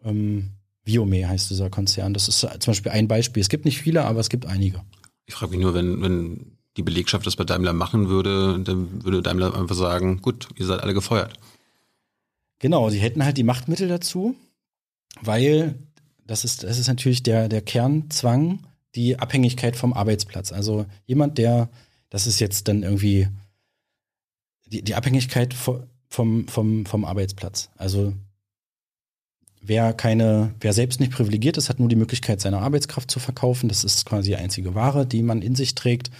Ähm, 0.04 0.50
Biome 0.84 1.26
heißt 1.26 1.48
dieser 1.48 1.70
Konzern. 1.70 2.12
Das 2.12 2.28
ist 2.28 2.40
zum 2.40 2.58
Beispiel 2.66 2.92
ein 2.92 3.08
Beispiel. 3.08 3.40
Es 3.40 3.48
gibt 3.48 3.64
nicht 3.64 3.78
viele, 3.78 4.04
aber 4.04 4.20
es 4.20 4.28
gibt 4.28 4.44
einige. 4.44 4.82
Ich 5.24 5.32
frage 5.32 5.52
mich 5.52 5.62
nur, 5.62 5.72
wenn, 5.72 6.02
wenn 6.02 6.58
die 6.76 6.82
Belegschaft 6.82 7.26
das 7.26 7.36
bei 7.36 7.44
Daimler 7.44 7.72
machen 7.72 8.10
würde, 8.10 8.60
dann 8.62 9.02
würde 9.02 9.22
Daimler 9.22 9.54
einfach 9.54 9.76
sagen, 9.76 10.20
gut, 10.20 10.48
ihr 10.56 10.66
seid 10.66 10.82
alle 10.82 10.92
gefeuert. 10.92 11.38
Genau, 12.58 12.90
sie 12.90 12.98
hätten 12.98 13.24
halt 13.24 13.38
die 13.38 13.44
Machtmittel 13.44 13.88
dazu, 13.88 14.36
weil 15.22 15.78
das 16.26 16.44
ist, 16.44 16.64
das 16.64 16.78
ist 16.78 16.88
natürlich 16.88 17.22
der, 17.22 17.48
der 17.48 17.62
Kernzwang 17.62 18.58
die 18.94 19.18
Abhängigkeit 19.18 19.76
vom 19.76 19.92
Arbeitsplatz. 19.92 20.52
Also 20.52 20.86
jemand, 21.06 21.38
der, 21.38 21.68
das 22.10 22.26
ist 22.26 22.40
jetzt 22.40 22.68
dann 22.68 22.82
irgendwie 22.82 23.28
die, 24.66 24.82
die 24.82 24.94
Abhängigkeit 24.94 25.54
vom, 25.54 26.48
vom, 26.48 26.86
vom 26.86 27.04
Arbeitsplatz. 27.04 27.70
Also 27.76 28.14
wer 29.60 29.92
keine, 29.92 30.54
wer 30.60 30.72
selbst 30.72 31.00
nicht 31.00 31.12
privilegiert 31.12 31.56
ist, 31.56 31.68
hat 31.68 31.80
nur 31.80 31.88
die 31.88 31.96
Möglichkeit, 31.96 32.40
seine 32.40 32.58
Arbeitskraft 32.58 33.10
zu 33.10 33.18
verkaufen. 33.18 33.68
Das 33.68 33.84
ist 33.84 34.06
quasi 34.06 34.30
die 34.30 34.36
einzige 34.36 34.74
Ware, 34.74 35.06
die 35.06 35.22
man 35.22 35.42
in 35.42 35.54
sich 35.54 35.74
trägt. 35.74 36.10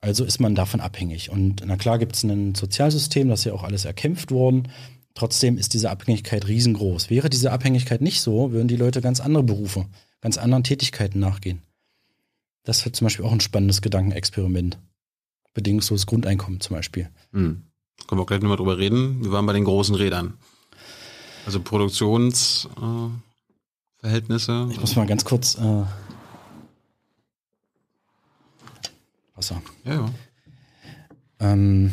Also 0.00 0.24
ist 0.24 0.38
man 0.38 0.54
davon 0.54 0.80
abhängig. 0.80 1.30
Und 1.30 1.62
na 1.64 1.76
klar 1.76 1.98
gibt 1.98 2.14
es 2.14 2.24
ein 2.24 2.54
Sozialsystem, 2.54 3.28
das 3.28 3.40
ist 3.40 3.46
ja 3.46 3.54
auch 3.54 3.62
alles 3.62 3.86
erkämpft 3.86 4.30
worden. 4.30 4.68
Trotzdem 5.14 5.56
ist 5.56 5.72
diese 5.74 5.90
Abhängigkeit 5.90 6.46
riesengroß. 6.46 7.08
Wäre 7.08 7.30
diese 7.30 7.52
Abhängigkeit 7.52 8.02
nicht 8.02 8.20
so, 8.20 8.52
würden 8.52 8.68
die 8.68 8.76
Leute 8.76 9.00
ganz 9.00 9.20
andere 9.20 9.44
Berufe, 9.44 9.86
ganz 10.20 10.36
anderen 10.36 10.64
Tätigkeiten 10.64 11.20
nachgehen. 11.20 11.62
Das 12.64 12.84
wird 12.84 12.96
zum 12.96 13.06
Beispiel 13.06 13.24
auch 13.24 13.32
ein 13.32 13.40
spannendes 13.40 13.82
Gedankenexperiment. 13.82 14.78
Bedingungsloses 15.52 16.06
Grundeinkommen 16.06 16.60
zum 16.60 16.76
Beispiel. 16.76 17.10
Hm. 17.32 17.62
Können 18.06 18.18
wir 18.18 18.22
auch 18.22 18.26
gleich 18.26 18.40
nochmal 18.40 18.56
drüber 18.56 18.78
reden. 18.78 19.22
Wir 19.22 19.32
waren 19.32 19.46
bei 19.46 19.52
den 19.52 19.64
großen 19.64 19.94
Rädern. 19.94 20.34
Also 21.46 21.60
Produktionsverhältnisse. 21.60 23.22
Äh, 24.02 24.72
ich 24.72 24.80
muss 24.80 24.96
mal 24.96 25.06
ganz 25.06 25.24
kurz. 25.24 25.56
Äh 25.56 25.84
Wasser. 29.34 29.62
Ja, 29.84 29.94
ja. 29.94 30.10
Ähm, 31.40 31.92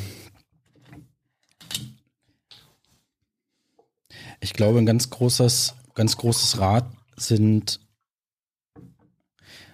ich 4.39 4.53
glaube, 4.53 4.79
ein 4.79 4.85
ganz 4.85 5.09
großes, 5.09 5.75
ganz 5.95 6.17
großes 6.17 6.59
Rad 6.59 6.85
sind, 7.15 7.79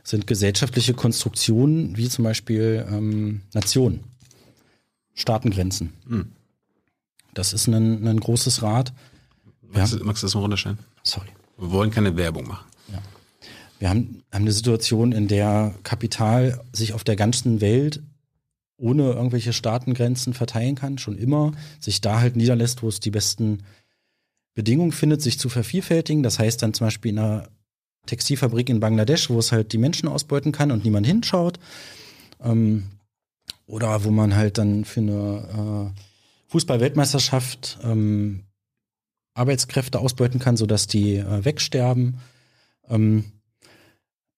sind 0.08 0.26
gesellschaftliche 0.26 0.94
Konstruktionen, 0.94 1.98
wie 1.98 2.08
zum 2.08 2.24
Beispiel 2.24 2.86
ähm, 2.90 3.42
Nationen, 3.54 4.06
Staatengrenzen. 5.16 5.92
Hm. 6.08 6.32
Das 7.34 7.52
ist 7.52 7.68
ein, 7.68 8.08
ein 8.08 8.20
großes 8.20 8.62
Rad. 8.62 8.94
Magst, 9.62 9.92
haben, 9.92 10.00
du- 10.00 10.06
magst 10.06 10.24
du 10.24 10.28
das 10.28 10.34
mal 10.36 10.42
runterstellen? 10.42 10.80
sorry. 11.04 11.28
Wir 11.58 11.72
wollen 11.72 11.92
keine 11.92 12.16
Werbung 12.16 12.48
machen. 12.48 12.66
Wir 13.80 13.90
haben, 13.90 14.24
haben 14.32 14.44
eine 14.44 14.52
Situation, 14.54 15.12
in 15.12 15.28
der 15.28 15.76
Kapital 15.84 16.64
sich 16.72 16.94
auf 16.94 17.04
der 17.04 17.16
ganzen 17.16 17.62
Welt 17.62 18.02
ohne 18.78 19.12
irgendwelche 19.12 19.54
Staatengrenzen 19.54 20.34
verteilen 20.34 20.76
kann, 20.76 20.98
schon 21.00 21.18
immer, 21.18 21.52
sich 21.80 22.00
da 22.00 22.20
halt 22.20 22.36
niederlässt, 22.36 22.82
wo 22.82 22.88
es 22.88 23.00
die 23.00 23.12
besten 23.12 23.64
Bedingungen 24.54 24.92
findet, 24.94 25.22
sich 25.22 25.38
zu 25.38 25.50
vervielfältigen. 25.50 26.24
Das 26.24 26.40
heißt 26.40 26.62
dann 26.62 26.74
zum 26.74 26.88
Beispiel 26.88 27.12
in 27.12 27.20
einer 27.20 27.50
Textilfabrik 28.08 28.70
in 28.70 28.80
Bangladesch, 28.80 29.30
wo 29.30 29.40
es 29.40 29.52
halt 29.52 29.74
die 29.74 29.78
Menschen 29.78 30.10
ausbeuten 30.10 30.52
kann 30.52 30.72
und 30.72 30.84
niemand 30.84 31.06
hinschaut. 31.06 31.60
Ähm, 32.44 32.88
oder 33.68 34.04
wo 34.04 34.12
man 34.12 34.36
halt 34.36 34.58
dann 34.58 34.86
für 34.86 35.02
eine 35.02 35.94
äh, 35.94 36.02
Fußball-Weltmeisterschaft 36.48 37.80
ähm, 37.84 38.44
Arbeitskräfte 39.34 40.00
ausbeuten 40.00 40.40
kann, 40.40 40.58
sodass 40.58 40.88
die 40.88 41.18
äh, 41.18 41.46
wegsterben. 41.46 42.20
Ähm, 42.90 43.26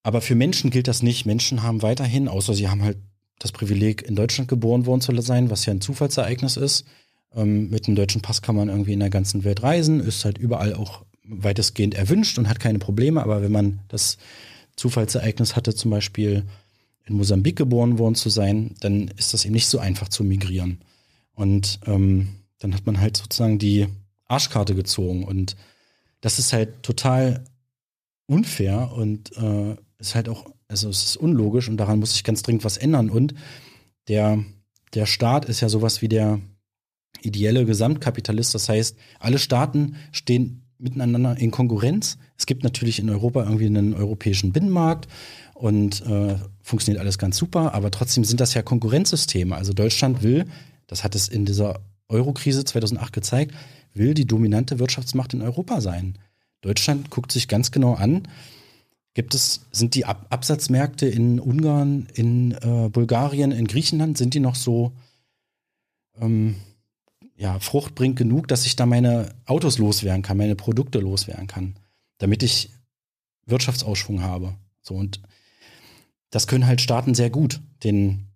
aber 0.03 0.21
für 0.21 0.35
Menschen 0.35 0.71
gilt 0.71 0.87
das 0.87 1.03
nicht. 1.03 1.25
Menschen 1.25 1.63
haben 1.63 1.81
weiterhin, 1.81 2.27
außer 2.27 2.53
sie 2.53 2.69
haben 2.69 2.83
halt 2.83 2.97
das 3.37 3.51
Privileg, 3.51 4.01
in 4.01 4.15
Deutschland 4.15 4.49
geboren 4.49 4.85
worden 4.85 5.01
zu 5.01 5.19
sein, 5.21 5.49
was 5.49 5.65
ja 5.65 5.73
ein 5.73 5.81
Zufallsereignis 5.81 6.57
ist. 6.57 6.85
Ähm, 7.33 7.69
mit 7.69 7.87
einem 7.87 7.95
deutschen 7.95 8.21
Pass 8.21 8.41
kann 8.41 8.55
man 8.55 8.69
irgendwie 8.69 8.93
in 8.93 8.99
der 8.99 9.09
ganzen 9.09 9.43
Welt 9.43 9.63
reisen, 9.63 9.99
ist 9.99 10.25
halt 10.25 10.37
überall 10.37 10.73
auch 10.73 11.05
weitestgehend 11.29 11.93
erwünscht 11.95 12.37
und 12.37 12.49
hat 12.49 12.59
keine 12.59 12.79
Probleme. 12.79 13.21
Aber 13.21 13.41
wenn 13.41 13.51
man 13.51 13.79
das 13.87 14.17
Zufallsereignis 14.75 15.55
hatte, 15.55 15.75
zum 15.75 15.91
Beispiel 15.91 16.43
in 17.05 17.15
Mosambik 17.15 17.55
geboren 17.55 17.97
worden 17.97 18.15
zu 18.15 18.29
sein, 18.29 18.75
dann 18.79 19.07
ist 19.17 19.33
das 19.33 19.45
eben 19.45 19.53
nicht 19.53 19.67
so 19.67 19.79
einfach 19.79 20.09
zu 20.09 20.23
migrieren. 20.23 20.79
Und 21.33 21.79
ähm, 21.85 22.29
dann 22.59 22.75
hat 22.75 22.85
man 22.85 22.99
halt 22.99 23.17
sozusagen 23.17 23.59
die 23.59 23.87
Arschkarte 24.25 24.75
gezogen. 24.75 25.23
Und 25.23 25.55
das 26.21 26.39
ist 26.39 26.53
halt 26.53 26.83
total 26.83 27.43
unfair 28.27 28.91
und 28.93 29.35
äh, 29.37 29.75
ist 29.97 30.15
halt 30.15 30.29
auch, 30.29 30.45
also 30.67 30.89
es 30.89 31.03
ist 31.03 31.17
unlogisch 31.17 31.67
und 31.67 31.77
daran 31.77 31.99
muss 31.99 32.13
sich 32.13 32.23
ganz 32.23 32.43
dringend 32.43 32.63
was 32.63 32.77
ändern. 32.77 33.09
Und 33.09 33.33
der, 34.07 34.43
der 34.93 35.05
Staat 35.05 35.45
ist 35.45 35.61
ja 35.61 35.69
sowas 35.69 36.01
wie 36.01 36.09
der 36.09 36.39
ideelle 37.21 37.65
Gesamtkapitalist. 37.65 38.53
Das 38.53 38.69
heißt, 38.69 38.97
alle 39.19 39.39
Staaten 39.39 39.95
stehen 40.11 40.68
miteinander 40.79 41.37
in 41.37 41.51
Konkurrenz. 41.51 42.17
Es 42.37 42.45
gibt 42.45 42.63
natürlich 42.63 42.99
in 42.99 43.09
Europa 43.09 43.43
irgendwie 43.43 43.65
einen 43.65 43.93
europäischen 43.93 44.51
Binnenmarkt 44.51 45.07
und 45.53 46.05
äh, 46.05 46.37
funktioniert 46.61 47.01
alles 47.01 47.17
ganz 47.17 47.37
super, 47.37 47.73
aber 47.73 47.91
trotzdem 47.91 48.23
sind 48.23 48.39
das 48.39 48.53
ja 48.53 48.61
Konkurrenzsysteme. 48.61 49.55
Also 49.55 49.73
Deutschland 49.73 50.23
will, 50.23 50.45
das 50.87 51.03
hat 51.03 51.15
es 51.15 51.27
in 51.27 51.45
dieser 51.45 51.81
Eurokrise 52.07 52.63
2008 52.63 53.13
gezeigt, 53.13 53.55
will 53.93 54.13
die 54.13 54.25
dominante 54.25 54.79
Wirtschaftsmacht 54.79 55.33
in 55.33 55.41
Europa 55.41 55.81
sein. 55.81 56.17
Deutschland 56.61 57.09
guckt 57.09 57.31
sich 57.31 57.47
ganz 57.47 57.71
genau 57.71 57.93
an, 57.93 58.27
gibt 59.13 59.33
es, 59.33 59.65
sind 59.71 59.95
die 59.95 60.05
Ab 60.05 60.27
Absatzmärkte 60.29 61.07
in 61.07 61.39
Ungarn, 61.39 62.07
in 62.13 62.53
äh, 62.53 62.89
Bulgarien, 62.89 63.51
in 63.51 63.67
Griechenland, 63.67 64.17
sind 64.17 64.33
die 64.33 64.39
noch 64.39 64.55
so 64.55 64.93
ähm, 66.21 66.55
ja, 67.39 67.57
fruchtbringend 67.59 68.17
genug, 68.17 68.49
dass 68.49 68.65
ich 68.65 68.75
da 68.75 68.85
meine 68.85 69.33
Autos 69.45 69.77
loswerden 69.77 70.21
kann, 70.21 70.35
meine 70.35 70.57
Produkte 70.57 70.99
loswerden 70.99 71.47
kann, 71.47 71.75
damit 72.17 72.43
ich 72.43 72.69
Wirtschaftsausschwung 73.45 74.21
habe. 74.21 74.55
So 74.81 74.95
und 74.95 75.21
das 76.31 76.47
können 76.47 76.67
halt 76.67 76.81
Staaten 76.81 77.15
sehr 77.15 77.29
gut, 77.29 77.61
den, 77.85 78.27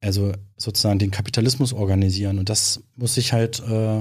also 0.00 0.32
sozusagen 0.56 1.00
den 1.00 1.10
Kapitalismus 1.10 1.72
organisieren. 1.72 2.38
Und 2.38 2.48
das 2.48 2.80
muss 2.94 3.14
sich 3.14 3.32
halt 3.32 3.58
äh, 3.60 4.00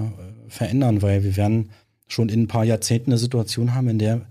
verändern, 0.49 1.01
weil 1.01 1.23
wir 1.23 1.35
werden 1.35 1.71
schon 2.07 2.29
in 2.29 2.43
ein 2.43 2.47
paar 2.47 2.63
Jahrzehnten 2.63 3.09
eine 3.09 3.17
Situation 3.17 3.73
haben, 3.73 3.89
in 3.89 3.99
der 3.99 4.21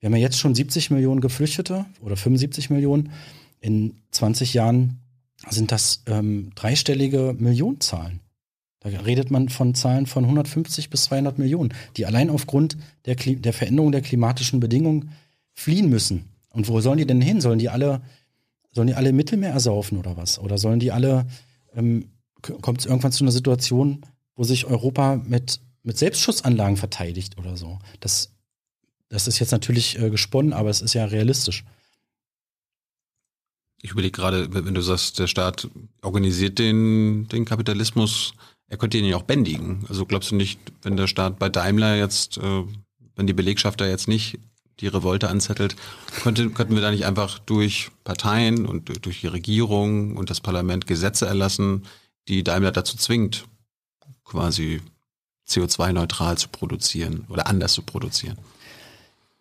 wir 0.00 0.08
haben 0.08 0.16
ja 0.16 0.22
jetzt 0.22 0.38
schon 0.38 0.54
70 0.54 0.90
Millionen 0.90 1.20
Geflüchtete 1.20 1.86
oder 2.00 2.16
75 2.16 2.70
Millionen. 2.70 3.12
In 3.60 3.94
20 4.10 4.52
Jahren 4.52 5.00
sind 5.48 5.72
das 5.72 6.02
ähm, 6.06 6.50
dreistellige 6.54 7.34
Millionenzahlen. 7.38 8.20
Da 8.90 9.00
redet 9.00 9.32
man 9.32 9.48
von 9.48 9.74
Zahlen 9.74 10.06
von 10.06 10.24
150 10.24 10.90
bis 10.90 11.04
200 11.04 11.38
Millionen, 11.38 11.74
die 11.96 12.06
allein 12.06 12.30
aufgrund 12.30 12.76
der, 13.04 13.16
Kli 13.16 13.34
der 13.34 13.52
Veränderung 13.52 13.90
der 13.90 14.00
klimatischen 14.00 14.60
Bedingungen 14.60 15.10
fliehen 15.54 15.88
müssen. 15.88 16.26
Und 16.50 16.68
wo 16.68 16.80
sollen 16.80 16.98
die 16.98 17.06
denn 17.06 17.20
hin? 17.20 17.40
Sollen 17.40 17.58
die 17.58 17.68
alle, 17.68 18.00
sollen 18.70 18.86
die 18.86 18.94
alle 18.94 19.12
Mittelmeer 19.12 19.50
ersaufen 19.50 19.98
oder 19.98 20.16
was? 20.16 20.38
Oder 20.38 20.56
sollen 20.58 20.78
die 20.78 20.92
alle, 20.92 21.26
ähm, 21.74 22.10
kommt 22.42 22.80
es 22.80 22.86
irgendwann 22.86 23.10
zu 23.10 23.24
einer 23.24 23.32
Situation, 23.32 24.02
wo 24.36 24.44
sich 24.44 24.66
Europa 24.66 25.16
mit, 25.16 25.60
mit 25.82 25.98
Selbstschussanlagen 25.98 26.76
verteidigt 26.76 27.38
oder 27.38 27.56
so? 27.56 27.80
Das, 27.98 28.30
das 29.08 29.26
ist 29.26 29.40
jetzt 29.40 29.50
natürlich 29.50 29.98
äh, 29.98 30.10
gesponnen, 30.10 30.52
aber 30.52 30.70
es 30.70 30.80
ist 30.80 30.94
ja 30.94 31.06
realistisch. 31.06 31.64
Ich 33.82 33.90
überlege 33.90 34.12
gerade, 34.12 34.52
wenn 34.52 34.74
du 34.74 34.80
sagst, 34.80 35.18
der 35.18 35.26
Staat 35.26 35.68
organisiert 36.02 36.58
den, 36.58 37.26
den 37.28 37.44
Kapitalismus, 37.44 38.32
er 38.68 38.76
könnte 38.76 38.98
ihn 38.98 39.04
ja 39.04 39.16
auch 39.16 39.22
bändigen. 39.22 39.84
Also 39.88 40.06
glaubst 40.06 40.30
du 40.30 40.36
nicht, 40.36 40.60
wenn 40.82 40.96
der 40.96 41.06
Staat 41.06 41.38
bei 41.38 41.48
Daimler 41.48 41.96
jetzt, 41.96 42.38
äh, 42.38 42.64
wenn 43.14 43.26
die 43.26 43.32
Belegschaft 43.32 43.80
da 43.80 43.86
jetzt 43.86 44.08
nicht 44.08 44.38
die 44.80 44.88
Revolte 44.88 45.28
anzettelt, 45.28 45.76
könnte, 46.22 46.50
könnten 46.50 46.74
wir 46.74 46.82
da 46.82 46.90
nicht 46.90 47.06
einfach 47.06 47.38
durch 47.38 47.90
Parteien 48.04 48.66
und 48.66 49.04
durch 49.06 49.22
die 49.22 49.26
Regierung 49.26 50.16
und 50.16 50.28
das 50.28 50.40
Parlament 50.40 50.86
Gesetze 50.86 51.26
erlassen, 51.26 51.86
die 52.28 52.44
Daimler 52.44 52.72
dazu 52.72 52.96
zwingt, 52.96 53.46
quasi 54.24 54.82
CO2-neutral 55.48 56.36
zu 56.36 56.48
produzieren 56.48 57.24
oder 57.28 57.46
anders 57.46 57.72
zu 57.72 57.82
produzieren? 57.82 58.36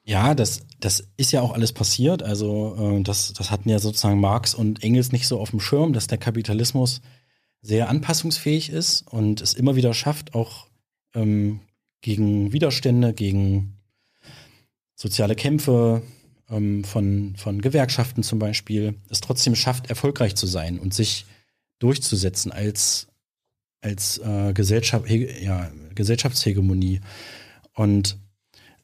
Ja, 0.04 0.36
das, 0.36 0.62
das 0.80 1.08
ist 1.18 1.32
ja 1.32 1.42
auch 1.42 1.52
alles 1.52 1.74
passiert. 1.74 2.22
Also 2.22 2.76
äh, 2.80 3.02
das, 3.02 3.34
das 3.34 3.50
hatten 3.50 3.70
ja 3.70 3.80
sozusagen 3.80 4.20
Marx 4.20 4.54
und 4.54 4.84
Engels 4.84 5.12
nicht 5.12 5.28
so 5.28 5.40
auf 5.40 5.50
dem 5.50 5.60
Schirm, 5.60 5.94
dass 5.94 6.06
der 6.06 6.20
Kapitalismus 6.20 7.02
sehr 7.66 7.90
anpassungsfähig 7.90 8.70
ist 8.70 9.02
und 9.12 9.42
es 9.42 9.56
immer 9.56 9.76
wieder 9.76 9.94
schafft, 9.96 10.36
auch 10.36 10.68
ähm, 11.16 11.62
gegen 12.02 12.54
Widerstände, 12.54 13.14
gegen 13.14 13.74
soziale 14.94 15.36
Kämpfe 15.36 16.04
ähm, 16.50 16.84
von, 16.84 17.36
von 17.36 17.62
Gewerkschaften 17.62 18.22
zum 18.22 18.38
Beispiel, 18.38 18.94
es 19.10 19.20
trotzdem 19.20 19.56
schafft, 19.56 19.90
erfolgreich 19.90 20.36
zu 20.36 20.46
sein 20.46 20.78
und 20.78 20.94
sich 20.94 21.26
durchzusetzen 21.80 22.52
als, 22.52 23.08
als 23.82 24.20
äh, 24.20 24.54
Gesellschaft, 24.54 25.10
ja, 25.10 25.72
Gesellschaftshegemonie. 25.96 27.02
Und 27.74 28.20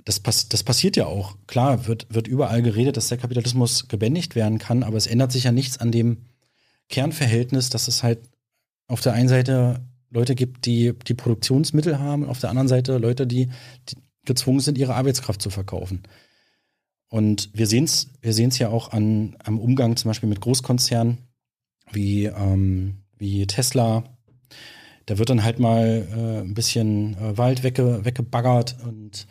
das, 0.05 0.19
pass 0.19 0.49
das 0.49 0.63
passiert 0.63 0.97
ja 0.97 1.05
auch. 1.05 1.37
Klar, 1.45 1.85
wird, 1.85 2.07
wird 2.09 2.27
überall 2.27 2.63
geredet, 2.63 2.97
dass 2.97 3.09
der 3.09 3.19
Kapitalismus 3.19 3.87
gebändigt 3.87 4.33
werden 4.33 4.57
kann, 4.57 4.81
aber 4.81 4.97
es 4.97 5.05
ändert 5.05 5.31
sich 5.31 5.43
ja 5.43 5.51
nichts 5.51 5.77
an 5.77 5.91
dem 5.91 6.25
Kernverhältnis, 6.89 7.69
dass 7.69 7.87
es 7.87 8.01
halt 8.01 8.30
auf 8.91 9.01
der 9.01 9.13
einen 9.13 9.29
Seite 9.29 9.81
Leute 10.09 10.35
gibt, 10.35 10.65
die 10.65 10.93
die 11.07 11.13
Produktionsmittel 11.13 11.97
haben, 11.97 12.25
auf 12.25 12.39
der 12.39 12.49
anderen 12.49 12.67
Seite 12.67 12.97
Leute, 12.97 13.25
die, 13.25 13.47
die 13.89 13.95
gezwungen 14.25 14.59
sind, 14.59 14.77
ihre 14.77 14.95
Arbeitskraft 14.95 15.41
zu 15.41 15.49
verkaufen. 15.49 16.03
Und 17.09 17.49
wir 17.53 17.67
sehen 17.67 17.85
es 17.85 18.09
wir 18.21 18.33
sehen's 18.33 18.59
ja 18.59 18.69
auch 18.69 18.91
an, 18.91 19.35
am 19.43 19.59
Umgang 19.59 19.95
zum 19.95 20.09
Beispiel 20.09 20.29
mit 20.29 20.41
Großkonzernen 20.41 21.17
wie, 21.91 22.25
ähm, 22.25 23.03
wie 23.17 23.47
Tesla. 23.47 24.03
Da 25.05 25.17
wird 25.17 25.29
dann 25.29 25.43
halt 25.43 25.59
mal 25.59 26.07
äh, 26.15 26.41
ein 26.41 26.53
bisschen 26.53 27.17
äh, 27.17 27.37
Wald 27.37 27.63
wegge 27.63 28.05
weggebaggert 28.05 28.77
und 28.85 29.27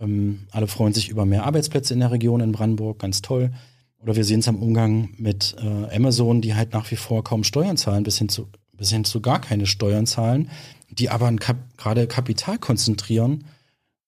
ähm, 0.00 0.46
alle 0.50 0.66
freuen 0.66 0.94
sich 0.94 1.10
über 1.10 1.26
mehr 1.26 1.44
Arbeitsplätze 1.44 1.94
in 1.94 2.00
der 2.00 2.10
Region 2.10 2.40
in 2.40 2.52
Brandenburg, 2.52 2.98
ganz 2.98 3.22
toll. 3.22 3.52
Oder 3.98 4.16
wir 4.16 4.24
sehen 4.24 4.40
es 4.40 4.48
am 4.48 4.60
Umgang 4.60 5.10
mit 5.16 5.54
äh, 5.62 5.94
Amazon, 5.94 6.40
die 6.40 6.54
halt 6.54 6.72
nach 6.72 6.90
wie 6.90 6.96
vor 6.96 7.22
kaum 7.22 7.44
Steuern 7.44 7.76
zahlen, 7.76 8.02
bis 8.02 8.18
hin 8.18 8.28
zu, 8.28 8.48
bis 8.82 8.90
hin 8.90 9.04
zu 9.04 9.20
gar 9.20 9.40
keine 9.40 9.66
Steuern 9.66 10.06
zahlen, 10.06 10.50
die 10.90 11.08
aber 11.08 11.32
Kap 11.36 11.56
gerade 11.78 12.08
Kapital 12.08 12.58
konzentrieren 12.58 13.44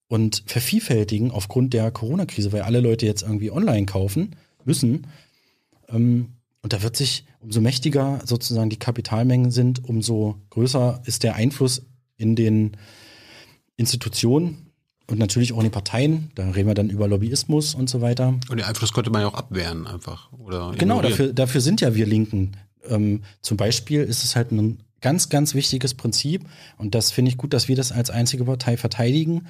und 0.09 0.43
vervielfältigen 0.47 1.31
aufgrund 1.31 1.73
der 1.73 1.91
Corona-Krise, 1.91 2.51
weil 2.51 2.63
alle 2.63 2.81
Leute 2.81 3.05
jetzt 3.05 3.21
irgendwie 3.21 3.51
online 3.51 3.85
kaufen 3.85 4.35
müssen. 4.65 5.07
Ähm, 5.87 6.33
und 6.61 6.73
da 6.73 6.83
wird 6.83 6.97
sich, 6.97 7.23
umso 7.39 7.61
mächtiger 7.61 8.19
sozusagen 8.25 8.69
die 8.69 8.77
Kapitalmengen 8.77 9.49
sind, 9.49 9.87
umso 9.87 10.35
größer 10.49 11.01
ist 11.05 11.23
der 11.23 11.35
Einfluss 11.35 11.83
in 12.17 12.35
den 12.35 12.75
Institutionen 13.77 14.73
und 15.07 15.19
natürlich 15.19 15.53
auch 15.53 15.59
in 15.59 15.67
den 15.67 15.71
Parteien. 15.71 16.31
Da 16.35 16.49
reden 16.49 16.67
wir 16.67 16.75
dann 16.75 16.89
über 16.89 17.07
Lobbyismus 17.07 17.75
und 17.75 17.89
so 17.89 18.01
weiter. 18.01 18.27
Und 18.49 18.57
den 18.57 18.63
Einfluss 18.63 18.91
könnte 18.91 19.09
man 19.09 19.21
ja 19.21 19.29
auch 19.29 19.35
abwehren 19.35 19.87
einfach. 19.87 20.33
Oder 20.33 20.73
Genau, 20.77 20.95
ignorieren. 20.97 21.03
dafür, 21.03 21.33
dafür 21.33 21.61
sind 21.61 21.79
ja 21.79 21.95
wir 21.95 22.05
Linken 22.05 22.57
ähm, 22.89 23.23
zum 23.41 23.57
Beispiel 23.57 24.01
ist 24.01 24.23
es 24.23 24.35
halt 24.35 24.51
ein 24.51 24.83
ganz, 25.01 25.29
ganz 25.29 25.53
wichtiges 25.53 25.93
Prinzip 25.93 26.47
und 26.77 26.95
das 26.95 27.11
finde 27.11 27.29
ich 27.29 27.37
gut, 27.37 27.53
dass 27.53 27.67
wir 27.67 27.75
das 27.75 27.91
als 27.91 28.09
einzige 28.09 28.45
Partei 28.45 28.77
verteidigen, 28.77 29.47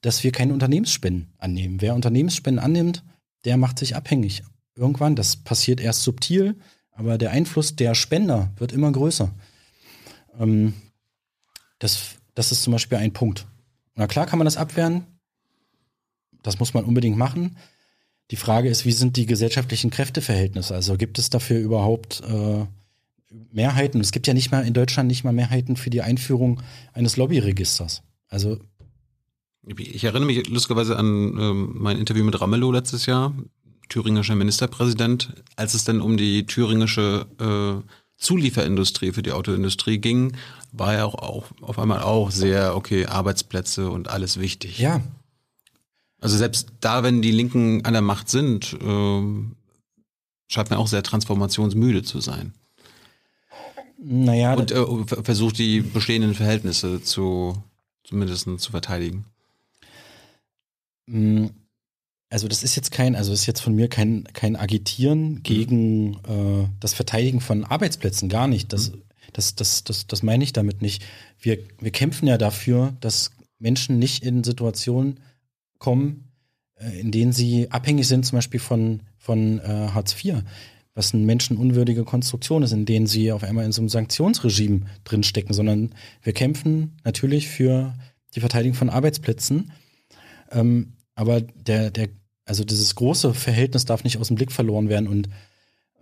dass 0.00 0.24
wir 0.24 0.32
keine 0.32 0.52
Unternehmensspenden 0.52 1.32
annehmen. 1.38 1.80
Wer 1.80 1.94
Unternehmensspenden 1.94 2.62
annimmt, 2.62 3.04
der 3.44 3.56
macht 3.56 3.78
sich 3.78 3.96
abhängig. 3.96 4.42
Irgendwann, 4.74 5.16
das 5.16 5.36
passiert 5.36 5.80
erst 5.80 6.02
subtil, 6.02 6.56
aber 6.92 7.18
der 7.18 7.30
Einfluss 7.30 7.76
der 7.76 7.94
Spender 7.94 8.52
wird 8.56 8.72
immer 8.72 8.90
größer. 8.92 9.34
Ähm, 10.38 10.74
das, 11.78 12.16
das 12.34 12.52
ist 12.52 12.62
zum 12.62 12.72
Beispiel 12.72 12.98
ein 12.98 13.12
Punkt. 13.12 13.46
Na 13.94 14.06
klar 14.06 14.26
kann 14.26 14.38
man 14.38 14.46
das 14.46 14.56
abwehren. 14.56 15.06
Das 16.42 16.58
muss 16.58 16.74
man 16.74 16.84
unbedingt 16.84 17.16
machen. 17.16 17.56
Die 18.30 18.36
Frage 18.36 18.68
ist, 18.68 18.84
wie 18.84 18.92
sind 18.92 19.16
die 19.16 19.26
gesellschaftlichen 19.26 19.90
Kräfteverhältnisse? 19.90 20.74
Also 20.74 20.96
gibt 20.96 21.18
es 21.18 21.30
dafür 21.30 21.58
überhaupt 21.58 22.22
äh, 22.28 22.64
Mehrheiten? 23.52 24.00
Es 24.00 24.12
gibt 24.12 24.26
ja 24.26 24.34
nicht 24.34 24.52
mal 24.52 24.64
in 24.66 24.74
Deutschland 24.74 25.08
nicht 25.08 25.24
mal 25.24 25.32
Mehrheiten 25.32 25.76
für 25.76 25.90
die 25.90 26.02
Einführung 26.02 26.62
eines 26.92 27.16
Lobbyregisters. 27.16 28.02
Also 28.28 28.58
ich 29.76 30.04
erinnere 30.04 30.26
mich 30.26 30.48
lustigerweise 30.48 30.96
an 30.96 31.06
ähm, 31.06 31.74
mein 31.74 31.98
Interview 31.98 32.24
mit 32.24 32.40
Ramelow 32.40 32.72
letztes 32.72 33.06
Jahr, 33.06 33.34
thüringischer 33.88 34.34
Ministerpräsident, 34.34 35.34
als 35.56 35.74
es 35.74 35.84
dann 35.84 36.00
um 36.00 36.16
die 36.16 36.46
thüringische 36.46 37.26
äh, 37.38 37.86
Zulieferindustrie 38.16 39.12
für 39.12 39.22
die 39.22 39.32
Autoindustrie 39.32 39.98
ging, 39.98 40.36
war 40.72 40.94
ja 40.94 41.04
auch, 41.04 41.14
auch 41.14 41.46
auf 41.62 41.78
einmal 41.78 42.02
auch 42.02 42.30
sehr, 42.30 42.76
okay, 42.76 43.06
Arbeitsplätze 43.06 43.90
und 43.90 44.08
alles 44.08 44.38
wichtig. 44.38 44.78
Ja. 44.78 45.00
Also 46.20 46.36
selbst 46.36 46.72
da, 46.80 47.02
wenn 47.02 47.22
die 47.22 47.30
Linken 47.30 47.84
an 47.84 47.94
der 47.94 48.02
Macht 48.02 48.28
sind, 48.28 48.74
äh, 48.74 49.22
scheint 50.48 50.70
man 50.70 50.78
auch 50.78 50.88
sehr 50.88 51.02
transformationsmüde 51.02 52.02
zu 52.02 52.20
sein. 52.20 52.52
Naja. 54.02 54.54
Und 54.54 54.72
äh, 54.72 55.22
versucht 55.22 55.58
die 55.58 55.80
bestehenden 55.80 56.34
Verhältnisse 56.34 57.02
zu 57.02 57.62
zumindest 58.04 58.48
zu 58.58 58.70
verteidigen. 58.70 59.24
Mm, 61.06 61.46
also 62.28 62.48
das 62.48 62.62
ist 62.62 62.76
jetzt 62.76 62.90
kein, 62.90 63.14
also 63.14 63.32
ist 63.32 63.46
jetzt 63.46 63.60
von 63.60 63.74
mir 63.74 63.88
kein, 63.88 64.24
kein 64.32 64.56
Agitieren 64.56 65.34
mhm. 65.34 65.42
gegen 65.42 66.14
äh, 66.14 66.68
das 66.80 66.94
Verteidigen 66.94 67.40
von 67.40 67.64
Arbeitsplätzen, 67.64 68.28
gar 68.28 68.48
nicht. 68.48 68.72
Das, 68.72 68.90
mhm. 68.90 69.02
das, 69.32 69.54
das, 69.54 69.84
das, 69.84 70.06
das 70.06 70.22
meine 70.22 70.44
ich 70.44 70.52
damit 70.52 70.82
nicht. 70.82 71.04
Wir, 71.40 71.58
wir 71.78 71.90
kämpfen 71.90 72.26
ja 72.26 72.38
dafür, 72.38 72.94
dass 73.00 73.30
Menschen 73.58 73.98
nicht 73.98 74.24
in 74.24 74.44
Situationen 74.44 75.20
kommen, 75.80 76.30
äh, 76.76 77.00
in 77.00 77.10
denen 77.10 77.32
sie 77.32 77.68
abhängig 77.72 78.06
sind, 78.06 78.24
zum 78.24 78.38
Beispiel 78.38 78.60
von, 78.60 79.02
von 79.18 79.58
äh, 79.58 79.88
Hartz 79.92 80.14
IV, 80.24 80.44
was 80.94 81.12
eine 81.12 81.24
menschenunwürdige 81.24 82.04
Konstruktion 82.04 82.62
ist, 82.62 82.72
in 82.72 82.86
denen 82.86 83.08
sie 83.08 83.32
auf 83.32 83.42
einmal 83.42 83.64
in 83.64 83.72
so 83.72 83.80
einem 83.80 83.88
Sanktionsregime 83.88 84.82
drinstecken, 85.02 85.54
sondern 85.54 85.90
wir 86.22 86.32
kämpfen 86.32 86.96
natürlich 87.02 87.48
für 87.48 87.94
die 88.34 88.40
Verteidigung 88.40 88.76
von 88.76 88.90
Arbeitsplätzen. 88.90 89.72
Ähm, 90.52 90.92
aber 91.14 91.40
der, 91.40 91.90
der, 91.90 92.08
also 92.44 92.64
dieses 92.64 92.94
große 92.94 93.34
Verhältnis 93.34 93.84
darf 93.84 94.04
nicht 94.04 94.18
aus 94.18 94.28
dem 94.28 94.36
Blick 94.36 94.52
verloren 94.52 94.88
werden. 94.88 95.08
Und 95.08 95.26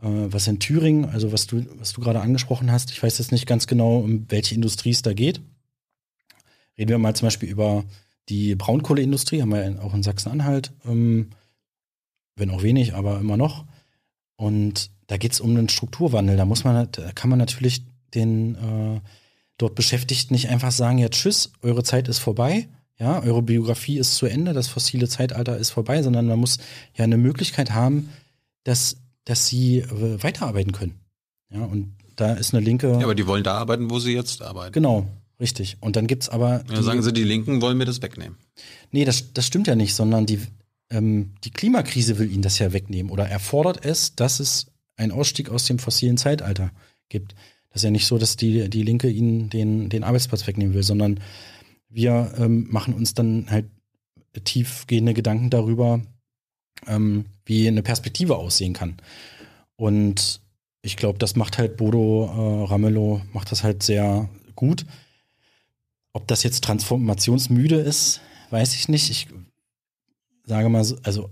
äh, 0.01 0.33
was 0.33 0.47
in 0.47 0.59
Thüringen, 0.59 1.07
also 1.07 1.33
was 1.33 1.47
du, 1.47 1.65
was 1.79 1.93
du 1.93 2.01
gerade 2.01 2.21
angesprochen 2.21 2.71
hast, 2.71 2.91
ich 2.91 3.03
weiß 3.03 3.19
jetzt 3.19 3.33
nicht 3.33 3.47
ganz 3.47 3.67
genau, 3.67 3.99
um 3.99 4.27
welche 4.29 4.55
Industrie 4.55 4.91
es 4.91 5.03
da 5.03 5.13
geht. 5.13 5.41
Reden 6.79 6.91
wir 6.91 6.99
mal 6.99 7.15
zum 7.15 7.27
Beispiel 7.27 7.49
über 7.49 7.85
die 8.29 8.55
Braunkohleindustrie, 8.55 9.43
haben 9.43 9.53
wir 9.53 9.83
auch 9.83 9.95
in 9.95 10.03
Sachsen-Anhalt, 10.03 10.73
ähm, 10.85 11.31
wenn 12.37 12.51
auch 12.51 12.63
wenig, 12.63 12.95
aber 12.95 13.19
immer 13.19 13.37
noch. 13.37 13.65
Und 14.37 14.91
da 15.07 15.17
geht 15.17 15.33
es 15.33 15.41
um 15.41 15.51
einen 15.51 15.69
Strukturwandel. 15.69 16.37
Da 16.37 16.45
muss 16.45 16.65
man, 16.65 16.89
da 16.93 17.13
kann 17.13 17.31
man 17.31 17.39
natürlich 17.39 17.85
den 18.15 18.55
äh, 18.55 19.01
dort 19.57 19.75
Beschäftigten 19.75 20.35
nicht 20.35 20.49
einfach 20.49 20.71
sagen, 20.71 20.99
ja, 20.99 21.09
tschüss, 21.09 21.53
eure 21.63 21.83
Zeit 21.83 22.09
ist 22.09 22.19
vorbei, 22.19 22.69
ja, 22.99 23.23
eure 23.23 23.43
Biografie 23.43 23.99
ist 23.99 24.17
zu 24.17 24.27
Ende, 24.27 24.53
das 24.53 24.69
fossile 24.69 25.09
Zeitalter 25.09 25.57
ist 25.57 25.71
vorbei, 25.71 26.03
sondern 26.03 26.27
man 26.27 26.39
muss 26.39 26.59
ja 26.95 27.05
eine 27.05 27.17
Möglichkeit 27.17 27.73
haben, 27.73 28.11
dass, 28.65 28.99
dass 29.25 29.47
sie 29.47 29.79
äh, 29.79 30.23
weiterarbeiten 30.23 30.73
können. 30.73 31.01
Ja, 31.51 31.65
und 31.65 31.97
da 32.17 32.35
ist 32.35 32.55
eine 32.55 32.65
linke. 32.65 32.91
Ja, 32.93 33.05
aber 33.05 33.15
die 33.15 33.27
wollen 33.27 33.45
da 33.45 33.55
arbeiten, 33.55 33.91
wo 33.91 33.99
sie 33.99 34.13
jetzt 34.13 34.43
arbeiten. 34.43 34.73
Genau, 34.73 35.07
richtig. 35.41 35.77
Und 35.81 35.97
dann 35.97 36.07
gibt's 36.07 36.29
aber. 36.29 36.65
Ja, 36.71 36.83
sagen 36.83 37.03
sie, 37.03 37.13
die 37.13 37.25
Linken 37.25 37.61
wollen 37.61 37.79
mir 37.79 37.85
das 37.85 38.03
wegnehmen. 38.03 38.37
Nee, 38.91 39.05
das, 39.05 39.33
das 39.33 39.47
stimmt 39.47 39.67
ja 39.67 39.75
nicht, 39.75 39.95
sondern 39.95 40.27
die, 40.27 40.41
ähm, 40.91 41.33
die 41.45 41.51
Klimakrise 41.51 42.19
will 42.19 42.31
ihnen 42.31 42.43
das 42.43 42.59
ja 42.59 42.73
wegnehmen 42.73 43.11
oder 43.11 43.29
erfordert 43.29 43.85
es, 43.85 44.15
dass 44.15 44.41
es 44.41 44.67
einen 44.97 45.13
Ausstieg 45.13 45.51
aus 45.51 45.67
dem 45.67 45.79
fossilen 45.79 46.17
Zeitalter 46.17 46.71
gibt. 47.09 47.35
Das 47.71 47.81
ist 47.81 47.85
ja 47.85 47.91
nicht 47.91 48.07
so, 48.07 48.19
dass 48.19 48.37
die, 48.37 48.69
die 48.71 48.83
Linke 48.83 49.09
ihnen 49.09 49.51
den, 49.51 49.89
den 49.89 50.05
Arbeitsplatz 50.05 50.47
wegnehmen 50.47 50.75
will, 50.75 50.83
sondern 50.83 51.21
wir 51.89 52.33
ähm, 52.39 52.67
machen 52.71 52.95
uns 52.95 53.15
dann 53.15 53.51
halt 53.51 53.67
tiefgehende 54.45 55.15
Gedanken 55.15 55.51
darüber, 55.51 56.01
ähm, 56.87 57.27
wie 57.45 57.69
eine 57.69 57.83
Perspektive 57.83 58.37
aussehen 58.37 58.73
kann. 58.73 58.97
Und 59.77 60.41
ich 60.83 60.97
glaube, 60.97 61.19
das 61.19 61.37
macht 61.37 61.59
halt 61.59 61.77
Bodo 61.77 62.27
äh, 62.27 62.71
Ramelow, 62.71 63.21
macht 63.33 63.51
das 63.53 63.63
halt 63.63 63.83
sehr 63.83 64.29
gut. 64.55 64.85
Ob 66.13 66.27
das 66.27 66.43
jetzt 66.43 66.65
transformationsmüde 66.65 67.77
ist, 67.77 68.21
weiß 68.51 68.75
ich 68.75 68.89
nicht. 68.89 69.11
Ich 69.11 69.29
sage 70.45 70.69
mal 70.69 70.85
so, 70.85 70.97
also 71.03 71.31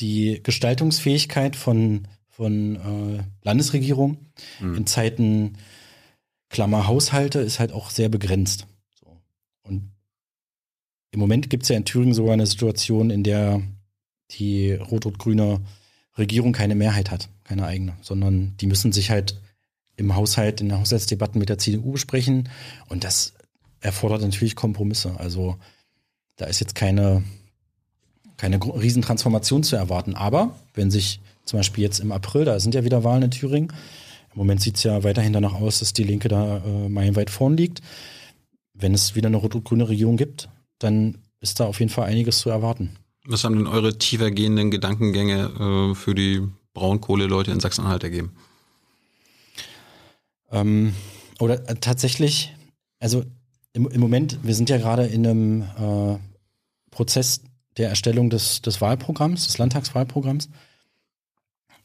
die 0.00 0.40
Gestaltungsfähigkeit 0.42 1.56
von, 1.56 2.08
von 2.28 2.76
äh, 2.76 3.24
Landesregierung 3.42 4.18
mhm. 4.60 4.76
in 4.76 4.86
Zeiten 4.86 5.58
Klammer 6.48 6.86
Haushalte 6.86 7.40
ist 7.40 7.58
halt 7.58 7.72
auch 7.72 7.90
sehr 7.90 8.08
begrenzt. 8.08 8.66
Und 9.62 9.90
im 11.10 11.20
Moment 11.20 11.50
gibt 11.50 11.64
es 11.64 11.68
ja 11.68 11.76
in 11.76 11.84
Thüringen 11.84 12.14
sogar 12.14 12.32
eine 12.32 12.46
Situation, 12.46 13.10
in 13.10 13.24
der 13.24 13.62
die 14.30 14.72
rot-rot-grüne 14.72 15.60
Regierung 16.16 16.52
keine 16.52 16.74
Mehrheit 16.74 17.10
hat, 17.10 17.28
keine 17.44 17.66
eigene, 17.66 17.96
sondern 18.02 18.56
die 18.58 18.66
müssen 18.66 18.92
sich 18.92 19.10
halt 19.10 19.40
im 19.96 20.14
Haushalt, 20.14 20.60
in 20.60 20.68
den 20.70 20.78
Haushaltsdebatten 20.78 21.38
mit 21.38 21.48
der 21.48 21.58
CDU 21.58 21.92
besprechen. 21.92 22.48
Und 22.88 23.04
das 23.04 23.34
erfordert 23.84 24.22
natürlich 24.22 24.56
Kompromisse. 24.56 25.14
Also 25.18 25.56
da 26.36 26.46
ist 26.46 26.60
jetzt 26.60 26.74
keine, 26.74 27.22
keine 28.36 28.58
Riesentransformation 28.60 29.62
zu 29.62 29.76
erwarten. 29.76 30.14
Aber 30.14 30.56
wenn 30.74 30.90
sich 30.90 31.20
zum 31.44 31.58
Beispiel 31.58 31.84
jetzt 31.84 32.00
im 32.00 32.10
April, 32.12 32.44
da 32.44 32.58
sind 32.58 32.74
ja 32.74 32.84
wieder 32.84 33.04
Wahlen 33.04 33.22
in 33.22 33.30
Thüringen, 33.30 33.72
im 34.32 34.38
Moment 34.38 34.60
sieht 34.60 34.76
es 34.76 34.82
ja 34.82 35.04
weiterhin 35.04 35.32
danach 35.32 35.54
aus, 35.54 35.78
dass 35.78 35.92
die 35.92 36.02
Linke 36.02 36.28
da 36.28 36.56
äh, 36.56 36.88
meilenweit 36.88 37.30
vorn 37.30 37.56
liegt 37.56 37.82
wenn 38.74 38.92
es 38.92 39.14
wieder 39.14 39.28
eine 39.28 39.36
rot-grüne 39.36 39.88
Regierung 39.88 40.16
gibt, 40.16 40.48
dann 40.78 41.18
ist 41.40 41.60
da 41.60 41.66
auf 41.66 41.78
jeden 41.78 41.90
Fall 41.90 42.06
einiges 42.06 42.38
zu 42.38 42.50
erwarten. 42.50 42.96
Was 43.24 43.44
haben 43.44 43.56
denn 43.56 43.66
eure 43.66 43.96
tiefer 43.96 44.30
gehenden 44.30 44.70
Gedankengänge 44.70 45.92
äh, 45.92 45.94
für 45.94 46.14
die 46.14 46.42
Braunkohleleute 46.74 47.52
in 47.52 47.60
Sachsen-Anhalt 47.60 48.04
ergeben? 48.04 48.36
Ähm, 50.50 50.94
oder 51.38 51.68
äh, 51.68 51.76
tatsächlich, 51.76 52.54
also 52.98 53.24
im, 53.74 53.86
im, 53.88 54.00
Moment, 54.00 54.38
wir 54.42 54.54
sind 54.54 54.70
ja 54.70 54.78
gerade 54.78 55.06
in 55.06 55.26
einem 55.26 55.62
äh, 55.62 56.18
Prozess 56.90 57.42
der 57.76 57.90
Erstellung 57.90 58.30
des, 58.30 58.62
des 58.62 58.80
Wahlprogramms, 58.80 59.46
des 59.46 59.58
Landtagswahlprogramms. 59.58 60.48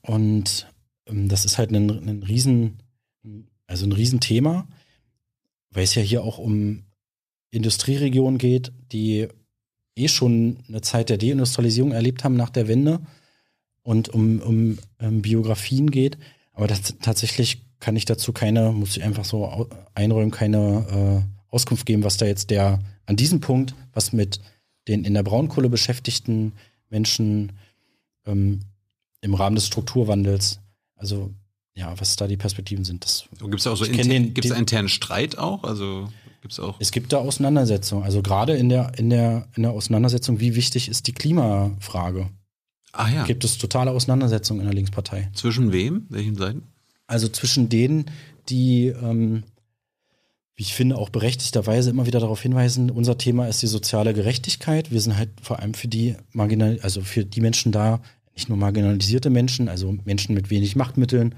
Und 0.01 0.71
ähm, 1.07 1.27
das 1.27 1.43
ist 1.43 1.57
halt 1.57 1.71
ein, 1.71 1.89
ein 1.89 2.23
Riesen, 2.23 2.77
also 3.67 3.85
ein 3.85 3.91
Riesenthema 3.91 4.65
weil 5.71 5.83
es 5.83 5.95
ja 5.95 6.01
hier 6.01 6.23
auch 6.23 6.37
um 6.37 6.83
Industrieregionen 7.51 8.37
geht, 8.37 8.71
die 8.91 9.27
eh 9.95 10.07
schon 10.07 10.57
eine 10.67 10.81
Zeit 10.81 11.09
der 11.09 11.17
Deindustrialisierung 11.17 11.91
erlebt 11.91 12.23
haben 12.23 12.35
nach 12.35 12.49
der 12.49 12.67
Wende 12.67 13.01
und 13.83 14.09
um, 14.09 14.39
um, 14.39 14.47
um 14.47 14.79
ähm, 14.99 15.21
Biografien 15.21 15.91
geht. 15.91 16.17
Aber 16.53 16.67
das, 16.67 16.81
tatsächlich 17.01 17.65
kann 17.79 17.95
ich 17.95 18.05
dazu 18.05 18.33
keine, 18.33 18.71
muss 18.71 18.97
ich 18.97 19.03
einfach 19.03 19.25
so 19.25 19.69
einräumen, 19.93 20.31
keine 20.31 21.25
äh, 21.25 21.38
Auskunft 21.49 21.85
geben, 21.85 22.03
was 22.03 22.17
da 22.17 22.25
jetzt 22.25 22.49
der 22.49 22.79
an 23.05 23.15
diesem 23.15 23.39
Punkt, 23.39 23.75
was 23.93 24.13
mit 24.13 24.39
den 24.87 25.03
in 25.03 25.13
der 25.13 25.23
Braunkohle 25.23 25.69
beschäftigten 25.69 26.53
Menschen 26.89 27.53
ähm, 28.25 28.61
im 29.21 29.33
Rahmen 29.33 29.55
des 29.55 29.67
Strukturwandels, 29.67 30.59
also 30.95 31.31
ja, 31.73 31.93
was 31.99 32.15
da 32.15 32.27
die 32.27 32.37
Perspektiven 32.37 32.83
sind. 32.83 33.27
Gibt 33.39 33.59
es 33.59 33.67
auch 33.67 33.75
so 33.75 33.85
inter, 33.85 34.19
gibt's 34.19 34.49
internen 34.49 34.89
Streit 34.89 35.37
auch? 35.37 35.63
Also 35.63 36.09
gibt's 36.41 36.59
auch. 36.59 36.75
Es 36.79 36.91
gibt 36.91 37.13
da 37.13 37.17
Auseinandersetzungen. 37.17 38.03
Also 38.03 38.21
gerade 38.21 38.55
in 38.55 38.69
der, 38.69 38.91
in 38.97 39.09
der, 39.09 39.47
in 39.55 39.63
der 39.63 39.71
Auseinandersetzung, 39.71 40.39
wie 40.39 40.55
wichtig 40.55 40.89
ist 40.89 41.07
die 41.07 41.13
Klimafrage? 41.13 42.29
Ah 42.91 43.09
ja. 43.09 43.23
Gibt 43.23 43.43
es 43.43 43.57
totale 43.57 43.91
Auseinandersetzungen 43.91 44.61
in 44.61 44.65
der 44.65 44.73
Linkspartei. 44.73 45.29
Zwischen 45.33 45.71
wem? 45.71 46.05
Welchen 46.09 46.35
Seiten? 46.35 46.63
Also 47.07 47.27
zwischen 47.29 47.69
denen, 47.69 48.05
die, 48.49 48.87
ähm, 48.87 49.43
wie 50.59 50.63
ich 50.63 50.73
finde, 50.73 50.97
auch 50.97 51.07
berechtigterweise 51.07 51.89
immer 51.89 52.05
wieder 52.05 52.19
darauf 52.19 52.41
hinweisen, 52.41 52.91
unser 52.91 53.17
Thema 53.17 53.47
ist 53.47 53.61
die 53.61 53.67
soziale 53.67 54.13
Gerechtigkeit. 54.13 54.91
Wir 54.91 54.99
sind 54.99 55.15
halt 55.15 55.29
vor 55.41 55.59
allem 55.59 55.73
für 55.73 55.87
die 55.87 56.17
marginal, 56.33 56.77
also 56.81 56.99
für 56.99 57.23
die 57.23 57.39
Menschen 57.39 57.71
da, 57.71 58.01
nicht 58.35 58.49
nur 58.49 58.57
marginalisierte 58.57 59.29
Menschen, 59.29 59.69
also 59.69 59.95
Menschen 60.03 60.35
mit 60.35 60.49
wenig 60.49 60.75
Machtmitteln, 60.75 61.35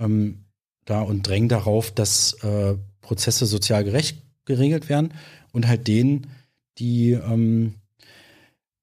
ähm, 0.00 0.46
da 0.84 1.00
und 1.00 1.28
drängen 1.28 1.48
darauf, 1.48 1.92
dass 1.92 2.32
äh, 2.42 2.74
Prozesse 3.02 3.46
sozial 3.46 3.84
gerecht 3.84 4.18
geregelt 4.46 4.88
werden 4.88 5.14
und 5.52 5.68
halt 5.68 5.86
denen, 5.86 6.26
die 6.78 7.12
ähm, 7.12 7.74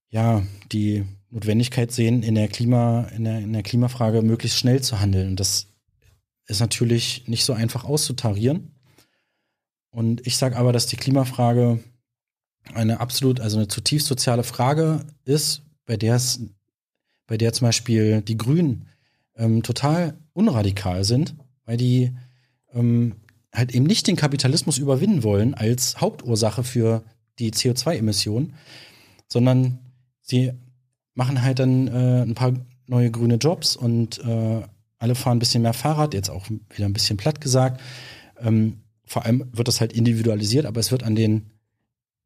ja 0.09 0.43
die 0.71 1.03
Notwendigkeit 1.29 1.91
sehen, 1.91 2.23
in 2.23 2.35
der 2.35 2.47
Klima, 2.47 3.09
in 3.13 3.25
der, 3.25 3.39
in 3.39 3.51
der 3.51 3.63
Klimafrage 3.63 4.21
möglichst 4.21 4.59
schnell 4.59 4.81
zu 4.81 5.01
handeln. 5.01 5.27
Und 5.31 5.41
das 5.41 5.67
ist 6.45 6.61
natürlich 6.61 7.27
nicht 7.27 7.43
so 7.43 7.51
einfach 7.51 7.83
auszutarieren. 7.83 8.71
Und 9.97 10.27
ich 10.27 10.37
sage 10.37 10.55
aber, 10.57 10.73
dass 10.73 10.85
die 10.85 10.95
Klimafrage 10.95 11.79
eine 12.75 12.99
absolut, 12.99 13.39
also 13.39 13.57
eine 13.57 13.67
zutiefst 13.67 14.05
soziale 14.05 14.43
Frage 14.43 14.99
ist, 15.25 15.63
bei 15.87 15.97
der 15.97 16.17
es, 16.17 16.39
bei 17.25 17.35
der 17.35 17.51
zum 17.51 17.65
Beispiel 17.65 18.21
die 18.21 18.37
Grünen 18.37 18.89
ähm, 19.35 19.63
total 19.63 20.13
unradikal 20.33 21.03
sind, 21.03 21.33
weil 21.65 21.77
die 21.77 22.15
ähm, 22.73 23.15
halt 23.51 23.73
eben 23.73 23.87
nicht 23.87 24.05
den 24.05 24.17
Kapitalismus 24.17 24.77
überwinden 24.77 25.23
wollen 25.23 25.55
als 25.55 25.99
Hauptursache 25.99 26.63
für 26.63 27.03
die 27.39 27.51
CO2-Emissionen, 27.51 28.53
sondern 29.27 29.79
sie 30.21 30.53
machen 31.15 31.41
halt 31.41 31.57
dann 31.57 31.87
äh, 31.87 32.21
ein 32.21 32.35
paar 32.35 32.53
neue 32.85 33.09
grüne 33.09 33.37
Jobs 33.37 33.75
und 33.75 34.19
äh, 34.19 34.61
alle 34.99 35.15
fahren 35.15 35.37
ein 35.37 35.39
bisschen 35.39 35.63
mehr 35.63 35.73
Fahrrad, 35.73 36.13
jetzt 36.13 36.29
auch 36.29 36.47
wieder 36.51 36.85
ein 36.85 36.93
bisschen 36.93 37.17
platt 37.17 37.41
gesagt. 37.41 37.81
Ähm, 38.39 38.83
vor 39.07 39.25
allem 39.25 39.49
wird 39.53 39.67
das 39.67 39.81
halt 39.81 39.93
individualisiert, 39.93 40.65
aber 40.65 40.79
es 40.79 40.91
wird 40.91 41.03
an 41.03 41.15
den, 41.15 41.49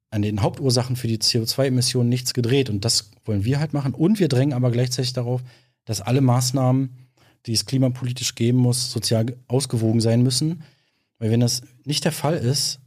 an 0.10 0.22
den 0.22 0.42
Hauptursachen 0.42 0.96
für 0.96 1.08
die 1.08 1.20
CO2-Emissionen 1.20 2.10
nichts 2.10 2.34
gedreht. 2.34 2.70
Und 2.70 2.84
das 2.84 3.12
wollen 3.24 3.46
wir 3.46 3.60
halt 3.60 3.74
machen. 3.74 3.94
Und 3.94 4.20
wir 4.20 4.28
drängen 4.28 4.54
aber 4.54 4.72
gleichzeitig 4.72 5.14
darauf, 5.14 5.42
dass 5.86 6.02
alle 6.02 6.22
Maßnahmen, 6.22 6.90
die 7.46 7.54
es 7.54 7.66
klimapolitisch 7.66 8.36
geben 8.36 8.58
muss, 8.58 8.92
sozial 8.92 9.38
ausgewogen 9.48 10.02
sein 10.02 10.24
müssen. 10.24 10.64
Weil 11.20 11.32
wenn 11.32 11.40
das 11.40 11.62
nicht 11.86 12.04
der 12.04 12.12
Fall 12.12 12.36
ist, 12.36 12.80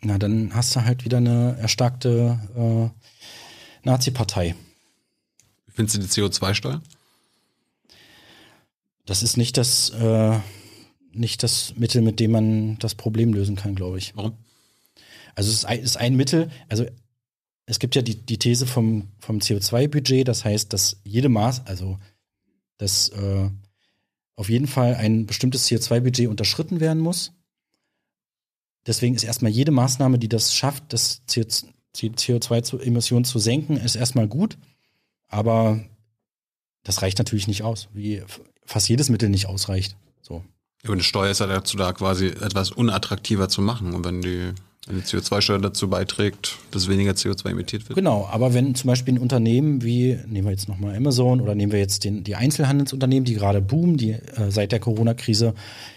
na, 0.00 0.18
dann 0.18 0.54
hast 0.54 0.74
du 0.74 0.84
halt 0.84 1.04
wieder 1.04 1.18
eine 1.18 1.56
erstarkte 1.60 2.38
äh, 2.56 3.88
Nazi-Partei. 3.88 4.56
Wie 5.66 5.72
findest 5.72 5.96
du 5.96 6.00
die 6.00 6.08
CO2-Steuer? 6.08 6.82
Das 9.04 9.22
ist 9.22 9.36
nicht 9.36 9.56
das, 9.56 9.90
äh, 9.90 10.38
nicht 11.12 11.42
das 11.42 11.74
Mittel, 11.76 12.02
mit 12.02 12.20
dem 12.20 12.30
man 12.32 12.78
das 12.78 12.94
Problem 12.94 13.32
lösen 13.32 13.56
kann, 13.56 13.74
glaube 13.74 13.98
ich. 13.98 14.16
Warum? 14.16 14.32
Also 15.34 15.50
es 15.50 15.58
ist 15.58 15.64
ein, 15.64 15.80
ist 15.80 15.96
ein 15.96 16.16
Mittel, 16.16 16.50
also 16.68 16.86
es 17.66 17.78
gibt 17.78 17.94
ja 17.94 18.02
die, 18.02 18.16
die 18.16 18.38
These 18.38 18.66
vom, 18.66 19.08
vom 19.18 19.38
CO2-Budget, 19.38 20.26
das 20.26 20.44
heißt, 20.44 20.72
dass 20.72 21.00
jede 21.04 21.28
Maß, 21.28 21.66
also 21.66 21.98
dass 22.78 23.08
äh, 23.10 23.48
auf 24.36 24.48
jeden 24.48 24.66
Fall 24.66 24.96
ein 24.96 25.26
bestimmtes 25.26 25.68
CO2-Budget 25.68 26.28
unterschritten 26.28 26.80
werden 26.80 26.98
muss. 26.98 27.32
Deswegen 28.86 29.14
ist 29.14 29.22
erstmal 29.22 29.52
jede 29.52 29.70
Maßnahme, 29.70 30.18
die 30.18 30.28
das 30.28 30.54
schafft, 30.54 30.92
das 30.92 31.22
CO2-Emissionen 31.28 33.24
zu 33.24 33.38
senken, 33.38 33.76
ist 33.76 33.94
erstmal 33.94 34.26
gut. 34.26 34.58
Aber 35.28 35.84
das 36.82 37.00
reicht 37.02 37.18
natürlich 37.18 37.46
nicht 37.46 37.62
aus, 37.62 37.88
wie 37.92 38.22
fast 38.64 38.88
jedes 38.88 39.08
Mittel 39.08 39.28
nicht 39.28 39.46
ausreicht. 39.46 39.96
So. 40.20 40.44
Und 40.84 40.94
eine 40.94 41.02
Steuer 41.02 41.30
ist 41.30 41.38
ja 41.40 41.46
dazu 41.46 41.76
da, 41.76 41.92
quasi 41.92 42.26
etwas 42.26 42.72
unattraktiver 42.72 43.48
zu 43.48 43.62
machen. 43.62 43.94
Und 43.94 44.04
wenn 44.04 44.20
die, 44.20 44.52
wenn 44.86 44.96
die 44.96 45.02
CO2-Steuer 45.02 45.60
dazu 45.60 45.88
beiträgt, 45.88 46.58
dass 46.72 46.88
weniger 46.88 47.12
CO2 47.12 47.50
emittiert 47.50 47.88
wird. 47.88 47.96
Genau, 47.96 48.28
aber 48.30 48.52
wenn 48.52 48.74
zum 48.74 48.88
Beispiel 48.88 49.14
ein 49.14 49.20
Unternehmen 49.20 49.82
wie, 49.82 50.18
nehmen 50.26 50.46
wir 50.46 50.50
jetzt 50.50 50.68
nochmal 50.68 50.96
Amazon 50.96 51.40
oder 51.40 51.54
nehmen 51.54 51.70
wir 51.70 51.78
jetzt 51.78 52.02
den, 52.02 52.24
die 52.24 52.34
Einzelhandelsunternehmen, 52.34 53.24
die 53.24 53.34
gerade 53.34 53.60
boomen, 53.60 53.96
die 53.96 54.10
äh, 54.10 54.50
seit 54.50 54.72
der 54.72 54.80
Corona-Krise 54.80 55.54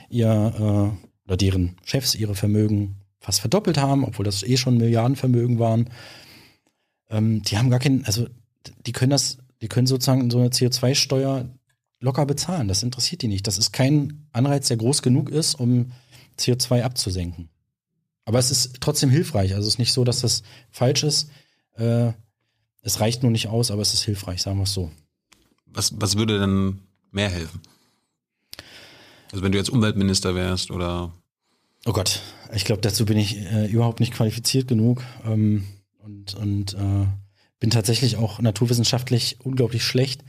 ihr 0.10 0.94
äh, 0.95 1.28
oder 1.28 1.38
deren 1.38 1.78
Chefs 1.84 2.14
ihre 2.14 2.36
Vermögen 2.36 2.98
fast 3.20 3.40
verdoppelt 3.40 3.80
haben, 3.80 4.03
obwohl 4.03 4.24
das 4.24 4.44
eh 4.44 4.56
schon 4.56 4.78
Milliardenvermögen 4.78 5.57
waren, 5.57 5.90
ähm, 7.10 7.41
die 7.41 7.57
haben 7.57 7.72
gar 7.72 7.80
keinen, 7.80 8.06
also 8.06 8.28
die 8.86 8.91
können 8.91 9.10
das, 9.10 9.40
die 9.64 9.68
können 9.68 9.88
sozusagen 9.88 10.30
so 10.30 10.38
eine 10.38 10.49
CO2-Steuer 10.49 11.49
locker 12.06 12.26
bezahlen. 12.26 12.68
Das 12.68 12.84
interessiert 12.84 13.22
die 13.22 13.27
nicht. 13.27 13.48
Das 13.48 13.57
ist 13.57 13.73
kein 13.73 14.27
Anreiz, 14.32 14.68
der 14.68 14.77
groß 14.77 15.02
genug 15.02 15.30
ist, 15.30 15.56
um 15.56 15.91
CO2 16.40 16.84
abzusenken. 16.84 17.49
Aber 18.23 18.40
es 18.40 18.52
ist 18.52 18.77
trotzdem 18.80 19.10
hilfreich. 19.10 19.53
Also 19.53 19.68
es 19.68 19.73
ist 19.73 19.80
nicht 19.80 19.91
so, 19.91 20.03
dass 20.03 20.22
das 20.22 20.44
falsch 20.69 21.03
ist. 21.03 21.30
Äh, 21.73 22.14
es 22.82 22.99
reicht 22.99 23.23
nur 23.23 23.32
nicht 23.32 23.48
aus, 23.48 23.72
aber 23.72 23.82
es 23.82 23.94
ist 23.94 24.03
hilfreich, 24.03 24.41
sagen 24.41 24.57
wir 24.57 24.64
es 24.64 24.73
so. 24.73 24.91
Was, 25.65 25.99
was 25.99 26.15
würde 26.15 26.40
denn 26.40 26.80
mehr 27.11 27.30
helfen? 27.30 27.61
Also 29.32 29.44
wenn 29.44 29.52
du 29.52 29.57
jetzt 29.57 29.69
Umweltminister 29.69 30.36
wärst 30.36 30.72
oder 30.72 31.11
Oh 31.88 31.94
Gott, 31.94 32.22
ich 32.53 32.65
glaube, 32.65 32.82
dazu 32.82 33.06
bin 33.06 33.18
ich 33.18 33.38
äh, 33.38 33.68
überhaupt 33.68 33.99
nicht 33.99 34.14
qualifiziert 34.14 34.68
genug 34.68 35.03
ähm, 35.23 35.65
und, 35.99 36.34
und 36.34 36.73
äh, 36.73 37.06
bin 37.60 37.69
tatsächlich 37.69 38.18
auch 38.18 38.40
naturwissenschaftlich 38.40 39.38
unglaublich 39.44 39.84
schlecht. 39.84 40.23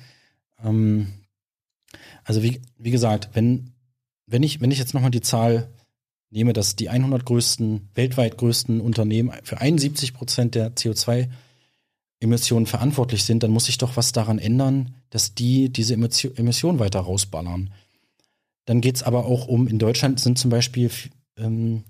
Ähm, 0.62 1.12
also 2.26 2.42
wie, 2.42 2.60
wie 2.76 2.90
gesagt, 2.90 3.30
wenn, 3.34 3.72
wenn, 4.26 4.42
ich, 4.42 4.60
wenn 4.60 4.72
ich 4.72 4.78
jetzt 4.78 4.94
nochmal 4.94 5.12
die 5.12 5.20
Zahl 5.20 5.70
nehme, 6.30 6.52
dass 6.52 6.74
die 6.74 6.88
100 6.88 7.24
größten, 7.24 7.88
weltweit 7.94 8.36
größten 8.36 8.80
Unternehmen 8.80 9.32
für 9.44 9.60
71 9.60 10.12
Prozent 10.12 10.56
der 10.56 10.74
CO2-Emissionen 10.74 12.66
verantwortlich 12.66 13.22
sind, 13.22 13.44
dann 13.44 13.52
muss 13.52 13.66
sich 13.66 13.78
doch 13.78 13.96
was 13.96 14.10
daran 14.10 14.40
ändern, 14.40 14.96
dass 15.10 15.34
die 15.34 15.70
diese 15.70 15.94
Emissionen 15.94 16.80
weiter 16.80 16.98
rausballern. 17.00 17.72
Dann 18.64 18.80
geht 18.80 18.96
es 18.96 19.02
aber 19.04 19.26
auch 19.26 19.46
um, 19.46 19.68
in 19.68 19.78
Deutschland 19.78 20.18
sind 20.18 20.36
zum 20.36 20.50
Beispiel, 20.50 20.90
ähm, 21.38 21.84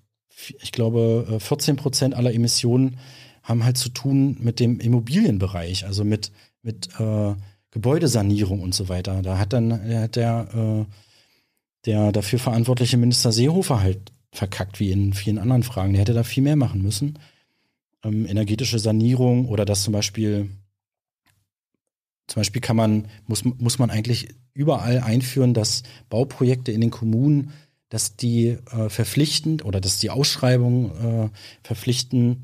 ich 0.60 0.70
glaube, 0.70 1.38
14 1.40 1.76
äh, 1.76 1.78
Prozent 1.78 2.14
aller 2.14 2.34
Emissionen 2.34 2.98
haben 3.42 3.64
halt 3.64 3.78
zu 3.78 3.88
tun 3.88 4.36
mit 4.38 4.60
dem 4.60 4.80
Immobilienbereich, 4.80 5.86
also 5.86 6.04
mit, 6.04 6.30
mit 6.60 6.90
äh, 7.00 7.34
Gebäudesanierung 7.76 8.62
und 8.62 8.74
so 8.74 8.88
weiter. 8.88 9.20
Da 9.20 9.36
hat 9.36 9.52
dann 9.52 9.70
hat 9.70 10.16
der, 10.16 10.48
äh, 10.54 10.90
der 11.84 12.10
dafür 12.10 12.38
verantwortliche 12.38 12.96
Minister 12.96 13.32
Seehofer 13.32 13.80
halt 13.80 14.12
verkackt, 14.32 14.80
wie 14.80 14.90
in 14.92 15.12
vielen 15.12 15.38
anderen 15.38 15.62
Fragen. 15.62 15.92
Der 15.92 16.00
hätte 16.00 16.14
da 16.14 16.22
viel 16.22 16.42
mehr 16.42 16.56
machen 16.56 16.80
müssen. 16.80 17.18
Ähm, 18.02 18.24
energetische 18.24 18.78
Sanierung 18.78 19.46
oder 19.46 19.66
das 19.66 19.82
zum 19.82 19.92
Beispiel, 19.92 20.48
zum 22.28 22.40
Beispiel 22.40 22.62
kann 22.62 22.76
man, 22.76 23.08
muss, 23.26 23.44
muss 23.44 23.78
man 23.78 23.90
eigentlich 23.90 24.30
überall 24.54 25.00
einführen, 25.00 25.52
dass 25.52 25.82
Bauprojekte 26.08 26.72
in 26.72 26.80
den 26.80 26.90
Kommunen, 26.90 27.52
dass 27.90 28.16
die 28.16 28.56
äh, 28.72 28.88
verpflichtend 28.88 29.66
oder 29.66 29.82
dass 29.82 29.98
die 29.98 30.08
Ausschreibungen 30.08 31.26
äh, 31.26 31.28
verpflichten, 31.62 32.40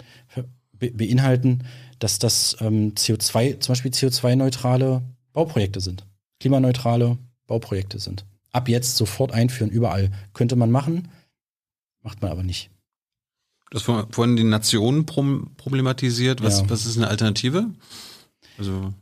beinhalten, 0.79 1.65
dass 2.01 2.19
das 2.19 2.59
ähm, 2.61 2.93
CO2, 2.97 3.61
zum 3.61 3.73
Beispiel 3.73 3.93
CO2-neutrale 3.93 5.01
Bauprojekte 5.33 5.81
sind. 5.81 6.07
Klimaneutrale 6.41 7.19
Bauprojekte 7.47 7.99
sind. 7.99 8.27
Ab 8.53 8.69
jetzt 8.69 8.97
sofort 8.97 9.33
einführen, 9.33 9.71
überall. 9.71 10.11
Könnte 10.35 10.57
man 10.57 10.71
machen, 10.71 11.09
macht 12.03 12.21
man 12.23 12.31
aber 12.31 12.43
nicht. 12.43 12.71
Du 13.71 13.79
hast 13.79 14.15
vorhin 14.15 14.37
die 14.37 14.45
Nationen 14.45 15.07
problematisiert. 15.07 16.43
Was, 16.43 16.61
ja. 16.61 16.69
was 16.69 16.85
ist 16.85 16.99
eine 16.99 17.09
Alternative? 17.09 17.71
Also 18.59 18.93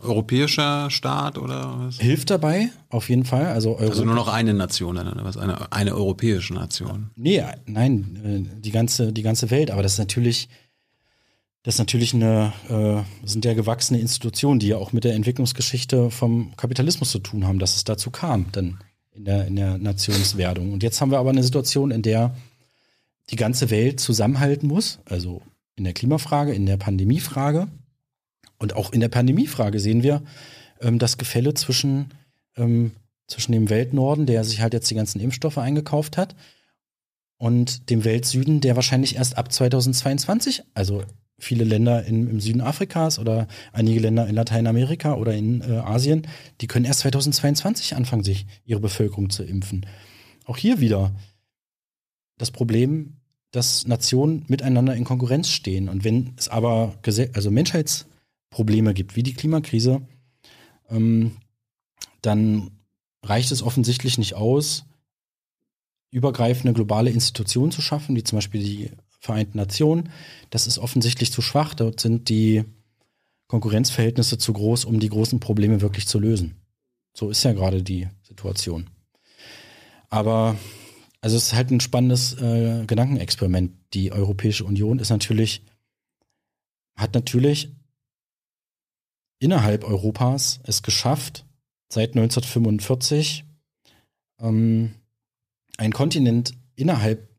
europäischer 0.00 0.90
Staat 0.90 1.38
oder 1.38 1.74
was? 1.78 1.98
Hilft 1.98 2.30
dabei, 2.30 2.70
auf 2.88 3.08
jeden 3.08 3.24
Fall. 3.24 3.46
Also, 3.46 3.70
Europa 3.70 3.90
also 3.90 4.04
nur 4.04 4.14
noch 4.14 4.28
eine 4.28 4.54
Nation? 4.54 4.98
Eine, 4.98 5.72
eine 5.72 5.94
europäische 5.94 6.54
Nation. 6.54 7.10
Nee, 7.16 7.42
nein, 7.66 8.48
äh, 8.54 8.60
die 8.60 8.70
ganze, 8.70 9.12
die 9.12 9.22
ganze 9.22 9.50
Welt. 9.50 9.70
Aber 9.70 9.82
das 9.82 9.92
ist 9.92 9.98
natürlich 9.98 10.48
das 11.64 11.76
ist 11.76 11.78
natürlich 11.78 12.12
eine, 12.12 12.52
äh, 12.68 13.26
sind 13.26 13.46
ja 13.46 13.54
gewachsene 13.54 13.98
Institutionen, 13.98 14.60
die 14.60 14.68
ja 14.68 14.76
auch 14.76 14.92
mit 14.92 15.04
der 15.04 15.14
Entwicklungsgeschichte 15.14 16.10
vom 16.10 16.54
Kapitalismus 16.56 17.10
zu 17.10 17.18
tun 17.18 17.46
haben, 17.46 17.58
dass 17.58 17.74
es 17.74 17.84
dazu 17.84 18.10
kam, 18.10 18.52
dann 18.52 18.78
in 19.12 19.24
der, 19.24 19.46
in 19.46 19.56
der 19.56 19.78
Nationswerdung. 19.78 20.74
Und 20.74 20.82
jetzt 20.82 21.00
haben 21.00 21.10
wir 21.10 21.18
aber 21.18 21.30
eine 21.30 21.42
Situation, 21.42 21.90
in 21.90 22.02
der 22.02 22.36
die 23.30 23.36
ganze 23.36 23.70
Welt 23.70 23.98
zusammenhalten 23.98 24.68
muss, 24.68 25.00
also 25.06 25.40
in 25.74 25.84
der 25.84 25.94
Klimafrage, 25.94 26.52
in 26.52 26.66
der 26.66 26.76
Pandemiefrage. 26.76 27.68
Und 28.58 28.76
auch 28.76 28.92
in 28.92 29.00
der 29.00 29.08
Pandemiefrage 29.08 29.80
sehen 29.80 30.02
wir 30.02 30.22
ähm, 30.82 30.98
das 30.98 31.16
Gefälle 31.16 31.54
zwischen, 31.54 32.12
ähm, 32.58 32.92
zwischen 33.26 33.52
dem 33.52 33.70
Weltnorden, 33.70 34.26
der 34.26 34.44
sich 34.44 34.60
halt 34.60 34.74
jetzt 34.74 34.90
die 34.90 34.94
ganzen 34.94 35.18
Impfstoffe 35.18 35.58
eingekauft 35.58 36.18
hat, 36.18 36.36
und 37.36 37.90
dem 37.90 38.04
Weltsüden, 38.04 38.60
der 38.60 38.76
wahrscheinlich 38.76 39.16
erst 39.16 39.36
ab 39.36 39.52
2022, 39.52 40.62
also 40.72 41.02
viele 41.38 41.64
Länder 41.64 42.04
in, 42.04 42.28
im 42.28 42.40
Süden 42.40 42.60
Afrikas 42.60 43.18
oder 43.18 43.48
einige 43.72 44.00
Länder 44.00 44.26
in 44.26 44.34
Lateinamerika 44.34 45.14
oder 45.14 45.34
in 45.34 45.60
äh, 45.62 45.78
Asien, 45.78 46.26
die 46.60 46.66
können 46.66 46.84
erst 46.84 47.00
2022 47.00 47.96
anfangen, 47.96 48.24
sich 48.24 48.46
ihre 48.64 48.80
Bevölkerung 48.80 49.30
zu 49.30 49.42
impfen. 49.42 49.86
Auch 50.44 50.56
hier 50.56 50.80
wieder 50.80 51.14
das 52.38 52.50
Problem, 52.50 53.16
dass 53.50 53.86
Nationen 53.86 54.44
miteinander 54.48 54.94
in 54.94 55.04
Konkurrenz 55.04 55.48
stehen. 55.48 55.88
Und 55.88 56.04
wenn 56.04 56.34
es 56.36 56.48
aber 56.48 56.94
also 57.34 57.50
Menschheitsprobleme 57.50 58.94
gibt, 58.94 59.16
wie 59.16 59.22
die 59.22 59.34
Klimakrise, 59.34 60.02
ähm, 60.90 61.36
dann 62.20 62.70
reicht 63.22 63.52
es 63.52 63.62
offensichtlich 63.62 64.18
nicht 64.18 64.34
aus, 64.34 64.84
übergreifende 66.10 66.72
globale 66.72 67.10
Institutionen 67.10 67.72
zu 67.72 67.80
schaffen, 67.80 68.16
wie 68.16 68.24
zum 68.24 68.38
Beispiel 68.38 68.62
die 68.62 68.90
Vereinten 69.24 69.56
Nationen. 69.56 70.10
Das 70.50 70.66
ist 70.66 70.78
offensichtlich 70.78 71.32
zu 71.32 71.40
schwach. 71.40 71.72
Dort 71.72 71.98
sind 71.98 72.28
die 72.28 72.64
Konkurrenzverhältnisse 73.46 74.36
zu 74.36 74.52
groß, 74.52 74.84
um 74.84 75.00
die 75.00 75.08
großen 75.08 75.40
Probleme 75.40 75.80
wirklich 75.80 76.06
zu 76.06 76.18
lösen. 76.18 76.56
So 77.14 77.30
ist 77.30 77.42
ja 77.42 77.54
gerade 77.54 77.82
die 77.82 78.06
Situation. 78.22 78.90
Aber 80.10 80.58
also 81.22 81.38
es 81.38 81.44
ist 81.44 81.54
halt 81.54 81.70
ein 81.70 81.80
spannendes 81.80 82.34
äh, 82.34 82.84
Gedankenexperiment. 82.86 83.72
Die 83.94 84.12
Europäische 84.12 84.66
Union 84.66 84.98
ist 84.98 85.08
natürlich, 85.08 85.64
hat 86.94 87.14
natürlich 87.14 87.72
innerhalb 89.38 89.84
Europas 89.84 90.60
es 90.64 90.82
geschafft, 90.82 91.46
seit 91.88 92.10
1945 92.10 93.46
ähm, 94.40 94.96
ein 95.78 95.94
Kontinent 95.94 96.52
innerhalb 96.76 97.33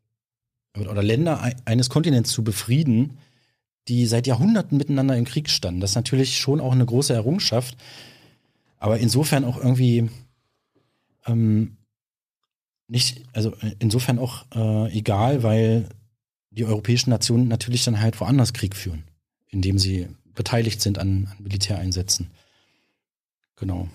oder 0.76 1.02
Länder 1.02 1.42
eines 1.64 1.88
Kontinents 1.88 2.30
zu 2.30 2.44
befrieden, 2.44 3.18
die 3.88 4.06
seit 4.06 4.26
Jahrhunderten 4.26 4.78
miteinander 4.78 5.16
im 5.16 5.24
Krieg 5.24 5.48
standen. 5.48 5.80
Das 5.80 5.90
ist 5.90 5.96
natürlich 5.96 6.38
schon 6.38 6.60
auch 6.60 6.72
eine 6.72 6.86
große 6.86 7.14
Errungenschaft, 7.14 7.76
aber 8.78 8.98
insofern 8.98 9.44
auch 9.44 9.56
irgendwie 9.56 10.10
ähm, 11.26 11.76
nicht, 12.88 13.22
also 13.32 13.54
insofern 13.78 14.18
auch 14.18 14.44
äh, 14.54 14.96
egal, 14.96 15.42
weil 15.42 15.88
die 16.50 16.64
europäischen 16.64 17.10
Nationen 17.10 17.48
natürlich 17.48 17.84
dann 17.84 18.00
halt 18.00 18.20
woanders 18.20 18.52
Krieg 18.52 18.76
führen, 18.76 19.04
indem 19.48 19.78
sie 19.78 20.08
beteiligt 20.34 20.80
sind 20.80 20.98
an, 20.98 21.28
an 21.30 21.44
Militäreinsätzen. 21.44 22.30
Genau 23.56 23.88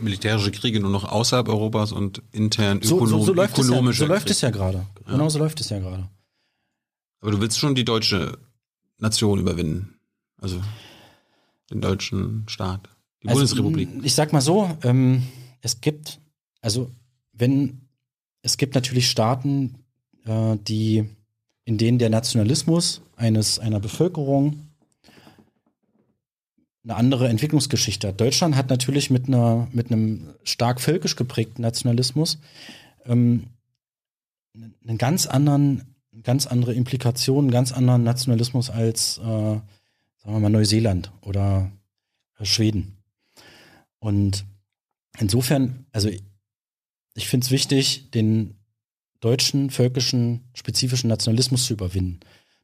militärische 0.00 0.50
Kriege 0.50 0.80
nur 0.80 0.90
noch 0.90 1.04
außerhalb 1.04 1.48
Europas 1.48 1.92
und 1.92 2.22
intern 2.32 2.80
so, 2.82 2.96
ökonom 2.96 3.20
so, 3.20 3.26
so 3.26 3.32
läuft 3.32 3.58
ökonomische. 3.58 3.90
Es 3.90 4.00
ja, 4.00 4.06
so 4.06 4.12
läuft 4.12 4.26
Krieg. 4.26 4.32
es 4.32 4.40
ja 4.40 4.50
gerade. 4.50 4.86
Ja. 5.10 5.16
Genau 5.16 5.28
so 5.28 5.38
läuft 5.38 5.60
es 5.60 5.70
ja 5.70 5.80
gerade. 5.80 6.08
Aber 7.20 7.32
du 7.32 7.40
willst 7.40 7.58
schon 7.58 7.74
die 7.74 7.84
deutsche 7.84 8.38
Nation 8.98 9.40
überwinden. 9.40 9.98
Also 10.38 10.62
den 11.70 11.80
deutschen 11.80 12.44
Staat. 12.48 12.88
Die 13.22 13.28
also, 13.28 13.40
Bundesrepublik. 13.40 13.88
Ich 14.02 14.14
sag 14.14 14.32
mal 14.32 14.40
so, 14.40 14.76
ähm, 14.82 15.24
es 15.60 15.80
gibt, 15.80 16.20
also 16.62 16.90
wenn, 17.32 17.82
es 18.42 18.56
gibt 18.56 18.74
natürlich 18.74 19.10
Staaten, 19.10 19.74
äh, 20.24 20.56
die, 20.56 21.04
in 21.64 21.76
denen 21.76 21.98
der 21.98 22.08
Nationalismus 22.08 23.02
eines, 23.16 23.58
einer 23.58 23.80
Bevölkerung 23.80 24.70
eine 26.82 26.96
andere 26.96 27.28
Entwicklungsgeschichte 27.28 28.08
hat. 28.08 28.20
Deutschland 28.20 28.56
hat 28.56 28.70
natürlich 28.70 29.10
mit 29.10 29.28
einer 29.28 29.68
mit 29.72 29.90
einem 29.90 30.34
stark 30.44 30.80
völkisch 30.80 31.14
geprägten 31.14 31.60
Nationalismus 31.60 32.38
ähm, 33.04 33.48
einen 34.54 34.98
ganz 34.98 35.26
anderen, 35.26 35.94
ganz 36.22 36.46
andere 36.46 36.74
Implikationen, 36.74 37.50
ganz 37.50 37.72
anderen 37.72 38.02
Nationalismus 38.02 38.70
als 38.70 39.18
äh, 39.18 39.60
sagen 40.22 40.34
wir 40.34 40.40
mal 40.40 40.50
Neuseeland 40.50 41.12
oder 41.22 41.70
äh, 42.38 42.44
Schweden. 42.44 42.96
Und 43.98 44.44
insofern, 45.18 45.86
also 45.92 46.08
ich 47.14 47.28
finde 47.28 47.44
es 47.44 47.50
wichtig, 47.50 48.10
den 48.10 48.56
deutschen, 49.20 49.70
völkischen, 49.70 50.44
spezifischen 50.54 51.08
Nationalismus 51.08 51.66
zu 51.66 51.74
überwinden. 51.74 52.20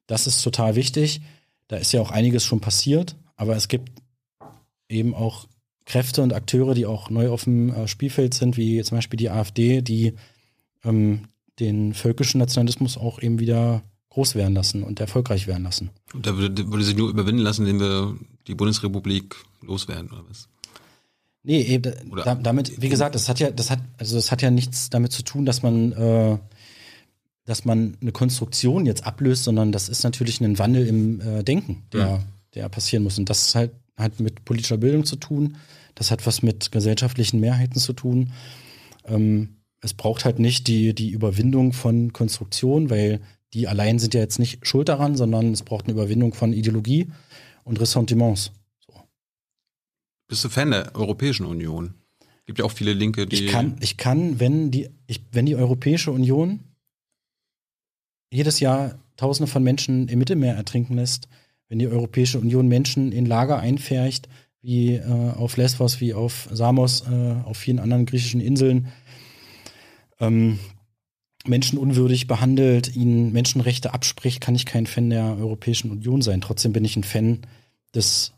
Das 0.07 0.27
ist 0.27 0.43
total 0.43 0.75
wichtig. 0.77 1.21
Da 1.69 1.77
ist 1.77 1.93
ja 1.93 2.01
auch 2.01 2.11
einiges 2.11 2.45
schon 2.45 2.61
passiert, 2.61 3.17
aber 3.35 3.57
es 3.57 3.69
gibt 3.69 3.91
eben 4.89 5.15
auch 5.15 5.47
Kräfte 5.85 6.23
und 6.23 6.33
Akteure, 6.33 6.75
die 6.75 6.87
auch 6.87 7.11
neu 7.11 7.31
auf 7.31 7.45
dem 7.45 7.71
äh, 7.71 7.89
Spielfeld 7.89 8.35
sind, 8.35 8.57
wie 8.57 8.83
zum 8.83 8.99
Beispiel 8.99 9.19
die 9.19 9.31
AfD, 9.31 9.83
die 9.83 10.15
ähm, 10.85 11.29
den 11.59 11.95
völkischen 11.95 12.39
Nationalismus 12.39 12.97
auch 12.97 13.21
eben 13.21 13.39
wieder 13.39 13.83
groß 14.11 14.35
werden 14.35 14.55
lassen 14.55 14.83
und 14.83 15.01
erfolgreich 15.01 15.47
werden 15.47 15.65
lassen. 15.65 15.91
Und 16.15 16.27
da 16.27 16.37
würde, 16.37 16.71
würde 16.71 16.85
sich 16.85 16.97
nur 16.97 17.11
überwinden 17.11 17.43
lassen, 17.43 17.67
indem 17.67 17.81
wir 17.81 18.17
die 18.47 18.55
Bundesrepublik 18.55 19.37
loswerden, 19.63 20.11
oder 20.11 20.25
was? 20.29 20.49
Nee, 21.43 21.63
eben, 21.63 21.93
da, 22.25 22.35
damit, 22.35 22.81
wie 22.83 22.89
gesagt, 22.89 23.15
das 23.15 23.29
hat 23.29 23.39
ja, 23.39 23.51
das 23.51 23.71
hat, 23.71 23.79
also 23.99 24.17
das 24.17 24.33
hat 24.33 24.43
ja 24.43 24.51
nichts 24.51 24.91
damit 24.91 25.13
zu 25.13 25.23
tun, 25.23 25.47
dass 25.47 25.63
man, 25.63 25.93
äh, 25.93 26.39
dass 27.45 27.65
man 27.65 27.97
eine 28.01 28.11
Konstruktion 28.11 28.85
jetzt 28.85 29.07
ablöst, 29.07 29.45
sondern 29.45 29.71
das 29.71 29.89
ist 29.89 30.03
natürlich 30.03 30.41
ein 30.41 30.59
Wandel 30.59 30.87
im 30.87 31.21
äh, 31.21 31.45
Denken, 31.45 31.85
der, 31.93 32.01
ja. 32.01 32.23
der 32.55 32.69
passieren 32.69 33.05
muss. 33.05 33.19
Und 33.19 33.31
das 33.31 33.55
halt 33.55 33.71
hat 33.97 34.19
mit 34.21 34.45
politischer 34.45 34.77
Bildung 34.77 35.05
zu 35.05 35.17
tun. 35.17 35.57
Das 35.95 36.11
hat 36.11 36.27
was 36.27 36.43
mit 36.43 36.73
gesellschaftlichen 36.73 37.41
Mehrheiten 37.41 37.79
zu 37.79 37.93
tun. 37.93 38.33
Ähm, 39.05 39.56
es 39.87 39.95
braucht 39.95 40.25
halt 40.25 40.41
nicht 40.41 40.67
die, 40.67 40.95
die 40.95 41.11
Überwindung 41.11 41.73
von 41.73 42.13
Konstruktion, 42.13 42.91
weil 42.91 43.21
die 43.55 43.69
allein 43.69 44.01
sind 44.01 44.15
ja 44.15 44.21
jetzt 44.21 44.41
nicht 44.41 44.67
schuld 44.67 44.89
daran, 44.89 45.17
sondern 45.17 45.53
es 45.53 45.63
braucht 45.63 45.85
eine 45.85 45.93
Überwindung 45.93 46.35
von 46.35 46.53
Ideologie 46.53 47.07
und 47.63 47.81
Ressentiments. 47.81 48.51
So. 48.85 48.95
Bist 50.29 50.45
du 50.45 50.49
Fan 50.49 50.73
der 50.73 50.95
Europäischen 50.97 51.47
Union? 51.47 51.95
Gibt 52.47 52.59
ja 52.59 52.65
auch 52.65 52.73
viele 52.73 52.93
Linke, 52.93 53.27
die. 53.27 53.45
Ich 53.45 53.53
kann, 53.53 53.77
ich 53.81 53.97
kann 53.97 54.41
wenn, 54.41 54.73
die, 54.73 54.89
ich, 55.07 55.21
wenn 55.31 55.47
die 55.47 55.57
Europäische 55.57 56.11
Union 56.11 56.61
jedes 58.33 58.59
Jahr 58.59 58.99
Tausende 59.17 59.51
von 59.51 59.63
Menschen 59.63 60.09
im 60.09 60.19
Mittelmeer 60.19 60.57
ertrinken 60.57 60.95
lässt, 60.95 61.29
wenn 61.69 61.79
die 61.79 61.89
Europäische 61.89 62.39
Union 62.39 62.69
Menschen 62.69 63.13
in 63.13 63.25
Lager 63.25 63.59
einfärcht, 63.59 64.29
wie 64.63 64.95
äh, 64.95 65.31
auf 65.37 65.57
Lesbos, 65.57 66.01
wie 66.01 66.13
auf 66.13 66.49
Samos, 66.53 67.05
äh, 67.09 67.37
auf 67.45 67.57
vielen 67.57 67.79
anderen 67.79 68.05
griechischen 68.05 68.41
Inseln, 68.41 68.89
ähm, 70.21 70.59
Menschen 71.45 71.79
unwürdig 71.79 72.27
behandelt, 72.27 72.95
ihnen 72.97 73.33
Menschenrechte 73.33 73.95
abspricht, 73.95 74.41
kann 74.41 74.55
ich 74.55 74.67
kein 74.67 74.87
Fan 74.87 75.11
der 75.11 75.37
Europäischen 75.37 75.91
Union 75.91 76.23
sein. 76.23 76.41
Trotzdem 76.41 76.73
bin 76.73 76.85
ich 76.85 76.97
ein 76.97 77.05
Fan 77.05 77.41
des, 77.95 78.33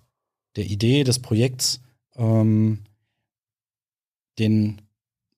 der 0.57 0.67
Idee, 0.67 1.05
des 1.05 1.19
Projekts, 1.21 1.81
ähm, 2.17 2.81
den, 4.39 4.83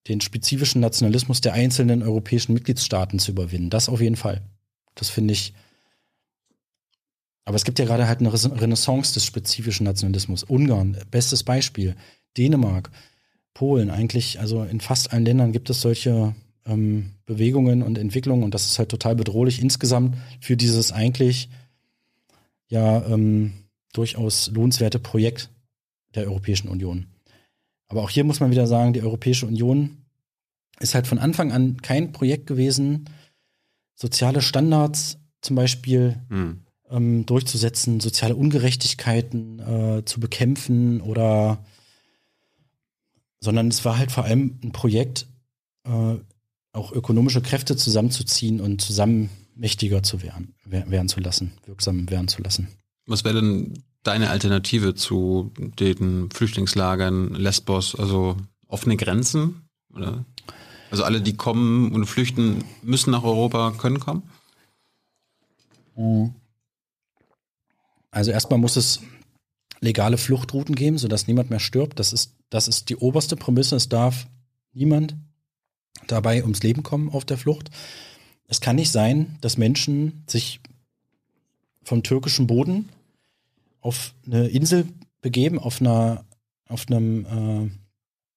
den 0.08 0.20
spezifischen 0.20 0.80
Nationalismus 0.80 1.40
der 1.40 1.52
einzelnen 1.52 2.02
europäischen 2.02 2.54
Mitgliedstaaten 2.54 3.18
zu 3.18 3.30
überwinden. 3.30 3.70
Das 3.70 3.88
auf 3.88 4.00
jeden 4.00 4.16
Fall. 4.16 4.42
Das 4.94 5.08
finde 5.08 5.32
ich 5.32 5.54
aber 7.50 7.56
es 7.56 7.64
gibt 7.64 7.80
ja 7.80 7.84
gerade 7.84 8.06
halt 8.06 8.20
eine 8.20 8.32
Renaissance 8.32 9.12
des 9.14 9.24
spezifischen 9.24 9.84
Nationalismus. 9.84 10.44
Ungarn, 10.44 10.96
bestes 11.10 11.42
Beispiel. 11.42 11.96
Dänemark, 12.36 12.92
Polen, 13.60 13.90
eigentlich, 13.90 14.40
also 14.40 14.62
in 14.62 14.80
fast 14.80 15.12
allen 15.12 15.26
Ländern 15.26 15.52
gibt 15.52 15.68
es 15.68 15.82
solche 15.82 16.34
ähm, 16.64 17.10
Bewegungen 17.26 17.82
und 17.82 17.98
Entwicklungen 17.98 18.42
und 18.42 18.54
das 18.54 18.64
ist 18.64 18.78
halt 18.78 18.88
total 18.88 19.14
bedrohlich 19.14 19.60
insgesamt 19.60 20.16
für 20.40 20.56
dieses 20.56 20.92
eigentlich 20.92 21.50
ja 22.68 23.04
ähm, 23.04 23.52
durchaus 23.92 24.50
lohnenswerte 24.50 24.98
Projekt 24.98 25.50
der 26.14 26.24
Europäischen 26.24 26.68
Union. 26.68 27.08
Aber 27.88 28.02
auch 28.02 28.08
hier 28.08 28.24
muss 28.24 28.40
man 28.40 28.50
wieder 28.50 28.66
sagen, 28.66 28.94
die 28.94 29.02
Europäische 29.02 29.44
Union 29.44 29.98
ist 30.78 30.94
halt 30.94 31.06
von 31.06 31.18
Anfang 31.18 31.52
an 31.52 31.82
kein 31.82 32.12
Projekt 32.12 32.46
gewesen, 32.46 33.10
soziale 33.94 34.40
Standards 34.40 35.18
zum 35.42 35.56
Beispiel 35.56 36.16
hm 36.30 36.60
ähm, 36.90 37.24
durchzusetzen, 37.26 38.00
soziale 38.00 38.36
Ungerechtigkeiten 38.36 39.58
äh, 39.60 40.04
zu 40.04 40.18
bekämpfen 40.20 41.00
oder 41.00 41.64
sondern 43.40 43.68
es 43.68 43.84
war 43.84 43.98
halt 43.98 44.12
vor 44.12 44.24
allem 44.24 44.58
ein 44.62 44.72
Projekt, 44.72 45.26
äh, 45.84 46.16
auch 46.72 46.92
ökonomische 46.92 47.40
Kräfte 47.40 47.76
zusammenzuziehen 47.76 48.60
und 48.60 48.80
zusammen 48.80 49.30
mächtiger 49.56 50.02
zu 50.02 50.22
werden, 50.22 50.54
werden 50.64 51.08
zu 51.08 51.20
lassen, 51.20 51.52
wirksam 51.66 52.08
werden 52.08 52.28
zu 52.28 52.42
lassen. 52.42 52.68
Was 53.06 53.24
wäre 53.24 53.40
denn 53.40 53.82
deine 54.02 54.30
Alternative 54.30 54.94
zu 54.94 55.52
den 55.56 56.30
Flüchtlingslagern 56.30 57.34
Lesbos, 57.34 57.94
also 57.94 58.36
offene 58.68 58.96
Grenzen? 58.96 59.68
Oder? 59.92 60.24
Also 60.90 61.04
alle, 61.04 61.20
die 61.20 61.36
kommen 61.36 61.92
und 61.92 62.06
flüchten, 62.06 62.64
müssen 62.82 63.10
nach 63.10 63.22
Europa, 63.22 63.72
können 63.72 64.00
kommen? 64.00 64.22
Also 68.10 68.30
erstmal 68.30 68.58
muss 68.58 68.76
es 68.76 69.00
legale 69.80 70.18
Fluchtrouten 70.18 70.74
geben, 70.74 70.98
sodass 70.98 71.26
niemand 71.26 71.50
mehr 71.50 71.60
stirbt. 71.60 71.98
Das 71.98 72.12
ist, 72.12 72.34
das 72.50 72.68
ist 72.68 72.90
die 72.90 72.96
oberste 72.96 73.36
Prämisse. 73.36 73.76
Es 73.76 73.88
darf 73.88 74.26
niemand 74.72 75.16
dabei 76.06 76.42
ums 76.42 76.62
Leben 76.62 76.82
kommen 76.82 77.08
auf 77.08 77.24
der 77.24 77.38
Flucht. 77.38 77.70
Es 78.46 78.60
kann 78.60 78.76
nicht 78.76 78.90
sein, 78.90 79.38
dass 79.40 79.56
Menschen 79.56 80.24
sich 80.26 80.60
vom 81.82 82.02
türkischen 82.02 82.46
Boden 82.46 82.88
auf 83.80 84.14
eine 84.26 84.48
Insel 84.48 84.88
begeben, 85.22 85.58
auf 85.58 85.80
einer, 85.80 86.24
auf 86.68 86.86
einem 86.88 87.70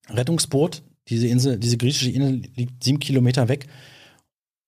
äh, 0.10 0.14
Rettungsboot. 0.14 0.84
Diese 1.10 1.28
Insel, 1.28 1.58
diese 1.58 1.78
griechische 1.78 2.12
Insel 2.12 2.44
liegt 2.56 2.84
sieben 2.84 3.00
Kilometer 3.00 3.50
weg 3.50 3.68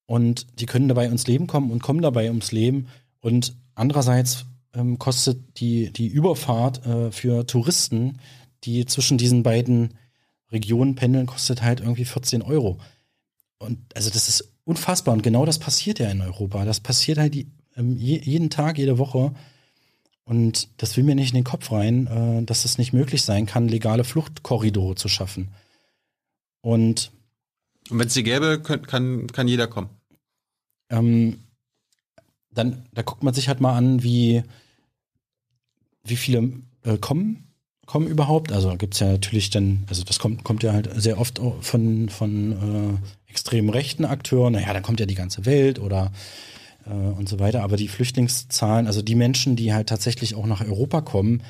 und 0.05 0.59
die 0.59 0.65
können 0.65 0.87
dabei 0.87 1.05
ums 1.07 1.27
Leben 1.27 1.47
kommen 1.47 1.71
und 1.71 1.81
kommen 1.81 2.01
dabei 2.01 2.27
ums 2.27 2.51
Leben. 2.51 2.87
Und 3.21 3.55
andererseits 3.75 4.45
ähm, 4.73 4.99
kostet 4.99 5.59
die, 5.59 5.91
die 5.91 6.07
Überfahrt 6.07 6.85
äh, 6.85 7.11
für 7.11 7.47
Touristen, 7.47 8.19
die 8.65 8.85
zwischen 8.85 9.17
diesen 9.17 9.43
beiden 9.43 9.95
Regionen 10.51 10.95
pendeln, 10.95 11.25
kostet 11.25 11.61
halt 11.61 11.79
irgendwie 11.79 12.05
14 12.05 12.41
Euro. 12.41 12.79
und 13.59 13.79
also 13.95 14.09
das 14.09 14.27
ist 14.27 14.55
unfassbar. 14.65 15.13
Und 15.13 15.23
genau 15.23 15.45
das 15.45 15.59
passiert 15.59 15.99
ja 15.99 16.09
in 16.09 16.21
Europa. 16.21 16.65
Das 16.65 16.79
passiert 16.79 17.17
halt 17.17 17.33
die, 17.33 17.47
ähm, 17.75 17.97
je, 17.97 18.19
jeden 18.19 18.49
Tag, 18.49 18.77
jede 18.77 18.97
Woche. 18.97 19.33
Und 20.25 20.69
das 20.77 20.97
will 20.97 21.03
mir 21.03 21.15
nicht 21.15 21.29
in 21.29 21.35
den 21.35 21.43
Kopf 21.43 21.71
rein, 21.71 22.07
äh, 22.07 22.43
dass 22.43 22.65
es 22.65 22.77
nicht 22.77 22.93
möglich 22.93 23.21
sein 23.21 23.45
kann, 23.45 23.67
legale 23.67 24.03
Fluchtkorridore 24.03 24.95
zu 24.95 25.07
schaffen. 25.07 25.49
Und, 26.61 27.11
und 27.89 27.99
wenn 27.99 28.07
es 28.07 28.15
die 28.15 28.23
gäbe, 28.23 28.59
kann, 28.61 28.81
kann, 28.87 29.27
kann 29.27 29.47
jeder 29.47 29.67
kommen. 29.67 29.89
Ähm, 30.89 31.39
dann, 32.51 32.87
da 32.93 33.03
guckt 33.03 33.23
man 33.23 33.33
sich 33.33 33.47
halt 33.47 33.61
mal 33.61 33.77
an, 33.77 34.01
wie, 34.01 34.43
wie 36.03 36.15
viele 36.15 36.53
äh, 36.83 36.97
kommen, 36.97 37.44
kommen 37.85 38.07
überhaupt. 38.07 38.51
Also 38.51 38.75
gibt 38.75 38.95
es 38.95 38.99
ja 38.99 39.11
natürlich 39.11 39.49
dann, 39.49 39.83
also 39.87 40.03
das 40.03 40.19
kommt, 40.19 40.43
kommt 40.43 40.63
ja 40.63 40.73
halt 40.73 40.89
sehr 40.95 41.19
oft 41.19 41.39
von, 41.61 42.09
von 42.09 42.51
äh, 42.51 43.29
extrem 43.29 43.69
rechten 43.69 44.05
Akteuren, 44.05 44.53
naja, 44.53 44.73
da 44.73 44.79
kommt 44.79 44.99
ja 44.99 45.05
die 45.05 45.15
ganze 45.15 45.45
Welt 45.45 45.79
oder 45.79 46.11
äh, 46.85 46.89
und 46.89 47.27
so 47.29 47.39
weiter. 47.39 47.63
Aber 47.63 47.77
die 47.77 47.87
Flüchtlingszahlen, 47.87 48.87
also 48.87 49.01
die 49.01 49.15
Menschen, 49.15 49.55
die 49.55 49.73
halt 49.73 49.89
tatsächlich 49.89 50.35
auch 50.35 50.45
nach 50.45 50.65
Europa 50.65 51.01
kommen, 51.01 51.43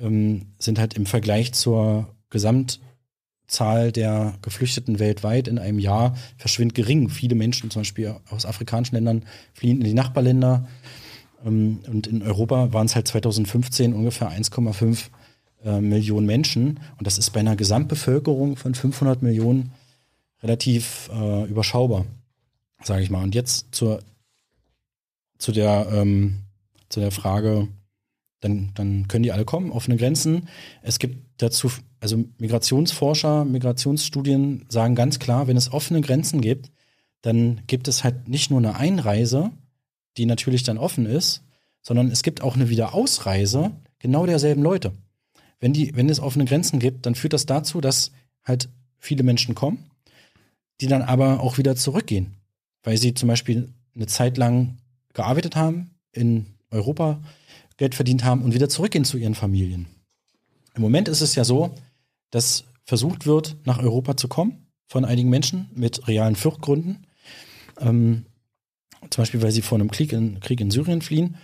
ähm, 0.00 0.46
sind 0.58 0.78
halt 0.78 0.94
im 0.94 1.06
Vergleich 1.06 1.52
zur 1.52 2.14
Gesamtzahl 2.30 3.92
der 3.92 4.34
Geflüchteten 4.42 4.98
weltweit 4.98 5.48
in 5.48 5.58
einem 5.58 5.78
Jahr 5.78 6.16
verschwindend 6.36 6.74
gering. 6.74 7.08
Viele 7.08 7.34
Menschen, 7.34 7.70
zum 7.70 7.80
Beispiel 7.80 8.16
aus 8.30 8.46
afrikanischen 8.46 8.96
Ländern, 8.96 9.24
fliehen 9.54 9.78
in 9.78 9.84
die 9.84 9.94
Nachbarländer. 9.94 10.68
Ähm, 11.44 11.80
und 11.86 12.06
in 12.06 12.22
Europa 12.22 12.72
waren 12.72 12.86
es 12.86 12.94
halt 12.94 13.08
2015 13.08 13.94
ungefähr 13.94 14.30
1,5 14.30 15.10
äh, 15.64 15.80
Millionen 15.80 16.26
Menschen. 16.26 16.80
Und 16.98 17.06
das 17.06 17.18
ist 17.18 17.30
bei 17.30 17.40
einer 17.40 17.56
Gesamtbevölkerung 17.56 18.56
von 18.56 18.74
500 18.74 19.22
Millionen 19.22 19.72
relativ 20.42 21.10
äh, 21.12 21.44
überschaubar, 21.44 22.06
sage 22.82 23.02
ich 23.02 23.10
mal. 23.10 23.22
Und 23.22 23.34
jetzt 23.34 23.66
zur 23.72 24.00
zu 25.38 25.52
der, 25.52 25.88
ähm, 25.92 26.40
zu 26.88 27.00
der 27.00 27.12
Frage, 27.12 27.68
dann, 28.40 28.70
dann 28.74 29.08
können 29.08 29.22
die 29.22 29.32
alle 29.32 29.44
kommen, 29.44 29.72
offene 29.72 29.96
Grenzen. 29.96 30.48
Es 30.82 30.98
gibt 30.98 31.42
dazu, 31.42 31.70
also 32.00 32.24
Migrationsforscher, 32.38 33.44
Migrationsstudien 33.44 34.66
sagen 34.68 34.94
ganz 34.94 35.18
klar, 35.18 35.46
wenn 35.46 35.56
es 35.56 35.72
offene 35.72 36.00
Grenzen 36.00 36.40
gibt, 36.40 36.70
dann 37.22 37.62
gibt 37.66 37.88
es 37.88 38.04
halt 38.04 38.28
nicht 38.28 38.50
nur 38.50 38.58
eine 38.58 38.76
Einreise, 38.76 39.50
die 40.16 40.26
natürlich 40.26 40.62
dann 40.62 40.78
offen 40.78 41.06
ist, 41.06 41.42
sondern 41.82 42.10
es 42.10 42.22
gibt 42.22 42.42
auch 42.42 42.54
eine 42.54 42.68
Wiederausreise 42.68 43.72
genau 43.98 44.26
derselben 44.26 44.62
Leute. 44.62 44.92
Wenn, 45.60 45.72
die, 45.72 45.94
wenn 45.96 46.08
es 46.08 46.20
offene 46.20 46.44
Grenzen 46.44 46.78
gibt, 46.78 47.06
dann 47.06 47.14
führt 47.14 47.32
das 47.32 47.46
dazu, 47.46 47.80
dass 47.80 48.12
halt 48.44 48.68
viele 48.98 49.22
Menschen 49.22 49.54
kommen, 49.54 49.90
die 50.80 50.86
dann 50.86 51.02
aber 51.02 51.40
auch 51.40 51.58
wieder 51.58 51.76
zurückgehen, 51.76 52.34
weil 52.82 52.96
sie 52.96 53.14
zum 53.14 53.28
Beispiel 53.28 53.72
eine 53.94 54.06
Zeit 54.06 54.36
lang 54.36 54.78
gearbeitet 55.12 55.56
haben, 55.56 55.90
in 56.12 56.46
Europa 56.70 57.20
Geld 57.76 57.94
verdient 57.94 58.24
haben 58.24 58.42
und 58.42 58.54
wieder 58.54 58.68
zurückgehen 58.68 59.04
zu 59.04 59.18
ihren 59.18 59.34
Familien. 59.34 59.86
Im 60.74 60.82
Moment 60.82 61.08
ist 61.08 61.20
es 61.20 61.34
ja 61.34 61.44
so, 61.44 61.74
dass 62.30 62.64
versucht 62.84 63.26
wird, 63.26 63.56
nach 63.64 63.78
Europa 63.78 64.16
zu 64.16 64.28
kommen 64.28 64.66
von 64.86 65.04
einigen 65.04 65.28
Menschen 65.28 65.68
mit 65.74 66.08
realen 66.08 66.36
Fluchtgründen. 66.36 67.06
Ähm, 67.80 68.24
zum 69.10 69.22
Beispiel, 69.22 69.42
weil 69.42 69.52
sie 69.52 69.62
vor 69.62 69.78
einem 69.78 69.90
Krieg 69.90 70.12
in, 70.12 70.40
Krieg 70.40 70.60
in 70.60 70.70
Syrien 70.70 71.02
fliehen. 71.02 71.36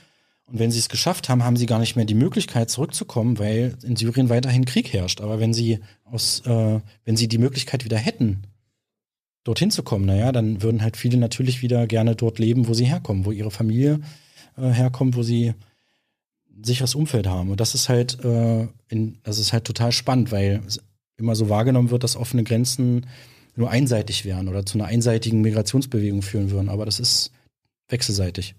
Und 0.47 0.59
wenn 0.59 0.71
sie 0.71 0.79
es 0.79 0.89
geschafft 0.89 1.29
haben, 1.29 1.43
haben 1.43 1.57
sie 1.57 1.67
gar 1.67 1.79
nicht 1.79 1.97
mehr 1.97 2.05
die 2.05 2.15
Möglichkeit 2.15 2.71
zurückzukommen, 2.71 3.39
weil 3.39 3.77
in 3.83 3.97
Syrien 3.97 4.29
weiterhin 4.29 4.67
Krieg 4.67 4.93
herrscht. 4.93 5.21
Aber 5.21 5.41
wenn 5.41 5.55
sie 5.55 5.81
aus, 6.05 6.41
äh, 6.47 6.81
wenn 7.05 7.17
sie 7.17 7.29
die 7.29 7.39
Möglichkeit 7.39 7.85
wieder 7.85 7.97
hätten, 7.97 8.43
dorthin 9.43 9.71
zu 9.71 9.83
kommen, 9.83 10.05
naja, 10.05 10.33
dann 10.33 10.63
würden 10.63 10.83
halt 10.83 10.97
viele 10.97 11.17
natürlich 11.17 11.63
wieder 11.63 11.87
gerne 11.87 12.15
dort 12.15 12.39
leben, 12.39 12.69
wo 12.69 12.75
sie 12.75 12.85
herkommen, 12.85 13.25
wo 13.25 13.33
ihre 13.33 13.51
Familie 13.51 14.01
äh, 14.57 14.71
herkommt, 14.71 15.17
wo 15.17 15.23
sie 15.23 15.55
ein 16.51 16.65
sicheres 16.65 16.95
Umfeld 16.95 17.27
haben. 17.27 17.51
Und 17.51 17.61
das 17.61 17.75
ist 17.75 17.89
halt, 17.89 18.23
äh, 18.25 18.69
in, 18.89 19.19
das 19.23 19.39
ist 19.39 19.53
halt 19.53 19.65
total 19.65 19.93
spannend, 19.93 20.31
weil 20.31 20.63
immer 21.17 21.37
so 21.37 21.49
wahrgenommen 21.49 21.91
wird, 21.91 22.05
dass 22.05 22.17
offene 22.17 22.45
Grenzen 22.45 23.07
nur 23.57 23.71
einseitig 23.71 24.25
wären 24.25 24.49
oder 24.49 24.67
zu 24.67 24.79
einer 24.79 24.89
einseitigen 24.89 25.41
Migrationsbewegung 25.41 26.23
führen 26.23 26.51
würden. 26.51 26.69
Aber 26.69 26.85
das 26.85 27.01
ist 27.01 27.31
wechselseitig. 27.89 28.55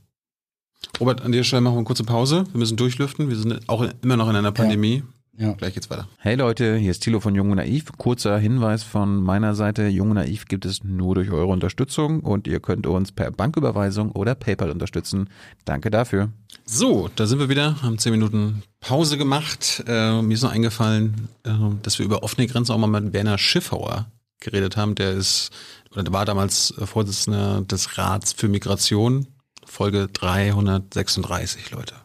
Robert, 0.99 1.21
an 1.21 1.31
der 1.31 1.43
Stelle 1.43 1.61
machen 1.61 1.75
wir 1.75 1.79
eine 1.79 1.85
kurze 1.85 2.03
Pause. 2.03 2.45
Wir 2.51 2.59
müssen 2.59 2.77
durchlüften. 2.77 3.29
Wir 3.29 3.35
sind 3.35 3.67
auch 3.67 3.85
immer 4.01 4.17
noch 4.17 4.29
in 4.29 4.35
einer 4.35 4.51
Pandemie. 4.51 4.97
Ja. 4.97 5.03
Ja. 5.37 5.51
Gleich 5.53 5.73
geht's 5.73 5.89
weiter. 5.89 6.07
Hey 6.17 6.35
Leute, 6.35 6.77
hier 6.77 6.91
ist 6.91 7.01
Thilo 7.01 7.19
von 7.19 7.35
Jung 7.35 7.51
und 7.51 7.57
Naiv. 7.57 7.91
Kurzer 7.97 8.37
Hinweis 8.37 8.83
von 8.83 9.21
meiner 9.21 9.53
Seite. 9.53 9.87
Jung 9.87 10.11
und 10.11 10.15
Naiv 10.15 10.45
gibt 10.45 10.65
es 10.65 10.83
nur 10.83 11.15
durch 11.15 11.29
eure 11.29 11.47
Unterstützung 11.47 12.21
und 12.21 12.47
ihr 12.47 12.61
könnt 12.61 12.87
uns 12.87 13.11
per 13.11 13.31
Banküberweisung 13.31 14.11
oder 14.11 14.33
PayPal 14.35 14.71
unterstützen. 14.71 15.29
Danke 15.65 15.91
dafür. 15.91 16.29
So, 16.63 17.09
da 17.15 17.27
sind 17.27 17.39
wir 17.39 17.49
wieder, 17.49 17.81
haben 17.81 17.97
zehn 17.97 18.13
Minuten 18.13 18.63
Pause 18.79 19.17
gemacht. 19.17 19.83
Äh, 19.87 20.21
mir 20.21 20.33
ist 20.33 20.43
noch 20.43 20.53
eingefallen, 20.53 21.27
äh, 21.43 21.51
dass 21.81 21.99
wir 21.99 22.05
über 22.05 22.23
offene 22.23 22.47
Grenzen 22.47 22.71
auch 22.71 22.77
mal 22.77 22.87
mit 23.01 23.11
Werner 23.11 23.37
Schiffauer 23.37 24.05
geredet 24.39 24.77
haben. 24.77 24.95
Der 24.95 25.11
ist, 25.11 25.51
oder 25.91 26.03
der 26.03 26.13
war 26.13 26.23
damals 26.23 26.73
Vorsitzender 26.77 27.61
des 27.61 27.97
Rats 27.97 28.31
für 28.31 28.47
Migration. 28.47 29.27
Folge 29.65 30.07
336, 30.07 31.71
Leute. 31.71 31.95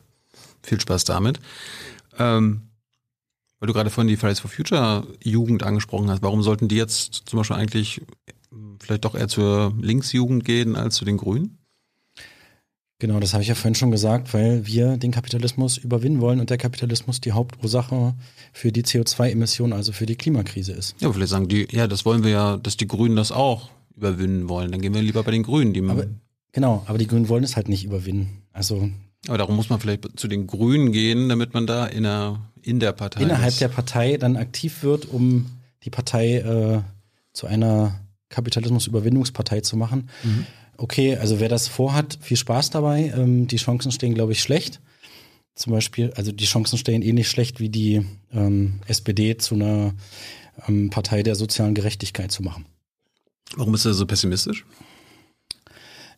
Viel 0.62 0.80
Spaß 0.80 1.04
damit. 1.04 1.40
Ähm, 2.18 2.62
weil 3.58 3.66
du 3.66 3.72
gerade 3.72 3.90
vorhin 3.90 4.08
die 4.08 4.16
Fridays 4.16 4.40
for 4.40 4.50
Future 4.50 5.06
Jugend 5.22 5.62
angesprochen 5.62 6.10
hast. 6.10 6.22
Warum 6.22 6.42
sollten 6.42 6.68
die 6.68 6.76
jetzt 6.76 7.22
zum 7.26 7.38
Beispiel 7.38 7.56
eigentlich 7.56 8.00
vielleicht 8.80 9.04
doch 9.04 9.14
eher 9.14 9.28
zur 9.28 9.74
Linksjugend 9.80 10.44
gehen 10.44 10.76
als 10.76 10.96
zu 10.96 11.04
den 11.04 11.18
Grünen? 11.18 11.58
Genau, 12.98 13.18
das 13.18 13.32
habe 13.32 13.42
ich 13.42 13.48
ja 13.48 13.54
vorhin 13.54 13.74
schon 13.74 13.90
gesagt, 13.90 14.34
weil 14.34 14.66
wir 14.66 14.98
den 14.98 15.10
Kapitalismus 15.10 15.78
überwinden 15.78 16.20
wollen 16.20 16.38
und 16.38 16.50
der 16.50 16.58
Kapitalismus 16.58 17.20
die 17.20 17.32
Hauptursache 17.32 18.14
für 18.52 18.72
die 18.72 18.82
CO2-Emissionen, 18.82 19.72
also 19.72 19.92
für 19.92 20.04
die 20.04 20.16
Klimakrise 20.16 20.72
ist. 20.72 20.96
Ja, 21.00 21.10
vielleicht 21.10 21.30
sagen 21.30 21.48
die, 21.48 21.66
ja, 21.70 21.86
das 21.86 22.04
wollen 22.04 22.24
wir 22.24 22.30
ja, 22.30 22.56
dass 22.58 22.76
die 22.76 22.86
Grünen 22.86 23.16
das 23.16 23.32
auch 23.32 23.70
überwinden 23.96 24.50
wollen. 24.50 24.70
Dann 24.70 24.82
gehen 24.82 24.92
wir 24.92 25.00
lieber 25.00 25.22
bei 25.22 25.30
den 25.30 25.44
Grünen. 25.44 25.72
Die 25.72 25.82
aber, 25.82 26.08
genau, 26.52 26.84
aber 26.86 26.98
die 26.98 27.06
Grünen 27.06 27.28
wollen 27.28 27.44
es 27.44 27.56
halt 27.56 27.68
nicht 27.68 27.84
überwinden. 27.84 28.42
Also 28.52 28.90
aber 29.28 29.38
darum 29.38 29.56
muss 29.56 29.68
man 29.68 29.80
vielleicht 29.80 30.18
zu 30.18 30.28
den 30.28 30.46
Grünen 30.46 30.92
gehen, 30.92 31.28
damit 31.28 31.52
man 31.52 31.66
da 31.66 31.86
in 31.86 32.04
der, 32.04 32.40
in 32.62 32.80
der 32.80 32.92
Partei 32.92 33.22
innerhalb 33.22 33.50
ist. 33.50 33.60
der 33.60 33.68
Partei 33.68 34.16
dann 34.16 34.36
aktiv 34.36 34.82
wird, 34.82 35.06
um 35.06 35.46
die 35.84 35.90
Partei 35.90 36.36
äh, 36.36 36.80
zu 37.32 37.46
einer 37.46 38.00
Kapitalismusüberwindungspartei 38.30 39.60
zu 39.60 39.76
machen. 39.76 40.08
Mhm. 40.22 40.46
Okay, 40.78 41.16
also 41.16 41.40
wer 41.40 41.48
das 41.48 41.68
vorhat, 41.68 42.18
viel 42.22 42.38
Spaß 42.38 42.70
dabei. 42.70 43.12
Ähm, 43.14 43.46
die 43.46 43.56
Chancen 43.56 43.92
stehen, 43.92 44.14
glaube 44.14 44.32
ich, 44.32 44.40
schlecht. 44.40 44.80
Zum 45.54 45.72
Beispiel, 45.72 46.12
also 46.16 46.32
die 46.32 46.46
Chancen 46.46 46.78
stehen 46.78 47.02
ähnlich 47.02 47.28
schlecht 47.28 47.60
wie 47.60 47.68
die 47.68 48.06
ähm, 48.32 48.80
SPD 48.86 49.36
zu 49.36 49.56
einer 49.56 49.92
ähm, 50.66 50.88
Partei 50.88 51.22
der 51.22 51.34
sozialen 51.34 51.74
Gerechtigkeit 51.74 52.32
zu 52.32 52.42
machen. 52.42 52.64
Warum 53.56 53.74
ist 53.74 53.84
er 53.84 53.92
so 53.92 54.06
pessimistisch? 54.06 54.64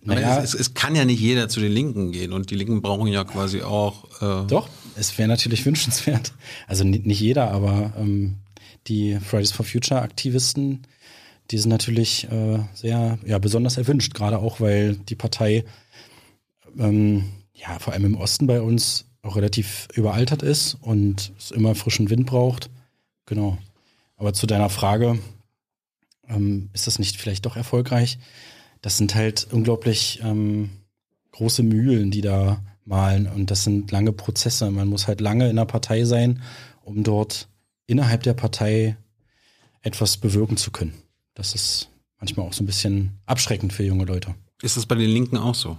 Naja, 0.05 0.43
es, 0.43 0.55
es, 0.55 0.74
kann 0.74 0.97
ja 0.97 1.05
nicht 1.05 1.20
jeder 1.20 1.49
zu 1.49 1.61
den 1.61 1.70
Linken 1.70 2.11
gehen 2.11 2.33
und 2.33 2.51
die 2.51 2.57
Linken 2.57 2.83
brauchen 2.83 3.07
ja 3.07 3.23
quasi 3.23 3.62
auch. 3.62 4.05
Äh 4.20 4.47
Doch, 4.49 4.69
es 4.97 5.16
wäre 5.16 5.29
natürlich 5.29 5.65
wünschenswert. 5.66 6.33
Also 6.66 6.83
nicht, 6.85 7.07
nicht 7.07 7.20
jeder, 7.20 7.51
aber 7.53 7.93
ähm, 7.97 8.39
die 8.89 9.19
Fridays 9.20 9.53
for 9.53 9.65
Future 9.65 10.03
Aktivisten, 10.03 10.83
die 11.51 11.59
sind 11.59 11.70
natürlich 11.70 12.31
äh, 12.31 12.59
sehr, 12.74 13.19
ja, 13.24 13.39
besonders 13.39 13.77
erwünscht, 13.77 14.15
gerade 14.15 14.39
auch, 14.39 14.61
weil 14.61 14.97
die 14.97 15.15
Partei 15.15 15.65
ähm, 16.79 17.24
ja 17.55 17.79
vor 17.79 17.93
allem 17.93 18.07
im 18.07 18.16
Osten 18.16 18.47
bei 18.47 18.61
uns 18.61 19.07
auch 19.23 19.37
relativ 19.37 19.87
überaltert 19.95 20.43
ist 20.43 20.77
und 20.81 21.33
es 21.39 21.53
immer 21.53 21.77
frischen 21.77 22.11
Wind 22.11 22.27
braucht. 22.27 22.70
Genau. 23.27 23.59
Aber 24.16 24.33
zu 24.33 24.47
deiner 24.47 24.69
Frage, 24.69 25.19
ähm, 26.29 26.70
ist 26.73 26.89
das 26.89 26.99
nicht 26.99 27.16
vielleicht 27.16 27.47
doch 27.47 27.57
erfolgreich? 27.57 28.19
Das 28.83 28.99
sind 28.99 29.15
halt 29.15 29.49
unglaublich 29.51 30.21
ähm, 30.23 30.71
große 31.31 31.63
Mühlen, 31.63 32.11
die 32.11 32.21
da 32.21 32.63
malen. 32.85 33.27
Und 33.27 33.51
das 33.51 33.65
sind 33.65 33.91
lange 33.91 34.13
Prozesse. 34.13 34.71
Man 34.71 34.89
muss 34.89 35.07
halt 35.07 35.21
lange 35.21 35.49
in 35.49 35.57
der 35.57 35.65
Partei 35.65 36.05
sein, 36.05 36.43
um 36.83 37.05
dort 37.05 37.49
innerhalb 37.87 38.25
der 38.25 38.35
Partei 38.35 38.97
etwas 39.83 40.17
bewirken 40.17 40.57
zu 40.57 40.71
können. 40.71 40.95
Das 41.35 41.55
ist 41.55 41.89
manchmal 42.19 42.47
auch 42.47 42.53
so 42.53 42.63
ein 42.63 42.67
bisschen 42.67 43.19
abschreckend 43.25 43.73
für 43.73 43.85
junge 43.85 44.05
Leute. 44.05 44.35
Ist 44.61 44.77
das 44.77 44.87
bei 44.87 44.97
den 44.97 45.11
Linken 45.11 45.37
auch 45.37 45.55
so? 45.55 45.79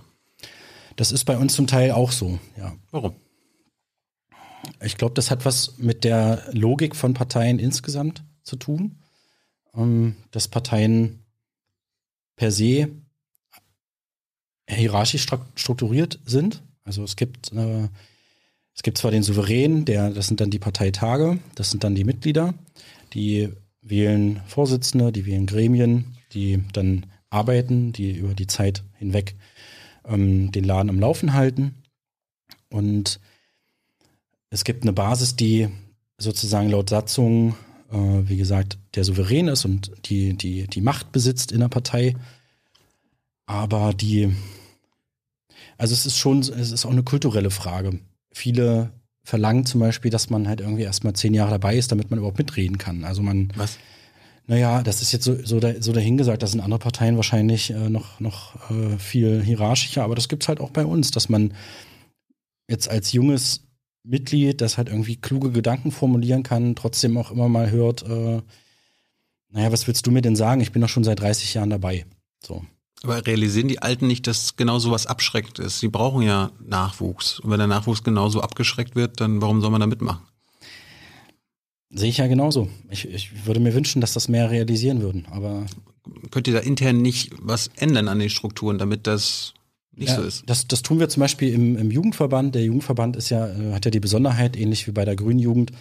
Das 0.96 1.12
ist 1.12 1.26
bei 1.26 1.38
uns 1.38 1.56
zum 1.56 1.68
Teil 1.68 1.92
auch 1.92 2.12
so, 2.12 2.40
ja. 2.58 2.74
Warum? 2.92 3.16
Ich 4.82 4.98
glaube, 4.98 5.14
das 5.14 5.30
hat 5.30 5.46
was 5.46 5.78
mit 5.78 6.04
der 6.04 6.44
Logik 6.52 6.96
von 6.96 7.14
Parteien 7.14 7.60
insgesamt 7.60 8.24
zu 8.44 8.56
tun. 8.56 9.00
Ähm, 9.76 10.16
dass 10.32 10.48
Parteien 10.48 11.23
per 12.36 12.52
se 12.52 12.90
hierarchisch 14.70 15.26
strukturiert 15.56 16.20
sind. 16.26 16.64
Also 16.84 17.04
es 17.04 17.16
gibt, 17.16 17.52
äh, 17.54 17.88
es 18.76 18.84
gibt 18.84 18.98
zwar 18.98 19.12
den 19.12 19.24
Souverän, 19.24 19.86
der, 19.86 20.10
das 20.10 20.28
sind 20.28 20.42
dann 20.42 20.50
die 20.50 20.60
Parteitage, 20.60 21.40
das 21.56 21.72
sind 21.72 21.84
dann 21.84 21.96
die 21.96 22.04
Mitglieder, 22.04 22.54
die 23.14 23.50
wählen 23.82 24.42
Vorsitzende, 24.48 25.12
die 25.12 25.26
wählen 25.26 25.46
Gremien, 25.46 26.18
die 26.34 26.64
dann 26.74 27.06
arbeiten, 27.30 27.92
die 27.94 28.14
über 28.14 28.34
die 28.34 28.48
Zeit 28.48 28.84
hinweg 28.98 29.36
ähm, 30.06 30.52
den 30.52 30.64
Laden 30.64 30.90
am 30.90 31.00
Laufen 31.00 31.34
halten. 31.34 31.76
Und 32.70 33.20
es 34.50 34.64
gibt 34.64 34.84
eine 34.84 34.94
Basis, 34.94 35.36
die 35.36 35.70
sozusagen 36.18 36.70
laut 36.70 36.90
Satzung, 36.90 37.56
äh, 37.94 38.28
wie 38.28 38.38
gesagt, 38.38 38.78
der 38.96 39.04
Souverän 39.04 39.48
ist 39.48 39.66
und 39.66 39.92
die, 40.06 40.36
die, 40.36 40.68
die 40.68 40.82
Macht 40.82 41.12
besitzt 41.12 41.52
in 41.52 41.60
der 41.60 41.70
Partei. 41.70 42.16
Aber 43.46 43.94
die, 43.94 44.36
also 45.78 45.94
es 45.94 46.06
ist 46.06 46.18
schon, 46.18 46.40
es 46.40 46.72
ist 46.72 46.86
auch 46.86 46.92
eine 46.92 47.04
kulturelle 47.04 47.52
Frage. 47.52 48.00
Viele 48.34 48.92
verlangen 49.24 49.66
zum 49.66 49.80
Beispiel, 49.80 50.12
dass 50.12 50.30
man 50.30 50.48
halt 50.48 50.60
irgendwie 50.60 50.84
erstmal 50.84 51.14
zehn 51.14 51.34
Jahre 51.34 51.52
dabei 51.52 51.78
ist, 51.78 51.92
damit 51.92 52.10
man 52.10 52.20
überhaupt 52.20 52.40
mitreden 52.40 52.78
kann. 52.78 53.04
Also 53.04 53.22
man. 53.22 53.54
Was? 53.56 53.78
Naja, 54.46 54.84
das 54.84 55.02
ist 55.02 55.14
jetzt 55.14 55.24
so, 55.24 55.38
so, 55.46 55.62
da, 55.62 55.82
so 55.82 55.94
dahingesagt, 55.94 56.44
das 56.44 56.52
sind 56.52 56.60
andere 56.60 56.80
Parteien 56.80 57.16
wahrscheinlich 57.16 57.70
äh, 57.70 57.90
noch, 57.90 58.20
noch 58.20 58.70
äh, 58.70 58.98
viel 58.98 59.42
hierarchischer, 59.42 60.04
aber 60.04 60.16
das 60.16 60.28
gibt's 60.28 60.50
halt 60.50 60.60
auch 60.60 60.72
bei 60.72 60.86
uns, 60.86 61.12
dass 61.12 61.30
man 61.30 61.54
jetzt 62.68 62.90
als 62.90 63.14
junges 63.14 63.62
Mitglied, 64.04 64.62
das 64.62 64.78
halt 64.78 64.90
irgendwie 64.90 65.16
kluge 65.16 65.52
Gedanken 65.52 65.92
formulieren 65.92 66.44
kann, 66.44 66.76
trotzdem 66.76 67.18
auch 67.18 67.32
immer 67.32 67.48
mal 67.48 67.72
hört, 67.72 68.04
äh, 68.04 68.42
naja, 69.50 69.72
was 69.72 69.88
willst 69.88 70.06
du 70.06 70.12
mir 70.12 70.22
denn 70.22 70.36
sagen? 70.36 70.62
Ich 70.62 70.72
bin 70.72 70.82
doch 70.82 70.90
schon 70.90 71.04
seit 71.04 71.20
30 71.20 71.54
Jahren 71.54 71.70
dabei. 71.70 72.06
So. 72.44 72.64
Aber 73.04 73.26
realisieren 73.26 73.68
die 73.68 73.82
Alten 73.82 74.08
nicht, 74.08 74.26
dass 74.28 74.56
genau 74.56 74.80
sowas 74.80 75.06
abschreckt 75.06 75.60
ist? 75.60 75.80
Sie 75.80 75.90
brauchen 75.90 76.24
ja 76.24 76.52
Nachwuchs. 76.66 77.40
Und 77.40 77.52
wenn 77.52 77.60
der 77.60 77.68
Nachwuchs 77.68 78.04
genauso 78.04 78.42
abgeschreckt 78.42 78.96
wird, 78.96 79.22
dann 79.22 79.42
warum 79.42 79.62
soll 79.62 79.70
man 79.70 79.82
da 79.82 79.88
mitmachen? 79.88 80.24
Sehe 81.92 82.10
ich 82.10 82.18
ja 82.18 82.28
genauso. 82.28 82.70
Ich, 82.90 83.08
ich 83.08 83.46
würde 83.46 83.60
mir 83.60 83.76
wünschen, 83.76 84.02
dass 84.02 84.14
das 84.14 84.28
mehr 84.28 84.50
realisieren 84.50 85.02
würden, 85.02 85.28
aber. 85.30 85.66
Könnt 86.32 86.48
ihr 86.48 86.54
da 86.54 86.60
intern 86.60 87.02
nicht 87.02 87.32
was 87.40 87.70
ändern 87.76 88.08
an 88.08 88.20
den 88.20 88.30
Strukturen, 88.30 88.78
damit 88.78 89.06
das 89.06 89.54
nicht 89.96 90.10
ja, 90.10 90.16
so 90.16 90.24
ist? 90.24 90.44
Das, 90.48 90.68
das 90.68 90.82
tun 90.82 91.00
wir 91.00 91.10
zum 91.10 91.22
Beispiel 91.22 91.54
im, 91.54 91.78
im 91.78 91.92
Jugendverband. 91.92 92.56
Der 92.56 92.64
Jugendverband 92.64 93.16
ist 93.16 93.30
ja, 93.30 93.48
äh, 93.48 93.74
hat 93.74 93.86
ja 93.86 93.92
die 93.92 94.00
Besonderheit, 94.00 94.58
ähnlich 94.58 94.88
wie 94.88 94.92
bei 94.92 95.06
der 95.06 95.16
Grünen 95.16 95.40
Jugend, 95.40 95.72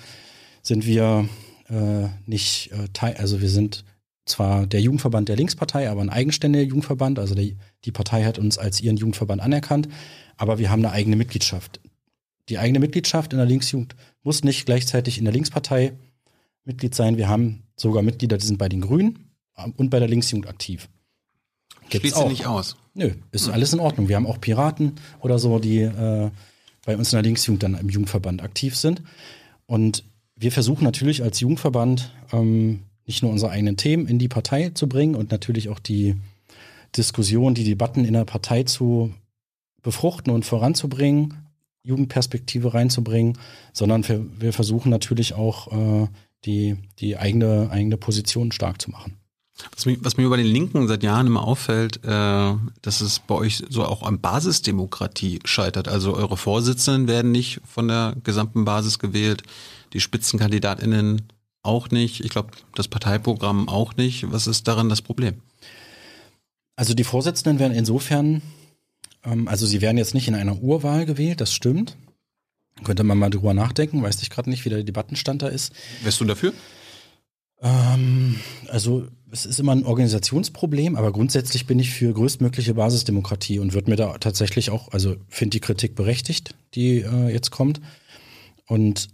sind 0.62 0.86
wir 0.86 1.28
äh, 1.68 2.08
nicht 2.26 2.70
äh, 2.72 2.88
Teil, 2.92 3.16
also 3.16 3.40
wir 3.40 3.48
sind 3.48 3.84
zwar 4.24 4.66
der 4.66 4.80
Jugendverband 4.80 5.28
der 5.28 5.36
Linkspartei, 5.36 5.90
aber 5.90 6.00
ein 6.00 6.10
eigenständiger 6.10 6.64
Jugendverband. 6.64 7.18
Also 7.18 7.34
die, 7.34 7.56
die 7.84 7.92
Partei 7.92 8.24
hat 8.24 8.38
uns 8.38 8.56
als 8.58 8.80
ihren 8.80 8.96
Jugendverband 8.96 9.42
anerkannt, 9.42 9.88
aber 10.36 10.58
wir 10.58 10.70
haben 10.70 10.84
eine 10.84 10.92
eigene 10.92 11.16
Mitgliedschaft 11.16 11.80
die 12.48 12.58
eigene 12.58 12.80
Mitgliedschaft 12.80 13.32
in 13.32 13.38
der 13.38 13.46
Linksjugend 13.46 13.96
muss 14.22 14.44
nicht 14.44 14.66
gleichzeitig 14.66 15.18
in 15.18 15.24
der 15.24 15.32
Linkspartei 15.32 15.94
Mitglied 16.64 16.94
sein. 16.94 17.16
Wir 17.16 17.28
haben 17.28 17.64
sogar 17.76 18.02
Mitglieder, 18.02 18.38
die 18.38 18.46
sind 18.46 18.58
bei 18.58 18.68
den 18.68 18.80
Grünen 18.80 19.30
ähm, 19.56 19.72
und 19.76 19.90
bei 19.90 19.98
der 19.98 20.08
Linksjugend 20.08 20.48
aktiv. 20.48 20.88
Gibt's 21.92 22.08
Schließt 22.08 22.22
sie 22.22 22.28
nicht 22.28 22.46
aus? 22.46 22.76
Nö, 22.94 23.12
ist 23.32 23.48
mhm. 23.48 23.54
alles 23.54 23.72
in 23.72 23.80
Ordnung. 23.80 24.08
Wir 24.08 24.16
haben 24.16 24.26
auch 24.26 24.40
Piraten 24.40 24.92
oder 25.20 25.38
so, 25.38 25.58
die 25.58 25.80
äh, 25.80 26.30
bei 26.84 26.96
uns 26.96 27.12
in 27.12 27.16
der 27.16 27.22
Linksjugend 27.22 27.62
dann 27.62 27.74
im 27.74 27.88
Jugendverband 27.88 28.42
aktiv 28.42 28.76
sind. 28.76 29.02
Und 29.66 30.04
wir 30.34 30.52
versuchen 30.52 30.84
natürlich 30.84 31.22
als 31.22 31.40
Jugendverband 31.40 32.12
ähm, 32.32 32.80
nicht 33.06 33.22
nur 33.22 33.30
unsere 33.30 33.52
eigenen 33.52 33.76
Themen 33.76 34.06
in 34.06 34.18
die 34.18 34.28
Partei 34.28 34.70
zu 34.70 34.88
bringen 34.88 35.14
und 35.14 35.30
natürlich 35.30 35.68
auch 35.68 35.78
die 35.78 36.16
Diskussion, 36.96 37.54
die 37.54 37.64
Debatten 37.64 38.04
in 38.04 38.14
der 38.14 38.24
Partei 38.24 38.62
zu 38.62 39.12
befruchten 39.82 40.32
und 40.32 40.44
voranzubringen, 40.44 41.34
Jugendperspektive 41.82 42.74
reinzubringen, 42.74 43.38
sondern 43.72 44.06
wir, 44.08 44.24
wir 44.40 44.52
versuchen 44.52 44.90
natürlich 44.90 45.34
auch 45.34 45.72
äh, 45.72 46.08
die, 46.44 46.76
die 46.98 47.16
eigene, 47.16 47.68
eigene 47.70 47.96
Position 47.96 48.52
stark 48.52 48.80
zu 48.80 48.90
machen. 48.90 49.16
Was 49.74 49.86
mir, 49.86 49.96
was 50.00 50.16
mir 50.16 50.28
bei 50.28 50.38
den 50.38 50.46
Linken 50.46 50.88
seit 50.88 51.02
Jahren 51.02 51.26
immer 51.26 51.44
auffällt, 51.44 52.04
äh, 52.04 52.54
dass 52.82 53.00
es 53.00 53.18
bei 53.20 53.34
euch 53.34 53.62
so 53.68 53.84
auch 53.84 54.02
an 54.02 54.20
Basisdemokratie 54.20 55.40
scheitert. 55.44 55.88
Also 55.88 56.14
eure 56.14 56.36
Vorsitzenden 56.36 57.06
werden 57.06 57.32
nicht 57.32 57.60
von 57.64 57.88
der 57.88 58.16
gesamten 58.24 58.64
Basis 58.64 58.98
gewählt, 58.98 59.42
die 59.92 60.00
SpitzenkandidatInnen 60.00 61.22
auch 61.62 61.90
nicht. 61.90 62.24
Ich 62.24 62.30
glaube, 62.30 62.50
das 62.74 62.88
Parteiprogramm 62.88 63.68
auch 63.68 63.94
nicht. 63.96 64.32
Was 64.32 64.46
ist 64.46 64.66
daran 64.66 64.88
das 64.88 65.02
Problem? 65.02 65.34
Also 66.74 66.94
die 66.94 67.04
Vorsitzenden 67.04 67.58
werden 67.58 67.74
insofern 67.74 68.42
ähm, 69.24 69.48
also 69.48 69.66
sie 69.66 69.80
werden 69.80 69.98
jetzt 69.98 70.14
nicht 70.14 70.28
in 70.28 70.34
einer 70.34 70.60
Urwahl 70.62 71.06
gewählt, 71.06 71.40
das 71.40 71.52
stimmt. 71.52 71.96
Könnte 72.84 73.04
man 73.04 73.18
mal 73.18 73.30
drüber 73.30 73.54
nachdenken, 73.54 74.02
weiß 74.02 74.22
ich 74.22 74.30
gerade 74.30 74.50
nicht, 74.50 74.64
wie 74.64 74.70
der 74.70 74.82
Debattenstand 74.82 75.42
da 75.42 75.48
ist. 75.48 75.72
Wärst 76.02 76.20
du 76.20 76.24
dafür? 76.24 76.52
Ähm, 77.62 78.36
also 78.68 79.06
es 79.30 79.46
ist 79.46 79.60
immer 79.60 79.72
ein 79.72 79.84
Organisationsproblem, 79.86 80.96
aber 80.96 81.12
grundsätzlich 81.12 81.66
bin 81.66 81.78
ich 81.78 81.90
für 81.90 82.12
größtmögliche 82.12 82.74
Basisdemokratie 82.74 83.58
und 83.58 83.72
würde 83.72 83.90
mir 83.90 83.96
da 83.96 84.18
tatsächlich 84.18 84.70
auch, 84.70 84.92
also 84.92 85.16
finde 85.28 85.56
die 85.56 85.60
Kritik 85.60 85.94
berechtigt, 85.94 86.54
die 86.74 86.98
äh, 86.98 87.32
jetzt 87.32 87.50
kommt. 87.50 87.80
Und 88.66 89.08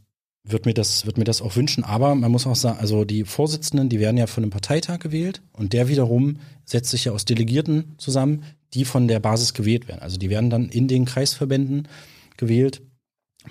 würde 0.45 0.69
mir 0.69 0.75
das, 0.75 1.05
würde 1.05 1.21
mir 1.21 1.25
das 1.25 1.43
auch 1.43 1.57
wünschen. 1.57 1.85
Aber 1.85 2.15
man 2.15 2.31
muss 2.31 2.47
auch 2.47 2.57
sagen, 2.57 2.79
also 2.79 3.05
die 3.05 3.25
Vorsitzenden, 3.25 3.89
die 3.89 4.01
werden 4.01 4.17
ja 4.17 4.27
von 4.27 4.45
einem 4.45 4.51
Parteitag 4.51 5.01
gewählt 5.01 5.43
und 5.53 5.73
der 5.73 5.89
wiederum 5.89 6.39
setzt 6.65 6.91
sich 6.91 7.05
ja 7.05 7.13
aus 7.13 7.25
Delegierten 7.25 7.95
zusammen, 7.99 8.45
die 8.75 8.85
von 8.85 9.09
der 9.09 9.21
Basis 9.21 9.55
gewählt 9.55 9.89
werden. 9.89 10.01
Also 10.01 10.19
die 10.19 10.31
werden 10.31 10.51
dann 10.51 10.69
in 10.69 10.89
den 10.89 11.05
Kreisverbänden 11.05 11.89
gewählt. 12.37 12.83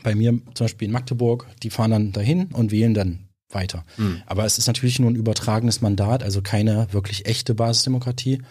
Bei 0.03 0.15
mir 0.15 0.40
zum 0.53 0.65
Beispiel 0.65 0.88
in 0.88 0.91
Magdeburg, 0.91 1.48
die 1.64 1.69
fahren 1.69 1.91
dann 1.91 2.11
dahin 2.11 2.48
und 2.48 2.72
wählen 2.72 2.94
dann 2.94 3.27
weiter. 3.49 3.86
Mhm. 3.98 4.22
Aber 4.26 4.45
es 4.45 4.57
ist 4.57 4.68
natürlich 4.68 4.99
nur 4.99 5.10
ein 5.10 5.15
übertragenes 5.15 5.82
Mandat, 5.82 6.24
also 6.24 6.41
keine 6.41 6.88
wirklich 6.91 7.26
echte 7.26 7.56
Basisdemokratie. 7.56 8.41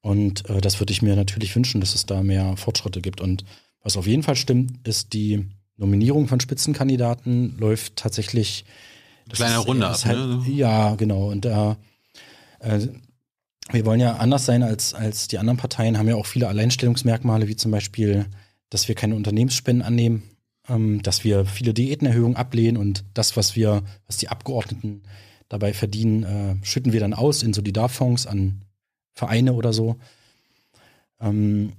Und 0.00 0.48
äh, 0.48 0.60
das 0.60 0.80
würde 0.80 0.92
ich 0.92 1.02
mir 1.02 1.16
natürlich 1.16 1.54
wünschen, 1.54 1.80
dass 1.80 1.94
es 1.94 2.06
da 2.06 2.22
mehr 2.22 2.56
Fortschritte 2.56 3.00
gibt. 3.00 3.20
Und 3.20 3.44
was 3.82 3.96
auf 3.96 4.06
jeden 4.06 4.22
Fall 4.22 4.36
stimmt, 4.36 4.86
ist 4.86 5.12
die 5.12 5.46
Nominierung 5.76 6.28
von 6.28 6.40
Spitzenkandidaten 6.40 7.56
läuft 7.58 7.96
tatsächlich. 7.96 8.64
Kleiner 9.30 9.58
Runde 9.58 9.86
ab, 9.86 10.04
halt, 10.04 10.18
ne? 10.18 10.44
Ja, 10.48 10.94
genau. 10.94 11.30
Und 11.30 11.44
da 11.44 11.76
äh, 12.60 12.88
wir 13.70 13.84
wollen 13.84 14.00
ja 14.00 14.16
anders 14.16 14.46
sein 14.46 14.62
als, 14.62 14.94
als 14.94 15.28
die 15.28 15.38
anderen 15.38 15.58
Parteien, 15.58 15.98
haben 15.98 16.08
ja 16.08 16.16
auch 16.16 16.26
viele 16.26 16.48
Alleinstellungsmerkmale, 16.48 17.48
wie 17.48 17.56
zum 17.56 17.70
Beispiel, 17.70 18.26
dass 18.70 18.88
wir 18.88 18.94
keine 18.94 19.14
Unternehmensspenden 19.14 19.84
annehmen, 19.84 20.22
ähm, 20.68 21.02
dass 21.02 21.24
wir 21.24 21.44
viele 21.44 21.74
Diätenerhöhungen 21.74 22.36
ablehnen 22.36 22.76
und 22.76 23.04
das, 23.14 23.36
was 23.36 23.56
wir, 23.56 23.82
was 24.06 24.16
die 24.16 24.28
Abgeordneten 24.28 25.02
dabei 25.48 25.72
verdienen, 25.72 26.22
äh, 26.24 26.56
schütten 26.64 26.92
wir 26.92 27.00
dann 27.00 27.14
aus 27.14 27.42
in 27.42 27.54
Solidarfonds 27.54 28.26
an 28.26 28.62
Vereine 29.14 29.54
oder 29.54 29.72
so. 29.72 29.96
Ähm, 31.20 31.72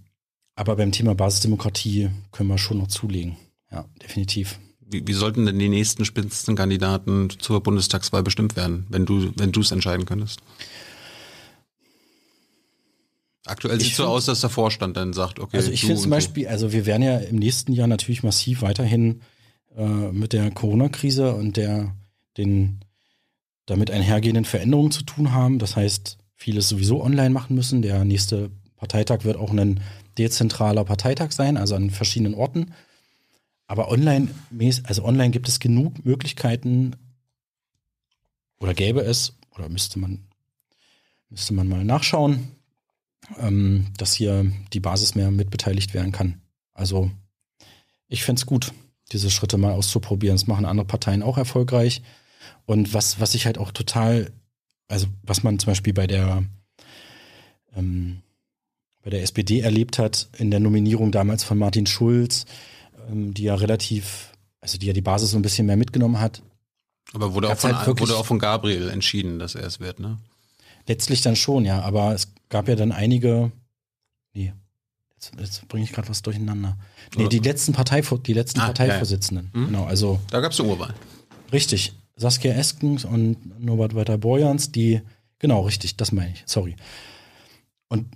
aber 0.55 0.75
beim 0.75 0.91
Thema 0.91 1.15
Basisdemokratie 1.15 2.09
können 2.31 2.49
wir 2.49 2.57
schon 2.57 2.79
noch 2.79 2.87
zulegen. 2.87 3.37
Ja, 3.71 3.85
definitiv. 4.01 4.59
Wie, 4.81 5.07
wie 5.07 5.13
sollten 5.13 5.45
denn 5.45 5.59
die 5.59 5.69
nächsten 5.69 6.03
Spitzenkandidaten 6.03 7.29
zur 7.39 7.61
Bundestagswahl 7.61 8.23
bestimmt 8.23 8.55
werden, 8.55 8.85
wenn 8.89 9.05
du, 9.05 9.31
wenn 9.37 9.51
du 9.51 9.61
es 9.61 9.71
entscheiden 9.71 10.05
könntest? 10.05 10.41
Aktuell 13.49 13.79
sieht 13.79 13.91
es 13.91 13.97
so 13.97 14.05
aus, 14.05 14.25
dass 14.25 14.41
der 14.41 14.49
Vorstand 14.49 14.95
dann 14.95 15.13
sagt, 15.13 15.39
okay. 15.39 15.57
Also 15.57 15.71
ich 15.71 15.81
finde 15.81 16.01
zum 16.01 16.11
Beispiel, 16.11 16.43
so. 16.43 16.49
also 16.49 16.71
wir 16.71 16.85
werden 16.85 17.01
ja 17.01 17.17
im 17.17 17.37
nächsten 17.37 17.73
Jahr 17.73 17.87
natürlich 17.87 18.23
massiv 18.23 18.61
weiterhin 18.61 19.21
äh, 19.75 19.83
mit 19.83 20.33
der 20.33 20.51
Corona-Krise 20.51 21.33
und 21.33 21.57
der 21.57 21.95
den 22.37 22.79
damit 23.65 23.91
einhergehenden 23.91 24.45
Veränderungen 24.45 24.91
zu 24.91 25.03
tun 25.03 25.31
haben. 25.31 25.59
Das 25.59 25.75
heißt, 25.75 26.17
vieles 26.35 26.69
sowieso 26.69 27.03
online 27.03 27.29
machen 27.31 27.55
müssen. 27.55 27.81
Der 27.81 28.03
nächste 28.05 28.49
Parteitag 28.77 29.23
wird 29.23 29.37
auch 29.37 29.51
ein 29.51 29.81
dezentraler 30.17 30.83
Parteitag 30.83 31.31
sein, 31.31 31.57
also 31.57 31.75
an 31.75 31.89
verschiedenen 31.89 32.33
Orten. 32.33 32.73
Aber 33.67 33.91
online, 33.91 34.29
also 34.83 35.05
online 35.05 35.31
gibt 35.31 35.47
es 35.47 35.59
genug 35.59 36.03
Möglichkeiten 36.03 36.95
oder 38.59 38.73
gäbe 38.73 39.01
es, 39.01 39.37
oder 39.55 39.69
müsste 39.69 39.99
man, 39.99 40.25
müsste 41.29 41.53
man 41.53 41.67
mal 41.67 41.83
nachschauen, 41.83 42.47
ähm, 43.37 43.87
dass 43.97 44.13
hier 44.13 44.51
die 44.73 44.79
Basis 44.79 45.15
mehr 45.15 45.31
mitbeteiligt 45.31 45.93
werden 45.93 46.11
kann. 46.11 46.41
Also 46.73 47.11
ich 48.07 48.23
fände 48.23 48.39
es 48.39 48.45
gut, 48.45 48.73
diese 49.11 49.29
Schritte 49.29 49.57
mal 49.57 49.73
auszuprobieren. 49.73 50.35
Das 50.35 50.47
machen 50.47 50.65
andere 50.65 50.87
Parteien 50.87 51.23
auch 51.23 51.37
erfolgreich. 51.37 52.01
Und 52.65 52.93
was, 52.93 53.19
was 53.19 53.35
ich 53.35 53.45
halt 53.45 53.57
auch 53.57 53.71
total, 53.71 54.31
also 54.87 55.07
was 55.23 55.43
man 55.43 55.59
zum 55.59 55.71
Beispiel 55.71 55.93
bei 55.93 56.07
der 56.07 56.43
ähm, 57.75 58.21
bei 59.01 59.09
der 59.09 59.23
SPD 59.23 59.61
erlebt 59.61 59.97
hat, 59.97 60.27
in 60.37 60.51
der 60.51 60.59
Nominierung 60.59 61.11
damals 61.11 61.43
von 61.43 61.57
Martin 61.57 61.85
Schulz, 61.85 62.45
ähm, 63.09 63.33
die 63.33 63.43
ja 63.43 63.55
relativ, 63.55 64.33
also 64.61 64.77
die 64.77 64.87
ja 64.87 64.93
die 64.93 65.01
Basis 65.01 65.31
so 65.31 65.37
ein 65.37 65.41
bisschen 65.41 65.67
mehr 65.67 65.77
mitgenommen 65.77 66.19
hat. 66.19 66.41
Aber 67.13 67.33
wurde 67.33 67.49
auch, 67.49 67.57
von, 67.57 67.77
halt 67.77 67.99
wurde 67.99 68.15
auch 68.15 68.25
von 68.25 68.39
Gabriel 68.39 68.89
entschieden, 68.89 69.39
dass 69.39 69.55
er 69.55 69.63
es 69.63 69.79
wird, 69.79 69.99
ne? 69.99 70.17
Letztlich 70.85 71.21
dann 71.21 71.35
schon, 71.35 71.65
ja. 71.65 71.81
Aber 71.81 72.13
es 72.13 72.27
gab 72.49 72.67
ja 72.67 72.75
dann 72.75 72.91
einige. 72.91 73.51
Nee, 74.33 74.53
jetzt, 75.15 75.31
jetzt 75.39 75.67
bringe 75.67 75.85
ich 75.85 75.93
gerade 75.93 76.09
was 76.09 76.21
durcheinander. 76.21 76.77
Nee, 77.15 77.29
die 77.29 77.39
letzten, 77.39 77.73
Partei, 77.73 78.01
die 78.01 78.33
letzten 78.33 78.59
ah, 78.59 78.65
Parteivorsitzenden. 78.67 79.51
Ja, 79.53 79.59
ja. 79.59 79.65
Hm? 79.65 79.71
Genau, 79.71 79.85
also. 79.85 80.19
Da 80.29 80.41
gab 80.41 80.51
es 80.51 80.59
eine 80.59 80.69
Urwahl. 80.69 80.93
Richtig. 81.51 81.93
Saskia 82.15 82.53
Eskens 82.53 83.05
und 83.05 83.59
Norbert 83.63 83.95
Walter 83.95 84.17
Borjans, 84.17 84.71
die, 84.71 85.01
genau, 85.39 85.61
richtig, 85.61 85.95
das 85.95 86.11
meine 86.11 86.33
ich, 86.33 86.43
sorry. 86.45 86.75
Und 87.87 88.07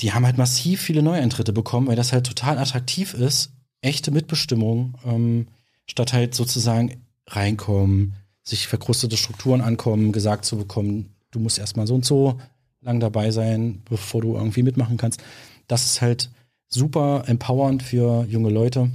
die 0.00 0.12
haben 0.12 0.24
halt 0.24 0.38
massiv 0.38 0.80
viele 0.80 1.02
Neueintritte 1.02 1.52
bekommen, 1.52 1.88
weil 1.88 1.96
das 1.96 2.12
halt 2.12 2.24
total 2.24 2.56
attraktiv 2.58 3.14
ist. 3.14 3.50
Echte 3.80 4.12
Mitbestimmung, 4.12 4.94
ähm, 5.04 5.48
statt 5.86 6.12
halt 6.12 6.36
sozusagen 6.36 7.02
reinkommen, 7.26 8.14
sich 8.44 8.68
verkrustete 8.68 9.16
Strukturen 9.16 9.60
ankommen, 9.60 10.12
gesagt 10.12 10.44
zu 10.44 10.56
bekommen, 10.56 11.14
du 11.32 11.40
musst 11.40 11.58
erstmal 11.58 11.88
so 11.88 11.96
und 11.96 12.04
so 12.04 12.38
lang 12.80 13.00
dabei 13.00 13.30
sein, 13.30 13.82
bevor 13.88 14.22
du 14.22 14.36
irgendwie 14.36 14.62
mitmachen 14.62 14.96
kannst. 14.96 15.22
Das 15.66 15.84
ist 15.84 16.00
halt 16.00 16.30
super 16.68 17.24
empowernd 17.26 17.82
für 17.82 18.24
junge 18.24 18.50
Leute 18.50 18.90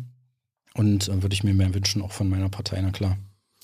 und 0.73 1.07
äh, 1.07 1.21
würde 1.21 1.33
ich 1.33 1.43
mir 1.43 1.53
mehr 1.53 1.73
wünschen, 1.73 2.01
auch 2.01 2.11
von 2.11 2.29
meiner 2.29 2.49
Partei, 2.49 2.81
na 2.81 2.91
klar. 2.91 3.17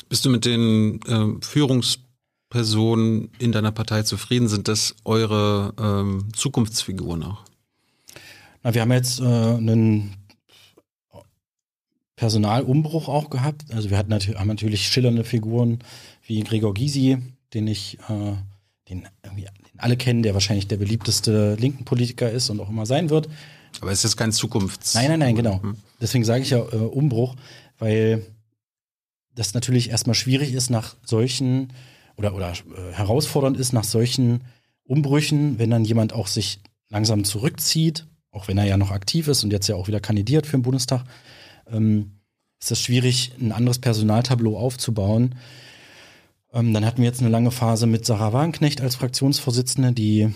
Bist 0.08 0.26
du 0.26 0.30
mit 0.30 0.46
den 0.46 1.02
äh, 1.04 1.46
Führungspersonen 1.46 3.30
in 3.40 3.52
deiner 3.52 3.72
Partei 3.72 4.04
zufrieden? 4.04 4.48
Sind 4.48 4.68
das 4.68 4.96
eure 5.06 5.74
ähm, 5.80 6.30
Zukunftsfiguren 6.34 7.24
auch? 7.24 7.44
Na, 8.64 8.74
wir 8.74 8.82
haben 8.82 8.92
jetzt 8.92 9.20
äh, 9.20 9.24
einen 9.24 10.16
Personalumbruch 12.16 13.08
auch 13.08 13.30
gehabt. 13.30 13.66
Also 13.72 13.90
wir 13.90 13.98
hatten 13.98 14.10
natürlich, 14.10 14.40
haben 14.40 14.48
natürlich 14.48 14.88
schillernde 14.88 15.24
Figuren 15.24 15.80
wie 16.26 16.42
Gregor 16.42 16.74
Gysi, 16.74 17.18
den 17.54 17.68
ich, 17.68 17.98
äh, 18.10 18.34
den, 18.90 19.08
den 19.26 19.38
alle 19.80 19.98
kennen, 19.98 20.24
der 20.24 20.34
wahrscheinlich 20.34 20.68
der 20.68 20.78
beliebteste 20.78 21.56
linken 21.56 21.86
Politiker 21.86 22.30
ist 22.30 22.50
und 22.50 22.60
auch 22.60 22.70
immer 22.70 22.86
sein 22.86 23.10
wird. 23.10 23.30
Aber 23.82 23.92
es 23.92 24.04
ist 24.04 24.18
kein 24.18 24.32
Zukunfts. 24.32 24.96
Nein, 24.96 25.10
nein, 25.10 25.20
nein, 25.20 25.36
genau. 25.36 25.62
Hm. 25.62 25.76
Deswegen 26.02 26.26
sage 26.26 26.42
ich 26.42 26.50
ja 26.50 26.60
äh, 26.60 26.76
Umbruch, 26.76 27.36
weil 27.78 28.26
das 29.36 29.54
natürlich 29.54 29.90
erstmal 29.90 30.16
schwierig 30.16 30.54
ist 30.54 30.70
nach 30.70 30.96
solchen 31.06 31.72
oder, 32.18 32.36
oder 32.36 32.52
äh, 32.52 32.94
herausfordernd 32.94 33.58
ist 33.58 33.74
nach 33.74 33.84
solchen 33.84 34.42
Umbrüchen, 34.84 35.60
wenn 35.60 35.70
dann 35.70 35.86
jemand 35.86 36.14
auch 36.14 36.28
sich 36.28 36.60
langsam 36.90 37.24
zurückzieht, 37.24 38.06
auch 38.32 38.48
wenn 38.48 38.58
er 38.58 38.66
ja 38.66 38.78
noch 38.78 38.92
aktiv 38.92 39.28
ist 39.28 39.44
und 39.44 39.52
jetzt 39.52 39.68
ja 39.68 39.76
auch 39.76 39.88
wieder 39.88 40.00
kandidiert 40.00 40.48
für 40.48 40.58
den 40.58 40.64
Bundestag 40.64 41.04
ähm, 41.72 42.12
ist 42.60 42.72
es 42.72 42.82
schwierig, 42.82 43.32
ein 43.40 43.52
anderes 43.52 43.80
Personaltableau 43.80 44.58
aufzubauen. 44.58 45.36
Ähm, 46.54 46.74
dann 46.74 46.86
hatten 46.86 47.00
wir 47.00 47.06
jetzt 47.06 47.22
eine 47.22 47.30
lange 47.30 47.52
Phase 47.52 47.88
mit 47.88 48.06
Sarah 48.06 48.34
Wagenknecht 48.34 48.82
als 48.82 48.96
Fraktionsvorsitzende, 48.96 49.92
die, 49.92 50.34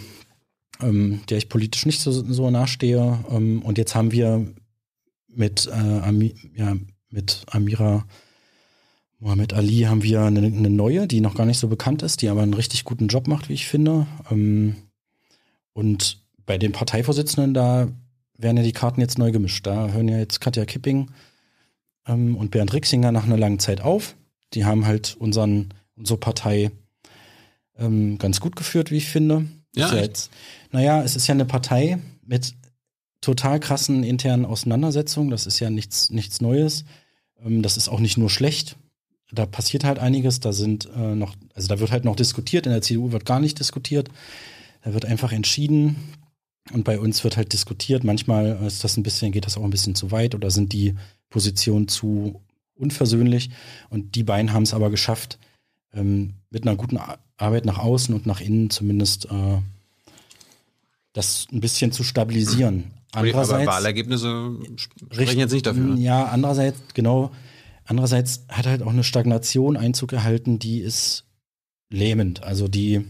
ähm, 0.81 1.22
der 1.30 1.38
ich 1.38 1.49
politisch 1.49 1.85
nicht 1.85 2.02
so, 2.02 2.11
so 2.11 2.49
nachstehe. 2.52 3.19
Ähm, 3.30 3.61
und 3.61 3.77
jetzt 3.77 3.95
haben 3.95 4.11
wir 4.11 4.45
mit, 5.27 5.68
äh, 5.68 5.72
Ami, 5.72 6.35
ja, 6.56 6.76
mit 7.10 7.44
Amira 7.48 8.06
Mohamed 9.19 9.53
Ali 9.53 9.81
haben 9.81 10.03
wir 10.03 10.22
eine, 10.22 10.45
eine, 10.45 10.69
neue, 10.69 11.07
die 11.07 11.22
noch 11.22 11.35
gar 11.35 11.45
nicht 11.45 11.57
so 11.57 11.69
bekannt 11.69 12.02
ist, 12.02 12.22
die 12.22 12.27
aber 12.27 12.41
einen 12.41 12.53
richtig 12.53 12.84
guten 12.84 13.07
Job 13.07 13.27
macht, 13.27 13.48
wie 13.48 13.53
ich 13.53 13.68
finde. 13.68 14.06
Ähm, 14.30 14.76
und 15.72 16.22
bei 16.45 16.57
den 16.57 16.73
Parteivorsitzenden, 16.73 17.53
da 17.53 17.88
werden 18.38 18.57
ja 18.57 18.64
die 18.64 18.73
Karten 18.73 18.99
jetzt 18.99 19.18
neu 19.18 19.31
gemischt. 19.31 19.65
Da 19.65 19.90
hören 19.90 20.10
ja 20.10 20.18
jetzt 20.18 20.41
Katja 20.41 20.65
Kipping 20.65 21.10
ähm, 22.06 22.35
und 22.35 22.52
Bernd 22.52 22.73
Rixinger 22.73 23.14
nach 23.14 23.23
einer 23.23 23.38
langen 23.38 23.60
Zeit 23.60 23.80
auf. 23.80 24.15
Die 24.53 24.65
haben 24.65 24.85
halt 24.85 25.15
unseren, 25.18 25.73
unsere 25.95 26.20
Partei 26.20 26.72
ähm, 27.78 28.18
ganz 28.18 28.40
gut 28.40 28.56
geführt, 28.56 28.91
wie 28.91 28.98
ich 28.98 29.07
finde. 29.07 29.45
Ja, 29.76 29.94
ja 29.94 30.02
jetzt, 30.02 30.32
naja, 30.72 31.03
es 31.03 31.15
ist 31.15 31.28
ja 31.28 31.34
eine 31.34 31.45
Partei 31.45 31.99
mit 32.26 32.53
total 33.22 33.60
krassen 33.60 34.03
internen 34.03 34.45
Auseinandersetzungen. 34.45 35.30
Das 35.30 35.48
ist 35.48 35.60
ja 35.60 35.70
nichts, 35.70 36.10
nichts 36.10 36.41
Neues. 36.41 36.86
Ähm, 37.44 37.61
das 37.61 37.78
ist 37.78 37.90
auch 37.90 37.99
nicht 37.99 38.18
nur 38.18 38.30
schlecht. 38.30 38.78
Da 39.32 39.45
passiert 39.45 39.84
halt 39.84 39.99
einiges. 39.99 40.40
Da 40.40 40.53
sind 40.53 40.90
äh, 40.95 41.15
noch, 41.15 41.36
also 41.56 41.68
da 41.68 41.80
wird 41.80 41.91
halt 41.91 42.06
noch 42.06 42.15
diskutiert. 42.15 42.65
In 42.65 42.72
der 42.72 42.82
CDU 42.82 43.11
wird 43.11 43.26
gar 43.26 43.40
nicht 43.40 43.60
diskutiert. 43.60 44.10
Da 44.84 44.94
wird 44.94 45.06
einfach 45.06 45.32
entschieden. 45.32 45.95
Und 46.72 46.84
bei 46.84 46.99
uns 46.99 47.24
wird 47.24 47.36
halt 47.36 47.52
diskutiert, 47.52 48.06
manchmal 48.06 48.57
ist 48.65 48.86
das 48.86 48.95
ein 48.95 49.03
bisschen, 49.03 49.34
geht 49.34 49.45
das 49.45 49.57
auch 49.57 49.65
ein 49.65 49.70
bisschen 49.70 49.95
zu 49.95 50.11
weit 50.11 50.34
oder 50.34 50.49
sind 50.49 50.72
die 50.72 50.95
Positionen 51.30 51.90
zu 51.90 52.41
unversöhnlich. 52.76 53.49
Und 53.90 54.15
die 54.15 54.24
beiden 54.24 54.53
haben 54.53 54.64
es 54.64 54.74
aber 54.74 54.90
geschafft, 54.90 55.40
ähm, 55.94 56.34
mit 56.49 56.65
einer 56.65 56.76
guten 56.76 56.99
Arbeit 57.38 57.65
nach 57.65 57.80
außen 57.80 58.14
und 58.14 58.26
nach 58.26 58.41
innen 58.41 58.70
zumindest 58.70 59.26
äh, 59.26 59.60
das 61.14 61.48
ein 61.52 61.61
bisschen 61.61 61.91
zu 61.91 62.03
stabilisieren. 62.03 62.86
Andererseits, 63.11 63.68
aber 63.68 63.78
Wahlergebnisse 63.78 64.57
sprechen 64.78 65.40
jetzt 65.40 65.52
nicht 65.52 65.65
dafür. 65.65 65.95
Ja, 65.95 66.26
andererseits, 66.26 66.80
genau, 66.95 67.32
andererseits 67.86 68.45
hat 68.49 68.65
halt 68.65 68.82
auch 68.82 68.91
eine 68.91 69.03
Stagnation 69.03 69.78
Einzug 69.78 70.10
gehalten, 70.10 70.57
die 70.57 70.80
ist 70.80 71.26
lähmend. 71.91 72.44
Also 72.44 72.68
die 72.68 73.06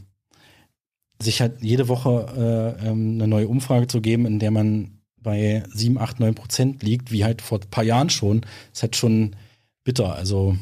sich 1.21 1.39
halt 1.39 1.61
jede 1.61 1.87
Woche 1.87 2.77
äh, 2.81 2.89
ähm, 2.89 3.13
eine 3.15 3.27
neue 3.27 3.47
Umfrage 3.47 3.87
zu 3.87 4.01
geben, 4.01 4.25
in 4.25 4.39
der 4.39 4.51
man 4.51 4.99
bei 5.17 5.63
7, 5.73 5.97
8, 5.97 6.19
9 6.19 6.35
Prozent 6.35 6.83
liegt, 6.83 7.11
wie 7.11 7.23
halt 7.23 7.41
vor 7.41 7.59
ein 7.59 7.69
paar 7.69 7.85
Jahren 7.85 8.09
schon, 8.09 8.45
ist 8.73 8.81
halt 8.81 8.97
schon 8.97 9.37
bitter. 9.85 10.13
Also 10.13 10.57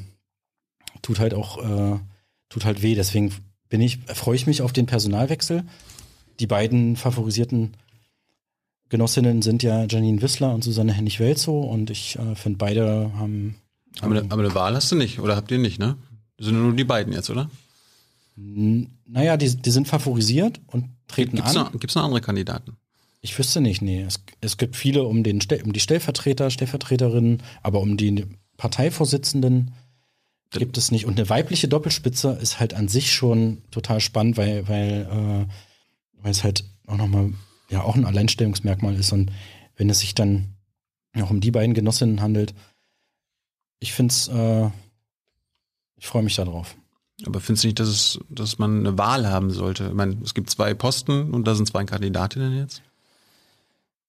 tut 1.02 1.19
halt 1.19 1.34
auch, 1.34 1.57
äh, 1.57 1.99
tut 2.52 2.65
halt 2.65 2.84
weh. 2.84 2.94
Deswegen 2.94 3.34
bin 3.69 3.82
ich, 3.82 3.98
freue 4.14 4.36
ich 4.36 4.45
mich 4.45 4.61
auf 4.61 4.73
den 4.73 4.86
Personalwechsel. 4.86 5.64
Die 6.40 6.48
beiden 6.48 6.95
favorisierten 6.95 7.72
Genossinnen 8.90 9.41
sind 9.41 9.64
ja 9.64 9.86
Janine 9.86 10.22
Wissler 10.22 10.53
und 10.53 10.64
Susanne 10.64 10.91
Hennig-Welzow 10.94 11.65
und 11.72 11.90
ich 11.90 12.19
äh, 12.19 12.36
finde 12.36 12.57
beide 12.57 13.11
haben. 13.15 13.56
Aber 14.02 14.18
eine, 14.18 14.32
aber 14.32 14.44
eine 14.44 14.53
Wahl 14.53 14.76
hast 14.76 14.91
du 14.91 14.95
nicht, 14.95 15.19
oder 15.19 15.36
habt 15.36 15.49
ihr 15.52 15.57
nicht, 15.57 15.80
ne? 15.80 15.98
Das 16.38 16.48
sind 16.48 16.61
nur 16.61 16.73
die 16.73 16.84
beiden 16.84 17.14
jetzt, 17.14 17.30
oder? 17.30 17.49
Naja, 18.36 19.38
die, 19.38 19.56
die 19.56 19.72
sind 19.72 19.88
favorisiert 19.88 20.60
und 20.68 20.90
treten 21.07 21.38
gibt's 21.38 21.56
an. 21.56 21.72
Gibt 21.72 21.90
es 21.90 21.95
noch 21.95 22.03
andere 22.03 22.22
Kandidaten? 22.22 22.78
Ich 23.22 23.38
wüsste 23.38 23.61
nicht, 23.61 23.82
nee. 23.82 24.02
Es, 24.02 24.23
es 24.41 24.57
gibt 24.57 24.76
viele 24.76 25.03
um, 25.03 25.23
den, 25.23 25.40
um 25.64 25.73
die 25.73 25.80
Stellvertreter, 25.80 26.49
Stellvertreterinnen, 26.49 27.44
aber 27.61 27.80
um 27.80 27.95
die 27.95 28.26
Parteivorsitzenden 28.57 29.72
gibt 30.60 30.78
es 30.78 30.91
nicht. 30.91 31.06
Und 31.06 31.18
eine 31.18 31.30
weibliche 31.30 31.68
Doppelspitze 31.68 32.38
ist 32.41 32.60
halt 32.60 32.73
an 32.73 32.88
sich 32.88 33.14
schon 33.14 33.61
total 33.72 33.99
spannend, 34.02 34.38
weil, 34.38 34.68
weil, 34.68 35.07
äh, 35.10 36.22
weil 36.22 36.32
es 36.32 36.44
halt 36.44 36.65
auch 36.88 36.98
nochmal, 36.98 37.34
ja, 37.69 37.84
auch 37.84 37.95
ein 37.95 38.06
Alleinstellungsmerkmal 38.06 38.95
ist. 38.95 39.14
Und 39.14 39.32
wenn 39.78 39.90
es 39.90 39.99
sich 39.99 40.14
dann 40.14 40.56
auch 41.15 41.30
um 41.30 41.41
die 41.41 41.52
beiden 41.52 41.73
Genossinnen 41.73 42.22
handelt, 42.22 42.53
ich 43.80 43.94
finde 43.94 44.11
es, 44.11 44.28
äh, 44.28 44.69
ich 45.95 46.07
freue 46.07 46.23
mich 46.23 46.36
darauf. 46.36 46.76
Aber 47.26 47.40
findest 47.40 47.64
du 47.64 47.68
nicht, 47.68 47.80
dass, 47.80 47.90
es, 47.90 48.19
dass 48.30 48.57
man 48.57 48.80
eine 48.80 48.98
Wahl 48.98 49.28
haben 49.28 49.52
sollte? 49.52 49.88
Ich 49.88 49.94
meine, 49.94 50.18
es 50.23 50.34
gibt 50.34 50.49
zwei 50.49 50.73
Posten 50.73 51.34
und 51.34 51.48
da 51.48 51.56
sind 51.56 51.68
zwei 51.68 51.84
Kandidatinnen 51.84 52.57
jetzt. 52.57 52.82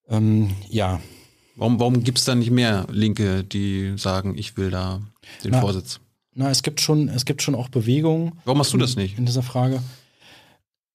Ähm, 0.09 0.51
ja. 0.69 1.01
Warum, 1.57 1.79
warum 1.79 2.03
gibt 2.03 2.19
es 2.19 2.25
da 2.25 2.35
nicht 2.35 2.51
mehr 2.51 2.87
Linke, 2.91 3.45
die 3.45 3.95
sagen, 3.97 4.37
ich 4.37 4.57
will 4.57 4.71
da 4.71 5.03
den 5.45 5.53
na, 5.53 5.61
Vorsitz? 5.61 6.01
Na, 6.35 6.51
es 6.51 6.63
gibt 6.63 6.81
schon, 6.81 7.09
es 7.09 7.25
gibt 7.25 7.43
schon 7.43 7.55
auch 7.55 7.69
Bewegungen. 7.69 8.33
Warum 8.45 8.59
machst 8.59 8.73
du 8.73 8.79
das 8.79 8.97
nicht? 8.97 9.19
In 9.19 9.27
dieser 9.27 9.43
Frage. 9.43 9.83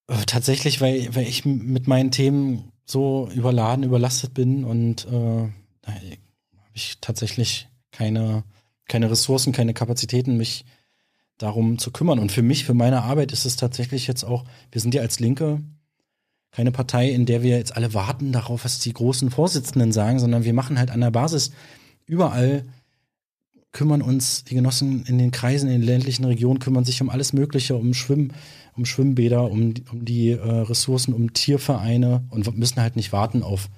Äh, 0.08 0.24
tatsächlich, 0.26 0.80
weil, 0.80 1.14
weil 1.14 1.26
ich 1.26 1.44
mit 1.44 1.86
meinen 1.86 2.10
Themen 2.10 2.72
so 2.84 3.28
überladen, 3.34 3.84
überlastet 3.84 4.34
bin 4.34 4.64
und 4.64 5.06
äh, 5.06 5.12
habe 5.12 6.18
ich 6.72 6.98
tatsächlich 7.00 7.68
keine, 7.92 8.44
keine 8.88 9.10
Ressourcen, 9.10 9.52
keine 9.52 9.74
Kapazitäten, 9.74 10.36
mich 10.36 10.64
darum 11.36 11.78
zu 11.78 11.92
kümmern. 11.92 12.18
Und 12.18 12.32
für 12.32 12.42
mich, 12.42 12.64
für 12.64 12.74
meine 12.74 13.02
Arbeit 13.02 13.32
ist 13.32 13.44
es 13.44 13.56
tatsächlich 13.56 14.06
jetzt 14.06 14.24
auch, 14.24 14.44
wir 14.72 14.80
sind 14.80 14.94
ja 14.94 15.02
als 15.02 15.20
Linke 15.20 15.60
keine 16.50 16.72
Partei, 16.72 17.10
in 17.10 17.26
der 17.26 17.42
wir 17.42 17.56
jetzt 17.56 17.76
alle 17.76 17.94
warten 17.94 18.32
darauf, 18.32 18.64
was 18.64 18.80
die 18.80 18.92
großen 18.92 19.30
Vorsitzenden 19.30 19.92
sagen, 19.92 20.18
sondern 20.18 20.44
wir 20.44 20.54
machen 20.54 20.78
halt 20.78 20.90
an 20.90 21.00
der 21.00 21.10
Basis 21.10 21.52
überall 22.06 22.64
kümmern 23.72 24.02
uns 24.02 24.44
die 24.44 24.54
Genossen 24.54 25.04
in 25.06 25.18
den 25.18 25.30
Kreisen, 25.30 25.68
in 25.68 25.80
den 25.80 25.86
ländlichen 25.86 26.24
Regionen, 26.24 26.58
kümmern 26.58 26.84
sich 26.84 27.00
um 27.02 27.10
alles 27.10 27.32
Mögliche, 27.32 27.76
um 27.76 27.94
Schwimm, 27.94 28.30
um 28.76 28.84
Schwimmbäder, 28.84 29.50
um, 29.50 29.74
um 29.90 30.04
die 30.04 30.30
äh, 30.30 30.36
Ressourcen, 30.40 31.12
um 31.12 31.32
Tiervereine 31.32 32.24
und 32.30 32.56
müssen 32.56 32.80
halt 32.80 32.96
nicht 32.96 33.12
warten 33.12 33.42
auf 33.42 33.68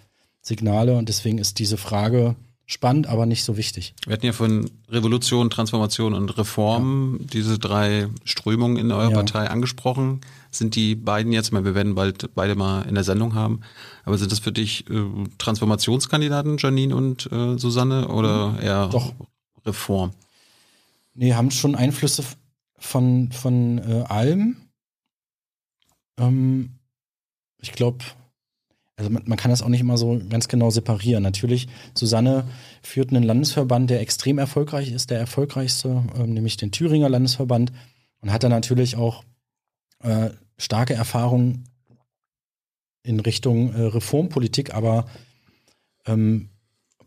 Signale. 0.42 0.96
Und 0.96 1.08
deswegen 1.08 1.38
ist 1.38 1.58
diese 1.58 1.76
Frage 1.76 2.36
spannend, 2.66 3.08
aber 3.08 3.26
nicht 3.26 3.42
so 3.42 3.56
wichtig. 3.56 3.94
Wir 4.06 4.12
hatten 4.12 4.26
ja 4.26 4.32
von 4.32 4.70
Revolution, 4.88 5.50
Transformation 5.50 6.14
und 6.14 6.38
Reform 6.38 7.18
ja. 7.18 7.26
diese 7.32 7.58
drei 7.58 8.06
Strömungen 8.24 8.76
in 8.76 8.92
eurer 8.92 9.10
ja. 9.10 9.16
Partei 9.16 9.50
angesprochen. 9.50 10.20
Sind 10.52 10.76
die 10.76 10.94
beiden 10.94 11.32
jetzt, 11.32 11.46
ich 11.46 11.52
meine, 11.52 11.64
wir 11.64 11.74
werden 11.74 11.96
bald 11.96 12.32
beide 12.34 12.54
mal 12.54 12.82
in 12.82 12.94
der 12.94 13.02
Sendung 13.02 13.34
haben, 13.34 13.60
aber 14.04 14.18
sind 14.18 14.30
das 14.30 14.38
für 14.38 14.52
dich 14.52 14.88
äh, 14.88 15.02
Transformationskandidaten, 15.38 16.58
Janine 16.58 16.94
und 16.94 17.30
äh, 17.32 17.58
Susanne, 17.58 18.08
oder 18.08 18.52
mhm. 18.52 18.62
eher 18.62 18.86
Doch. 18.88 19.14
Reform? 19.64 20.12
Nee, 21.14 21.34
haben 21.34 21.50
schon 21.50 21.74
Einflüsse 21.74 22.24
von, 22.78 23.30
von 23.32 23.78
äh, 23.78 24.04
allem. 24.08 24.56
Ähm, 26.18 26.78
ich 27.60 27.72
glaube, 27.72 28.04
also 28.96 29.10
man, 29.10 29.22
man, 29.26 29.38
kann 29.38 29.50
das 29.50 29.62
auch 29.62 29.68
nicht 29.68 29.80
immer 29.80 29.96
so 29.96 30.20
ganz 30.28 30.48
genau 30.48 30.70
separieren. 30.70 31.22
Natürlich, 31.22 31.68
Susanne 31.94 32.46
führt 32.82 33.10
einen 33.10 33.22
Landesverband, 33.22 33.90
der 33.90 34.00
extrem 34.00 34.38
erfolgreich 34.38 34.92
ist, 34.92 35.10
der 35.10 35.18
erfolgreichste, 35.18 36.04
äh, 36.16 36.26
nämlich 36.26 36.56
den 36.56 36.70
Thüringer 36.70 37.08
Landesverband 37.08 37.72
und 38.20 38.32
hat 38.32 38.42
da 38.42 38.48
natürlich 38.48 38.96
auch 38.96 39.24
äh, 40.00 40.30
starke 40.58 40.94
Erfahrung 40.94 41.64
in 43.02 43.20
Richtung 43.20 43.72
äh, 43.72 43.82
Reformpolitik, 43.82 44.74
aber 44.74 45.06
ähm, 46.06 46.49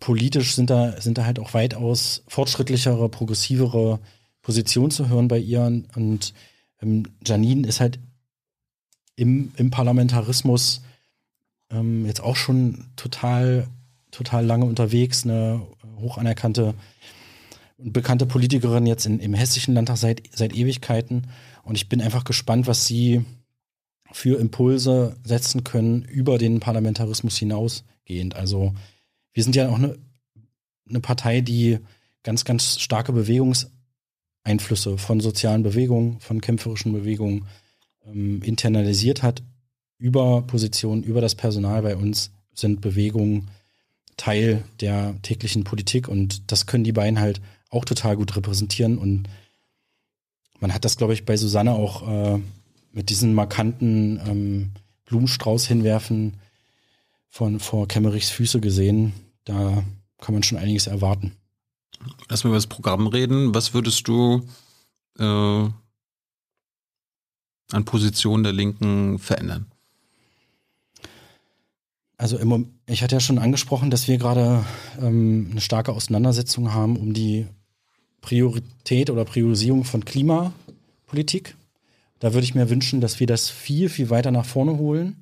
politisch 0.03 0.53
sind 0.53 0.69
da, 0.69 0.99
sind 0.99 1.17
da 1.17 1.23
halt 1.23 1.39
auch 1.39 1.53
weitaus 1.53 2.23
fortschrittlichere, 2.27 3.07
progressivere 3.07 4.01
Positionen 4.41 4.91
zu 4.91 5.07
hören 5.07 5.29
bei 5.29 5.37
ihr. 5.37 5.61
Und 5.95 6.33
ähm, 6.81 7.03
Janine 7.25 7.65
ist 7.65 7.79
halt 7.79 7.99
im, 9.15 9.53
im 9.55 9.71
Parlamentarismus 9.71 10.81
ähm, 11.71 12.05
jetzt 12.05 12.19
auch 12.19 12.35
schon 12.35 12.87
total, 12.97 13.69
total 14.11 14.45
lange 14.45 14.65
unterwegs, 14.65 15.23
eine 15.23 15.65
hoch 15.95 16.17
anerkannte 16.17 16.73
und 17.77 17.93
bekannte 17.93 18.25
Politikerin 18.25 18.85
jetzt 18.85 19.05
in, 19.05 19.21
im 19.21 19.33
Hessischen 19.33 19.73
Landtag 19.73 19.95
seit, 19.95 20.23
seit 20.35 20.53
Ewigkeiten. 20.53 21.27
Und 21.63 21.75
ich 21.75 21.87
bin 21.87 22.01
einfach 22.01 22.25
gespannt, 22.25 22.67
was 22.67 22.87
sie 22.87 23.23
für 24.11 24.37
Impulse 24.37 25.15
setzen 25.23 25.63
können 25.63 26.01
über 26.03 26.37
den 26.37 26.59
Parlamentarismus 26.59 27.37
hinausgehend. 27.37 28.35
Also 28.35 28.73
wir 29.33 29.43
sind 29.43 29.55
ja 29.55 29.69
auch 29.69 29.77
eine, 29.77 29.97
eine 30.87 30.99
Partei, 30.99 31.41
die 31.41 31.79
ganz, 32.23 32.45
ganz 32.45 32.79
starke 32.79 33.11
Bewegungseinflüsse 33.11 34.97
von 34.97 35.19
sozialen 35.19 35.63
Bewegungen, 35.63 36.19
von 36.19 36.41
kämpferischen 36.41 36.93
Bewegungen 36.93 37.47
ähm, 38.05 38.41
internalisiert 38.43 39.23
hat. 39.23 39.43
Über 39.97 40.41
Positionen, 40.41 41.03
über 41.03 41.21
das 41.21 41.35
Personal 41.35 41.81
bei 41.81 41.95
uns 41.95 42.31
sind 42.53 42.81
Bewegungen 42.81 43.49
Teil 44.17 44.63
der 44.79 45.15
täglichen 45.23 45.63
Politik 45.63 46.07
und 46.07 46.51
das 46.51 46.65
können 46.67 46.83
die 46.83 46.91
beiden 46.91 47.19
halt 47.19 47.41
auch 47.69 47.85
total 47.85 48.15
gut 48.15 48.35
repräsentieren 48.35 48.97
und 48.97 49.27
man 50.59 50.73
hat 50.73 50.85
das, 50.85 50.97
glaube 50.97 51.13
ich, 51.13 51.25
bei 51.25 51.35
Susanne 51.35 51.73
auch 51.73 52.07
äh, 52.07 52.39
mit 52.93 53.09
diesen 53.09 53.33
markanten 53.33 54.21
ähm, 54.25 54.71
Blumenstrauß 55.05 55.67
hinwerfen 55.67 56.37
von 57.27 57.59
vor 57.59 57.87
Kemmerichs 57.87 58.29
Füße 58.29 58.61
gesehen. 58.61 59.13
Da 59.45 59.83
kann 60.19 60.33
man 60.33 60.43
schon 60.43 60.57
einiges 60.57 60.87
erwarten. 60.87 61.33
Lass 62.29 62.43
mal 62.43 62.49
über 62.49 62.57
das 62.57 62.67
Programm 62.67 63.07
reden. 63.07 63.53
Was 63.53 63.73
würdest 63.73 64.07
du 64.07 64.47
äh, 65.19 65.23
an 65.23 65.73
Position 67.85 68.43
der 68.43 68.53
Linken 68.53 69.19
verändern? 69.19 69.67
Also 72.17 72.37
im, 72.37 72.73
ich 72.85 73.03
hatte 73.03 73.15
ja 73.15 73.19
schon 73.19 73.39
angesprochen, 73.39 73.89
dass 73.89 74.07
wir 74.07 74.17
gerade 74.17 74.65
ähm, 75.01 75.49
eine 75.51 75.61
starke 75.61 75.91
Auseinandersetzung 75.91 76.73
haben 76.73 76.95
um 76.95 77.13
die 77.13 77.47
Priorität 78.21 79.09
oder 79.09 79.25
Priorisierung 79.25 79.83
von 79.83 80.05
Klimapolitik. 80.05 81.55
Da 82.19 82.33
würde 82.33 82.45
ich 82.45 82.55
mir 82.55 82.69
wünschen, 82.69 83.01
dass 83.01 83.19
wir 83.19 83.27
das 83.27 83.49
viel, 83.49 83.89
viel 83.89 84.09
weiter 84.09 84.31
nach 84.31 84.45
vorne 84.45 84.77
holen 84.77 85.17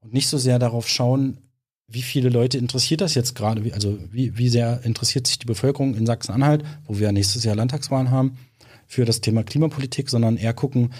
und 0.00 0.14
nicht 0.14 0.28
so 0.28 0.38
sehr 0.38 0.58
darauf 0.58 0.88
schauen, 0.88 1.36
wie 1.88 2.02
viele 2.02 2.28
Leute 2.28 2.58
interessiert 2.58 3.00
das 3.00 3.14
jetzt 3.14 3.34
gerade, 3.34 3.72
also 3.72 3.98
wie, 4.12 4.36
wie 4.36 4.50
sehr 4.50 4.84
interessiert 4.84 5.26
sich 5.26 5.38
die 5.38 5.46
Bevölkerung 5.46 5.94
in 5.94 6.06
Sachsen-Anhalt, 6.06 6.62
wo 6.86 6.98
wir 6.98 7.10
nächstes 7.12 7.44
Jahr 7.44 7.56
Landtagswahlen 7.56 8.10
haben, 8.10 8.36
für 8.86 9.06
das 9.06 9.22
Thema 9.22 9.42
Klimapolitik, 9.42 10.10
sondern 10.10 10.36
eher 10.36 10.52
gucken, 10.52 10.92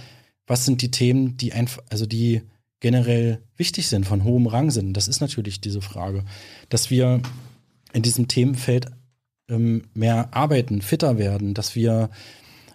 was 0.47 0.65
sind 0.65 0.81
die 0.81 0.91
Themen, 0.91 1.37
die 1.37 1.53
einfach, 1.53 1.83
also 1.91 2.07
die 2.07 2.43
generell 2.81 3.43
wichtig 3.57 3.89
sind, 3.89 4.07
von 4.07 4.25
hohem 4.25 4.47
Rang 4.47 4.71
sind. 4.71 4.95
Das 4.95 5.09
ist 5.09 5.21
natürlich 5.21 5.61
diese 5.61 5.83
Frage, 5.83 6.25
dass 6.71 6.91
wir 6.91 7.21
in 7.93 8.03
diesem 8.03 8.29
Themenfeld 8.29 8.87
ähm, 9.49 9.85
mehr 9.95 10.29
arbeiten, 10.33 10.81
fitter 10.81 11.19
werden, 11.19 11.55
dass 11.55 11.75
wir 11.75 12.11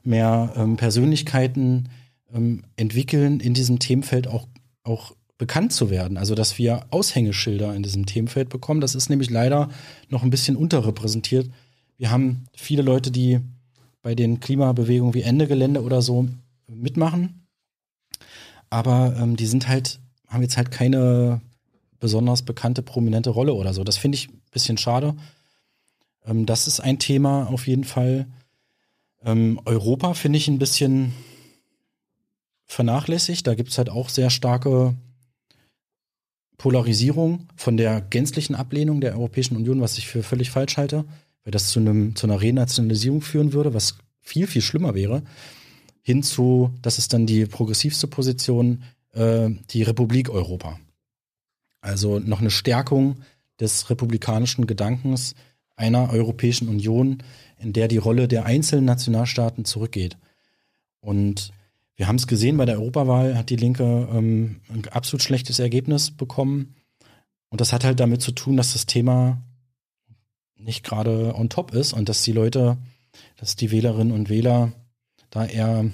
mehr 0.03 0.53
ähm, 0.55 0.77
Persönlichkeiten 0.77 1.89
ähm, 2.33 2.63
entwickeln, 2.75 3.39
in 3.39 3.53
diesem 3.53 3.79
Themenfeld 3.79 4.27
auch, 4.27 4.47
auch 4.83 5.15
bekannt 5.37 5.73
zu 5.73 5.89
werden. 5.89 6.17
Also, 6.17 6.35
dass 6.35 6.57
wir 6.57 6.85
Aushängeschilder 6.91 7.73
in 7.75 7.83
diesem 7.83 8.05
Themenfeld 8.05 8.49
bekommen. 8.49 8.81
Das 8.81 8.95
ist 8.95 9.09
nämlich 9.09 9.29
leider 9.29 9.69
noch 10.09 10.23
ein 10.23 10.29
bisschen 10.29 10.55
unterrepräsentiert. 10.55 11.49
Wir 11.97 12.11
haben 12.11 12.45
viele 12.55 12.81
Leute, 12.81 13.11
die 13.11 13.39
bei 14.01 14.15
den 14.15 14.39
Klimabewegungen 14.39 15.13
wie 15.13 15.21
Ende 15.21 15.47
Gelände 15.47 15.83
oder 15.83 16.01
so 16.01 16.27
mitmachen. 16.67 17.47
Aber 18.69 19.15
ähm, 19.19 19.35
die 19.35 19.45
sind 19.45 19.67
halt, 19.67 19.99
haben 20.27 20.41
jetzt 20.41 20.57
halt 20.57 20.71
keine 20.71 21.41
besonders 21.99 22.41
bekannte, 22.41 22.81
prominente 22.81 23.29
Rolle 23.29 23.53
oder 23.53 23.73
so. 23.73 23.83
Das 23.83 23.97
finde 23.97 24.17
ich 24.17 24.29
ein 24.29 24.41
bisschen 24.51 24.77
schade. 24.77 25.15
Ähm, 26.25 26.45
das 26.45 26.67
ist 26.67 26.79
ein 26.79 26.99
Thema 26.99 27.47
auf 27.47 27.67
jeden 27.67 27.85
Fall. 27.85 28.27
Ähm, 29.23 29.59
Europa 29.65 30.13
finde 30.13 30.37
ich 30.37 30.47
ein 30.47 30.59
bisschen 30.59 31.13
vernachlässigt. 32.65 33.47
Da 33.47 33.55
gibt 33.55 33.69
es 33.69 33.77
halt 33.77 33.89
auch 33.89 34.09
sehr 34.09 34.29
starke 34.29 34.95
Polarisierung 36.57 37.47
von 37.55 37.77
der 37.77 38.01
gänzlichen 38.01 38.55
Ablehnung 38.55 39.01
der 39.01 39.13
Europäischen 39.13 39.55
Union, 39.55 39.81
was 39.81 39.97
ich 39.97 40.07
für 40.07 40.23
völlig 40.23 40.51
falsch 40.51 40.77
halte, 40.77 41.05
weil 41.43 41.51
das 41.51 41.69
zu, 41.69 41.79
einem, 41.79 42.15
zu 42.15 42.27
einer 42.27 42.41
Renationalisierung 42.41 43.21
führen 43.21 43.53
würde, 43.53 43.73
was 43.73 43.97
viel, 44.19 44.47
viel 44.47 44.61
schlimmer 44.61 44.95
wäre, 44.95 45.23
hinzu, 46.01 46.71
das 46.81 46.97
ist 46.97 47.13
dann 47.13 47.25
die 47.25 47.45
progressivste 47.45 48.07
Position, 48.07 48.83
äh, 49.13 49.49
die 49.71 49.83
Republik 49.83 50.29
Europa. 50.29 50.79
Also 51.81 52.19
noch 52.19 52.39
eine 52.39 52.51
Stärkung 52.51 53.17
des 53.59 53.89
republikanischen 53.89 54.67
Gedankens 54.67 55.35
einer 55.75 56.11
Europäischen 56.11 56.69
Union, 56.69 57.23
in 57.57 57.73
der 57.73 57.87
die 57.87 57.97
Rolle 57.97 58.27
der 58.27 58.45
einzelnen 58.45 58.85
Nationalstaaten 58.85 59.65
zurückgeht. 59.65 60.17
Und 60.99 61.51
wir 61.95 62.07
haben 62.07 62.15
es 62.15 62.27
gesehen, 62.27 62.57
bei 62.57 62.65
der 62.65 62.79
Europawahl 62.79 63.37
hat 63.37 63.49
die 63.49 63.55
Linke 63.55 64.07
ähm, 64.11 64.61
ein 64.69 64.87
absolut 64.89 65.21
schlechtes 65.21 65.59
Ergebnis 65.59 66.11
bekommen. 66.11 66.75
Und 67.49 67.61
das 67.61 67.71
hat 67.71 67.83
halt 67.83 67.99
damit 67.99 68.21
zu 68.21 68.31
tun, 68.31 68.57
dass 68.57 68.73
das 68.73 68.87
Thema 68.87 69.43
nicht 70.55 70.83
gerade 70.83 71.35
on 71.35 71.49
top 71.49 71.73
ist 71.73 71.93
und 71.93 72.09
dass 72.09 72.23
die 72.23 72.31
Leute, 72.31 72.77
dass 73.37 73.55
die 73.55 73.69
Wählerinnen 73.69 74.13
und 74.13 74.29
Wähler 74.29 74.71
da 75.29 75.45
eher 75.45 75.85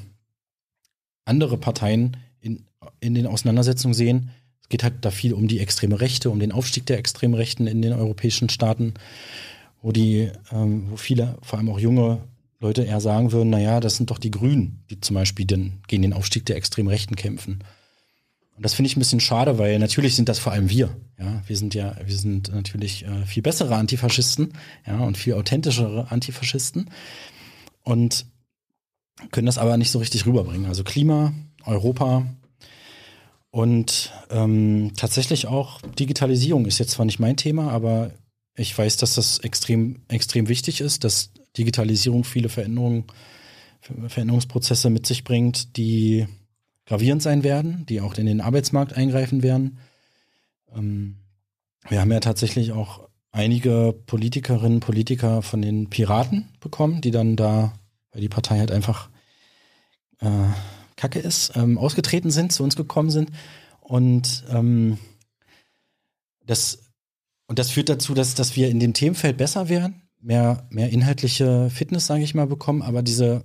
andere 1.26 1.58
Parteien 1.58 2.18
in, 2.40 2.66
in 3.00 3.14
den 3.14 3.28
Auseinandersetzungen 3.28 3.94
sehen. 3.94 4.32
Es 4.62 4.70
geht 4.70 4.84
halt 4.84 5.04
da 5.04 5.12
viel 5.12 5.34
um 5.34 5.48
die 5.48 5.60
extreme 5.60 6.00
Rechte, 6.00 6.30
um 6.30 6.40
den 6.40 6.52
Aufstieg 6.52 6.86
der 6.86 6.98
extremen 6.98 7.34
Rechten 7.34 7.68
in 7.68 7.82
den 7.82 7.94
europäischen 7.94 8.50
Staaten, 8.50 8.94
wo 9.82 9.92
die, 9.92 10.32
ähm, 10.52 10.92
wo 10.92 10.98
viele, 10.98 11.38
vor 11.42 11.60
allem 11.60 11.70
auch 11.70 11.80
junge 11.80 12.22
Leute 12.60 12.84
eher 12.84 13.00
sagen 13.00 13.32
würden, 13.32 13.50
naja, 13.50 13.80
das 13.80 13.96
sind 13.96 14.12
doch 14.12 14.18
die 14.18 14.32
Grünen, 14.32 14.84
die 14.90 15.00
zum 15.00 15.16
Beispiel 15.16 15.46
den, 15.46 15.82
gegen 15.88 16.02
den 16.02 16.14
Aufstieg 16.14 16.46
der 16.46 16.58
extremen 16.58 16.90
Rechten 16.90 17.16
kämpfen. 17.16 17.64
Und 18.56 18.64
das 18.64 18.74
finde 18.74 18.88
ich 18.88 18.98
ein 18.98 19.00
bisschen 19.00 19.22
schade, 19.22 19.58
weil 19.58 19.80
natürlich 19.80 20.16
sind 20.16 20.28
das 20.28 20.40
vor 20.40 20.52
allem 20.52 20.70
wir. 20.70 20.90
Ja, 21.18 21.42
wir 21.48 21.56
sind 21.56 21.74
ja, 21.74 21.96
wir 22.04 22.18
sind 22.18 22.54
natürlich 22.54 23.06
äh, 23.06 23.26
viel 23.26 23.42
bessere 23.42 23.76
Antifaschisten, 23.76 24.54
ja, 24.86 25.00
und 25.00 25.18
viel 25.18 25.36
authentischere 25.36 26.12
Antifaschisten 26.12 26.90
und 27.84 28.26
können 29.32 29.46
das 29.46 29.58
aber 29.58 29.78
nicht 29.78 29.92
so 29.92 30.00
richtig 30.00 30.26
rüberbringen. 30.26 30.66
Also 30.66 30.84
Klima, 30.84 31.34
Europa 31.64 32.26
und 33.52 34.12
ähm, 34.30 34.92
tatsächlich 34.98 35.48
auch 35.48 35.82
Digitalisierung 35.82 36.66
ist 36.66 36.80
jetzt 36.80 36.92
zwar 36.92 37.06
nicht 37.06 37.20
mein 37.20 37.38
Thema, 37.38 37.72
aber 37.72 38.12
ich 38.56 38.78
weiß, 38.78 38.98
dass 38.98 39.16
das 39.16 39.40
extrem, 39.40 40.02
extrem 40.10 40.50
wichtig 40.50 40.82
ist, 40.82 41.06
dass 41.06 41.32
Digitalisierung 41.58 42.24
viele 42.24 42.50
Veränderungen, 42.50 43.06
Veränderungsprozesse 43.82 44.90
mit 44.90 45.06
sich 45.06 45.24
bringt, 45.24 45.78
die 45.78 46.28
gravierend 46.86 47.22
sein 47.22 47.44
werden, 47.44 47.86
die 47.88 48.02
auch 48.02 48.16
in 48.16 48.26
den 48.26 48.42
Arbeitsmarkt 48.42 48.94
eingreifen 48.94 49.44
werden. 49.44 49.78
Ähm, 50.76 51.16
wir 51.88 52.02
haben 52.02 52.12
ja 52.12 52.20
tatsächlich 52.20 52.72
auch 52.72 53.08
einige 53.32 53.94
Politikerinnen, 54.06 54.80
Politiker 54.80 55.42
von 55.42 55.62
den 55.62 55.90
Piraten 55.90 56.50
bekommen, 56.60 57.02
die 57.02 57.12
dann 57.12 57.36
da, 57.36 57.74
weil 58.12 58.22
die 58.22 58.30
Partei 58.30 58.60
halt 58.60 58.72
einfach 58.72 59.10
äh, 60.20 60.48
Kacke 60.96 61.20
ist, 61.20 61.56
ähm, 61.56 61.78
ausgetreten 61.78 62.32
sind, 62.32 62.52
zu 62.52 62.64
uns 62.64 62.76
gekommen 62.76 63.10
sind. 63.10 63.32
Und 63.80 64.44
ähm, 64.50 64.98
das, 66.46 66.80
und 67.48 67.60
das 67.60 67.70
führt 67.70 67.90
dazu, 67.90 68.14
dass, 68.14 68.36
dass 68.36 68.56
wir 68.56 68.70
in 68.70 68.80
dem 68.80 68.94
Themenfeld 68.94 69.38
besser 69.38 69.70
werden, 69.70 70.02
mehr, 70.22 70.68
mehr 70.70 70.90
inhaltliche 70.90 71.70
Fitness, 71.70 72.08
sage 72.08 72.24
ich 72.24 72.36
mal, 72.36 72.48
bekommen, 72.48 72.82
aber 72.82 73.02
diese 73.02 73.44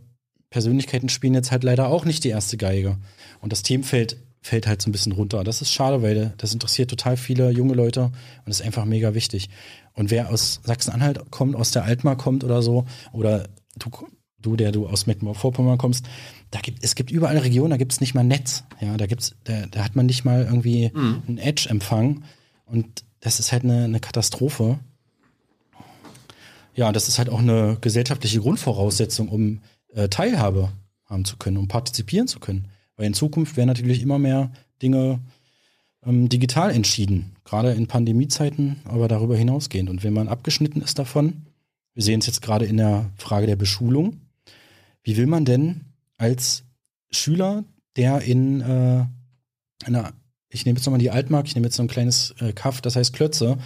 Persönlichkeiten 0.50 1.08
spielen 1.08 1.34
jetzt 1.34 1.50
halt 1.50 1.64
leider 1.64 1.88
auch 1.88 2.04
nicht 2.04 2.24
die 2.24 2.28
erste 2.28 2.56
Geige. 2.56 2.98
Und 3.40 3.52
das 3.52 3.62
Themenfeld 3.62 4.16
fällt 4.40 4.66
halt 4.66 4.82
so 4.82 4.90
ein 4.90 4.92
bisschen 4.92 5.12
runter. 5.12 5.42
Das 5.42 5.62
ist 5.62 5.72
schade, 5.72 6.02
weil 6.02 6.34
das 6.36 6.52
interessiert 6.52 6.90
total 6.90 7.16
viele 7.16 7.50
junge 7.50 7.74
Leute 7.74 8.12
und 8.44 8.50
ist 8.50 8.62
einfach 8.62 8.84
mega 8.84 9.14
wichtig. 9.14 9.48
Und 9.94 10.10
wer 10.10 10.30
aus 10.30 10.60
Sachsen-Anhalt 10.64 11.30
kommt, 11.30 11.56
aus 11.56 11.70
der 11.70 11.84
Altmar 11.84 12.16
kommt 12.16 12.44
oder 12.44 12.60
so, 12.60 12.84
oder 13.12 13.48
du, 13.78 13.90
du 14.40 14.56
der 14.56 14.70
du 14.70 14.86
aus 14.86 15.06
Mecklenburg-Vorpommern 15.06 15.78
kommst, 15.78 16.04
da 16.50 16.60
gibt, 16.60 16.84
es 16.84 16.94
gibt 16.94 17.10
überall 17.10 17.38
Regionen, 17.38 17.70
da 17.70 17.78
gibt 17.78 17.92
es 17.92 18.00
nicht 18.00 18.14
mal 18.14 18.22
Netz. 18.22 18.64
Ja, 18.80 18.96
da 18.96 19.06
gibt's, 19.06 19.34
da, 19.44 19.66
da 19.66 19.82
hat 19.82 19.96
man 19.96 20.06
nicht 20.06 20.24
mal 20.24 20.44
irgendwie 20.44 20.90
mhm. 20.94 21.22
einen 21.26 21.38
Edge-Empfang. 21.38 22.24
Und 22.66 23.04
das 23.20 23.40
ist 23.40 23.50
halt 23.50 23.64
eine, 23.64 23.84
eine 23.84 24.00
Katastrophe. 24.00 24.78
Ja, 26.74 26.90
das 26.92 27.08
ist 27.08 27.18
halt 27.18 27.28
auch 27.28 27.38
eine 27.38 27.78
gesellschaftliche 27.80 28.40
Grundvoraussetzung, 28.40 29.28
um 29.28 29.60
äh, 29.94 30.08
Teilhabe 30.08 30.72
haben 31.06 31.24
zu 31.24 31.36
können, 31.36 31.56
um 31.56 31.68
partizipieren 31.68 32.26
zu 32.26 32.40
können. 32.40 32.68
Weil 32.96 33.06
in 33.06 33.14
Zukunft 33.14 33.56
werden 33.56 33.68
natürlich 33.68 34.02
immer 34.02 34.18
mehr 34.18 34.50
Dinge 34.82 35.20
ähm, 36.04 36.28
digital 36.28 36.70
entschieden, 36.70 37.36
gerade 37.44 37.72
in 37.72 37.86
Pandemiezeiten, 37.86 38.80
aber 38.84 39.08
darüber 39.08 39.36
hinausgehend. 39.36 39.88
Und 39.88 40.02
wenn 40.02 40.12
man 40.12 40.28
abgeschnitten 40.28 40.82
ist 40.82 40.98
davon, 40.98 41.46
wir 41.94 42.02
sehen 42.02 42.20
es 42.20 42.26
jetzt 42.26 42.42
gerade 42.42 42.66
in 42.66 42.76
der 42.76 43.10
Frage 43.16 43.46
der 43.46 43.56
Beschulung, 43.56 44.20
wie 45.04 45.16
will 45.16 45.26
man 45.26 45.44
denn 45.44 45.82
als 46.18 46.64
Schüler, 47.10 47.64
der 47.96 48.22
in 48.22 48.60
äh, 48.60 49.04
einer, 49.84 50.12
ich 50.48 50.64
nehme 50.64 50.78
jetzt 50.78 50.86
nochmal 50.86 50.98
die 50.98 51.10
Altmark, 51.10 51.46
ich 51.46 51.54
nehme 51.54 51.66
jetzt 51.66 51.76
so 51.76 51.82
ein 51.82 51.88
kleines 51.88 52.34
äh, 52.40 52.52
Kaff, 52.52 52.80
das 52.80 52.96
heißt 52.96 53.12
Klötze, 53.12 53.58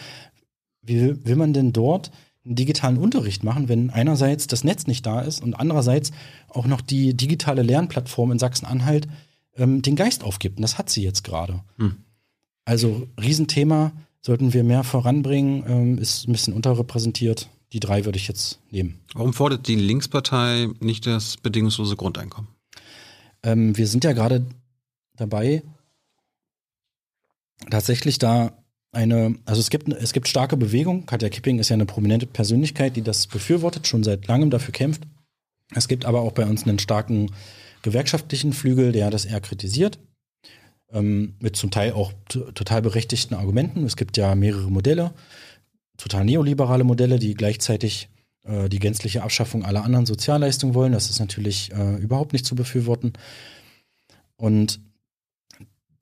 wie 0.82 1.00
will, 1.00 1.24
will 1.24 1.36
man 1.36 1.52
denn 1.54 1.72
dort 1.72 2.10
einen 2.48 2.56
digitalen 2.56 2.96
Unterricht 2.96 3.44
machen, 3.44 3.68
wenn 3.68 3.90
einerseits 3.90 4.46
das 4.46 4.64
Netz 4.64 4.86
nicht 4.86 5.04
da 5.06 5.20
ist 5.20 5.42
und 5.42 5.54
andererseits 5.54 6.10
auch 6.48 6.66
noch 6.66 6.80
die 6.80 7.14
digitale 7.14 7.62
Lernplattform 7.62 8.32
in 8.32 8.38
Sachsen-Anhalt 8.38 9.06
ähm, 9.56 9.82
den 9.82 9.96
Geist 9.96 10.24
aufgibt. 10.24 10.56
Und 10.56 10.62
das 10.62 10.78
hat 10.78 10.88
sie 10.90 11.02
jetzt 11.02 11.24
gerade. 11.24 11.62
Hm. 11.76 11.96
Also 12.64 13.06
Riesenthema, 13.20 13.92
sollten 14.22 14.52
wir 14.52 14.64
mehr 14.64 14.82
voranbringen, 14.82 15.64
ähm, 15.68 15.98
ist 15.98 16.26
ein 16.26 16.32
bisschen 16.32 16.54
unterrepräsentiert. 16.54 17.48
Die 17.72 17.80
drei 17.80 18.06
würde 18.06 18.18
ich 18.18 18.28
jetzt 18.28 18.60
nehmen. 18.70 18.98
Warum 19.12 19.34
fordert 19.34 19.68
die 19.68 19.76
Linkspartei 19.76 20.68
nicht 20.80 21.06
das 21.06 21.36
bedingungslose 21.36 21.96
Grundeinkommen? 21.96 22.48
Ähm, 23.42 23.76
wir 23.76 23.86
sind 23.86 24.04
ja 24.04 24.12
gerade 24.14 24.46
dabei, 25.16 25.62
tatsächlich 27.70 28.18
da 28.18 28.52
eine, 28.92 29.36
also 29.44 29.60
es 29.60 29.70
gibt, 29.70 29.88
es 29.88 30.12
gibt 30.12 30.28
starke 30.28 30.56
Bewegung. 30.56 31.06
Katja 31.06 31.28
Kipping 31.28 31.58
ist 31.58 31.68
ja 31.68 31.74
eine 31.74 31.86
prominente 31.86 32.26
Persönlichkeit, 32.26 32.96
die 32.96 33.02
das 33.02 33.26
befürwortet, 33.26 33.86
schon 33.86 34.02
seit 34.02 34.26
langem 34.26 34.50
dafür 34.50 34.72
kämpft. 34.72 35.02
Es 35.74 35.88
gibt 35.88 36.06
aber 36.06 36.22
auch 36.22 36.32
bei 36.32 36.46
uns 36.46 36.66
einen 36.66 36.78
starken 36.78 37.30
gewerkschaftlichen 37.82 38.52
Flügel, 38.52 38.92
der 38.92 39.10
das 39.10 39.24
eher 39.24 39.40
kritisiert. 39.40 39.98
Ähm, 40.90 41.34
mit 41.40 41.56
zum 41.56 41.70
Teil 41.70 41.92
auch 41.92 42.12
total 42.28 42.80
berechtigten 42.80 43.34
Argumenten. 43.34 43.84
Es 43.84 43.96
gibt 43.96 44.16
ja 44.16 44.34
mehrere 44.34 44.70
Modelle, 44.70 45.12
total 45.98 46.24
neoliberale 46.24 46.84
Modelle, 46.84 47.18
die 47.18 47.34
gleichzeitig 47.34 48.08
äh, 48.44 48.70
die 48.70 48.78
gänzliche 48.78 49.22
Abschaffung 49.22 49.64
aller 49.66 49.84
anderen 49.84 50.06
Sozialleistungen 50.06 50.74
wollen. 50.74 50.92
Das 50.92 51.10
ist 51.10 51.20
natürlich 51.20 51.72
äh, 51.72 51.96
überhaupt 51.96 52.32
nicht 52.32 52.46
zu 52.46 52.54
befürworten. 52.54 53.12
Und 54.36 54.80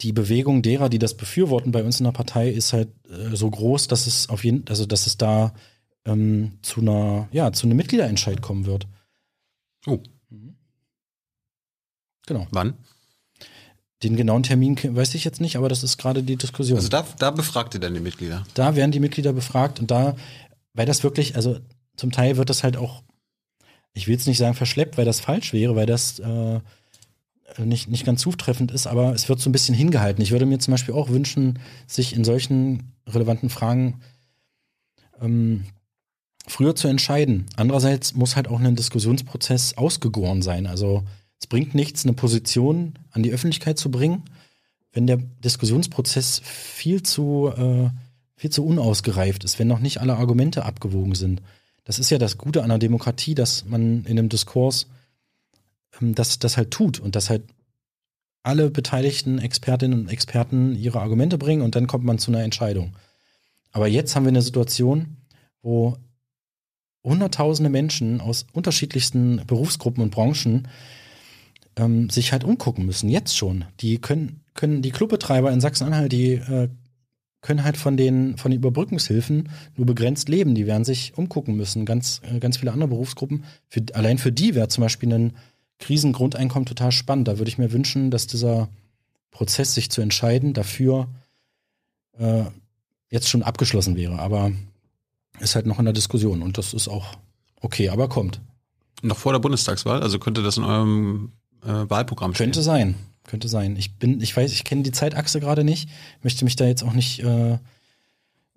die 0.02 0.12
Bewegung 0.12 0.62
derer, 0.62 0.88
die 0.88 0.98
das 0.98 1.16
befürworten 1.16 1.72
bei 1.72 1.82
uns 1.82 2.00
in 2.00 2.04
der 2.04 2.12
Partei, 2.12 2.50
ist 2.50 2.72
halt 2.72 2.88
äh, 3.08 3.34
so 3.34 3.50
groß, 3.50 3.88
dass 3.88 4.06
es 4.06 4.28
auf 4.28 4.44
jeden, 4.44 4.68
also 4.68 4.84
dass 4.86 5.06
es 5.06 5.16
da 5.16 5.54
ähm, 6.04 6.58
zu 6.62 6.80
einer, 6.80 7.28
ja, 7.32 7.52
zu 7.52 7.66
einem 7.66 7.76
Mitgliederentscheid 7.76 8.42
kommen 8.42 8.66
wird. 8.66 8.86
Oh. 9.86 9.98
Mhm. 10.30 10.56
Genau. 12.26 12.46
Wann? 12.50 12.74
Den 14.02 14.16
genauen 14.16 14.42
Termin 14.42 14.76
weiß 14.82 15.14
ich 15.14 15.24
jetzt 15.24 15.40
nicht, 15.40 15.56
aber 15.56 15.70
das 15.70 15.82
ist 15.82 15.96
gerade 15.96 16.22
die 16.22 16.36
Diskussion. 16.36 16.76
Also 16.76 16.88
da, 16.88 17.06
da 17.18 17.30
befragt 17.30 17.74
ihr 17.74 17.80
dann 17.80 17.94
die 17.94 18.00
Mitglieder? 18.00 18.44
Da 18.52 18.76
werden 18.76 18.92
die 18.92 19.00
Mitglieder 19.00 19.32
befragt 19.32 19.80
und 19.80 19.90
da, 19.90 20.16
weil 20.74 20.84
das 20.84 21.02
wirklich, 21.02 21.34
also 21.36 21.58
zum 21.96 22.12
Teil 22.12 22.36
wird 22.36 22.50
das 22.50 22.62
halt 22.62 22.76
auch, 22.76 23.02
ich 23.94 24.06
will 24.06 24.14
jetzt 24.14 24.26
nicht 24.26 24.36
sagen 24.36 24.54
verschleppt, 24.54 24.98
weil 24.98 25.06
das 25.06 25.20
falsch 25.20 25.54
wäre, 25.54 25.74
weil 25.76 25.86
das 25.86 26.18
äh, 26.18 26.60
nicht, 27.64 27.88
nicht 27.88 28.04
ganz 28.04 28.20
zutreffend 28.20 28.70
ist, 28.70 28.86
aber 28.86 29.14
es 29.14 29.28
wird 29.28 29.40
so 29.40 29.48
ein 29.48 29.52
bisschen 29.52 29.74
hingehalten. 29.74 30.22
Ich 30.22 30.30
würde 30.30 30.46
mir 30.46 30.58
zum 30.58 30.72
Beispiel 30.72 30.94
auch 30.94 31.08
wünschen, 31.08 31.58
sich 31.86 32.14
in 32.14 32.24
solchen 32.24 32.92
relevanten 33.06 33.50
Fragen 33.50 34.00
ähm, 35.20 35.64
früher 36.46 36.74
zu 36.74 36.88
entscheiden. 36.88 37.46
Andererseits 37.56 38.14
muss 38.14 38.36
halt 38.36 38.48
auch 38.48 38.60
ein 38.60 38.76
Diskussionsprozess 38.76 39.74
ausgegoren 39.76 40.42
sein. 40.42 40.66
Also 40.66 41.04
es 41.40 41.46
bringt 41.46 41.74
nichts, 41.74 42.04
eine 42.04 42.14
Position 42.14 42.98
an 43.10 43.22
die 43.22 43.32
Öffentlichkeit 43.32 43.78
zu 43.78 43.90
bringen, 43.90 44.24
wenn 44.92 45.06
der 45.06 45.18
Diskussionsprozess 45.18 46.40
viel 46.44 47.02
zu, 47.02 47.52
äh, 47.56 47.90
viel 48.36 48.50
zu 48.50 48.64
unausgereift 48.64 49.44
ist, 49.44 49.58
wenn 49.58 49.68
noch 49.68 49.80
nicht 49.80 50.00
alle 50.00 50.16
Argumente 50.16 50.64
abgewogen 50.64 51.14
sind. 51.14 51.42
Das 51.84 51.98
ist 51.98 52.10
ja 52.10 52.18
das 52.18 52.38
Gute 52.38 52.62
an 52.62 52.68
der 52.70 52.78
Demokratie, 52.78 53.34
dass 53.34 53.64
man 53.64 54.04
in 54.04 54.18
einem 54.18 54.28
Diskurs 54.28 54.86
das, 56.00 56.38
das 56.38 56.56
halt 56.56 56.70
tut 56.70 57.00
und 57.00 57.16
dass 57.16 57.30
halt 57.30 57.44
alle 58.42 58.70
beteiligten 58.70 59.38
Expertinnen 59.38 60.00
und 60.00 60.08
Experten 60.08 60.76
ihre 60.76 61.00
Argumente 61.00 61.36
bringen 61.38 61.62
und 61.62 61.74
dann 61.74 61.86
kommt 61.86 62.04
man 62.04 62.18
zu 62.18 62.30
einer 62.30 62.44
Entscheidung. 62.44 62.94
Aber 63.72 63.88
jetzt 63.88 64.14
haben 64.14 64.24
wir 64.24 64.28
eine 64.28 64.42
Situation, 64.42 65.16
wo 65.62 65.96
hunderttausende 67.04 67.70
Menschen 67.70 68.20
aus 68.20 68.46
unterschiedlichsten 68.52 69.42
Berufsgruppen 69.46 70.02
und 70.02 70.10
Branchen 70.10 70.68
ähm, 71.76 72.08
sich 72.08 72.32
halt 72.32 72.44
umgucken 72.44 72.86
müssen, 72.86 73.08
jetzt 73.08 73.36
schon. 73.36 73.64
Die 73.80 73.98
können, 73.98 74.40
können 74.54 74.82
die 74.82 74.90
Clubbetreiber 74.90 75.52
in 75.52 75.60
Sachsen-Anhalt, 75.60 76.12
die 76.12 76.34
äh, 76.34 76.68
können 77.42 77.64
halt 77.64 77.76
von 77.76 77.96
den, 77.96 78.36
von 78.36 78.50
den 78.50 78.58
Überbrückungshilfen 78.58 79.50
nur 79.76 79.86
begrenzt 79.86 80.28
leben. 80.28 80.54
Die 80.54 80.66
werden 80.66 80.84
sich 80.84 81.16
umgucken 81.16 81.56
müssen. 81.56 81.84
Ganz, 81.84 82.20
äh, 82.24 82.40
ganz 82.40 82.56
viele 82.56 82.72
andere 82.72 82.88
Berufsgruppen. 82.88 83.44
Für, 83.68 83.82
allein 83.92 84.18
für 84.18 84.32
die 84.32 84.54
wäre 84.54 84.68
zum 84.68 84.82
Beispiel 84.82 85.12
ein 85.12 85.36
Krisengrundeinkommen 85.78 86.66
total 86.66 86.92
spannend. 86.92 87.28
Da 87.28 87.38
würde 87.38 87.48
ich 87.48 87.58
mir 87.58 87.72
wünschen, 87.72 88.10
dass 88.10 88.26
dieser 88.26 88.68
Prozess, 89.30 89.74
sich 89.74 89.90
zu 89.90 90.00
entscheiden, 90.00 90.54
dafür 90.54 91.08
äh, 92.18 92.44
jetzt 93.10 93.28
schon 93.28 93.42
abgeschlossen 93.42 93.96
wäre. 93.96 94.18
Aber 94.18 94.52
ist 95.40 95.54
halt 95.54 95.66
noch 95.66 95.78
in 95.78 95.84
der 95.84 95.94
Diskussion 95.94 96.42
und 96.42 96.58
das 96.58 96.72
ist 96.72 96.88
auch 96.88 97.18
okay, 97.60 97.90
aber 97.90 98.08
kommt. 98.08 98.40
Noch 99.02 99.18
vor 99.18 99.32
der 99.32 99.40
Bundestagswahl? 99.40 100.02
Also 100.02 100.18
könnte 100.18 100.42
das 100.42 100.56
in 100.56 100.64
eurem 100.64 101.32
äh, 101.62 101.68
Wahlprogramm 101.68 102.34
stehen? 102.34 102.46
Könnte 102.46 102.62
sein, 102.62 102.94
könnte 103.24 103.48
sein. 103.48 103.76
Ich 103.76 103.96
bin, 103.96 104.20
ich 104.20 104.34
weiß, 104.34 104.52
ich 104.52 104.64
kenne 104.64 104.82
die 104.82 104.92
Zeitachse 104.92 105.40
gerade 105.40 105.64
nicht, 105.64 105.90
möchte 106.22 106.44
mich 106.44 106.56
da 106.56 106.64
jetzt 106.66 106.82
auch 106.82 106.94
nicht, 106.94 107.22
äh, 107.22 107.58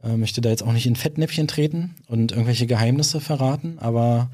äh, 0.01 0.15
möchte 0.15 0.39
da 0.39 0.49
jetzt 0.49 0.63
auch 0.63 0.71
nicht 0.71 0.87
in 0.87 0.95
Fettnäpfchen 0.95 1.47
treten 1.47 1.95
und 2.07 2.31
irgendwelche 2.31 2.67
Geheimnisse 2.67 3.19
verraten, 3.19 3.77
aber 3.79 4.31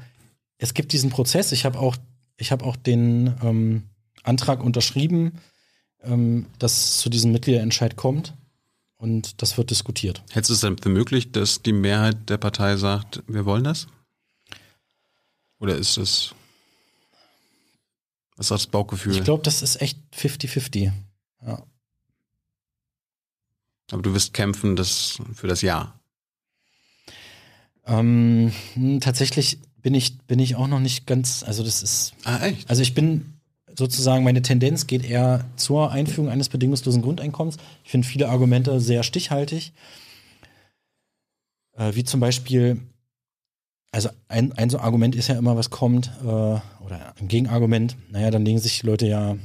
es 0.58 0.74
gibt 0.74 0.92
diesen 0.92 1.10
Prozess. 1.10 1.52
Ich 1.52 1.64
habe 1.64 1.78
auch 1.78 1.96
ich 2.36 2.52
habe 2.52 2.64
auch 2.64 2.76
den 2.76 3.34
ähm, 3.42 3.84
Antrag 4.22 4.62
unterschrieben, 4.62 5.40
ähm, 6.02 6.46
dass 6.58 6.98
zu 6.98 7.08
diesem 7.08 7.32
Mitgliederentscheid 7.32 7.96
kommt. 7.96 8.34
Und 8.98 9.42
das 9.42 9.58
wird 9.58 9.70
diskutiert. 9.70 10.22
Hältst 10.30 10.48
du 10.48 10.54
es 10.54 10.60
denn 10.60 10.78
für 10.78 10.88
möglich, 10.88 11.30
dass 11.30 11.62
die 11.62 11.74
Mehrheit 11.74 12.30
der 12.30 12.38
Partei 12.38 12.76
sagt, 12.76 13.22
wir 13.26 13.44
wollen 13.44 13.64
das? 13.64 13.88
Oder 15.58 15.76
ist 15.76 15.98
es 15.98 16.34
was 18.36 18.46
ist 18.46 18.50
das 18.50 18.66
Bauchgefühl? 18.66 19.16
Ich 19.16 19.24
glaube, 19.24 19.42
das 19.42 19.62
ist 19.62 19.80
echt 19.80 19.98
50-50. 20.14 20.92
Ja. 21.46 21.62
Aber 23.90 24.02
du 24.02 24.12
wirst 24.12 24.34
kämpfen 24.34 24.76
das, 24.76 25.18
für 25.34 25.46
das 25.46 25.62
Ja. 25.62 25.98
Ähm, 27.86 28.52
hm, 28.74 29.00
tatsächlich 29.00 29.60
bin 29.86 29.94
ich, 29.94 30.18
bin 30.22 30.40
ich 30.40 30.56
auch 30.56 30.66
noch 30.66 30.80
nicht 30.80 31.06
ganz, 31.06 31.44
also 31.44 31.62
das 31.62 31.80
ist. 31.80 32.12
Ah, 32.24 32.44
echt? 32.44 32.68
Also 32.68 32.82
ich 32.82 32.94
bin 32.94 33.34
sozusagen, 33.72 34.24
meine 34.24 34.42
Tendenz 34.42 34.88
geht 34.88 35.04
eher 35.04 35.44
zur 35.54 35.92
Einführung 35.92 36.28
eines 36.28 36.48
bedingungslosen 36.48 37.02
Grundeinkommens. 37.02 37.56
Ich 37.84 37.92
finde 37.92 38.04
viele 38.04 38.28
Argumente 38.28 38.80
sehr 38.80 39.04
stichhaltig. 39.04 39.72
Äh, 41.76 41.94
wie 41.94 42.02
zum 42.02 42.18
Beispiel, 42.18 42.80
also 43.92 44.08
ein, 44.26 44.52
ein 44.54 44.70
so 44.70 44.80
Argument 44.80 45.14
ist 45.14 45.28
ja 45.28 45.38
immer, 45.38 45.56
was 45.56 45.70
kommt, 45.70 46.10
äh, 46.20 46.26
oder 46.26 47.14
ein 47.20 47.28
Gegenargument, 47.28 47.96
naja, 48.10 48.32
dann 48.32 48.44
legen 48.44 48.58
sich 48.58 48.80
die 48.80 48.86
Leute 48.86 49.06
ja 49.06 49.36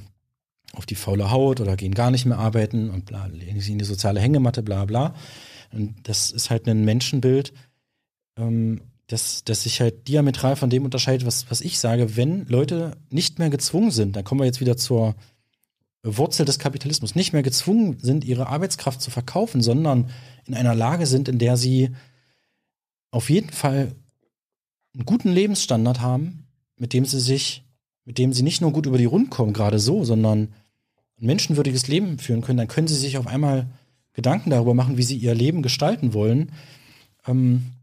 auf 0.74 0.88
die 0.88 0.96
faule 0.96 1.30
Haut 1.30 1.62
oder 1.62 1.78
gehen 1.78 1.94
gar 1.94 2.10
nicht 2.10 2.26
mehr 2.26 2.40
arbeiten 2.40 2.90
und 2.90 3.06
bla, 3.06 3.28
legen 3.28 3.60
sich 3.60 3.70
in 3.70 3.78
die 3.78 3.86
soziale 3.86 4.20
Hängematte, 4.20 4.64
bla 4.64 4.86
bla. 4.86 5.14
Und 5.72 6.10
das 6.10 6.32
ist 6.32 6.50
halt 6.50 6.68
ein 6.68 6.84
Menschenbild, 6.84 7.54
ähm, 8.40 8.82
dass, 9.12 9.44
dass 9.44 9.64
sich 9.64 9.82
halt 9.82 10.08
diametral 10.08 10.56
von 10.56 10.70
dem 10.70 10.86
unterscheidet, 10.86 11.28
was, 11.28 11.52
was 11.52 11.60
ich 11.60 11.80
sage. 11.80 12.16
Wenn 12.16 12.46
Leute 12.48 12.96
nicht 13.10 13.40
mehr 13.40 13.50
gezwungen 13.50 13.92
sind, 13.92 14.16
dann 14.16 14.24
kommen 14.24 14.40
wir 14.40 14.46
jetzt 14.46 14.62
wieder 14.62 14.78
zur 14.78 15.16
Wurzel 16.04 16.46
des 16.46 16.60
Kapitalismus, 16.60 17.14
nicht 17.14 17.34
mehr 17.34 17.44
gezwungen 17.44 18.00
sind, 18.00 18.24
ihre 18.24 18.48
Arbeitskraft 18.48 19.02
zu 19.02 19.12
verkaufen, 19.12 19.62
sondern 19.62 20.10
in 20.46 20.56
einer 20.56 20.74
Lage 20.74 21.06
sind, 21.06 21.28
in 21.28 21.40
der 21.40 21.58
sie 21.58 21.92
auf 23.12 23.30
jeden 23.30 23.50
Fall 23.50 23.92
einen 24.94 25.06
guten 25.06 25.30
Lebensstandard 25.30 26.00
haben, 26.00 26.48
mit 26.78 26.94
dem 26.94 27.06
sie 27.06 27.20
sich, 27.20 27.64
mit 28.06 28.18
dem 28.18 28.32
sie 28.32 28.44
nicht 28.44 28.62
nur 28.62 28.72
gut 28.72 28.86
über 28.86 28.98
die 28.98 29.06
Runden 29.06 29.30
kommen, 29.30 29.54
gerade 29.54 29.80
so, 29.80 30.06
sondern 30.06 30.54
ein 31.20 31.26
menschenwürdiges 31.26 31.88
Leben 31.88 32.18
führen 32.18 32.42
können, 32.42 32.58
dann 32.58 32.68
können 32.70 32.88
sie 32.88 32.96
sich 32.96 33.18
auf 33.18 33.28
einmal 33.28 33.68
Gedanken 34.14 34.50
darüber 34.50 34.74
machen, 34.74 34.98
wie 34.98 35.04
sie 35.04 35.18
ihr 35.18 35.36
Leben 35.36 35.62
gestalten 35.62 36.14
wollen. 36.14 36.54
Ähm, 37.28 37.74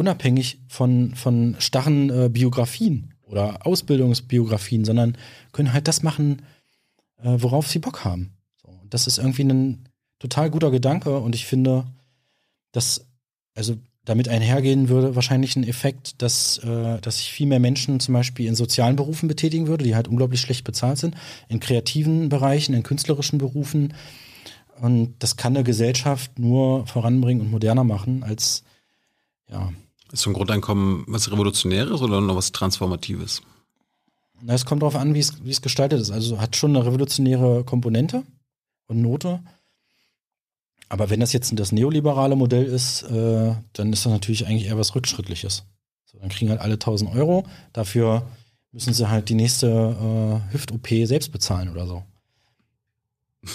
unabhängig 0.00 0.58
von, 0.68 1.14
von 1.14 1.56
starren 1.58 2.10
äh, 2.10 2.28
Biografien 2.28 3.14
oder 3.22 3.66
Ausbildungsbiografien, 3.66 4.84
sondern 4.84 5.16
können 5.52 5.72
halt 5.72 5.86
das 5.86 6.02
machen, 6.02 6.42
äh, 7.22 7.36
worauf 7.36 7.68
sie 7.68 7.78
Bock 7.78 8.04
haben. 8.04 8.32
So, 8.62 8.68
das 8.88 9.06
ist 9.06 9.18
irgendwie 9.18 9.44
ein 9.44 9.88
total 10.18 10.50
guter 10.50 10.70
Gedanke 10.70 11.18
und 11.18 11.34
ich 11.34 11.46
finde, 11.46 11.84
dass, 12.72 13.06
also 13.54 13.76
damit 14.04 14.28
einhergehen 14.28 14.88
würde 14.88 15.14
wahrscheinlich 15.14 15.54
ein 15.56 15.68
Effekt, 15.68 16.22
dass, 16.22 16.58
äh, 16.58 16.98
dass 17.00 17.18
sich 17.18 17.30
viel 17.30 17.46
mehr 17.46 17.60
Menschen 17.60 18.00
zum 18.00 18.14
Beispiel 18.14 18.46
in 18.46 18.54
sozialen 18.54 18.96
Berufen 18.96 19.28
betätigen 19.28 19.66
würde, 19.66 19.84
die 19.84 19.94
halt 19.94 20.08
unglaublich 20.08 20.40
schlecht 20.40 20.64
bezahlt 20.64 20.98
sind, 20.98 21.14
in 21.48 21.60
kreativen 21.60 22.28
Bereichen, 22.28 22.74
in 22.74 22.82
künstlerischen 22.82 23.38
Berufen, 23.38 23.92
Und 24.80 25.14
das 25.18 25.36
kann 25.36 25.54
eine 25.54 25.64
Gesellschaft 25.64 26.38
nur 26.38 26.86
voranbringen 26.86 27.42
und 27.42 27.50
moderner 27.50 27.84
machen 27.84 28.22
als, 28.22 28.64
ja. 29.50 29.72
Ist 30.12 30.22
so 30.22 30.30
ein 30.30 30.34
Grundeinkommen 30.34 31.04
was 31.06 31.30
Revolutionäres 31.30 32.00
oder 32.02 32.20
noch 32.20 32.36
was 32.36 32.52
Transformatives? 32.52 33.42
Na, 34.42 34.54
es 34.54 34.64
kommt 34.64 34.82
darauf 34.82 34.96
an, 34.96 35.14
wie 35.14 35.20
es, 35.20 35.44
wie 35.44 35.50
es 35.50 35.62
gestaltet 35.62 36.00
ist. 36.00 36.10
Also 36.10 36.40
hat 36.40 36.56
schon 36.56 36.74
eine 36.74 36.84
revolutionäre 36.84 37.64
Komponente 37.64 38.24
und 38.86 39.02
Note. 39.02 39.40
Aber 40.88 41.10
wenn 41.10 41.20
das 41.20 41.32
jetzt 41.32 41.56
das 41.58 41.70
neoliberale 41.70 42.34
Modell 42.34 42.64
ist, 42.64 43.02
äh, 43.02 43.54
dann 43.74 43.92
ist 43.92 44.04
das 44.04 44.12
natürlich 44.12 44.46
eigentlich 44.46 44.66
eher 44.66 44.78
was 44.78 44.94
Rückschrittliches. 44.94 45.64
So, 46.06 46.18
dann 46.18 46.30
kriegen 46.30 46.50
halt 46.50 46.60
alle 46.60 46.74
1000 46.74 47.14
Euro. 47.14 47.46
Dafür 47.72 48.26
müssen 48.72 48.92
sie 48.94 49.08
halt 49.08 49.28
die 49.28 49.34
nächste 49.34 49.68
äh, 49.68 50.52
Hüft-OP 50.52 50.88
selbst 51.04 51.30
bezahlen 51.32 51.70
oder 51.70 51.86
so. 51.86 52.04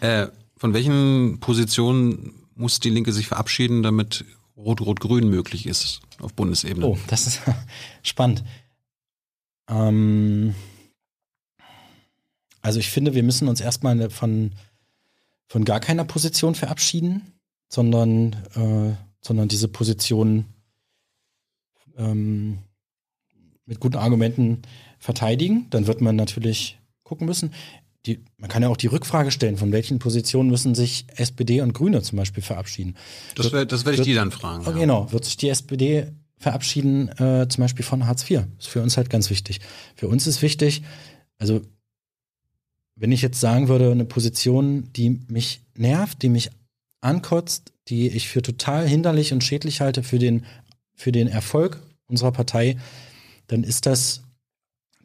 Äh, 0.00 0.28
von 0.58 0.74
welchen 0.74 1.40
Positionen 1.40 2.34
muss 2.54 2.80
die 2.80 2.90
Linke 2.90 3.12
sich 3.12 3.26
verabschieden, 3.26 3.82
damit 3.82 4.24
Rot-Rot-Grün 4.56 5.28
möglich 5.28 5.66
ist 5.66 6.00
auf 6.20 6.34
Bundesebene? 6.34 6.86
Oh, 6.86 6.98
das 7.08 7.26
ist 7.26 7.40
spannend. 8.02 8.44
Ähm, 9.68 10.54
also 12.62 12.80
ich 12.80 12.90
finde, 12.90 13.14
wir 13.14 13.22
müssen 13.22 13.48
uns 13.48 13.60
erstmal 13.60 14.10
von, 14.10 14.52
von 15.46 15.64
gar 15.64 15.80
keiner 15.80 16.04
Position 16.04 16.54
verabschieden, 16.54 17.32
sondern, 17.68 18.32
äh, 18.54 18.96
sondern 19.20 19.48
diese 19.48 19.68
Position 19.68 20.46
ähm, 21.96 22.58
mit 23.66 23.80
guten 23.80 23.96
Argumenten 23.96 24.62
verteidigen. 24.98 25.68
Dann 25.70 25.86
wird 25.86 26.00
man 26.00 26.16
natürlich 26.16 26.78
gucken 27.02 27.26
müssen 27.26 27.52
die, 28.06 28.20
man 28.38 28.48
kann 28.48 28.62
ja 28.62 28.68
auch 28.68 28.76
die 28.76 28.86
Rückfrage 28.86 29.30
stellen, 29.30 29.56
von 29.56 29.72
welchen 29.72 29.98
Positionen 29.98 30.48
müssen 30.48 30.74
sich 30.74 31.06
SPD 31.16 31.60
und 31.60 31.72
Grüne 31.72 32.02
zum 32.02 32.16
Beispiel 32.16 32.42
verabschieden. 32.42 32.96
Das, 33.34 33.52
wär, 33.52 33.66
das 33.66 33.84
werde 33.84 33.98
ich 33.98 34.04
die 34.04 34.14
dann 34.14 34.30
fragen. 34.30 34.64
Oh, 34.66 34.70
ja. 34.70 34.78
Genau, 34.78 35.10
wird 35.12 35.24
sich 35.24 35.36
die 35.36 35.48
SPD 35.48 36.12
verabschieden, 36.38 37.08
äh, 37.18 37.48
zum 37.48 37.62
Beispiel 37.62 37.84
von 37.84 38.06
Hartz 38.06 38.28
IV? 38.28 38.44
Das 38.56 38.66
ist 38.66 38.72
für 38.72 38.82
uns 38.82 38.96
halt 38.96 39.10
ganz 39.10 39.30
wichtig. 39.30 39.60
Für 39.94 40.08
uns 40.08 40.26
ist 40.26 40.42
wichtig, 40.42 40.82
also 41.38 41.62
wenn 42.94 43.12
ich 43.12 43.22
jetzt 43.22 43.40
sagen 43.40 43.68
würde, 43.68 43.90
eine 43.90 44.04
Position, 44.04 44.90
die 44.94 45.20
mich 45.28 45.60
nervt, 45.76 46.22
die 46.22 46.28
mich 46.28 46.50
ankotzt, 47.00 47.72
die 47.88 48.08
ich 48.08 48.28
für 48.28 48.42
total 48.42 48.88
hinderlich 48.88 49.32
und 49.32 49.44
schädlich 49.44 49.80
halte 49.80 50.02
für 50.02 50.18
den, 50.18 50.44
für 50.94 51.12
den 51.12 51.28
Erfolg 51.28 51.82
unserer 52.06 52.32
Partei, 52.32 52.78
dann 53.48 53.64
ist 53.64 53.86
das 53.86 54.22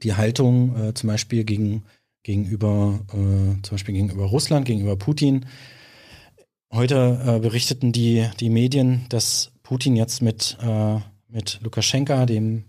die 0.04 0.16
Haltung 0.16 0.76
äh, 0.76 0.94
zum 0.94 1.08
Beispiel 1.08 1.44
gegen 1.44 1.84
gegenüber, 2.24 3.00
äh, 3.10 3.62
zum 3.62 3.72
Beispiel 3.72 3.96
gegenüber 3.96 4.26
Russland, 4.26 4.66
gegenüber 4.66 4.96
Putin. 4.96 5.46
Heute 6.72 7.20
äh, 7.26 7.40
berichteten 7.40 7.92
die, 7.92 8.30
die 8.40 8.50
Medien, 8.50 9.06
dass 9.10 9.52
Putin 9.64 9.96
jetzt 9.96 10.22
mit, 10.22 10.58
äh, 10.62 11.00
mit 11.28 11.60
Lukaschenka, 11.62 12.26
dem 12.26 12.66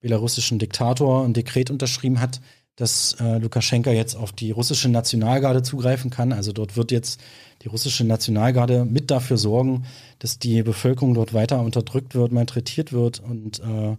belarussischen 0.00 0.58
Diktator, 0.58 1.24
ein 1.24 1.32
Dekret 1.32 1.70
unterschrieben 1.70 2.20
hat, 2.20 2.40
dass 2.76 3.16
äh, 3.20 3.38
Lukaschenka 3.38 3.90
jetzt 3.90 4.14
auf 4.14 4.32
die 4.32 4.50
russische 4.50 4.88
Nationalgarde 4.88 5.62
zugreifen 5.62 6.10
kann. 6.10 6.32
Also 6.32 6.52
dort 6.52 6.76
wird 6.76 6.92
jetzt 6.92 7.20
die 7.62 7.68
russische 7.68 8.04
Nationalgarde 8.04 8.84
mit 8.84 9.10
dafür 9.10 9.38
sorgen, 9.38 9.86
dass 10.18 10.38
die 10.38 10.62
Bevölkerung 10.62 11.14
dort 11.14 11.32
weiter 11.32 11.60
unterdrückt 11.60 12.14
wird, 12.14 12.32
malträtiert 12.32 12.92
wird 12.92 13.20
und 13.20 13.60
äh, 13.60 13.96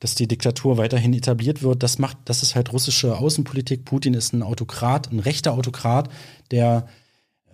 dass 0.00 0.14
die 0.14 0.28
Diktatur 0.28 0.76
weiterhin 0.76 1.12
etabliert 1.12 1.62
wird. 1.62 1.82
Das 1.82 1.98
macht, 1.98 2.18
das 2.24 2.42
ist 2.42 2.54
halt 2.54 2.72
russische 2.72 3.18
Außenpolitik. 3.18 3.84
Putin 3.84 4.14
ist 4.14 4.32
ein 4.32 4.42
Autokrat, 4.42 5.10
ein 5.10 5.18
rechter 5.18 5.52
Autokrat, 5.52 6.08
der 6.50 6.86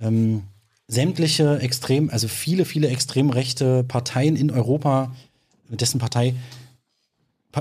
ähm, 0.01 0.43
sämtliche 0.87 1.59
extrem, 1.61 2.11
also 2.11 2.29
viele, 2.29 2.65
viele 2.65 2.89
extrem 2.89 3.31
rechte 3.31 3.85
Parteien 3.85 4.37
in 4.37 4.51
Europa, 4.51 5.15
dessen 5.69 5.99
Partei 5.99 6.35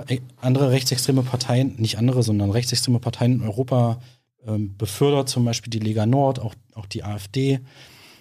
äh, 0.07 0.19
andere 0.37 0.71
rechtsextreme 0.71 1.23
Parteien, 1.23 1.75
nicht 1.77 1.97
andere, 1.97 2.23
sondern 2.23 2.51
rechtsextreme 2.51 2.99
Parteien 2.99 3.33
in 3.33 3.41
Europa 3.41 4.01
ähm, 4.45 4.75
befördert, 4.77 5.29
zum 5.29 5.45
Beispiel 5.45 5.71
die 5.71 5.79
Lega 5.79 6.05
Nord, 6.05 6.39
auch, 6.39 6.55
auch 6.73 6.85
die 6.85 7.03
AfD. 7.03 7.59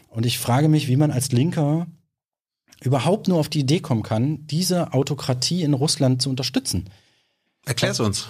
Und 0.09 0.27
ich 0.27 0.39
frage 0.39 0.69
mich, 0.69 0.89
wie 0.89 0.97
man 0.97 1.11
als 1.11 1.33
Linker 1.33 1.87
überhaupt 2.83 3.29
nur 3.29 3.39
auf 3.39 3.49
die 3.49 3.61
Idee 3.61 3.81
kommen 3.81 4.03
kann, 4.03 4.47
diese 4.47 4.93
Autokratie 4.93 5.63
in 5.63 5.75
Russland 5.75 6.23
zu 6.23 6.31
unterstützen. 6.31 6.91
Erklär's 7.65 8.01
uns. 8.01 8.27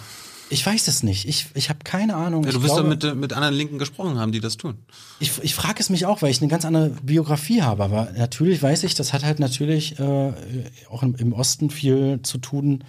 Ich 0.51 0.67
weiß 0.67 0.87
es 0.89 1.03
nicht. 1.03 1.27
Ich, 1.27 1.47
ich 1.55 1.71
habe 1.71 1.79
keine 1.83 2.15
Ahnung. 2.15 2.45
Ja, 2.45 2.51
du 2.51 2.63
wirst 2.63 2.77
doch 2.77 2.87
mit, 2.87 3.03
mit 3.17 3.33
anderen 3.33 3.55
Linken 3.55 3.79
gesprochen 3.79 4.19
haben, 4.19 4.33
die 4.33 4.41
das 4.41 4.59
tun. 4.59 4.77
Ich, 5.19 5.33
ich 5.43 5.55
frage 5.55 5.81
es 5.81 5.89
mich 5.89 6.05
auch, 6.05 6.21
weil 6.21 6.31
ich 6.31 6.43
eine 6.43 6.51
ganz 6.51 6.67
andere 6.67 6.91
Biografie 7.03 7.63
habe. 7.63 7.83
Aber 7.83 8.13
natürlich 8.15 8.63
weiß 8.63 8.85
ich, 8.85 8.95
das 8.95 9.15
hat 9.15 9.25
halt 9.25 9.39
natürlich 9.39 9.99
äh, 9.99 10.33
auch 10.91 11.03
im, 11.03 11.15
im, 11.15 11.33
Osten 11.33 11.71
viel 11.71 12.21
zu 12.23 12.37
tun 12.37 12.85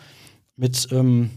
mit 0.57 0.89
ähm, 0.91 1.29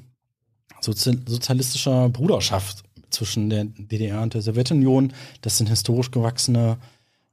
Sozi 0.80 1.16
sozialistischer 1.26 2.08
Bruderschaft 2.08 2.82
zwischen 3.10 3.48
der 3.48 3.64
DDR 3.64 4.22
und 4.22 4.34
der 4.34 4.42
Sowjetunion. 4.42 5.12
Das 5.42 5.58
sind 5.58 5.68
historisch 5.68 6.10
gewachsene 6.10 6.78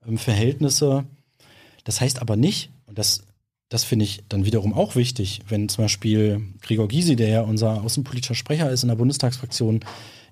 ähm, 0.08 0.20
Verhältnisse. 0.20 1.06
Das 1.84 2.00
heißt 2.00 2.22
aber 2.22 2.36
nicht, 2.36 2.70
und 2.94 3.00
das, 3.00 3.24
das 3.70 3.84
finde 3.84 4.06
ich 4.06 4.24
dann 4.30 4.46
wiederum 4.46 4.72
auch 4.72 4.96
wichtig, 4.96 5.42
wenn 5.50 5.68
zum 5.68 5.86
Beispiel 5.86 6.42
Gregor 6.62 6.88
Gysi, 6.88 7.16
der 7.16 7.28
ja 7.28 7.42
unser 7.42 7.84
außenpolitischer 7.84 8.36
Sprecher 8.36 8.70
ist 8.70 8.84
in 8.84 8.90
der 8.90 8.98
Bundestagsfraktion, 8.98 9.80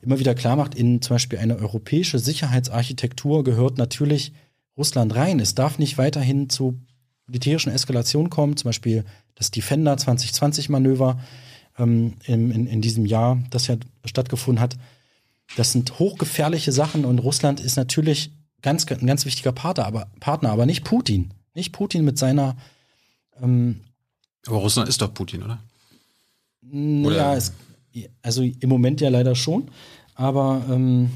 immer 0.03 0.19
wieder 0.19 0.35
klar 0.35 0.55
macht, 0.55 0.75
in 0.75 1.01
zum 1.01 1.15
Beispiel 1.15 1.39
eine 1.39 1.57
europäische 1.57 2.19
Sicherheitsarchitektur 2.19 3.43
gehört 3.43 3.79
natürlich 3.79 4.33
Russland 4.77 5.15
rein. 5.15 5.39
Es 5.39 5.55
darf 5.55 5.79
nicht 5.79 5.97
weiterhin 5.97 6.49
zu 6.49 6.79
militärischen 7.25 7.71
Eskalationen 7.71 8.29
kommen, 8.29 8.57
zum 8.57 8.69
Beispiel 8.69 9.03
das 9.33 9.49
Defender 9.49 9.95
2020-Manöver 9.95 11.19
ähm, 11.79 12.13
in, 12.25 12.51
in, 12.51 12.67
in 12.67 12.81
diesem 12.81 13.07
Jahr, 13.07 13.41
das 13.49 13.65
ja 13.65 13.77
stattgefunden 14.05 14.61
hat. 14.61 14.77
Das 15.55 15.71
sind 15.71 15.97
hochgefährliche 15.97 16.71
Sachen 16.71 17.05
und 17.05 17.17
Russland 17.17 17.59
ist 17.59 17.75
natürlich 17.75 18.31
ganz, 18.61 18.85
ein 18.85 19.07
ganz 19.07 19.25
wichtiger 19.25 19.51
Partner, 19.51 19.87
aber, 19.87 20.11
Partner, 20.19 20.51
aber 20.51 20.67
nicht 20.67 20.83
Putin. 20.83 21.33
Nicht 21.53 21.71
Putin 21.71 22.05
mit 22.05 22.17
seiner. 22.17 22.55
Ähm, 23.41 23.81
Aber 24.47 24.57
Russland 24.57 24.89
ist 24.89 25.01
doch 25.01 25.13
Putin, 25.13 25.43
oder? 25.43 25.59
oder? 26.63 27.15
Ja, 27.15 27.35
es, 27.35 27.53
also 28.21 28.43
im 28.43 28.69
Moment 28.69 29.01
ja 29.01 29.09
leider 29.09 29.35
schon. 29.35 29.69
Aber 30.15 30.65
ähm, 30.69 31.11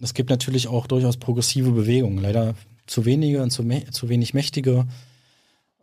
es 0.00 0.14
gibt 0.14 0.30
natürlich 0.30 0.68
auch 0.68 0.86
durchaus 0.86 1.16
progressive 1.16 1.70
Bewegungen. 1.70 2.18
Leider 2.18 2.54
zu 2.86 3.04
wenige 3.04 3.42
und 3.42 3.50
zu, 3.50 3.64
zu 3.90 4.08
wenig 4.08 4.34
mächtige. 4.34 4.86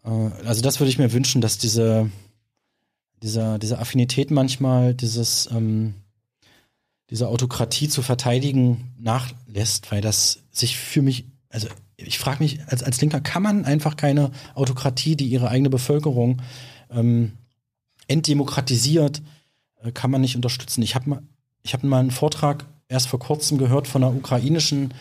Äh, 0.03 0.10
also 0.10 0.61
das 0.61 0.80
würde 0.80 0.90
ich 0.90 0.98
mir 0.98 1.14
wünschen, 1.14 1.41
dass 1.41 1.57
diese, 1.57 2.10
diese, 3.22 3.60
diese 3.60 3.80
Affinität 3.80 4.32
manchmal, 4.32 4.94
dieses, 4.94 5.49
ähm, 5.52 5.94
diese 7.10 7.28
Autokratie 7.28 7.90
zu 7.90 8.02
verteidigen, 8.02 8.94
nachlässt, 8.99 9.91
weil 9.91 10.02
das 10.02 10.40
sich 10.52 10.78
für 10.78 11.02
mich, 11.02 11.26
also 11.49 11.68
ich 12.05 12.19
frage 12.19 12.43
mich, 12.43 12.59
als, 12.67 12.84
als 12.84 13.01
Linker 13.01 13.21
kann 13.21 13.43
man 13.43 13.65
einfach 13.65 13.95
keine 13.95 14.31
Autokratie, 14.55 15.15
die 15.15 15.27
ihre 15.27 15.49
eigene 15.49 15.69
Bevölkerung 15.69 16.41
ähm, 16.89 17.34
entdemokratisiert, 18.07 19.21
äh, 19.81 19.91
kann 19.91 20.11
man 20.11 20.21
nicht 20.21 20.35
unterstützen. 20.35 20.81
Ich 20.81 20.95
habe 20.95 21.09
mal, 21.09 21.23
hab 21.67 21.84
mal 21.84 21.99
einen 21.99 22.11
Vortrag 22.11 22.65
erst 22.88 23.07
vor 23.07 23.19
kurzem 23.19 23.57
gehört 23.57 23.88
von 23.88 24.03
einer 24.03 24.15
ukrainischen 24.15 24.93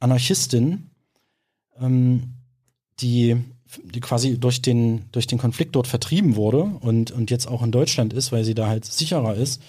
Anarchistin, 0.00 0.90
ähm, 1.80 2.34
die, 3.00 3.36
die 3.84 4.00
quasi 4.00 4.38
durch 4.38 4.62
den, 4.62 5.04
durch 5.12 5.26
den 5.26 5.38
Konflikt 5.38 5.76
dort 5.76 5.86
vertrieben 5.86 6.36
wurde 6.36 6.62
und, 6.62 7.10
und 7.10 7.30
jetzt 7.30 7.46
auch 7.46 7.62
in 7.62 7.72
Deutschland 7.72 8.12
ist, 8.12 8.32
weil 8.32 8.44
sie 8.44 8.54
da 8.54 8.68
halt 8.68 8.84
sicherer 8.84 9.34
ist. 9.34 9.62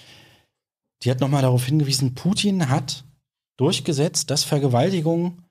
Die 1.02 1.10
hat 1.10 1.20
nochmal 1.20 1.42
darauf 1.42 1.64
hingewiesen, 1.64 2.14
Putin 2.14 2.68
hat 2.68 3.04
durchgesetzt, 3.56 4.30
dass 4.30 4.44
Vergewaltigung 4.44 5.42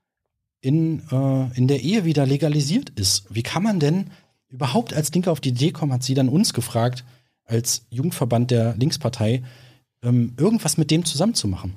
in, 0.61 1.01
äh, 1.11 1.57
in 1.57 1.67
der 1.67 1.81
Ehe 1.81 2.05
wieder 2.05 2.25
legalisiert 2.25 2.89
ist. 2.91 3.25
Wie 3.29 3.43
kann 3.43 3.63
man 3.63 3.79
denn 3.79 4.11
überhaupt 4.49 4.93
als 4.93 5.13
Linke 5.13 5.31
auf 5.31 5.39
die 5.39 5.49
Idee 5.49 5.71
kommen, 5.71 5.93
hat 5.93 6.03
sie 6.03 6.15
dann 6.15 6.29
uns 6.29 6.53
gefragt, 6.53 7.05
als 7.45 7.85
Jugendverband 7.89 8.51
der 8.51 8.75
Linkspartei, 8.75 9.43
ähm, 10.03 10.33
irgendwas 10.37 10.77
mit 10.77 10.91
dem 10.91 11.05
zusammenzumachen. 11.05 11.73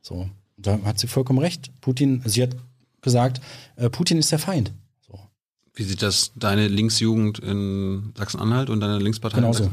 So, 0.00 0.28
da 0.56 0.80
hat 0.84 0.98
sie 0.98 1.06
vollkommen 1.06 1.38
recht. 1.38 1.70
Putin, 1.80 2.22
sie 2.24 2.42
hat 2.42 2.56
gesagt, 3.00 3.40
äh, 3.76 3.90
Putin 3.90 4.18
ist 4.18 4.32
der 4.32 4.38
Feind. 4.38 4.72
So. 5.06 5.18
Wie 5.74 5.82
sieht 5.82 6.02
das 6.02 6.32
deine 6.36 6.68
Linksjugend 6.68 7.38
in 7.38 8.12
Sachsen-Anhalt 8.16 8.70
und 8.70 8.80
deine 8.80 8.98
Linkspartei? 8.98 9.38
Genauso. 9.38 9.70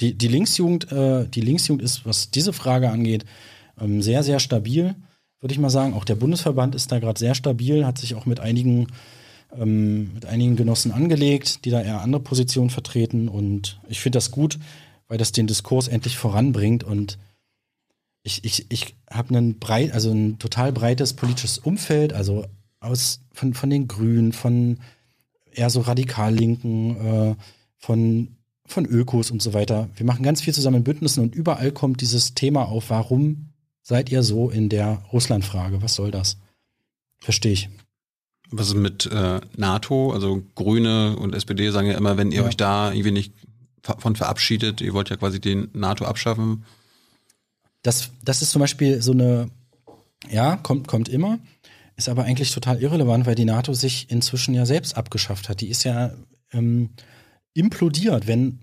Die, 0.00 0.14
die 0.14 0.28
Linksjugend, 0.28 0.90
äh, 0.92 1.26
die 1.28 1.40
Linksjugend 1.40 1.82
ist, 1.82 2.06
was 2.06 2.30
diese 2.30 2.52
Frage 2.52 2.90
angeht, 2.90 3.24
ähm, 3.78 4.02
sehr, 4.02 4.22
sehr 4.22 4.40
stabil 4.40 4.94
würde 5.40 5.52
ich 5.52 5.58
mal 5.58 5.70
sagen. 5.70 5.94
Auch 5.94 6.04
der 6.04 6.14
Bundesverband 6.14 6.74
ist 6.74 6.92
da 6.92 6.98
gerade 6.98 7.18
sehr 7.18 7.34
stabil, 7.34 7.86
hat 7.86 7.98
sich 7.98 8.14
auch 8.14 8.26
mit 8.26 8.40
einigen, 8.40 8.88
ähm, 9.56 10.14
mit 10.14 10.26
einigen 10.26 10.56
Genossen 10.56 10.92
angelegt, 10.92 11.64
die 11.64 11.70
da 11.70 11.80
eher 11.80 12.02
andere 12.02 12.22
Positionen 12.22 12.70
vertreten. 12.70 13.28
Und 13.28 13.80
ich 13.88 14.00
finde 14.00 14.16
das 14.16 14.30
gut, 14.30 14.58
weil 15.08 15.18
das 15.18 15.32
den 15.32 15.46
Diskurs 15.46 15.88
endlich 15.88 16.16
voranbringt. 16.16 16.84
Und 16.84 17.18
ich, 18.22 18.44
ich, 18.44 18.66
ich 18.70 18.94
habe 19.10 19.36
ein 19.36 19.58
breit, 19.58 19.92
also 19.92 20.10
ein 20.10 20.38
total 20.38 20.72
breites 20.72 21.14
politisches 21.14 21.58
Umfeld, 21.58 22.12
also 22.12 22.44
aus 22.80 23.20
von, 23.32 23.54
von 23.54 23.70
den 23.70 23.88
Grünen, 23.88 24.32
von 24.32 24.78
eher 25.52 25.70
so 25.70 25.80
radikal-linken, 25.80 26.96
äh, 26.96 27.34
von, 27.76 28.36
von 28.66 28.86
Ökos 28.86 29.30
und 29.30 29.42
so 29.42 29.52
weiter. 29.52 29.88
Wir 29.96 30.06
machen 30.06 30.22
ganz 30.22 30.42
viel 30.42 30.54
zusammen 30.54 30.78
in 30.78 30.84
Bündnissen 30.84 31.22
und 31.22 31.34
überall 31.34 31.72
kommt 31.72 32.00
dieses 32.02 32.34
Thema 32.34 32.68
auf, 32.68 32.90
warum 32.90 33.49
seid 33.90 34.08
ihr 34.08 34.22
so 34.22 34.50
in 34.50 34.68
der 34.68 35.02
Russland-Frage? 35.12 35.82
Was 35.82 35.96
soll 35.96 36.12
das? 36.12 36.38
Verstehe 37.18 37.52
ich. 37.52 37.68
Was 38.50 38.68
ist 38.68 38.76
mit 38.76 39.06
äh, 39.06 39.40
NATO? 39.56 40.12
Also 40.12 40.42
Grüne 40.54 41.16
und 41.16 41.34
SPD 41.34 41.70
sagen 41.70 41.88
ja 41.88 41.98
immer, 41.98 42.16
wenn 42.16 42.30
ihr 42.30 42.42
ja. 42.42 42.46
euch 42.46 42.56
da 42.56 42.92
irgendwie 42.92 43.10
nicht 43.10 43.34
von 43.82 44.14
verabschiedet, 44.14 44.80
ihr 44.80 44.94
wollt 44.94 45.10
ja 45.10 45.16
quasi 45.16 45.40
den 45.40 45.70
NATO 45.72 46.04
abschaffen. 46.04 46.64
Das, 47.82 48.10
das 48.22 48.42
ist 48.42 48.52
zum 48.52 48.60
Beispiel 48.60 49.02
so 49.02 49.10
eine, 49.10 49.50
ja, 50.30 50.56
kommt, 50.56 50.86
kommt 50.86 51.08
immer, 51.08 51.40
ist 51.96 52.08
aber 52.08 52.24
eigentlich 52.24 52.52
total 52.52 52.80
irrelevant, 52.80 53.26
weil 53.26 53.34
die 53.34 53.44
NATO 53.44 53.74
sich 53.74 54.08
inzwischen 54.08 54.54
ja 54.54 54.66
selbst 54.66 54.96
abgeschafft 54.96 55.48
hat. 55.48 55.60
Die 55.60 55.68
ist 55.68 55.82
ja 55.82 56.12
ähm, 56.52 56.90
implodiert, 57.54 58.28
wenn 58.28 58.60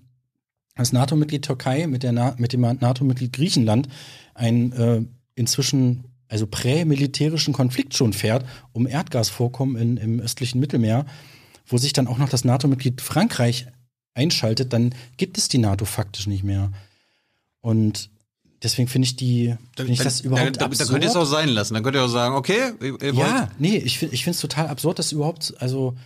das 0.74 0.92
NATO-Mitglied 0.92 1.44
Türkei 1.44 1.86
mit, 1.86 2.02
der 2.02 2.12
Na 2.12 2.34
mit 2.38 2.54
dem 2.54 2.62
NATO-Mitglied 2.62 3.34
Griechenland 3.34 3.88
ein 4.34 4.72
äh, 4.72 5.02
inzwischen 5.38 6.04
also 6.28 6.46
prämilitärischen 6.46 7.54
Konflikt 7.54 7.94
schon 7.96 8.12
fährt 8.12 8.44
um 8.72 8.86
Erdgasvorkommen 8.86 9.76
in, 9.76 9.96
im 9.96 10.20
östlichen 10.20 10.60
Mittelmeer, 10.60 11.06
wo 11.66 11.78
sich 11.78 11.92
dann 11.92 12.06
auch 12.06 12.18
noch 12.18 12.28
das 12.28 12.44
NATO-Mitglied 12.44 13.00
Frankreich 13.00 13.66
einschaltet, 14.14 14.72
dann 14.72 14.94
gibt 15.16 15.38
es 15.38 15.48
die 15.48 15.58
NATO 15.58 15.84
faktisch 15.84 16.26
nicht 16.26 16.44
mehr. 16.44 16.72
Und 17.60 18.10
deswegen 18.62 18.88
finde 18.88 19.06
ich 19.06 19.16
die, 19.16 19.56
finde 19.76 19.92
ich 19.92 20.00
das 20.00 20.20
überhaupt 20.20 20.60
da, 20.60 20.66
absurd. 20.66 20.88
Da 20.88 20.92
könnt 20.92 21.04
ihr 21.04 21.10
es 21.10 21.16
auch 21.16 21.24
sein 21.24 21.48
lassen. 21.48 21.74
Dann 21.74 21.82
könnt 21.82 21.96
ihr 21.96 22.04
auch 22.04 22.08
sagen, 22.08 22.34
okay, 22.34 22.72
ihr, 22.80 23.14
Ja, 23.14 23.50
nee, 23.58 23.76
ich 23.76 23.98
finde 23.98 24.14
ich 24.14 24.24
finde 24.24 24.34
es 24.34 24.40
total 24.40 24.68
absurd, 24.68 24.98
das 24.98 25.12
überhaupt, 25.12 25.54
also 25.58 25.96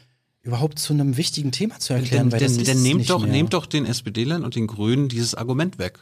überhaupt 0.43 0.79
zu 0.79 0.93
einem 0.93 1.17
wichtigen 1.17 1.53
Thema 1.53 1.79
zu 1.79 1.95
erklären. 1.95 2.31
Denn, 2.31 2.41
weil 2.41 2.49
denn, 2.49 2.65
denn 2.65 2.83
nehmt 2.83 3.11
doch, 3.11 3.27
nehmt 3.27 3.55
doch 3.55 3.67
den 3.67 3.87
SPD-Lern 3.87 4.45
und 4.45 4.55
den 4.55 4.67
Grünen 4.67 5.09
dieses 5.09 5.35
Argument 5.35 5.79
weg. 5.79 5.99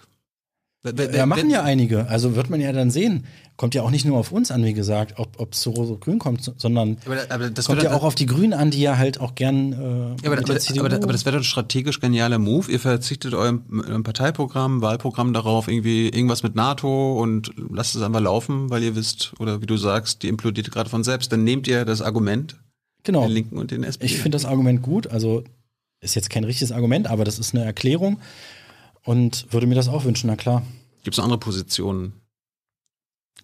Ja, 0.82 1.26
machen 1.26 1.50
ja 1.50 1.62
einige. 1.62 2.08
Also 2.08 2.36
wird 2.36 2.48
man 2.48 2.58
ja 2.58 2.72
dann 2.72 2.90
sehen. 2.90 3.26
Kommt 3.58 3.74
ja 3.74 3.82
auch 3.82 3.90
nicht 3.90 4.06
nur 4.06 4.16
auf 4.16 4.32
uns 4.32 4.50
an, 4.50 4.64
wie 4.64 4.72
gesagt, 4.72 5.18
ob 5.18 5.52
es 5.52 5.60
zu 5.60 5.74
oder 5.74 5.98
Grün 5.98 6.18
kommt, 6.18 6.54
sondern 6.56 6.96
aber, 7.04 7.18
aber 7.28 7.50
das 7.50 7.66
kommt 7.66 7.82
ja 7.82 7.94
auch 7.94 8.02
auf 8.02 8.14
die 8.14 8.24
Grünen 8.24 8.54
an, 8.54 8.70
die 8.70 8.80
ja 8.80 8.96
halt 8.96 9.20
auch 9.20 9.34
gern. 9.34 9.74
Äh, 9.74 9.76
ja, 9.76 10.32
aber, 10.32 10.38
aber, 10.38 10.54
aber, 10.54 10.94
aber, 11.02 11.12
das 11.12 11.26
wäre 11.26 11.36
doch 11.36 11.42
ein 11.42 11.44
strategisch 11.44 12.00
genialer 12.00 12.38
Move. 12.38 12.72
Ihr 12.72 12.80
verzichtet 12.80 13.34
eurem, 13.34 13.84
eurem 13.86 14.04
Parteiprogramm, 14.04 14.80
Wahlprogramm 14.80 15.34
darauf, 15.34 15.68
irgendwie 15.68 16.08
irgendwas 16.08 16.42
mit 16.42 16.54
NATO 16.54 17.20
und 17.20 17.52
lasst 17.70 17.94
es 17.94 18.00
einfach 18.00 18.20
laufen, 18.20 18.70
weil 18.70 18.82
ihr 18.82 18.96
wisst, 18.96 19.34
oder 19.38 19.60
wie 19.60 19.66
du 19.66 19.76
sagst, 19.76 20.22
die 20.22 20.28
implodiert 20.28 20.72
gerade 20.72 20.88
von 20.88 21.04
selbst. 21.04 21.30
Dann 21.30 21.44
nehmt 21.44 21.68
ihr 21.68 21.84
das 21.84 22.00
Argument, 22.00 22.56
genau. 23.02 23.24
den 23.24 23.32
Linken 23.32 23.58
und 23.58 23.70
den 23.70 23.84
SPD. 23.84 24.06
Ich 24.06 24.16
finde 24.16 24.36
das 24.36 24.46
Argument 24.46 24.80
gut. 24.80 25.08
Also 25.08 25.44
ist 26.00 26.14
jetzt 26.14 26.30
kein 26.30 26.44
richtiges 26.44 26.72
Argument, 26.72 27.10
aber 27.10 27.26
das 27.26 27.38
ist 27.38 27.54
eine 27.54 27.66
Erklärung 27.66 28.18
und 29.04 29.52
würde 29.52 29.66
mir 29.66 29.74
das 29.74 29.88
auch 29.88 30.04
wünschen, 30.04 30.28
na 30.28 30.36
klar. 30.36 30.66
Gibt 31.02 31.16
es 31.16 31.22
andere 31.22 31.38
Positionen, 31.38 32.12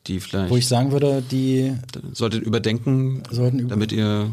die 0.07 0.21
vielleicht. 0.21 0.51
Wo 0.51 0.57
ich 0.57 0.69
sagen 0.69 0.93
würde, 0.93 1.23
die. 1.23 1.75
Solltet 2.13 2.43
überdenken, 2.43 3.23
sollten 3.31 3.59
über 3.59 3.71
damit 3.71 3.93
ihr. 3.93 4.31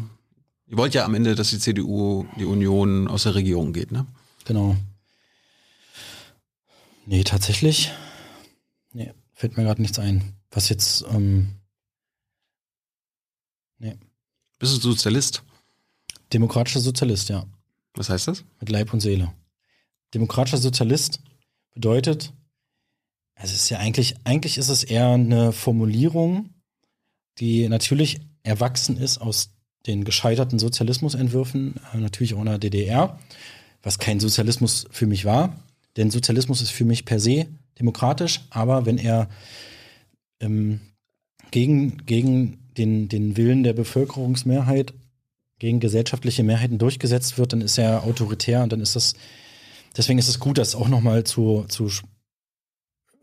Ihr 0.66 0.78
wollt 0.78 0.94
ja 0.94 1.04
am 1.04 1.14
Ende, 1.14 1.34
dass 1.34 1.50
die 1.50 1.58
CDU, 1.58 2.26
die 2.38 2.46
Union 2.46 3.06
aus 3.06 3.24
der 3.24 3.34
Regierung 3.34 3.72
geht, 3.72 3.92
ne? 3.92 4.06
Genau. 4.46 4.76
Nee, 7.06 7.22
tatsächlich. 7.22 7.92
Nee, 8.92 9.12
fällt 9.32 9.56
mir 9.56 9.64
gerade 9.64 9.82
nichts 9.82 9.98
ein. 9.98 10.34
Was 10.50 10.68
jetzt. 10.68 11.04
Ähm, 11.10 11.48
nee. 13.78 13.96
Bist 14.58 14.76
du 14.76 14.80
Sozialist? 14.80 15.42
Demokratischer 16.32 16.80
Sozialist, 16.80 17.28
ja. 17.28 17.44
Was 17.94 18.08
heißt 18.08 18.28
das? 18.28 18.44
Mit 18.60 18.70
Leib 18.70 18.92
und 18.92 19.00
Seele. 19.00 19.32
Demokratischer 20.14 20.58
Sozialist 20.58 21.20
bedeutet, 21.74 22.32
es 23.34 23.52
ist 23.52 23.68
ja 23.68 23.78
eigentlich, 23.78 24.14
eigentlich 24.24 24.58
ist 24.58 24.68
es 24.68 24.84
eher 24.84 25.08
eine 25.08 25.52
Formulierung, 25.52 26.50
die 27.38 27.68
natürlich 27.68 28.20
erwachsen 28.44 28.96
ist 28.96 29.18
aus 29.18 29.50
den 29.86 30.04
gescheiterten 30.04 30.58
Sozialismusentwürfen, 30.58 31.74
äh, 31.92 31.98
natürlich 31.98 32.34
auch 32.34 32.40
in 32.40 32.46
der 32.46 32.58
DDR, 32.58 33.18
was 33.82 33.98
kein 33.98 34.20
Sozialismus 34.20 34.86
für 34.90 35.06
mich 35.06 35.24
war. 35.24 35.60
Denn 35.96 36.10
Sozialismus 36.10 36.62
ist 36.62 36.70
für 36.70 36.84
mich 36.84 37.04
per 37.04 37.20
se 37.20 37.46
demokratisch, 37.78 38.40
aber 38.50 38.86
wenn 38.86 38.98
er 38.98 39.28
ähm, 40.40 40.80
gegen, 41.50 42.06
gegen 42.06 42.58
den, 42.76 43.08
den 43.08 43.36
Willen 43.36 43.62
der 43.62 43.72
Bevölkerungsmehrheit, 43.72 44.94
gegen 45.58 45.80
gesellschaftliche 45.80 46.42
Mehrheiten 46.42 46.78
durchgesetzt 46.78 47.38
wird, 47.38 47.52
dann 47.52 47.60
ist 47.60 47.78
er 47.78 48.04
autoritär 48.04 48.62
und 48.62 48.72
dann 48.72 48.80
ist 48.80 48.96
das, 48.96 49.14
deswegen 49.96 50.18
ist 50.18 50.28
es 50.28 50.38
gut, 50.38 50.58
das 50.58 50.74
auch 50.74 50.88
nochmal 50.88 51.24
zu, 51.24 51.64
zu 51.68 51.90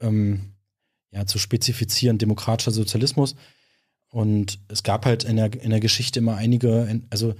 ähm, 0.02 0.54
ja, 1.12 1.26
zu 1.26 1.40
spezifizieren, 1.40 2.18
demokratischer 2.18 2.72
Sozialismus. 2.72 3.36
Und 4.10 4.60
es 4.68 4.84
gab 4.84 5.06
halt 5.06 5.24
in 5.24 5.38
der, 5.38 5.54
in 5.62 5.70
der 5.70 5.80
Geschichte 5.80 6.20
immer 6.20 6.36
einige, 6.36 7.02
also 7.10 7.34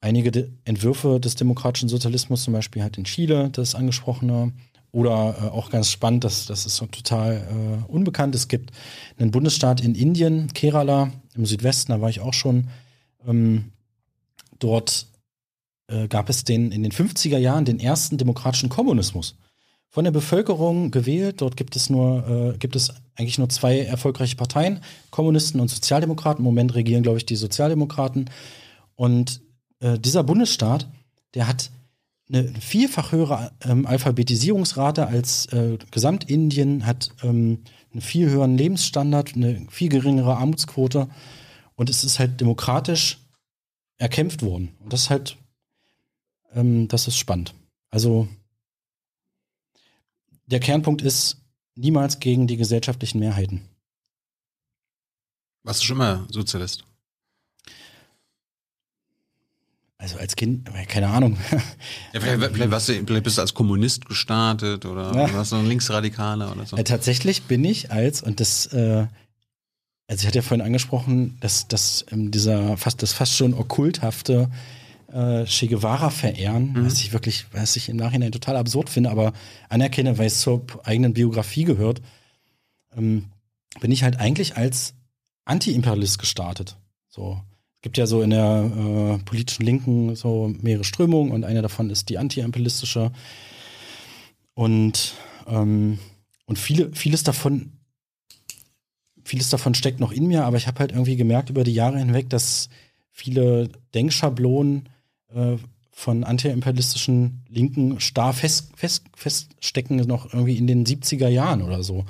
einige 0.00 0.50
Entwürfe 0.64 1.20
des 1.20 1.34
demokratischen 1.34 1.88
Sozialismus, 1.88 2.44
zum 2.44 2.52
Beispiel 2.52 2.82
halt 2.82 2.98
in 2.98 3.04
Chile, 3.04 3.50
das 3.50 3.74
angesprochene, 3.74 4.52
oder 4.90 5.36
äh, 5.40 5.48
auch 5.48 5.70
ganz 5.70 5.90
spannend, 5.90 6.24
das, 6.24 6.44
das 6.46 6.66
ist 6.66 6.76
so 6.76 6.86
total 6.86 7.82
äh, 7.88 7.90
unbekannt. 7.90 8.34
Es 8.34 8.46
gibt 8.46 8.72
einen 9.18 9.30
Bundesstaat 9.30 9.80
in 9.80 9.94
Indien, 9.94 10.52
Kerala, 10.52 11.10
im 11.34 11.46
Südwesten, 11.46 11.92
da 11.92 12.00
war 12.02 12.10
ich 12.10 12.20
auch 12.20 12.34
schon. 12.34 12.68
Ähm, 13.26 13.72
dort 14.58 15.06
äh, 15.92 16.08
gab 16.08 16.28
es 16.28 16.44
den 16.44 16.72
in 16.72 16.82
den 16.82 16.92
50er 16.92 17.38
Jahren 17.38 17.64
den 17.64 17.78
ersten 17.78 18.18
demokratischen 18.18 18.68
Kommunismus 18.68 19.36
von 19.88 20.04
der 20.04 20.10
Bevölkerung 20.10 20.90
gewählt. 20.90 21.40
Dort 21.40 21.56
gibt 21.56 21.76
es 21.76 21.90
nur, 21.90 22.54
äh, 22.54 22.58
gibt 22.58 22.76
es 22.76 22.94
eigentlich 23.14 23.38
nur 23.38 23.48
zwei 23.48 23.80
erfolgreiche 23.80 24.36
Parteien, 24.36 24.80
Kommunisten 25.10 25.60
und 25.60 25.68
Sozialdemokraten. 25.68 26.40
Im 26.40 26.44
Moment 26.44 26.74
regieren, 26.74 27.02
glaube 27.02 27.18
ich, 27.18 27.26
die 27.26 27.36
Sozialdemokraten. 27.36 28.30
Und 28.94 29.42
äh, 29.80 29.98
dieser 29.98 30.24
Bundesstaat, 30.24 30.88
der 31.34 31.46
hat 31.46 31.70
eine 32.28 32.48
vielfach 32.60 33.12
höhere 33.12 33.52
ähm, 33.62 33.86
Alphabetisierungsrate 33.86 35.06
als 35.06 35.46
äh, 35.46 35.76
Gesamtindien, 35.90 36.86
hat 36.86 37.10
ähm, 37.22 37.58
einen 37.92 38.00
viel 38.00 38.30
höheren 38.30 38.56
Lebensstandard, 38.56 39.34
eine 39.34 39.66
viel 39.70 39.90
geringere 39.90 40.36
Armutsquote 40.36 41.08
und 41.74 41.90
es 41.90 42.04
ist 42.04 42.18
halt 42.18 42.40
demokratisch 42.40 43.18
erkämpft 43.98 44.42
worden. 44.42 44.70
Und 44.80 44.92
das 44.92 45.02
ist 45.02 45.10
halt, 45.10 45.36
ähm, 46.54 46.88
das 46.88 47.08
ist 47.08 47.18
spannend. 47.18 47.54
Also 47.90 48.28
der 50.46 50.60
Kernpunkt 50.60 51.02
ist 51.02 51.38
niemals 51.74 52.20
gegen 52.20 52.46
die 52.46 52.56
gesellschaftlichen 52.56 53.18
Mehrheiten. 53.18 53.62
Warst 55.64 55.82
du 55.82 55.86
schon 55.86 55.98
mal 55.98 56.26
Sozialist? 56.30 56.84
Also 60.02 60.18
als 60.18 60.34
Kind, 60.34 60.68
keine 60.88 61.08
Ahnung. 61.08 61.38
Ja, 62.12 62.20
vielleicht, 62.20 62.54
vielleicht, 62.54 62.88
du, 62.88 63.06
vielleicht 63.06 63.22
bist 63.22 63.38
du 63.38 63.40
als 63.40 63.54
Kommunist 63.54 64.06
gestartet 64.06 64.84
oder 64.84 65.14
ja. 65.14 65.32
warst 65.32 65.52
du 65.52 65.56
ein 65.56 65.66
Linksradikaler 65.66 66.50
oder 66.50 66.66
so. 66.66 66.76
Ja, 66.76 66.82
tatsächlich 66.82 67.44
bin 67.44 67.64
ich 67.64 67.92
als, 67.92 68.20
und 68.20 68.40
das, 68.40 68.66
äh, 68.66 69.06
also 70.08 70.22
ich 70.22 70.26
hatte 70.26 70.38
ja 70.38 70.42
vorhin 70.42 70.66
angesprochen, 70.66 71.38
dass, 71.40 71.68
dass 71.68 72.04
ähm, 72.10 72.32
dieser 72.32 72.76
fast, 72.76 73.00
das 73.04 73.12
fast 73.12 73.36
schon 73.36 73.54
okkulthafte 73.54 74.50
äh, 75.12 75.44
Che 75.44 75.68
Guevara 75.68 76.10
verehren, 76.10 76.72
mhm. 76.72 76.86
was 76.86 77.00
ich 77.00 77.12
wirklich, 77.12 77.46
was 77.52 77.76
ich 77.76 77.88
im 77.88 77.96
Nachhinein 77.96 78.32
total 78.32 78.56
absurd 78.56 78.90
finde, 78.90 79.10
aber 79.10 79.32
anerkenne, 79.68 80.18
weil 80.18 80.26
es 80.26 80.40
zur 80.40 80.64
eigenen 80.84 81.14
Biografie 81.14 81.64
gehört, 81.64 82.02
ähm, 82.96 83.26
bin 83.80 83.90
ich 83.92 84.02
halt 84.02 84.18
eigentlich 84.18 84.56
als 84.56 84.94
Anti-Imperialist 85.44 86.18
gestartet. 86.18 86.76
So. 87.08 87.40
Es 87.76 87.82
gibt 87.82 87.98
ja 87.98 88.06
so 88.06 88.22
in 88.22 88.30
der 88.30 89.18
äh, 89.18 89.24
politischen 89.24 89.64
Linken 89.64 90.14
so 90.14 90.52
mehrere 90.60 90.84
Strömungen 90.84 91.32
und 91.32 91.44
eine 91.44 91.62
davon 91.62 91.90
ist 91.90 92.08
die 92.08 92.18
anti-imperialistische. 92.18 93.10
Und, 94.54 95.14
ähm, 95.48 95.98
und 96.46 96.58
viele, 96.58 96.92
vieles 96.92 97.24
davon, 97.24 97.72
vieles 99.24 99.50
davon 99.50 99.74
steckt 99.74 99.98
noch 99.98 100.12
in 100.12 100.26
mir, 100.26 100.44
aber 100.44 100.58
ich 100.58 100.66
habe 100.66 100.78
halt 100.78 100.92
irgendwie 100.92 101.16
gemerkt 101.16 101.50
über 101.50 101.64
die 101.64 101.74
Jahre 101.74 101.98
hinweg, 101.98 102.30
dass 102.30 102.68
viele 103.10 103.68
Denkschablonen 103.94 104.88
äh, 105.34 105.56
von 105.92 106.24
antiimperialistischen 106.24 107.42
Linken 107.48 108.00
starr 108.00 108.32
fest, 108.32 108.70
fest, 108.74 109.04
feststecken, 109.14 109.96
noch 109.98 110.32
irgendwie 110.32 110.56
in 110.56 110.66
den 110.66 110.84
70er 110.86 111.28
Jahren 111.28 111.62
oder 111.62 111.82
so. 111.82 112.06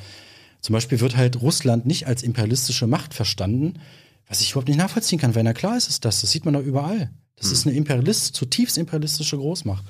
Zum 0.60 0.72
Beispiel 0.72 1.00
wird 1.00 1.16
halt 1.16 1.42
Russland 1.42 1.84
nicht 1.84 2.06
als 2.06 2.22
imperialistische 2.22 2.86
Macht 2.86 3.12
verstanden, 3.12 3.80
was 4.28 4.40
ich 4.40 4.52
überhaupt 4.52 4.68
nicht 4.68 4.78
nachvollziehen 4.78 5.18
kann, 5.18 5.34
weil 5.34 5.42
na 5.42 5.52
klar 5.52 5.76
ist 5.76 5.90
es 5.90 6.00
das, 6.00 6.20
das 6.20 6.30
sieht 6.30 6.44
man 6.44 6.54
doch 6.54 6.62
überall. 6.62 7.10
Das 7.36 7.46
hm. 7.46 7.52
ist 7.52 7.66
eine 7.66 7.76
Imperialist, 7.76 8.34
zutiefst 8.36 8.78
imperialistische 8.78 9.36
Großmacht. 9.36 9.84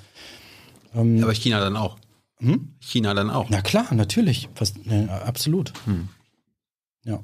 Ähm, 0.94 1.22
Aber 1.22 1.34
China 1.34 1.60
dann 1.60 1.76
auch. 1.76 1.98
Hm? 2.38 2.74
China 2.80 3.14
dann 3.14 3.30
auch. 3.30 3.50
Na 3.50 3.60
klar, 3.60 3.94
natürlich. 3.94 4.48
Fast, 4.54 4.84
ne, 4.86 5.08
absolut. 5.24 5.72
Hm. 5.84 6.08
Ja. 7.04 7.22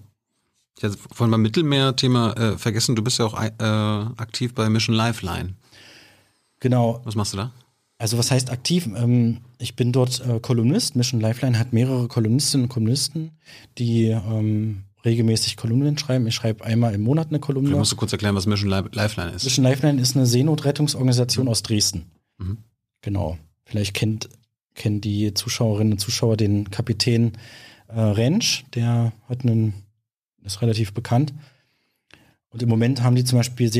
Ich 0.76 0.84
hatte 0.84 0.96
vorhin 1.12 1.32
beim 1.32 1.42
Mittelmeer-Thema 1.42 2.32
äh, 2.36 2.58
vergessen, 2.58 2.94
du 2.94 3.02
bist 3.02 3.18
ja 3.18 3.24
auch 3.24 3.40
äh, 3.42 3.48
aktiv 3.58 4.54
bei 4.54 4.68
Mission 4.68 4.94
Lifeline. 4.94 5.54
Genau. 6.60 7.00
Was 7.04 7.14
machst 7.14 7.32
du 7.32 7.36
da? 7.38 7.52
Also 7.98 8.16
was 8.16 8.30
heißt 8.30 8.50
aktiv? 8.50 8.88
Ähm, 8.96 9.38
ich 9.58 9.74
bin 9.74 9.92
dort 9.92 10.20
äh, 10.26 10.38
Kolumnist. 10.40 10.94
Mission 10.94 11.20
Lifeline 11.20 11.58
hat 11.58 11.72
mehrere 11.72 12.06
Kolumnistinnen 12.06 12.64
und 12.64 12.68
Kolumnisten, 12.68 13.32
die 13.76 14.06
ähm, 14.06 14.84
regelmäßig 15.04 15.56
Kolumnen 15.56 15.98
schreiben. 15.98 16.26
Ich 16.28 16.34
schreibe 16.34 16.64
einmal 16.64 16.94
im 16.94 17.02
Monat 17.02 17.28
eine 17.28 17.40
Kolumne. 17.40 17.68
Vielleicht 17.68 17.78
musst 17.80 17.92
du 17.92 17.96
kurz 17.96 18.12
erklären, 18.12 18.36
was 18.36 18.46
Mission 18.46 18.70
Lifeline 18.70 19.32
ist. 19.32 19.44
Mission 19.44 19.64
Lifeline 19.64 20.00
ist 20.00 20.16
eine 20.16 20.26
Seenotrettungsorganisation 20.26 21.46
mhm. 21.46 21.50
aus 21.50 21.62
Dresden. 21.62 22.06
Mhm. 22.38 22.58
Genau. 23.02 23.36
Vielleicht 23.64 23.94
kennt, 23.94 24.28
kennen 24.74 25.00
die 25.00 25.34
Zuschauerinnen 25.34 25.94
und 25.94 25.98
Zuschauer 25.98 26.36
den 26.36 26.70
Kapitän 26.70 27.32
äh, 27.88 28.00
Rentsch, 28.00 28.64
der 28.74 29.12
hat 29.28 29.42
einen, 29.42 29.74
ist 30.44 30.62
relativ 30.62 30.94
bekannt. 30.94 31.34
Und 32.50 32.62
im 32.62 32.68
Moment 32.68 33.02
haben 33.02 33.16
die 33.16 33.24
zum 33.24 33.38
Beispiel 33.38 33.70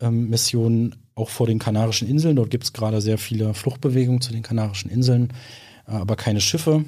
Seenotrettungsmissionen 0.00 0.96
auch 1.14 1.28
vor 1.28 1.46
den 1.46 1.58
Kanarischen 1.58 2.08
Inseln. 2.08 2.36
Dort 2.36 2.50
gibt 2.50 2.64
es 2.64 2.72
gerade 2.72 3.00
sehr 3.00 3.18
viele 3.18 3.54
Fluchtbewegungen 3.54 4.20
zu 4.20 4.32
den 4.32 4.42
Kanarischen 4.42 4.90
Inseln, 4.90 5.32
äh, 5.86 5.92
aber 5.92 6.16
keine 6.16 6.40
Schiffe. 6.40 6.84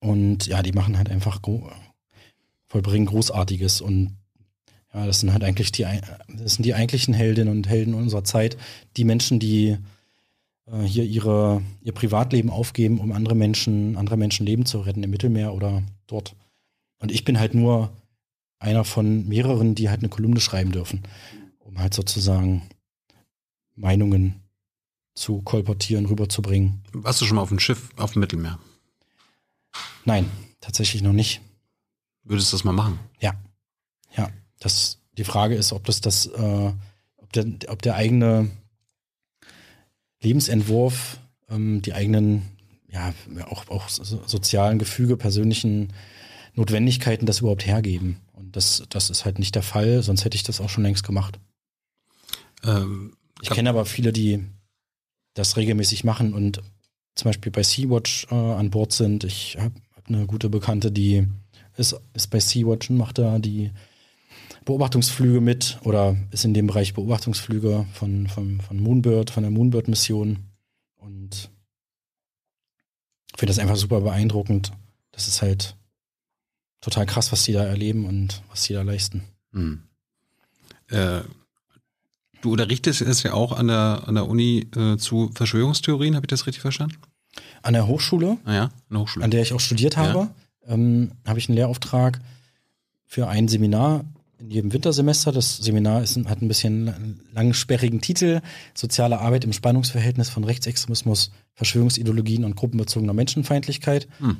Und 0.00 0.46
ja, 0.46 0.62
die 0.62 0.72
machen 0.72 0.98
halt 0.98 1.10
einfach, 1.10 1.40
vollbringen 2.66 3.06
Großartiges. 3.06 3.80
Und 3.80 4.16
ja, 4.92 5.06
das 5.06 5.20
sind 5.20 5.32
halt 5.32 5.42
eigentlich 5.42 5.72
die, 5.72 5.86
das 6.28 6.54
sind 6.54 6.66
die 6.66 6.74
eigentlichen 6.74 7.14
Heldinnen 7.14 7.54
und 7.54 7.68
Helden 7.68 7.94
unserer 7.94 8.24
Zeit. 8.24 8.58
Die 8.96 9.04
Menschen, 9.04 9.38
die 9.38 9.78
äh, 10.66 10.82
hier 10.84 11.04
ihre, 11.04 11.62
ihr 11.80 11.92
Privatleben 11.92 12.50
aufgeben, 12.50 13.00
um 13.00 13.12
andere 13.12 13.34
Menschen, 13.34 13.96
andere 13.96 14.18
Menschen 14.18 14.44
Leben 14.44 14.66
zu 14.66 14.80
retten 14.80 15.02
im 15.02 15.10
Mittelmeer 15.10 15.54
oder 15.54 15.82
dort. 16.06 16.36
Und 16.98 17.10
ich 17.10 17.24
bin 17.24 17.38
halt 17.38 17.54
nur 17.54 17.90
einer 18.58 18.84
von 18.84 19.26
mehreren, 19.26 19.74
die 19.74 19.88
halt 19.88 20.00
eine 20.00 20.08
Kolumne 20.08 20.40
schreiben 20.40 20.72
dürfen, 20.72 21.02
um 21.74 21.80
halt 21.80 21.94
sozusagen 21.94 22.62
Meinungen 23.74 24.40
zu 25.14 25.42
kolportieren, 25.42 26.06
rüberzubringen. 26.06 26.82
Warst 26.92 27.20
du 27.20 27.24
schon 27.24 27.36
mal 27.36 27.42
auf 27.42 27.50
einem 27.50 27.60
Schiff 27.60 27.90
auf 27.96 28.12
dem 28.12 28.20
Mittelmeer? 28.20 28.58
Nein, 30.04 30.30
tatsächlich 30.60 31.02
noch 31.02 31.12
nicht. 31.12 31.40
Würdest 32.22 32.52
du 32.52 32.56
das 32.56 32.64
mal 32.64 32.72
machen? 32.72 32.98
Ja. 33.20 33.34
Ja. 34.16 34.30
Das, 34.60 34.98
die 35.18 35.24
Frage 35.24 35.54
ist, 35.54 35.72
ob 35.72 35.84
das 35.84 36.00
das, 36.00 36.26
äh, 36.26 36.72
ob, 37.16 37.32
der, 37.32 37.46
ob 37.68 37.82
der 37.82 37.96
eigene 37.96 38.50
Lebensentwurf, 40.22 41.18
ähm, 41.48 41.82
die 41.82 41.92
eigenen, 41.92 42.42
ja, 42.88 43.12
auch, 43.46 43.68
auch 43.68 43.88
sozialen 43.88 44.78
Gefüge, 44.78 45.16
persönlichen 45.16 45.92
Notwendigkeiten 46.54 47.26
das 47.26 47.40
überhaupt 47.40 47.66
hergeben. 47.66 48.20
Und 48.32 48.56
das, 48.56 48.84
das 48.88 49.10
ist 49.10 49.24
halt 49.24 49.38
nicht 49.38 49.54
der 49.54 49.62
Fall, 49.62 50.02
sonst 50.02 50.24
hätte 50.24 50.36
ich 50.36 50.44
das 50.44 50.60
auch 50.60 50.68
schon 50.68 50.84
längst 50.84 51.04
gemacht. 51.04 51.38
Ähm, 52.64 53.16
ich 53.42 53.50
kenne 53.50 53.70
aber 53.70 53.84
viele, 53.84 54.12
die 54.12 54.44
das 55.34 55.56
regelmäßig 55.56 56.04
machen 56.04 56.34
und 56.34 56.62
zum 57.14 57.28
Beispiel 57.28 57.52
bei 57.52 57.62
Sea-Watch 57.62 58.28
äh, 58.30 58.34
an 58.34 58.70
Bord 58.70 58.92
sind. 58.92 59.24
Ich 59.24 59.56
habe 59.58 59.74
hab 59.94 60.08
eine 60.08 60.26
gute 60.26 60.48
Bekannte, 60.48 60.90
die 60.90 61.26
ist, 61.76 61.96
ist 62.14 62.28
bei 62.28 62.40
Sea-Watch 62.40 62.90
und 62.90 62.96
macht 62.96 63.18
da 63.18 63.38
die 63.38 63.70
Beobachtungsflüge 64.64 65.40
mit 65.40 65.78
oder 65.84 66.16
ist 66.30 66.44
in 66.44 66.54
dem 66.54 66.66
Bereich 66.66 66.94
Beobachtungsflüge 66.94 67.86
von, 67.92 68.28
von, 68.28 68.60
von 68.60 68.80
Moonbird, 68.80 69.30
von 69.30 69.42
der 69.42 69.50
Moonbird-Mission. 69.50 70.38
Und 70.96 71.50
finde 73.36 73.50
das 73.50 73.58
einfach 73.58 73.76
super 73.76 74.00
beeindruckend. 74.00 74.72
Das 75.12 75.28
ist 75.28 75.42
halt 75.42 75.76
total 76.80 77.06
krass, 77.06 77.30
was 77.30 77.44
die 77.44 77.52
da 77.52 77.64
erleben 77.64 78.06
und 78.06 78.42
was 78.50 78.62
die 78.62 78.72
da 78.72 78.82
leisten. 78.82 79.24
Hm. 79.52 79.82
Äh, 80.88 81.20
du 82.44 82.52
unterrichtest 82.52 83.00
es 83.00 83.22
ja 83.22 83.32
auch 83.32 83.52
an 83.52 83.68
der, 83.68 84.02
an 84.06 84.14
der 84.14 84.28
Uni 84.28 84.66
äh, 84.76 84.96
zu 84.96 85.30
Verschwörungstheorien, 85.34 86.14
habe 86.14 86.26
ich 86.26 86.30
das 86.30 86.46
richtig 86.46 86.60
verstanden? 86.60 86.96
An 87.62 87.72
der 87.72 87.86
Hochschule, 87.86 88.38
ah 88.44 88.52
ja, 88.52 88.62
an 88.64 88.70
der 88.90 89.00
Hochschule. 89.00 89.24
an 89.24 89.30
der 89.30 89.42
ich 89.42 89.52
auch 89.52 89.60
studiert 89.60 89.96
habe, 89.96 90.30
ja. 90.66 90.74
ähm, 90.74 91.12
habe 91.26 91.38
ich 91.38 91.48
einen 91.48 91.56
Lehrauftrag 91.56 92.20
für 93.06 93.28
ein 93.28 93.48
Seminar 93.48 94.04
in 94.38 94.50
jedem 94.50 94.72
Wintersemester. 94.72 95.32
Das 95.32 95.56
Seminar 95.56 96.02
ist, 96.02 96.16
hat 96.26 96.42
ein 96.42 96.48
bisschen 96.48 97.20
langsperrigen 97.32 98.00
Titel. 98.00 98.40
Soziale 98.74 99.20
Arbeit 99.20 99.44
im 99.44 99.52
Spannungsverhältnis 99.52 100.28
von 100.28 100.44
Rechtsextremismus, 100.44 101.32
Verschwörungsideologien 101.54 102.44
und 102.44 102.56
gruppenbezogener 102.56 103.14
Menschenfeindlichkeit. 103.14 104.08
Hm. 104.18 104.36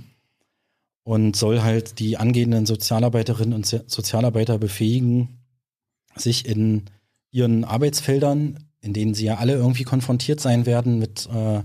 Und 1.05 1.37
soll 1.37 1.63
halt 1.63 1.99
die 1.99 2.17
angehenden 2.17 2.67
Sozialarbeiterinnen 2.67 3.55
und 3.55 3.67
Sozialarbeiter 3.67 4.59
befähigen, 4.59 5.39
sich 6.17 6.47
in 6.47 6.85
ihren 7.35 7.65
Arbeitsfeldern, 7.65 8.61
in 8.81 8.93
denen 8.93 9.15
sie 9.15 9.25
ja 9.25 9.39
alle 9.39 9.55
irgendwie 9.55 9.83
konfrontiert 9.83 10.41
sein 10.41 10.67
werden 10.67 11.01
mit 11.01 11.29
äh, 11.35 11.63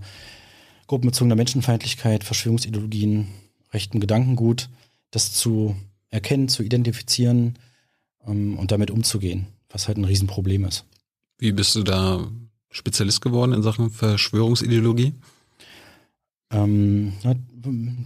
gruppenbezogener 0.88 1.36
Menschenfeindlichkeit, 1.36 2.24
Verschwörungsideologien, 2.24 3.28
rechten 3.72 4.00
Gedankengut, 4.00 4.70
das 5.12 5.32
zu 5.34 5.76
erkennen, 6.10 6.50
zu 6.50 6.64
identifizieren 6.64 7.60
ähm, 8.26 8.58
und 8.58 8.72
damit 8.72 8.90
umzugehen, 8.90 9.46
was 9.70 9.88
halt 9.88 9.98
ein 9.98 10.06
Riesenproblem 10.06 10.66
ist. 10.66 10.86
Wie 11.38 11.52
bist 11.52 11.76
du 11.76 11.84
da 11.84 12.28
Spezialist 12.72 13.22
geworden 13.22 13.54
in 13.54 13.62
Sachen 13.62 13.92
Verschwörungsideologie? 13.92 15.14
Ähm, 16.52 17.14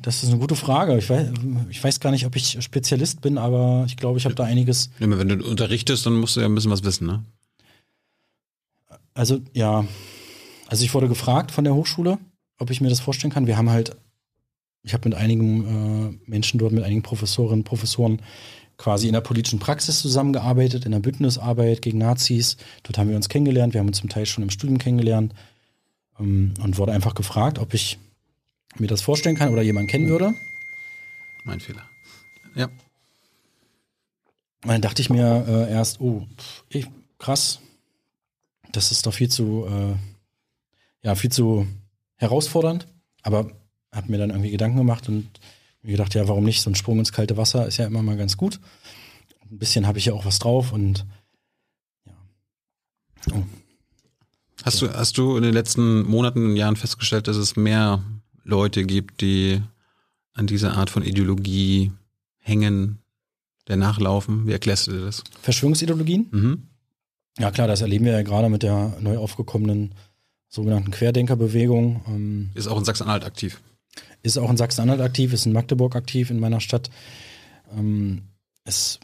das 0.01 0.21
ist 0.21 0.29
eine 0.29 0.39
gute 0.39 0.57
Frage. 0.57 0.97
Ich 0.97 1.09
weiß, 1.09 1.29
ich 1.69 1.81
weiß 1.81 2.01
gar 2.01 2.11
nicht, 2.11 2.25
ob 2.25 2.35
ich 2.35 2.61
Spezialist 2.61 3.21
bin, 3.21 3.37
aber 3.37 3.85
ich 3.87 3.95
glaube, 3.95 4.17
ich 4.17 4.25
habe 4.25 4.35
da 4.35 4.43
einiges. 4.43 4.89
Ja, 4.99 5.09
wenn 5.17 5.29
du 5.29 5.45
unterrichtest, 5.45 6.05
dann 6.05 6.19
musst 6.19 6.35
du 6.35 6.41
ja 6.41 6.47
ein 6.47 6.55
bisschen 6.55 6.71
was 6.71 6.83
wissen, 6.83 7.07
ne? 7.07 7.23
Also, 9.13 9.39
ja. 9.53 9.85
Also, 10.67 10.83
ich 10.83 10.93
wurde 10.93 11.07
gefragt 11.07 11.51
von 11.51 11.63
der 11.63 11.75
Hochschule, 11.75 12.17
ob 12.57 12.69
ich 12.69 12.81
mir 12.81 12.89
das 12.89 12.99
vorstellen 12.99 13.33
kann. 13.33 13.47
Wir 13.47 13.57
haben 13.57 13.69
halt, 13.69 13.95
ich 14.81 14.93
habe 14.93 15.09
mit 15.09 15.17
einigen 15.17 16.19
äh, 16.25 16.29
Menschen 16.29 16.59
dort, 16.59 16.71
mit 16.71 16.83
einigen 16.83 17.03
Professorinnen, 17.03 17.63
Professoren 17.63 18.21
quasi 18.77 19.07
in 19.07 19.13
der 19.13 19.21
politischen 19.21 19.59
Praxis 19.59 20.01
zusammengearbeitet, 20.01 20.85
in 20.85 20.91
der 20.91 20.99
Bündnisarbeit 20.99 21.81
gegen 21.81 21.99
Nazis. 21.99 22.57
Dort 22.83 22.97
haben 22.97 23.09
wir 23.09 23.15
uns 23.15 23.29
kennengelernt. 23.29 23.73
Wir 23.73 23.79
haben 23.79 23.87
uns 23.87 23.99
zum 23.99 24.09
Teil 24.09 24.25
schon 24.25 24.43
im 24.43 24.49
Studium 24.49 24.79
kennengelernt 24.79 25.33
ähm, 26.19 26.53
und 26.61 26.77
wurde 26.77 26.91
einfach 26.91 27.15
gefragt, 27.15 27.59
ob 27.59 27.73
ich 27.73 27.99
mir 28.77 28.87
das 28.87 29.01
vorstellen 29.01 29.35
kann 29.35 29.51
oder 29.51 29.61
jemanden 29.61 29.89
kennen 29.89 30.09
würde. 30.09 30.33
Mein 31.43 31.59
Fehler. 31.59 31.83
Ja. 32.55 32.65
Und 34.63 34.69
dann 34.69 34.81
dachte 34.81 35.01
ich 35.01 35.09
mir 35.09 35.45
äh, 35.47 35.71
erst, 35.71 35.99
oh, 35.99 36.25
ich, 36.69 36.87
krass, 37.19 37.59
das 38.75 38.91
ist 38.91 39.05
doch 39.05 39.13
viel 39.13 39.29
zu, 39.29 39.65
äh, 39.65 39.95
ja, 41.03 41.15
viel 41.15 41.31
zu 41.31 41.67
herausfordernd. 42.15 42.87
Aber 43.21 43.51
habe 43.91 44.11
mir 44.11 44.17
dann 44.17 44.31
irgendwie 44.31 44.51
Gedanken 44.51 44.77
gemacht 44.77 45.07
und 45.07 45.39
mir 45.81 45.91
gedacht, 45.91 46.13
ja, 46.13 46.27
warum 46.27 46.43
nicht? 46.43 46.61
So 46.61 46.69
ein 46.69 46.75
Sprung 46.75 46.99
ins 46.99 47.13
kalte 47.13 47.37
Wasser 47.37 47.67
ist 47.67 47.77
ja 47.77 47.85
immer 47.85 48.01
mal 48.01 48.17
ganz 48.17 48.37
gut. 48.37 48.59
Ein 49.49 49.59
bisschen 49.59 49.87
habe 49.87 49.99
ich 49.99 50.05
ja 50.05 50.13
auch 50.13 50.25
was 50.25 50.39
drauf 50.39 50.73
und 50.73 51.05
ja. 52.05 52.13
Oh. 53.33 53.43
Hast 54.63 54.81
du, 54.81 54.89
hast 54.89 55.17
du 55.17 55.35
in 55.35 55.43
den 55.43 55.53
letzten 55.53 56.03
Monaten 56.03 56.45
und 56.45 56.55
Jahren 56.55 56.77
festgestellt, 56.77 57.27
dass 57.27 57.35
es 57.35 57.55
mehr 57.55 58.01
Leute 58.43 58.85
gibt, 58.85 59.19
die 59.21 59.61
an 60.33 60.47
dieser 60.47 60.75
Art 60.75 60.89
von 60.89 61.03
Ideologie 61.03 61.91
hängen, 62.39 62.99
der 63.67 63.75
nachlaufen? 63.75 64.47
Wie 64.47 64.53
erklärst 64.53 64.87
du 64.87 64.91
dir 64.91 65.01
das? 65.01 65.23
Verschwörungsideologien? 65.41 66.27
Mhm. 66.31 66.67
Ja 67.39 67.51
klar, 67.51 67.67
das 67.67 67.81
erleben 67.81 68.05
wir 68.05 68.13
ja 68.13 68.21
gerade 68.21 68.49
mit 68.49 68.63
der 68.63 68.95
neu 68.99 69.17
aufgekommenen 69.17 69.95
sogenannten 70.49 70.91
Querdenkerbewegung. 70.91 72.01
Ähm, 72.07 72.49
ist 72.53 72.67
auch 72.67 72.77
in 72.77 72.85
Sachsen-Anhalt 72.85 73.25
aktiv. 73.25 73.59
Ist 74.21 74.37
auch 74.37 74.49
in 74.49 74.57
Sachsen-Anhalt 74.57 75.01
aktiv, 75.01 75.33
ist 75.33 75.45
in 75.45 75.53
Magdeburg 75.53 75.95
aktiv, 75.95 76.29
in 76.29 76.39
meiner 76.39 76.59
Stadt. 76.59 76.91
Ähm, 77.75 78.23
ist 78.65 78.99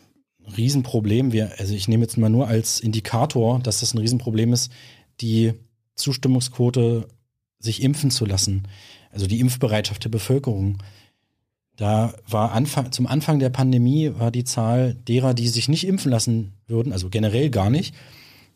ein 0.46 0.54
Riesenproblem. 0.54 1.32
Wir, 1.32 1.52
also 1.58 1.74
ich 1.74 1.88
nehme 1.88 2.04
jetzt 2.04 2.18
mal 2.18 2.30
nur 2.30 2.48
als 2.48 2.80
Indikator, 2.80 3.60
dass 3.60 3.80
das 3.80 3.94
ein 3.94 3.98
Riesenproblem 3.98 4.54
ist, 4.54 4.72
die 5.22 5.54
Zustimmungsquote, 5.96 7.08
sich 7.60 7.82
impfen 7.82 8.12
zu 8.12 8.26
lassen. 8.26 8.68
Also 9.12 9.26
die 9.26 9.40
Impfbereitschaft 9.40 10.04
der 10.04 10.10
Bevölkerung. 10.10 10.78
Da 11.76 12.14
war 12.28 12.52
Anfang, 12.52 12.92
zum 12.92 13.08
Anfang 13.08 13.40
der 13.40 13.50
Pandemie 13.50 14.12
war 14.18 14.32
die 14.32 14.44
Zahl 14.44 14.96
derer, 15.08 15.34
die 15.34 15.48
sich 15.48 15.68
nicht 15.68 15.88
impfen 15.88 16.12
lassen 16.12 16.54
würden, 16.68 16.94
also 16.94 17.10
generell 17.10 17.50
gar 17.50 17.70
nicht, 17.70 17.96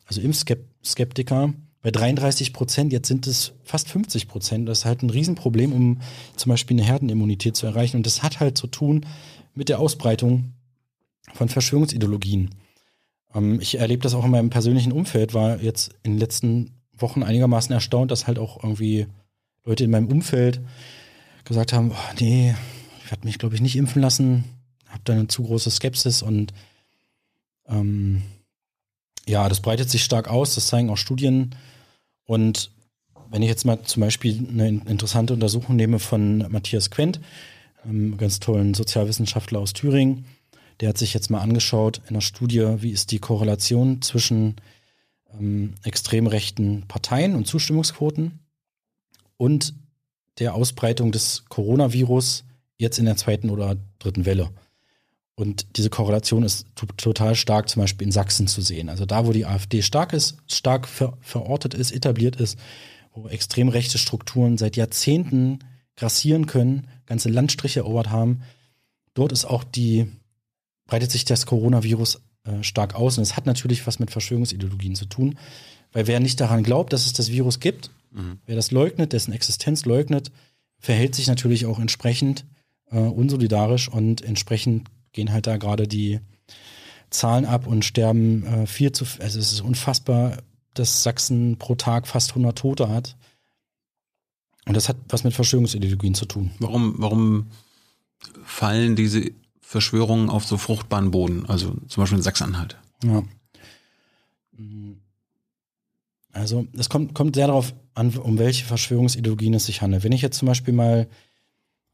also 0.06 0.22
Impfskeptiker, 0.22 1.54
bei 1.84 1.92
33 1.92 2.54
Prozent, 2.54 2.94
jetzt 2.94 3.10
sind 3.10 3.28
es 3.28 3.52
fast 3.64 3.90
50 3.90 4.30
Prozent. 4.30 4.70
Das 4.70 4.80
ist 4.80 4.86
halt 4.86 5.04
ein 5.04 5.10
Riesenproblem, 5.10 5.74
um 5.74 6.02
zum 6.38 6.50
Beispiel 6.50 6.78
eine 6.78 6.88
Herdenimmunität 6.88 7.58
zu 7.58 7.66
erreichen. 7.66 7.98
Und 7.98 8.06
das 8.06 8.24
hat 8.24 8.40
halt 8.40 8.58
zu 8.58 8.68
tun 8.68 9.06
mit 9.54 9.68
der 9.68 9.80
Ausbreitung 9.80 10.54
von 11.34 11.50
Verschwörungsideologien. 11.50 12.52
Ähm, 13.36 13.60
ich 13.60 13.80
erlebe 13.80 14.02
das 14.02 14.14
auch 14.14 14.24
in 14.24 14.32
meinem 14.32 14.50
persönlichen 14.50 14.94
Umfeld, 14.94 15.34
war 15.34 15.62
jetzt 15.62 15.94
in 16.04 16.14
den 16.14 16.20
letzten 16.20 16.72
Wochen 16.94 17.22
einigermaßen 17.22 17.74
erstaunt, 17.74 18.12
dass 18.12 18.28
halt 18.28 18.40
auch 18.40 18.64
irgendwie 18.64 19.08
Leute 19.66 19.84
in 19.84 19.92
meinem 19.92 20.08
Umfeld 20.08 20.62
gesagt 21.44 21.74
haben, 21.74 21.92
oh, 21.92 22.14
nee, 22.20 22.56
ich 23.04 23.12
werde 23.12 23.28
mich, 23.28 23.40
glaube 23.40 23.56
ich, 23.56 23.62
nicht 23.62 23.76
impfen 23.76 24.02
lassen. 24.02 24.46
habe 24.88 25.02
da 25.04 25.14
eine 25.14 25.28
zu 25.28 25.44
große 25.44 25.70
Skepsis 25.70 26.22
und 26.22 26.54
ähm, 27.68 28.22
ja, 29.28 29.48
das 29.50 29.62
breitet 29.62 29.90
sich 29.90 30.04
stark 30.04 30.28
aus, 30.30 30.56
das 30.56 30.68
zeigen 30.68 30.90
auch 30.90 30.98
Studien. 30.98 31.56
Und 32.26 32.72
wenn 33.30 33.42
ich 33.42 33.50
jetzt 33.50 33.66
mal 33.66 33.82
zum 33.84 34.02
Beispiel 34.02 34.48
eine 34.48 34.68
interessante 34.68 35.34
Untersuchung 35.34 35.76
nehme 35.76 36.00
von 36.00 36.40
Matthias 36.50 36.92
Quent, 36.92 37.20
einem 37.84 38.18
ganz 38.18 38.40
tollen 38.40 38.74
Sozialwissenschaftler 38.74 39.60
aus 39.60 39.74
Thüringen, 39.74 40.26
der 40.80 40.90
hat 40.90 40.98
sich 40.98 41.14
jetzt 41.14 41.30
mal 41.30 41.42
angeschaut 41.42 42.02
in 42.04 42.16
einer 42.16 42.22
Studie, 42.22 42.76
wie 42.78 42.92
ist 42.92 43.12
die 43.12 43.20
Korrelation 43.20 44.02
zwischen 44.02 44.56
ähm, 45.40 45.76
extrem 45.84 46.28
rechten 46.28 46.84
Parteien 46.88 47.36
und 47.36 47.48
Zustimmungsquoten 47.48 48.40
und 49.38 49.74
der 50.40 50.56
Ausbreitung 50.56 51.12
des 51.12 51.46
Coronavirus 51.50 52.44
jetzt 52.78 52.98
in 52.98 53.06
der 53.06 53.18
zweiten 53.18 53.50
oder 53.50 53.78
dritten 54.00 54.26
Welle. 54.26 54.50
Und 55.36 55.78
diese 55.78 55.90
Korrelation 55.90 56.44
ist 56.44 56.68
total 56.76 57.36
stark 57.36 57.68
zum 57.68 57.82
Beispiel 57.82 58.06
in 58.06 58.12
Sachsen 58.12 58.48
zu 58.48 58.62
sehen. 58.62 58.90
Also 58.90 59.06
da, 59.06 59.26
wo 59.26 59.32
die 59.32 59.46
AfD 59.46 59.82
stark 59.82 60.14
ist, 60.14 60.38
stark 60.48 60.88
ver 60.88 61.18
verortet 61.22 61.74
ist, 61.74 61.92
etabliert 61.92 62.36
ist, 62.36 62.60
wo 63.14 63.28
extrem 63.28 63.70
rechte 63.70 63.98
Strukturen 63.98 64.58
seit 64.58 64.76
Jahrzehnten 64.76 65.60
grassieren 65.96 66.46
können, 66.46 66.88
ganze 67.06 67.30
Landstriche 67.30 67.80
erobert 67.80 68.10
haben, 68.10 68.44
dort 69.16 69.32
ist 69.32 69.46
auch 69.46 69.64
die, 69.64 70.08
breitet 70.86 71.12
sich 71.12 71.26
das 71.26 71.46
Coronavirus 71.46 72.22
äh, 72.46 72.62
stark 72.62 72.94
aus. 72.94 73.18
Und 73.18 73.24
es 73.24 73.36
hat 73.36 73.48
natürlich 73.48 73.86
was 73.88 74.00
mit 74.00 74.12
Verschwörungsideologien 74.12 74.96
zu 74.96 75.06
tun. 75.06 75.38
Weil 75.92 76.08
wer 76.08 76.20
nicht 76.20 76.40
daran 76.42 76.64
glaubt, 76.64 76.94
dass 76.94 77.06
es 77.06 77.14
das 77.14 77.32
Virus 77.32 77.60
gibt, 77.60 77.90
mhm. 78.12 78.40
wer 78.46 78.56
das 78.56 78.72
leugnet, 78.72 79.14
dessen 79.14 79.34
Existenz 79.34 79.86
leugnet, 79.86 80.32
verhält 80.80 81.16
sich 81.16 81.28
natürlich 81.28 81.66
auch 81.66 81.80
entsprechend 81.80 82.46
äh, 82.92 82.98
unsolidarisch 82.98 83.90
und 83.90 84.22
entsprechend 84.22 84.90
gehen 85.14 85.32
halt 85.32 85.48
da 85.48 85.58
gerade 85.58 85.88
die 85.88 86.20
Zahlen 87.10 87.46
ab 87.46 87.68
und 87.68 87.86
sterben 87.86 88.46
äh, 88.46 88.68
viel 88.68 88.92
zu, 88.92 89.06
also 89.20 89.40
es 89.40 89.54
ist 89.54 89.62
unfassbar, 89.62 90.38
dass 90.74 91.04
Sachsen 91.04 91.58
pro 91.58 91.76
Tag 91.76 92.08
fast 92.08 92.32
100 92.32 92.58
Tote 92.58 92.90
hat. 92.90 93.16
Und 94.66 94.76
das 94.76 94.90
hat 94.90 94.98
was 95.10 95.24
mit 95.24 95.34
Verschwörungsideologien 95.34 96.16
zu 96.16 96.26
tun. 96.26 96.52
Warum, 96.60 96.96
warum 96.98 97.48
fallen 98.44 98.96
diese 98.96 99.32
Verschwörungen 99.62 100.30
auf 100.30 100.46
so 100.46 100.58
fruchtbaren 100.58 101.12
Boden, 101.12 101.46
also 101.48 101.76
zum 101.88 102.02
Beispiel 102.02 102.18
in 102.18 102.24
Sachsen-Anhalt? 102.24 102.78
Ja. 103.04 103.24
Also 106.32 106.66
es 106.78 106.90
kommt, 106.90 107.14
kommt 107.14 107.36
sehr 107.36 107.48
darauf 107.48 107.74
an, 107.94 108.16
um 108.18 108.40
welche 108.40 108.66
Verschwörungsideologien 108.66 109.54
es 109.54 109.66
sich 109.66 109.82
handelt. 109.82 110.04
Wenn 110.04 110.12
ich 110.12 110.22
jetzt 110.22 110.38
zum 110.38 110.48
Beispiel 110.48 110.74
mal 110.74 111.08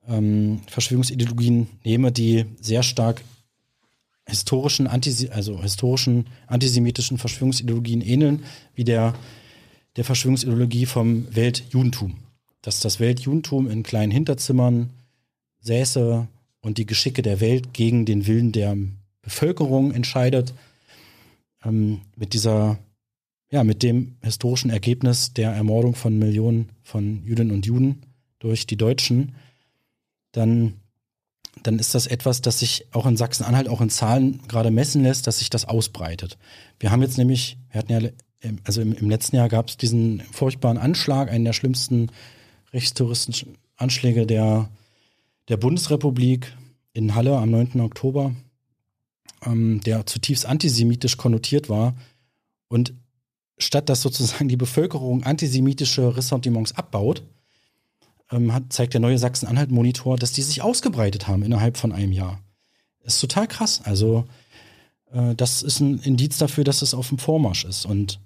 ähm, 0.10 0.62
Verschwörungsideologien 0.68 1.68
nehme, 1.84 2.12
die 2.12 2.46
sehr 2.60 2.84
stark 2.84 3.24
historischen, 4.28 4.88
Antise 4.88 5.32
also 5.32 5.62
historischen 5.62 6.28
antisemitischen 6.48 7.18
Verschwörungsideologien 7.18 8.02
ähneln, 8.02 8.44
wie 8.76 8.84
der, 8.84 9.16
der 9.96 10.04
Verschwörungsideologie 10.04 10.86
vom 10.86 11.34
Weltjudentum. 11.36 12.18
Dass 12.62 12.80
das 12.80 13.00
Weltjudentum 13.00 13.70
in 13.70 13.84
kleinen 13.84 14.12
Hinterzimmern 14.12 14.90
säße 15.62 16.28
und 16.62 16.78
die 16.78 16.86
Geschicke 16.86 17.22
der 17.22 17.40
Welt 17.40 17.74
gegen 17.74 18.06
den 18.06 18.28
Willen 18.28 18.52
der 18.52 18.76
Bevölkerung 19.22 19.92
entscheidet. 19.92 20.54
Ähm, 21.64 22.02
mit 22.16 22.34
dieser, 22.34 22.80
ja, 23.52 23.64
mit 23.64 23.84
dem 23.84 24.18
historischen 24.22 24.70
Ergebnis 24.70 25.34
der 25.34 25.52
Ermordung 25.52 25.96
von 25.96 26.18
Millionen 26.18 26.70
von 26.84 27.24
Jüdinnen 27.26 27.52
und 27.52 27.66
Juden 27.66 28.02
durch 28.40 28.68
die 28.68 28.78
Deutschen 28.78 29.36
dann, 30.32 30.80
dann 31.64 31.80
ist 31.80 31.96
das 31.96 32.08
etwas, 32.08 32.42
das 32.42 32.60
sich 32.60 32.88
auch 32.94 33.06
in 33.06 33.18
Sachsen-Anhalt, 33.18 33.68
auch 33.68 33.82
in 33.82 33.90
Zahlen 33.90 34.42
gerade 34.48 34.72
messen 34.72 35.04
lässt, 35.04 35.28
dass 35.28 35.40
sich 35.40 35.50
das 35.50 35.66
ausbreitet. 35.66 36.38
Wir 36.80 36.92
haben 36.92 37.02
jetzt 37.02 37.18
nämlich, 37.18 37.58
wir 37.72 37.80
hatten 37.80 37.92
ja, 37.92 38.10
also 38.64 38.82
im, 38.82 38.94
im 38.94 39.10
letzten 39.10 39.36
Jahr 39.36 39.50
gab 39.50 39.70
es 39.70 39.78
diesen 39.78 40.22
furchtbaren 40.32 40.78
Anschlag, 40.78 41.30
einen 41.30 41.46
der 41.46 41.54
schlimmsten 41.54 42.12
rechtstouristischen 42.74 43.58
Anschläge 43.76 44.26
der, 44.26 44.70
der 45.48 45.58
Bundesrepublik 45.58 46.56
in 46.94 47.16
Halle 47.16 47.38
am 47.38 47.50
9. 47.50 47.82
Oktober, 47.82 48.36
ähm, 49.46 49.82
der 49.86 50.06
zutiefst 50.06 50.46
antisemitisch 50.46 51.18
konnotiert 51.18 51.70
war. 51.70 51.96
Und 52.68 52.94
statt 53.58 53.90
dass 53.90 54.02
sozusagen 54.02 54.48
die 54.48 54.58
Bevölkerung 54.58 55.24
antisemitische 55.24 56.16
Ressentiments 56.16 56.74
abbaut, 56.74 57.24
ähm, 58.32 58.54
hat, 58.54 58.72
zeigt 58.72 58.94
der 58.94 59.02
neue 59.02 59.18
Sachsen-Anhalt-Monitor, 59.18 60.18
dass 60.18 60.32
die 60.32 60.42
sich 60.42 60.62
ausgebreitet 60.62 61.28
haben 61.28 61.44
innerhalb 61.44 61.78
von 61.78 61.92
einem 61.92 62.12
Jahr. 62.12 62.40
Das 63.04 63.16
ist 63.16 63.22
total 63.22 63.48
krass. 63.48 63.82
Also, 63.84 64.26
äh, 65.12 65.36
das 65.36 65.64
ist 65.64 65.80
ein 65.80 66.00
Indiz 66.00 66.38
dafür, 66.38 66.64
dass 66.64 66.82
es 66.82 66.94
auf 66.94 67.10
dem 67.10 67.18
Vormarsch 67.18 67.66
ist. 67.66 67.86
Und 67.86 68.20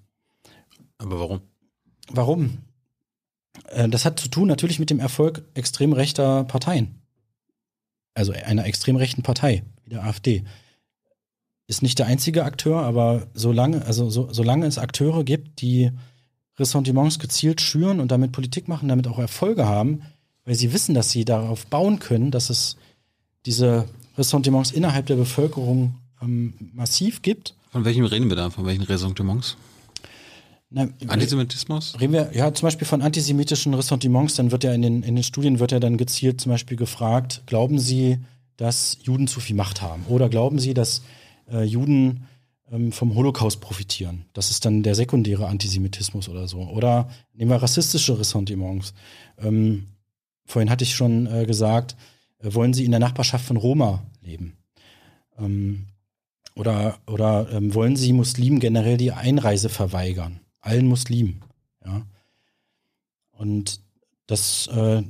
Aber 0.97 1.19
warum? 1.19 1.41
Warum? 2.09 2.57
Äh, 3.67 3.89
das 3.89 4.05
hat 4.05 4.19
zu 4.19 4.27
tun 4.27 4.47
natürlich 4.47 4.79
mit 4.79 4.89
dem 4.89 4.99
Erfolg 4.99 5.43
extrem 5.53 5.93
rechter 5.93 6.43
Parteien. 6.43 6.99
Also 8.13 8.31
einer 8.31 8.65
extrem 8.65 8.95
rechten 8.95 9.23
Partei, 9.23 9.63
wie 9.83 9.91
der 9.91 10.03
AfD. 10.03 10.43
Ist 11.65 11.81
nicht 11.81 11.97
der 11.97 12.07
einzige 12.07 12.43
Akteur, 12.43 12.81
aber 12.81 13.27
solange, 13.33 13.85
also 13.85 14.09
so, 14.09 14.31
solange 14.31 14.65
es 14.67 14.77
Akteure 14.77 15.23
gibt, 15.23 15.61
die 15.61 15.91
Ressentiments 16.59 17.19
gezielt 17.19 17.61
schüren 17.61 17.99
und 17.99 18.11
damit 18.11 18.31
Politik 18.31 18.67
machen, 18.67 18.89
damit 18.89 19.07
auch 19.07 19.19
Erfolge 19.19 19.65
haben, 19.65 20.03
weil 20.45 20.55
sie 20.55 20.73
wissen, 20.73 20.93
dass 20.93 21.09
sie 21.09 21.25
darauf 21.25 21.65
bauen 21.65 21.99
können, 21.99 22.31
dass 22.31 22.49
es 22.49 22.77
diese 23.45 23.87
Ressentiments 24.17 24.71
innerhalb 24.71 25.07
der 25.07 25.15
Bevölkerung 25.15 25.95
ähm, 26.21 26.53
massiv 26.73 27.21
gibt. 27.21 27.55
Von 27.71 27.85
welchem 27.85 28.05
reden 28.05 28.29
wir 28.29 28.35
da? 28.35 28.49
Von 28.49 28.65
welchen 28.65 28.83
Ressentiments? 28.83 29.57
Na, 30.69 30.87
Antisemitismus? 31.07 31.99
Reden 31.99 32.13
wir, 32.13 32.31
ja, 32.33 32.53
zum 32.53 32.67
Beispiel 32.67 32.87
von 32.87 33.01
antisemitischen 33.01 33.73
Ressentiments, 33.73 34.35
dann 34.35 34.51
wird 34.51 34.63
ja 34.63 34.73
in 34.73 34.81
den, 34.81 35.03
in 35.03 35.15
den 35.15 35.23
Studien 35.23 35.59
wird 35.59 35.71
ja 35.71 35.79
dann 35.79 35.97
gezielt 35.97 36.41
zum 36.41 36.51
Beispiel 36.51 36.77
gefragt, 36.77 37.43
glauben 37.45 37.79
Sie, 37.79 38.17
dass 38.57 38.97
Juden 39.03 39.27
zu 39.27 39.39
viel 39.39 39.55
Macht 39.55 39.81
haben? 39.81 40.03
Oder 40.07 40.29
glauben 40.29 40.59
Sie, 40.59 40.73
dass 40.73 41.03
äh, 41.51 41.63
Juden 41.63 42.25
vom 42.91 43.15
Holocaust 43.15 43.61
profitieren. 43.61 44.25
Das 44.33 44.49
ist 44.49 44.65
dann 44.65 44.83
der 44.83 44.95
sekundäre 44.95 45.47
Antisemitismus 45.47 46.29
oder 46.29 46.47
so. 46.47 46.61
Oder 46.61 47.09
nehmen 47.33 47.51
wir 47.51 47.61
rassistische 47.61 48.17
Ressentiments. 48.17 48.93
Ähm, 49.37 49.87
vorhin 50.45 50.69
hatte 50.69 50.83
ich 50.83 50.95
schon 50.95 51.27
äh, 51.27 51.45
gesagt, 51.45 51.95
äh, 52.39 52.53
wollen 52.53 52.73
Sie 52.73 52.85
in 52.85 52.91
der 52.91 52.99
Nachbarschaft 52.99 53.45
von 53.45 53.57
Roma 53.57 54.03
leben? 54.21 54.57
Ähm, 55.37 55.87
oder 56.55 56.99
oder 57.07 57.51
ähm, 57.51 57.73
wollen 57.73 57.95
Sie 57.95 58.13
Muslimen 58.13 58.59
generell 58.59 58.97
die 58.97 59.11
Einreise 59.11 59.69
verweigern? 59.69 60.39
Allen 60.61 60.87
Muslimen. 60.87 61.43
Ja. 61.85 62.05
Und 63.31 63.81
das 64.27 64.67
äh, 64.67 65.03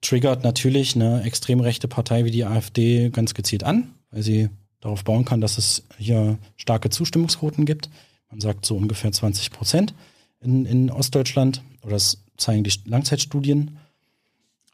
triggert 0.00 0.44
natürlich 0.44 0.94
eine 0.94 1.22
extrem 1.24 1.60
rechte 1.60 1.88
Partei 1.88 2.24
wie 2.24 2.30
die 2.30 2.44
AfD 2.44 3.10
ganz 3.10 3.34
gezielt 3.34 3.64
an, 3.64 3.94
weil 4.10 4.22
sie 4.22 4.50
darauf 4.82 5.04
bauen 5.04 5.24
kann, 5.24 5.40
dass 5.40 5.56
es 5.56 5.84
hier 5.96 6.38
starke 6.56 6.90
Zustimmungsquoten 6.90 7.64
gibt. 7.64 7.88
Man 8.30 8.40
sagt 8.40 8.66
so 8.66 8.76
ungefähr 8.76 9.12
20 9.12 9.50
Prozent 9.50 9.94
in, 10.40 10.66
in 10.66 10.90
Ostdeutschland, 10.90 11.62
oder 11.82 11.92
das 11.92 12.18
zeigen 12.36 12.64
die 12.64 12.72
Langzeitstudien. 12.84 13.78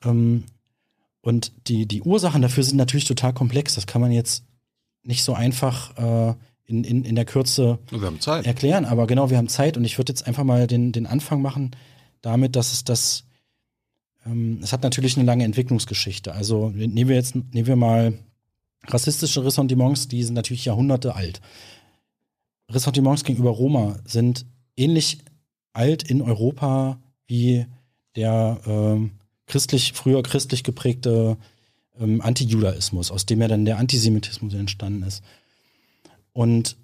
Ähm, 0.02 0.44
und 1.20 1.52
die, 1.68 1.86
die 1.86 2.02
Ursachen 2.02 2.42
dafür 2.42 2.64
sind 2.64 2.78
natürlich 2.78 3.04
total 3.04 3.34
komplex. 3.34 3.74
Das 3.74 3.86
kann 3.86 4.00
man 4.00 4.10
jetzt 4.10 4.44
nicht 5.02 5.22
so 5.22 5.34
einfach 5.34 5.96
äh, 5.98 6.34
in, 6.64 6.84
in, 6.84 7.04
in 7.04 7.14
der 7.14 7.24
Kürze 7.26 7.78
erklären. 8.44 8.86
Aber 8.86 9.06
genau, 9.06 9.28
wir 9.28 9.36
haben 9.36 9.48
Zeit 9.48 9.76
und 9.76 9.84
ich 9.84 9.98
würde 9.98 10.10
jetzt 10.10 10.26
einfach 10.26 10.44
mal 10.44 10.66
den, 10.66 10.92
den 10.92 11.06
Anfang 11.06 11.42
machen 11.42 11.72
damit, 12.22 12.56
dass 12.56 12.72
es 12.72 12.84
das, 12.84 13.24
ähm, 14.24 14.60
es 14.62 14.72
hat 14.72 14.82
natürlich 14.82 15.16
eine 15.16 15.26
lange 15.26 15.44
Entwicklungsgeschichte. 15.44 16.32
Also 16.32 16.70
nehmen 16.70 17.08
wir 17.08 17.16
jetzt, 17.16 17.34
nehmen 17.34 17.66
wir 17.66 17.76
mal 17.76 18.14
Rassistische 18.86 19.44
Ressentiments, 19.44 20.08
die 20.08 20.22
sind 20.22 20.34
natürlich 20.34 20.64
Jahrhunderte 20.64 21.14
alt. 21.14 21.40
Ressentiments 22.70 23.24
gegenüber 23.24 23.50
Roma 23.50 23.98
sind 24.04 24.46
ähnlich 24.76 25.18
alt 25.72 26.02
in 26.02 26.22
Europa 26.22 27.00
wie 27.26 27.66
der 28.16 28.60
ähm, 28.66 29.12
christlich, 29.46 29.92
früher 29.92 30.22
christlich 30.22 30.64
geprägte 30.64 31.36
ähm, 31.98 32.20
Antijudaismus, 32.20 33.10
aus 33.10 33.26
dem 33.26 33.40
ja 33.40 33.48
dann 33.48 33.64
der 33.64 33.78
Antisemitismus 33.78 34.54
entstanden 34.54 35.02
ist. 35.02 35.22
Und 36.32 36.76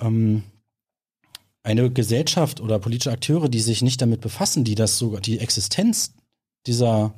ähm, 0.00 0.42
eine 1.62 1.90
Gesellschaft 1.90 2.60
oder 2.60 2.78
politische 2.78 3.12
Akteure, 3.12 3.48
die 3.48 3.60
sich 3.60 3.82
nicht 3.82 4.00
damit 4.00 4.20
befassen, 4.20 4.64
die 4.64 4.74
das 4.74 4.98
sogar, 4.98 5.20
die 5.20 5.38
Existenz 5.38 6.14
dieser 6.66 7.14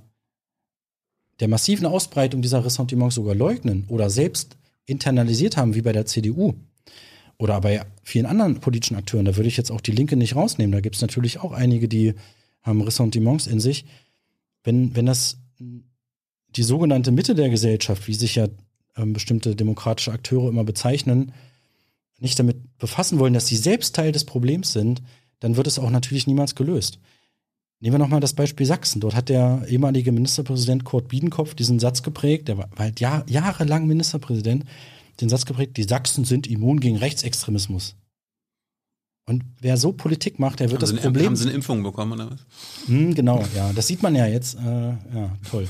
der 1.40 1.48
massiven 1.48 1.86
Ausbreitung 1.86 2.42
dieser 2.42 2.64
Ressentiments 2.64 3.14
sogar 3.14 3.34
leugnen 3.34 3.84
oder 3.88 4.10
selbst 4.10 4.56
internalisiert 4.84 5.56
haben, 5.56 5.74
wie 5.74 5.82
bei 5.82 5.92
der 5.92 6.06
CDU 6.06 6.54
oder 7.38 7.60
bei 7.60 7.82
vielen 8.02 8.26
anderen 8.26 8.60
politischen 8.60 8.96
Akteuren, 8.96 9.24
da 9.24 9.36
würde 9.36 9.48
ich 9.48 9.56
jetzt 9.56 9.70
auch 9.70 9.80
die 9.80 9.92
Linke 9.92 10.16
nicht 10.16 10.36
rausnehmen. 10.36 10.72
Da 10.72 10.80
gibt 10.80 10.96
es 10.96 11.02
natürlich 11.02 11.38
auch 11.40 11.52
einige, 11.52 11.88
die 11.88 12.14
haben 12.62 12.82
Ressentiments 12.82 13.46
in 13.46 13.60
sich. 13.60 13.86
Wenn, 14.62 14.94
wenn 14.94 15.06
das 15.06 15.38
die 15.58 16.62
sogenannte 16.62 17.12
Mitte 17.12 17.34
der 17.34 17.48
Gesellschaft, 17.48 18.06
wie 18.08 18.14
sich 18.14 18.34
ja 18.34 18.48
ähm, 18.96 19.14
bestimmte 19.14 19.56
demokratische 19.56 20.12
Akteure 20.12 20.50
immer 20.50 20.64
bezeichnen, 20.64 21.32
nicht 22.18 22.38
damit 22.38 22.76
befassen 22.78 23.18
wollen, 23.18 23.32
dass 23.32 23.46
sie 23.46 23.56
selbst 23.56 23.94
Teil 23.94 24.12
des 24.12 24.24
Problems 24.24 24.72
sind, 24.72 25.00
dann 25.38 25.56
wird 25.56 25.66
es 25.66 25.78
auch 25.78 25.90
natürlich 25.90 26.26
niemals 26.26 26.54
gelöst. 26.54 26.98
Nehmen 27.80 27.94
wir 27.94 27.98
nochmal 27.98 28.20
das 28.20 28.34
Beispiel 28.34 28.66
Sachsen. 28.66 29.00
Dort 29.00 29.14
hat 29.14 29.30
der 29.30 29.64
ehemalige 29.66 30.12
Ministerpräsident 30.12 30.84
Kurt 30.84 31.08
Biedenkopf 31.08 31.54
diesen 31.54 31.80
Satz 31.80 32.02
geprägt, 32.02 32.48
der 32.48 32.58
war 32.58 32.68
halt 32.78 33.00
Jahr, 33.00 33.24
jahrelang 33.28 33.86
Ministerpräsident, 33.86 34.66
den 35.20 35.30
Satz 35.30 35.46
geprägt, 35.46 35.76
die 35.78 35.84
Sachsen 35.84 36.24
sind 36.24 36.46
immun 36.46 36.80
gegen 36.80 36.96
Rechtsextremismus. 36.96 37.96
Und 39.26 39.44
wer 39.60 39.76
so 39.76 39.92
Politik 39.92 40.38
macht, 40.38 40.60
der 40.60 40.70
wird 40.70 40.82
haben 40.82 40.92
das 40.92 41.00
Problem. 41.00 41.26
Haben 41.26 41.36
sie 41.36 41.44
eine 41.44 41.54
Impfung 41.54 41.82
bekommen 41.82 42.12
oder 42.12 42.30
was? 42.32 42.40
Hm, 42.86 43.14
genau, 43.14 43.44
ja. 43.54 43.72
Das 43.72 43.86
sieht 43.86 44.02
man 44.02 44.14
ja 44.14 44.26
jetzt. 44.26 44.56
Äh, 44.56 44.88
ja, 44.88 45.36
toll. 45.48 45.68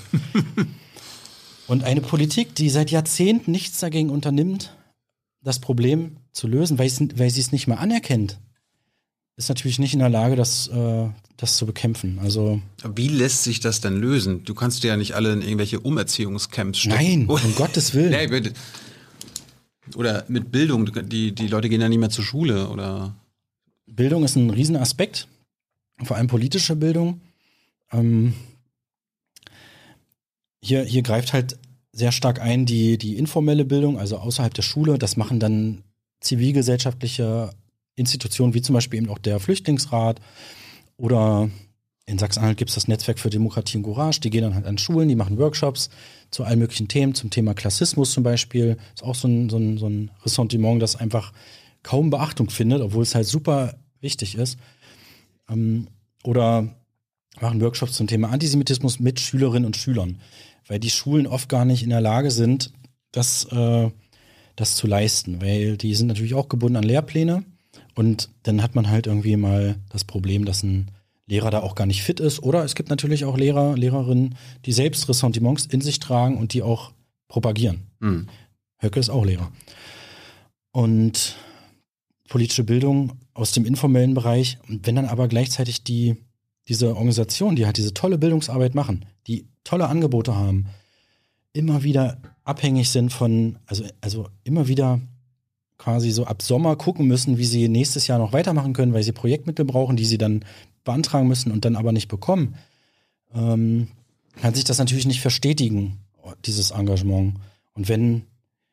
Und 1.66 1.85
eine 1.85 2.01
Politik, 2.01 2.55
die 2.57 2.70
seit 2.70 2.91
Jahrzehnten 2.91 3.53
nichts 3.53 3.78
dagegen 3.78 4.11
unternimmt, 4.11 4.77
das 5.43 5.61
Problem 5.61 6.16
zu 6.32 6.49
lösen, 6.49 6.78
weil, 6.78 6.91
weil 7.16 7.31
sie 7.31 7.41
es 7.41 7.53
nicht 7.53 7.69
mal 7.69 7.77
anerkennt, 7.77 8.41
ist 9.40 9.48
natürlich 9.48 9.78
nicht 9.78 9.94
in 9.94 10.00
der 10.00 10.10
Lage, 10.10 10.36
das, 10.36 10.68
äh, 10.68 11.08
das 11.38 11.56
zu 11.56 11.64
bekämpfen. 11.64 12.18
Also 12.22 12.60
Wie 12.94 13.08
lässt 13.08 13.42
sich 13.42 13.58
das 13.60 13.80
denn 13.80 13.96
lösen? 13.96 14.44
Du 14.44 14.54
kannst 14.54 14.84
ja 14.84 14.96
nicht 14.96 15.14
alle 15.14 15.32
in 15.32 15.40
irgendwelche 15.40 15.80
Umerziehungscamps 15.80 16.78
stecken. 16.78 17.26
Nein, 17.26 17.26
um 17.26 17.54
Gottes 17.54 17.94
Willen. 17.94 18.10
Nee, 18.10 18.26
bitte. 18.26 18.52
Oder 19.96 20.24
mit 20.28 20.52
Bildung, 20.52 20.90
die, 21.08 21.34
die 21.34 21.46
Leute 21.48 21.68
gehen 21.68 21.80
ja 21.80 21.88
nicht 21.88 21.98
mehr 21.98 22.10
zur 22.10 22.24
Schule 22.24 22.68
oder. 22.68 23.16
Bildung 23.86 24.24
ist 24.24 24.36
ein 24.36 24.50
Riesenaspekt, 24.50 25.26
vor 26.04 26.16
allem 26.16 26.28
politische 26.28 26.76
Bildung. 26.76 27.20
Ähm, 27.90 28.34
hier, 30.62 30.84
hier 30.84 31.02
greift 31.02 31.32
halt 31.32 31.58
sehr 31.92 32.12
stark 32.12 32.40
ein 32.40 32.66
die, 32.66 32.98
die 32.98 33.16
informelle 33.16 33.64
Bildung, 33.64 33.98
also 33.98 34.18
außerhalb 34.18 34.52
der 34.52 34.62
Schule. 34.62 34.98
Das 34.98 35.16
machen 35.16 35.40
dann 35.40 35.82
zivilgesellschaftliche 36.20 37.50
Institutionen 37.96 38.54
wie 38.54 38.62
zum 38.62 38.74
Beispiel 38.74 38.98
eben 38.98 39.10
auch 39.10 39.18
der 39.18 39.40
Flüchtlingsrat 39.40 40.20
oder 40.96 41.50
in 42.10 42.18
Sachsen-Anhalt 42.18 42.58
gibt 42.58 42.70
es 42.70 42.74
das 42.74 42.88
Netzwerk 42.88 43.20
für 43.20 43.30
Demokratie 43.30 43.76
und 43.76 43.84
Courage. 43.84 44.20
Die 44.20 44.30
gehen 44.30 44.42
dann 44.42 44.54
halt 44.54 44.66
an 44.66 44.78
Schulen, 44.78 45.08
die 45.08 45.14
machen 45.14 45.38
Workshops 45.38 45.90
zu 46.32 46.42
allen 46.42 46.58
möglichen 46.58 46.88
Themen, 46.88 47.14
zum 47.14 47.30
Thema 47.30 47.54
Klassismus 47.54 48.12
zum 48.12 48.24
Beispiel. 48.24 48.78
Ist 48.94 49.04
auch 49.04 49.14
so 49.14 49.28
ein, 49.28 49.48
so 49.48 49.58
ein, 49.58 49.78
so 49.78 49.86
ein 49.86 50.10
Ressentiment, 50.24 50.82
das 50.82 50.96
einfach 50.96 51.32
kaum 51.84 52.10
Beachtung 52.10 52.50
findet, 52.50 52.80
obwohl 52.80 53.04
es 53.04 53.14
halt 53.14 53.26
super 53.26 53.76
wichtig 54.00 54.34
ist. 54.34 54.58
Ähm, 55.48 55.86
oder 56.24 56.74
machen 57.40 57.60
Workshops 57.60 57.92
zum 57.92 58.08
Thema 58.08 58.30
Antisemitismus 58.30 58.98
mit 58.98 59.20
Schülerinnen 59.20 59.66
und 59.66 59.76
Schülern, 59.76 60.20
weil 60.66 60.80
die 60.80 60.90
Schulen 60.90 61.28
oft 61.28 61.48
gar 61.48 61.64
nicht 61.64 61.84
in 61.84 61.90
der 61.90 62.00
Lage 62.00 62.32
sind, 62.32 62.72
das, 63.12 63.44
äh, 63.52 63.88
das 64.56 64.74
zu 64.74 64.88
leisten, 64.88 65.40
weil 65.40 65.76
die 65.76 65.94
sind 65.94 66.08
natürlich 66.08 66.34
auch 66.34 66.48
gebunden 66.48 66.76
an 66.76 66.82
Lehrpläne 66.82 67.44
und 68.01 68.31
dann 68.44 68.62
hat 68.62 68.74
man 68.74 68.89
halt 68.89 69.06
irgendwie 69.06 69.36
mal 69.36 69.77
das 69.90 70.05
Problem, 70.05 70.47
dass 70.47 70.62
ein 70.62 70.90
Lehrer 71.27 71.51
da 71.51 71.60
auch 71.60 71.74
gar 71.74 71.85
nicht 71.85 72.02
fit 72.02 72.18
ist. 72.18 72.43
Oder 72.43 72.64
es 72.64 72.74
gibt 72.74 72.89
natürlich 72.89 73.27
auch 73.27 73.36
Lehrer, 73.36 73.77
Lehrerinnen, 73.77 74.36
die 74.64 74.72
selbst 74.72 75.06
Ressentiments 75.06 75.66
in 75.66 75.82
sich 75.82 75.98
tragen 75.98 76.39
und 76.39 76.55
die 76.55 76.62
auch 76.62 76.93
propagieren. 77.28 77.82
Mhm. 77.98 78.27
Höcke 78.78 78.98
ist 79.01 79.10
auch 79.10 79.27
Lehrer. 79.27 79.52
Und 80.72 81.36
politische 82.31 82.64
Bildung 82.64 83.12
aus 83.35 83.52
dem 83.52 83.66
informellen 83.66 84.14
Bereich. 84.14 84.56
Und 84.66 84.86
wenn 84.86 84.97
dann 84.97 85.05
aber 85.05 85.28
gleichzeitig 85.28 85.85
die, 85.85 86.16
diese 86.68 86.89
Organisationen, 86.89 87.55
die 87.55 87.66
halt 87.66 87.77
diese 87.77 87.93
tolle 87.93 88.16
Bildungsarbeit 88.16 88.74
machen, 88.74 89.05
die 89.27 89.47
tolle 89.62 89.89
Angebote 89.89 90.35
haben, 90.35 90.68
immer 91.52 91.82
wieder 91.82 92.16
abhängig 92.44 92.89
sind 92.89 93.12
von, 93.12 93.59
also, 93.66 93.85
also 94.01 94.27
immer 94.43 94.68
wieder 94.68 95.02
quasi 95.81 96.11
so 96.11 96.27
ab 96.27 96.43
Sommer 96.43 96.77
gucken 96.77 97.07
müssen, 97.07 97.39
wie 97.39 97.47
sie 97.47 97.66
nächstes 97.69 98.07
Jahr 98.07 98.19
noch 98.19 98.35
weitermachen 98.35 98.74
können, 98.74 98.93
weil 98.93 99.02
sie 99.02 99.12
Projektmittel 99.12 99.65
brauchen, 99.65 99.97
die 99.97 100.05
sie 100.05 100.19
dann 100.19 100.44
beantragen 100.85 101.27
müssen 101.27 101.51
und 101.51 101.65
dann 101.65 101.74
aber 101.74 101.93
nicht 101.93 102.09
bekommen, 102.09 102.57
ähm, 103.35 103.89
kann 104.36 104.55
sich 104.55 104.65
das 104.65 104.78
natürlich 104.78 105.07
nicht 105.07 105.23
verstetigen, 105.23 105.97
dieses 106.44 106.70
Engagement. 106.70 107.36
Und 107.73 107.89
wenn, 107.89 108.23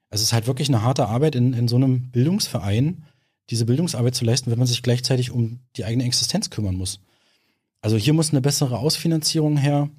es 0.09 0.21
ist 0.21 0.33
halt 0.33 0.47
wirklich 0.47 0.67
eine 0.67 0.81
harte 0.81 1.07
Arbeit 1.07 1.35
in, 1.35 1.53
in 1.53 1.69
so 1.69 1.77
einem 1.77 2.11
Bildungsverein, 2.11 3.03
diese 3.49 3.65
Bildungsarbeit 3.65 4.13
zu 4.13 4.25
leisten, 4.25 4.51
wenn 4.51 4.59
man 4.59 4.67
sich 4.67 4.83
gleichzeitig 4.83 5.31
um 5.31 5.59
die 5.77 5.85
eigene 5.85 6.03
Existenz 6.03 6.49
kümmern 6.49 6.75
muss. 6.75 6.99
Also 7.79 7.95
hier 7.95 8.13
muss 8.13 8.31
eine 8.31 8.41
bessere 8.41 8.79
Ausfinanzierung 8.79 9.55
her, 9.55 9.89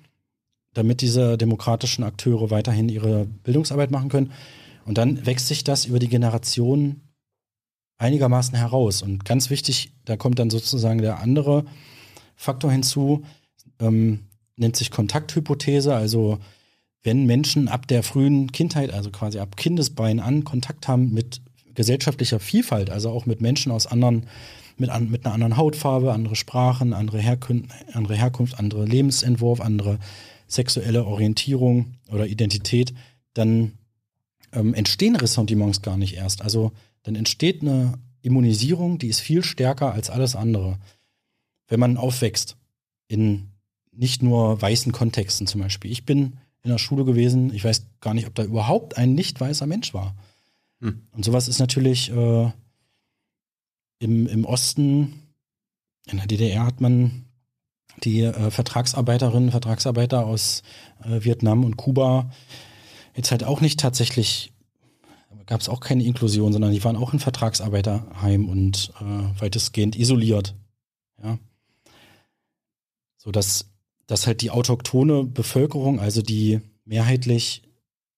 damit 0.75 1.01
diese 1.01 1.39
demokratischen 1.39 2.05
Akteure 2.05 2.51
weiterhin 2.51 2.91
ihre 2.91 3.25
Bildungsarbeit 3.45 3.91
machen 3.91 4.11
können. 4.11 4.31
Und 4.89 4.97
dann 4.97 5.27
wächst 5.27 5.49
sich 5.49 5.65
das 5.65 5.85
über 5.85 5.99
die 5.99 6.09
Generationen 6.09 7.03
einigermaßen 7.99 8.57
heraus. 8.57 9.03
Und 9.03 9.27
ganz 9.27 9.51
wichtig, 9.51 9.93
da 10.07 10.17
kommt 10.17 10.39
dann 10.39 10.49
sozusagen 10.49 11.03
der 11.03 11.21
andere 11.21 11.67
Faktor 12.37 12.73
hinzu, 12.73 13.23
ähm, 13.81 14.21
nennt 14.57 14.77
sich 14.77 14.91
Kontakthypothese. 14.91 15.95
Also 15.95 16.39
wenn 17.03 17.27
Menschen 17.27 17.69
ab 17.69 17.87
der 17.87 18.03
frühen 18.03 18.51
Kindheit, 18.51 18.91
also 18.91 19.11
quasi 19.11 19.41
ab 19.41 19.59
Kindesbein 19.59 20.21
an, 20.21 20.45
Kontakt 20.45 20.89
haben 20.89 21.13
mit 21.13 21.43
gesellschaftlicher 21.75 22.41
Vielfalt, 22.41 22.89
also 22.89 23.11
auch 23.11 23.27
mit 23.27 23.43
Menschen 23.43 23.71
aus 23.73 23.87
anderen, 23.87 24.27
mit, 24.79 24.89
an, 24.89 25.11
mit 25.11 25.27
einer 25.27 25.35
anderen 25.35 25.59
Hautfarbe, 25.59 26.15
andere 26.15 26.35
Sprachen, 26.35 26.95
andere, 26.95 27.19
Herkün 27.19 27.69
andere 27.93 28.17
Herkunft, 28.17 28.59
andere 28.59 28.87
Lebensentwurf, 28.87 29.61
andere 29.61 29.99
sexuelle 30.47 31.05
Orientierung 31.05 31.99
oder 32.11 32.27
Identität, 32.27 32.95
dann 33.35 33.78
ähm, 34.53 34.75
entstehen 34.75 35.17
Ressentiments 35.17 35.83
gar 35.83 35.97
nicht 35.97 36.15
erst. 36.17 36.43
Also 36.43 36.73
dann 37.03 37.15
entsteht 37.15 37.63
eine 37.63 37.95
Immunisierung, 38.23 38.99
die 38.99 39.09
ist 39.09 39.21
viel 39.21 39.43
stärker 39.43 39.93
als 39.93 40.11
alles 40.11 40.37
andere. 40.37 40.79
Wenn 41.69 41.81
man 41.81 41.97
aufwächst 41.97 42.57
in 43.09 43.49
nicht 43.93 44.23
nur 44.23 44.61
weißen 44.61 44.93
Kontexten 44.93 45.47
zum 45.47 45.61
Beispiel. 45.61 45.91
Ich 45.91 46.05
bin 46.05 46.39
in 46.63 46.71
der 46.71 46.79
Schule 46.79 47.05
gewesen, 47.05 47.53
ich 47.53 47.65
weiß 47.65 47.87
gar 48.01 48.15
nicht, 48.15 48.27
ob 48.27 48.35
da 48.35 48.45
überhaupt 48.45 48.97
ein 48.97 49.15
nicht 49.15 49.41
weißer 49.41 49.67
Mensch 49.67 49.93
war. 49.93 50.15
Hm. 50.81 51.03
Und 51.11 51.25
sowas 51.25 51.49
ist 51.49 51.59
natürlich 51.59 52.11
äh, 52.11 52.53
im, 53.99 54.27
im 54.27 54.45
Osten, 54.45 55.15
in 56.07 56.19
der 56.19 56.27
DDR 56.27 56.65
hat 56.65 56.81
man 56.81 57.25
die 58.05 58.23
äh, 58.23 58.51
Vertragsarbeiterinnen, 58.51 59.51
Vertragsarbeiter 59.51 60.25
aus 60.25 60.63
äh, 61.03 61.25
Vietnam 61.25 61.65
und 61.65 61.77
Kuba 61.77 62.31
jetzt 63.19 63.31
halt 63.33 63.45
auch 63.45 63.61
nicht 63.61 63.79
tatsächlich, 63.81 64.53
gab 65.45 65.61
es 65.61 65.69
auch 65.69 65.81
keine 65.81 66.05
Inklusion, 66.05 66.53
sondern 66.53 66.73
die 66.73 66.83
waren 66.85 66.97
auch 66.97 67.13
in 67.13 67.19
Vertragsarbeiterheim 67.19 68.49
und 68.49 68.93
äh, 69.01 69.41
weitestgehend 69.41 69.97
isoliert. 69.97 70.55
Ja. 71.23 71.39
So 73.17 73.33
dass, 73.33 73.67
dass 74.07 74.27
halt 74.27 74.41
die 74.41 74.51
autochtone 74.51 75.25
Bevölkerung, 75.25 76.01
also 76.01 76.23
die 76.23 76.61
mehrheitlich 76.85 77.63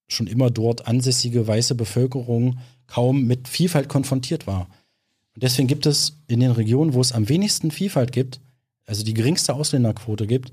schon 0.07 0.27
immer 0.27 0.51
dort 0.51 0.87
ansässige 0.87 1.47
weiße 1.47 1.75
Bevölkerung 1.75 2.59
kaum 2.87 3.25
mit 3.25 3.49
Vielfalt 3.49 3.89
konfrontiert 3.89 4.47
war. 4.47 4.69
Und 5.35 5.43
deswegen 5.43 5.69
gibt 5.69 5.87
es 5.87 6.19
in 6.27 6.41
den 6.41 6.51
Regionen, 6.51 6.93
wo 6.93 7.01
es 7.01 7.13
am 7.13 7.29
wenigsten 7.29 7.71
Vielfalt 7.71 8.13
gibt, 8.13 8.41
also 8.85 9.05
die 9.05 9.15
geringste 9.15 9.55
Ausländerquote 9.55 10.27
gibt, 10.27 10.53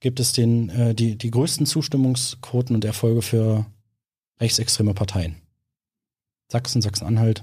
gibt 0.00 0.18
es 0.18 0.32
den, 0.32 0.70
äh, 0.70 0.94
die, 0.94 1.16
die 1.16 1.30
größten 1.30 1.66
Zustimmungsquoten 1.66 2.74
und 2.74 2.84
Erfolge 2.84 3.22
für 3.22 3.66
rechtsextreme 4.40 4.94
Parteien. 4.94 5.36
Sachsen, 6.48 6.82
Sachsen-Anhalt. 6.82 7.42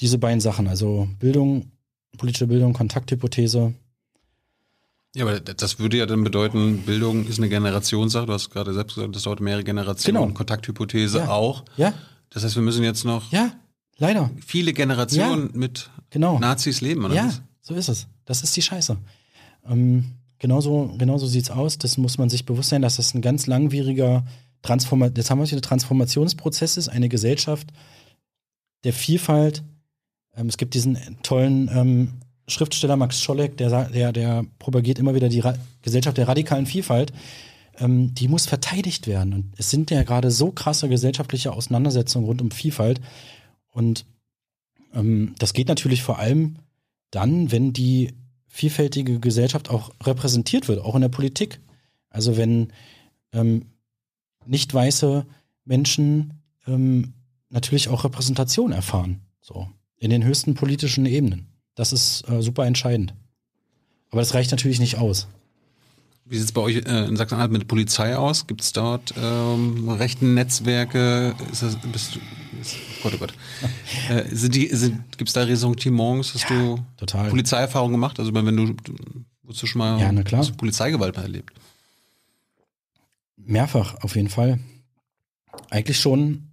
Diese 0.00 0.18
beiden 0.18 0.40
Sachen, 0.40 0.68
also 0.68 1.08
Bildung, 1.18 1.72
politische 2.16 2.46
Bildung, 2.46 2.72
Kontakthypothese. 2.72 3.74
Ja, 5.14 5.24
aber 5.24 5.38
das 5.38 5.78
würde 5.78 5.96
ja 5.96 6.06
dann 6.06 6.24
bedeuten, 6.24 6.78
Bildung 6.78 7.26
ist 7.26 7.38
eine 7.38 7.48
Generationssache. 7.48 8.26
Du 8.26 8.32
hast 8.32 8.50
gerade 8.50 8.74
selbst 8.74 8.96
gesagt, 8.96 9.14
das 9.14 9.22
dauert 9.22 9.40
mehrere 9.40 9.62
Generationen. 9.62 10.22
Genau. 10.22 10.34
Kontakthypothese 10.34 11.18
ja. 11.18 11.28
auch. 11.28 11.64
Ja. 11.76 11.94
Das 12.30 12.42
heißt, 12.42 12.56
wir 12.56 12.62
müssen 12.62 12.82
jetzt 12.82 13.04
noch 13.04 13.30
ja, 13.30 13.52
leider. 13.96 14.30
viele 14.44 14.72
Generationen 14.72 15.50
ja. 15.52 15.58
mit 15.58 15.90
genau. 16.10 16.40
Nazis 16.40 16.80
leben, 16.80 17.04
oder 17.04 17.14
Ja, 17.14 17.26
was? 17.26 17.42
so 17.60 17.74
ist 17.74 17.88
es. 17.88 18.08
Das 18.24 18.42
ist 18.42 18.56
die 18.56 18.62
Scheiße. 18.62 18.96
Ähm, 19.68 20.16
genauso, 20.38 20.96
genauso 20.98 21.28
sieht 21.28 21.44
es 21.44 21.50
aus. 21.50 21.78
Das 21.78 21.96
muss 21.96 22.18
man 22.18 22.28
sich 22.28 22.44
bewusst 22.44 22.70
sein, 22.70 22.82
dass 22.82 22.96
das 22.96 23.14
ein 23.14 23.22
ganz 23.22 23.46
langwieriger 23.46 24.24
Transforma 24.64 25.10
jetzt 25.14 25.30
haben 25.30 25.38
wir 25.38 25.50
wieder 25.50 25.60
Transformationsprozess 25.60 26.76
ist, 26.78 26.88
eine 26.88 27.08
Gesellschaft 27.08 27.68
der 28.82 28.92
Vielfalt. 28.92 29.62
Ähm, 30.34 30.48
es 30.48 30.56
gibt 30.56 30.74
diesen 30.74 30.98
tollen 31.22 31.70
ähm, 31.72 32.12
Schriftsteller 32.48 32.96
Max 32.96 33.22
Scholleck, 33.22 33.56
der, 33.58 33.88
der, 33.90 34.12
der 34.12 34.44
propagiert 34.58 34.98
immer 34.98 35.14
wieder 35.14 35.28
die 35.28 35.40
Ra 35.40 35.54
Gesellschaft 35.82 36.16
der 36.16 36.28
radikalen 36.28 36.66
Vielfalt. 36.66 37.12
Ähm, 37.78 38.14
die 38.14 38.26
muss 38.26 38.46
verteidigt 38.46 39.06
werden. 39.06 39.34
Und 39.34 39.52
es 39.58 39.70
sind 39.70 39.90
ja 39.90 40.02
gerade 40.02 40.30
so 40.30 40.50
krasse 40.50 40.88
gesellschaftliche 40.88 41.52
Auseinandersetzungen 41.52 42.26
rund 42.26 42.40
um 42.40 42.50
Vielfalt. 42.50 43.00
Und 43.70 44.06
ähm, 44.94 45.34
das 45.38 45.52
geht 45.52 45.68
natürlich 45.68 46.02
vor 46.02 46.18
allem 46.18 46.56
dann, 47.10 47.52
wenn 47.52 47.72
die 47.72 48.14
vielfältige 48.48 49.20
Gesellschaft 49.20 49.68
auch 49.68 49.92
repräsentiert 50.02 50.68
wird, 50.68 50.80
auch 50.80 50.94
in 50.94 51.02
der 51.02 51.08
Politik. 51.08 51.60
Also 52.08 52.36
wenn 52.36 52.72
ähm, 53.32 53.66
nicht 54.46 54.72
weiße 54.72 55.26
Menschen 55.64 56.42
ähm, 56.66 57.14
natürlich 57.50 57.88
auch 57.88 58.04
Repräsentation 58.04 58.72
erfahren. 58.72 59.20
So. 59.40 59.68
In 59.98 60.10
den 60.10 60.24
höchsten 60.24 60.54
politischen 60.54 61.06
Ebenen. 61.06 61.48
Das 61.74 61.92
ist 61.92 62.28
äh, 62.28 62.42
super 62.42 62.66
entscheidend. 62.66 63.14
Aber 64.10 64.20
das 64.20 64.34
reicht 64.34 64.50
natürlich 64.50 64.78
nicht 64.78 64.98
aus. 64.98 65.28
Wie 66.26 66.36
sieht 66.36 66.46
es 66.46 66.52
bei 66.52 66.62
euch 66.62 66.76
äh, 66.76 67.06
in 67.06 67.16
Sachsen-Anhalt 67.16 67.52
mit 67.52 67.62
der 67.62 67.66
Polizei 67.66 68.16
aus? 68.16 68.46
Gibt 68.46 68.62
es 68.62 68.72
dort 68.72 69.12
ähm, 69.18 69.90
rechten 69.90 70.34
Netzwerke? 70.34 71.34
Ist 71.52 71.62
das, 71.62 71.76
bist 71.76 72.14
du, 72.14 72.20
ist, 72.60 72.76
oh 72.76 73.02
Gott, 73.02 73.12
oh 73.14 73.18
Gott. 73.18 73.34
äh, 74.08 74.34
sind 74.34 74.54
die, 74.54 74.68
sind, 74.68 75.18
gibt 75.18 75.28
es 75.28 75.34
da 75.34 75.42
Ressentiments? 75.42 76.32
Hast 76.32 76.48
ja, 76.48 76.56
du 76.56 76.78
total. 76.96 77.28
Polizeierfahrung 77.28 77.92
gemacht? 77.92 78.18
Also 78.18 78.32
wenn 78.32 78.56
du, 78.56 78.74
wurdest 79.42 79.62
du 79.62 79.66
schon 79.66 79.80
mal 79.80 80.00
ja. 80.00 80.42
Polizeigewalt 80.56 81.16
erlebt? 81.16 81.52
Mehrfach, 83.36 84.02
auf 84.02 84.16
jeden 84.16 84.28
Fall. 84.28 84.58
Eigentlich 85.70 86.00
schon, 86.00 86.50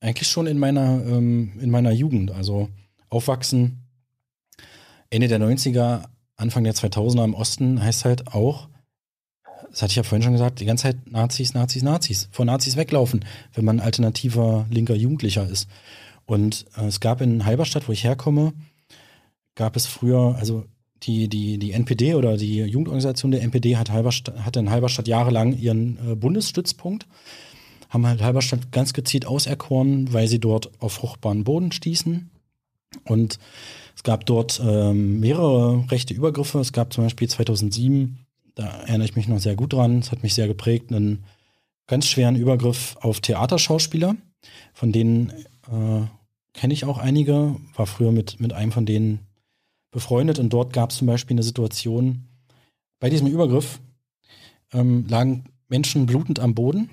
eigentlich 0.00 0.28
schon 0.28 0.46
in 0.46 0.58
meiner, 0.58 1.04
ähm, 1.06 1.58
in 1.60 1.70
meiner 1.70 1.92
Jugend. 1.92 2.30
Also 2.30 2.68
aufwachsen, 3.08 3.84
Ende 5.10 5.28
der 5.28 5.40
90er, 5.40 6.04
Anfang 6.36 6.64
der 6.64 6.74
2000er 6.74 7.24
im 7.24 7.34
Osten 7.34 7.82
heißt 7.82 8.04
halt 8.04 8.34
auch, 8.34 8.68
das 9.70 9.82
hatte 9.82 9.90
ich 9.90 9.96
ja 9.96 10.02
vorhin 10.04 10.22
schon 10.22 10.32
gesagt, 10.32 10.60
die 10.60 10.66
ganze 10.66 10.84
Zeit 10.84 11.10
Nazis, 11.10 11.54
Nazis, 11.54 11.82
Nazis. 11.82 12.28
Vor 12.30 12.44
Nazis 12.44 12.76
weglaufen, 12.76 13.24
wenn 13.54 13.64
man 13.64 13.80
alternativer 13.80 14.66
linker 14.70 14.94
Jugendlicher 14.94 15.48
ist. 15.48 15.68
Und 16.26 16.66
äh, 16.76 16.86
es 16.86 17.00
gab 17.00 17.20
in 17.20 17.44
Halberstadt, 17.44 17.88
wo 17.88 17.92
ich 17.92 18.04
herkomme, 18.04 18.52
gab 19.56 19.76
es 19.76 19.86
früher, 19.86 20.36
also 20.38 20.64
die, 21.06 21.28
die, 21.28 21.58
die 21.58 21.72
NPD 21.72 22.14
oder 22.14 22.36
die 22.36 22.58
Jugendorganisation 22.58 23.30
der 23.30 23.42
NPD 23.42 23.76
hat 23.76 23.90
Halberstadt, 23.90 24.44
hatte 24.44 24.60
in 24.60 24.70
Halberstadt 24.70 25.08
jahrelang 25.08 25.56
ihren 25.56 25.98
äh, 25.98 26.14
Bundesstützpunkt, 26.14 27.06
haben 27.90 28.06
halt 28.06 28.22
Halberstadt 28.22 28.72
ganz 28.72 28.92
gezielt 28.92 29.26
auserkoren, 29.26 30.12
weil 30.12 30.28
sie 30.28 30.40
dort 30.40 30.70
auf 30.80 30.94
fruchtbaren 30.94 31.44
Boden 31.44 31.72
stießen. 31.72 32.30
Und 33.04 33.38
es 33.96 34.02
gab 34.02 34.26
dort 34.26 34.60
ähm, 34.64 35.20
mehrere 35.20 35.90
rechte 35.90 36.14
Übergriffe. 36.14 36.58
Es 36.60 36.72
gab 36.72 36.92
zum 36.92 37.04
Beispiel 37.04 37.28
2007, 37.28 38.18
da 38.54 38.66
erinnere 38.66 39.06
ich 39.06 39.16
mich 39.16 39.28
noch 39.28 39.38
sehr 39.38 39.56
gut 39.56 39.72
dran, 39.72 39.98
es 39.98 40.10
hat 40.10 40.22
mich 40.22 40.34
sehr 40.34 40.48
geprägt, 40.48 40.92
einen 40.92 41.24
ganz 41.86 42.06
schweren 42.06 42.36
Übergriff 42.36 42.96
auf 43.00 43.20
Theaterschauspieler, 43.20 44.16
von 44.72 44.92
denen 44.92 45.30
äh, 45.70 46.06
kenne 46.54 46.72
ich 46.72 46.84
auch 46.84 46.98
einige, 46.98 47.56
war 47.74 47.86
früher 47.86 48.12
mit, 48.12 48.40
mit 48.40 48.52
einem 48.52 48.72
von 48.72 48.86
denen 48.86 49.23
befreundet 49.94 50.40
und 50.40 50.50
dort 50.50 50.72
gab 50.72 50.90
es 50.90 50.96
zum 50.96 51.06
Beispiel 51.06 51.34
eine 51.34 51.44
Situation, 51.44 52.24
bei 52.98 53.08
diesem 53.08 53.28
Übergriff 53.28 53.80
ähm, 54.72 55.06
lagen 55.08 55.44
Menschen 55.68 56.06
blutend 56.06 56.40
am 56.40 56.54
Boden. 56.54 56.90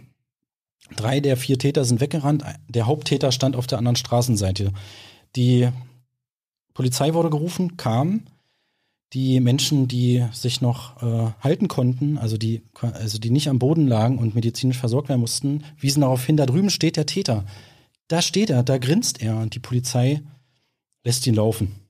Drei 0.95 1.19
der 1.19 1.36
vier 1.36 1.57
Täter 1.57 1.84
sind 1.84 1.99
weggerannt. 1.99 2.44
Der 2.69 2.86
Haupttäter 2.86 3.32
stand 3.32 3.56
auf 3.56 3.65
der 3.65 3.80
anderen 3.80 3.95
Straßenseite. 3.95 4.72
Die 5.36 5.69
Polizei 6.73 7.14
wurde 7.14 7.30
gerufen, 7.30 7.76
kam. 7.76 8.23
Die 9.14 9.40
Menschen, 9.40 9.88
die 9.88 10.26
sich 10.32 10.61
noch 10.61 11.02
äh, 11.02 11.32
halten 11.41 11.68
konnten, 11.68 12.18
also 12.18 12.38
die, 12.38 12.61
also 12.80 13.18
die 13.18 13.32
nicht 13.32 13.49
am 13.49 13.60
Boden 13.60 13.88
lagen 13.88 14.19
und 14.19 14.36
medizinisch 14.36 14.78
versorgt 14.78 15.10
werden 15.10 15.22
mussten, 15.22 15.64
wiesen 15.78 16.02
darauf 16.02 16.23
hin, 16.23 16.38
da 16.38 16.45
drüben 16.45 16.69
steht 16.69 16.98
der 16.98 17.07
Täter. 17.07 17.45
Da 18.07 18.22
steht 18.22 18.52
er, 18.52 18.64
da 18.64 18.78
grinst 18.78 19.22
er 19.22 19.38
und 19.38 19.56
die 19.56 19.60
Polizei 19.60 20.22
lässt 21.03 21.26
ihn 21.26 21.36
laufen. 21.36 21.80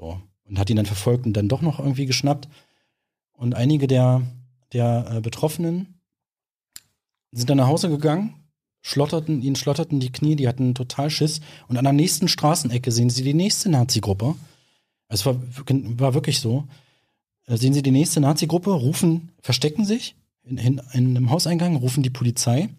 So. 0.00 0.18
Und 0.44 0.58
hat 0.58 0.70
ihn 0.70 0.76
dann 0.76 0.86
verfolgt 0.86 1.26
und 1.26 1.34
dann 1.34 1.48
doch 1.48 1.60
noch 1.60 1.78
irgendwie 1.78 2.06
geschnappt. 2.06 2.48
Und 3.32 3.54
einige 3.54 3.86
der, 3.86 4.22
der 4.72 5.06
äh, 5.12 5.20
Betroffenen 5.20 6.00
sind 7.32 7.50
dann 7.50 7.58
nach 7.58 7.68
Hause 7.68 7.90
gegangen, 7.90 8.34
schlotterten, 8.80 9.42
ihnen 9.42 9.56
schlotterten 9.56 10.00
die 10.00 10.10
Knie, 10.10 10.36
die 10.36 10.48
hatten 10.48 10.74
total 10.74 11.10
Schiss. 11.10 11.40
Und 11.68 11.76
an 11.76 11.84
der 11.84 11.92
nächsten 11.92 12.28
Straßenecke 12.28 12.90
sehen 12.90 13.10
sie 13.10 13.22
die 13.22 13.34
nächste 13.34 13.68
Nazi-Gruppe. 13.68 14.34
Es 15.08 15.26
war, 15.26 15.36
war 15.36 16.14
wirklich 16.14 16.40
so. 16.40 16.66
Da 17.44 17.56
sehen 17.56 17.74
sie 17.74 17.82
die 17.82 17.90
nächste 17.90 18.20
Nazi-Gruppe, 18.20 18.70
rufen, 18.70 19.32
verstecken 19.42 19.84
sich 19.84 20.16
in, 20.44 20.56
in, 20.56 20.80
in 20.92 21.16
einem 21.16 21.30
Hauseingang, 21.30 21.76
rufen 21.76 22.02
die 22.02 22.10
Polizei 22.10 22.70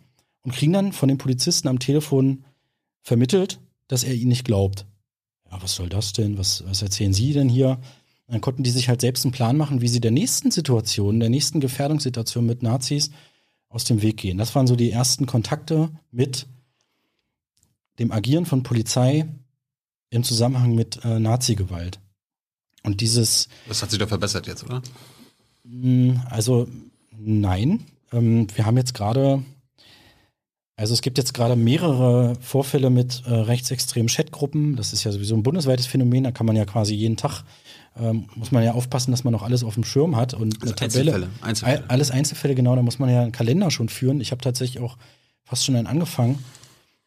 und 0.41 0.53
kriegen 0.53 0.73
dann 0.73 0.91
von 0.91 1.07
den 1.07 1.19
Polizisten 1.19 1.67
am 1.67 1.79
Telefon 1.79 2.45
vermittelt, 3.03 3.59
dass 3.87 4.03
er 4.03 4.15
ihnen 4.15 4.29
nicht 4.29 4.45
glaubt. 4.45 4.85
Ja, 5.51 5.61
was 5.61 5.75
soll 5.75 5.89
das 5.89 6.13
denn? 6.13 6.37
Was, 6.37 6.63
was 6.65 6.81
erzählen 6.81 7.13
Sie 7.13 7.33
denn 7.33 7.49
hier? 7.49 7.79
Dann 8.27 8.39
konnten 8.39 8.63
die 8.63 8.71
sich 8.71 8.87
halt 8.87 9.01
selbst 9.01 9.25
einen 9.25 9.33
Plan 9.33 9.57
machen, 9.57 9.81
wie 9.81 9.89
sie 9.89 9.99
der 9.99 10.11
nächsten 10.11 10.51
Situation, 10.51 11.19
der 11.19 11.29
nächsten 11.29 11.59
Gefährdungssituation 11.59 12.45
mit 12.45 12.63
Nazis 12.63 13.11
aus 13.67 13.83
dem 13.83 14.01
Weg 14.01 14.17
gehen. 14.17 14.37
Das 14.37 14.55
waren 14.55 14.67
so 14.67 14.77
die 14.77 14.89
ersten 14.89 15.25
Kontakte 15.25 15.89
mit 16.11 16.47
dem 17.99 18.13
Agieren 18.13 18.45
von 18.45 18.63
Polizei 18.63 19.27
im 20.09 20.23
Zusammenhang 20.23 20.75
mit 20.75 21.03
äh, 21.03 21.19
Nazi-Gewalt. 21.19 21.99
Und 22.83 23.01
dieses. 23.01 23.49
Das 23.67 23.81
hat 23.81 23.91
sich 23.91 23.99
doch 23.99 24.07
verbessert 24.07 24.47
jetzt, 24.47 24.63
oder? 24.63 24.81
Hm, 25.65 26.21
also 26.29 26.67
nein. 27.17 27.85
Ähm, 28.11 28.47
wir 28.55 28.65
haben 28.65 28.77
jetzt 28.77 28.93
gerade, 28.93 29.43
also 30.75 30.93
es 30.93 31.01
gibt 31.01 31.17
jetzt 31.17 31.33
gerade 31.33 31.55
mehrere 31.55 32.35
Vorfälle 32.39 32.89
mit 32.89 33.23
äh, 33.25 33.33
rechtsextremen 33.33 34.07
Chatgruppen. 34.07 34.75
Das 34.75 34.93
ist 34.93 35.03
ja 35.03 35.11
sowieso 35.11 35.35
ein 35.35 35.43
bundesweites 35.43 35.85
Phänomen. 35.85 36.23
Da 36.23 36.31
kann 36.31 36.45
man 36.45 36.55
ja 36.55 36.65
quasi 36.65 36.95
jeden 36.95 37.17
Tag 37.17 37.43
ähm, 37.99 38.27
muss 38.35 38.51
man 38.51 38.63
ja 38.63 38.73
aufpassen, 38.73 39.11
dass 39.11 39.23
man 39.23 39.33
noch 39.33 39.43
alles 39.43 39.63
auf 39.63 39.73
dem 39.73 39.83
Schirm 39.83 40.15
hat 40.15 40.33
und 40.33 40.61
also 40.61 40.73
eine 40.73 40.75
Tabelle. 40.75 41.13
Einzelfälle, 41.13 41.29
Einzelfälle. 41.41 41.89
Alles 41.89 42.11
Einzelfälle, 42.11 42.55
genau, 42.55 42.75
da 42.75 42.81
muss 42.81 42.99
man 42.99 43.09
ja 43.09 43.21
einen 43.21 43.31
Kalender 43.31 43.69
schon 43.69 43.89
führen. 43.89 44.21
Ich 44.21 44.31
habe 44.31 44.41
tatsächlich 44.41 44.81
auch 44.81 44.97
fast 45.43 45.65
schon 45.65 45.75
einen 45.75 45.87
angefangen. 45.87 46.43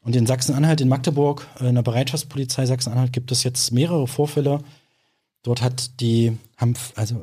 Und 0.00 0.14
in 0.14 0.26
Sachsen-Anhalt, 0.26 0.82
in 0.82 0.88
Magdeburg, 0.88 1.46
äh, 1.60 1.68
in 1.68 1.74
der 1.76 1.82
Bereitschaftspolizei 1.82 2.66
Sachsen-Anhalt 2.66 3.12
gibt 3.12 3.32
es 3.32 3.42
jetzt 3.42 3.72
mehrere 3.72 4.06
Vorfälle. 4.06 4.60
Dort 5.42 5.62
hat 5.62 6.00
die, 6.00 6.36
haben, 6.58 6.74
also 6.94 7.22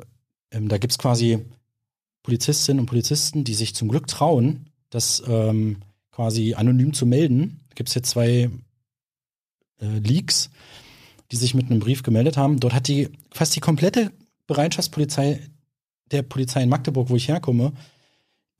ähm, 0.50 0.68
da 0.68 0.78
gibt 0.78 0.92
es 0.92 0.98
quasi 0.98 1.38
Polizistinnen 2.24 2.80
und 2.80 2.86
Polizisten, 2.86 3.44
die 3.44 3.54
sich 3.54 3.74
zum 3.74 3.88
Glück 3.88 4.08
trauen, 4.08 4.66
das 4.90 5.22
ähm, 5.28 5.78
quasi 6.12 6.54
anonym 6.54 6.92
zu 6.92 7.06
melden. 7.06 7.60
Da 7.70 7.74
gibt 7.74 7.88
es 7.88 7.94
jetzt 7.96 8.10
zwei 8.10 8.50
äh, 9.80 9.98
Leaks 9.98 10.50
die 11.32 11.36
sich 11.36 11.54
mit 11.54 11.70
einem 11.70 11.80
Brief 11.80 12.02
gemeldet 12.02 12.36
haben. 12.36 12.60
Dort 12.60 12.74
hat 12.74 12.86
die 12.86 13.08
fast 13.30 13.56
die 13.56 13.60
komplette 13.60 14.12
Bereitschaftspolizei 14.46 15.40
der 16.10 16.22
Polizei 16.22 16.62
in 16.62 16.68
Magdeburg, 16.68 17.08
wo 17.08 17.16
ich 17.16 17.28
herkomme, 17.28 17.72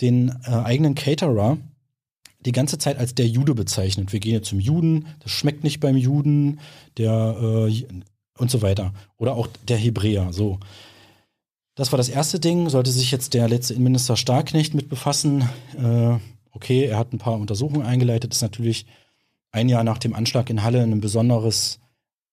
den 0.01 0.31
äh, 0.45 0.51
eigenen 0.51 0.95
Caterer 0.95 1.59
die 2.41 2.53
ganze 2.53 2.79
Zeit 2.79 2.97
als 2.97 3.15
der 3.15 3.29
Jude 3.29 3.55
bezeichnet. 3.55 4.13
Wir 4.13 4.21
gehen 4.21 4.33
jetzt 4.33 4.49
zum 4.49 4.59
Juden, 4.59 5.07
das 5.21 5.31
schmeckt 5.31 5.63
nicht 5.63 5.81
beim 5.81 5.97
Juden, 5.97 6.61
der 6.97 7.69
äh, 7.69 7.85
und 8.39 8.51
so 8.51 8.63
weiter. 8.63 8.95
Oder 9.19 9.37
auch 9.37 9.47
der 9.69 9.77
Hebräer, 9.77 10.33
so. 10.33 10.59
Das 11.75 11.93
war 11.93 11.99
das 11.99 12.09
erste 12.09 12.41
Ding, 12.41 12.69
sollte 12.71 12.91
sich 12.91 13.11
jetzt 13.11 13.35
der 13.35 13.49
letzte 13.49 13.75
Innenminister 13.75 14.17
Starknecht 14.17 14.75
mit 14.75 14.89
befassen. 14.89 15.49
Äh, 15.77 16.19
okay, 16.53 16.85
er 16.85 16.99
hat 16.99 17.13
ein 17.13 17.19
paar 17.19 17.39
Untersuchungen 17.39 17.87
eingeleitet, 17.87 18.33
ist 18.33 18.43
natürlich 18.43 18.87
ein 19.51 19.69
Jahr 19.69 19.85
nach 19.85 19.99
dem 19.99 20.15
Anschlag 20.15 20.49
in 20.49 20.63
Halle 20.63 20.83
ein 20.83 21.01
besonderes 21.01 21.81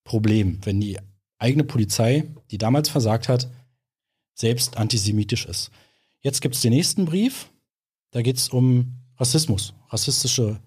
Problem, 0.04 0.60
wenn 0.64 0.80
die 0.80 0.98
eigene 1.38 1.64
Polizei, 1.64 2.26
die 2.52 2.58
damals 2.58 2.90
versagt 2.90 3.28
hat, 3.28 3.50
selbst 4.34 4.78
antisemitisch 4.78 5.46
ist. 5.46 5.72
Jetzt 6.22 6.42
gibt 6.42 6.56
es 6.56 6.62
den 6.62 6.74
nächsten 6.74 7.06
Brief, 7.06 7.50
da 8.12 8.22
geht 8.22 8.38
es 8.38 8.50
um 8.50 8.96
Rassismus, 9.18 9.74
rassistische 9.90 10.60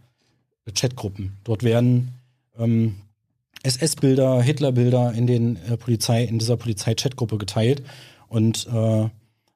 Chatgruppen. 0.74 1.38
Dort 1.44 1.62
werden 1.62 2.12
ähm, 2.58 2.96
SS-Bilder, 3.62 4.42
Hitler-Bilder 4.42 5.12
in 5.12 5.26
den 5.26 5.56
äh, 5.56 5.76
Polizei, 5.76 6.24
in 6.24 6.38
dieser 6.38 6.56
Polizei-Chatgruppe 6.56 7.38
geteilt 7.38 7.82
und 8.28 8.66
äh, 8.72 9.08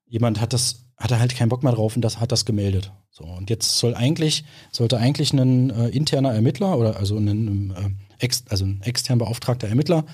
jemand 0.07 0.41
hat 0.41 0.53
das, 0.53 0.86
hatte 0.97 1.19
halt 1.19 1.37
keinen 1.37 1.49
Bock 1.49 1.63
mehr 1.63 1.73
drauf 1.73 1.97
und 1.97 2.03
das 2.03 2.21
hat 2.21 2.33
das 2.33 2.45
gemeldet. 2.45 2.93
So, 3.11 3.25
und 3.25 3.51
jetzt 3.51 3.79
soll 3.79 3.95
eigentlich, 3.95 4.45
sollte 4.73 4.99
eigentlich 4.99 5.33
ein 5.33 5.71
äh, 5.71 5.89
interner 5.89 6.33
Ermittler 6.33 6.79
oder 6.79 6.97
also 6.97 7.17
ein, 7.17 7.71
äh, 7.71 8.25
ex, 8.25 8.45
also 8.49 8.65
ein 8.65 8.83
extern 8.83 9.19
beauftragter 9.19 9.69
Ermittler 9.69 10.05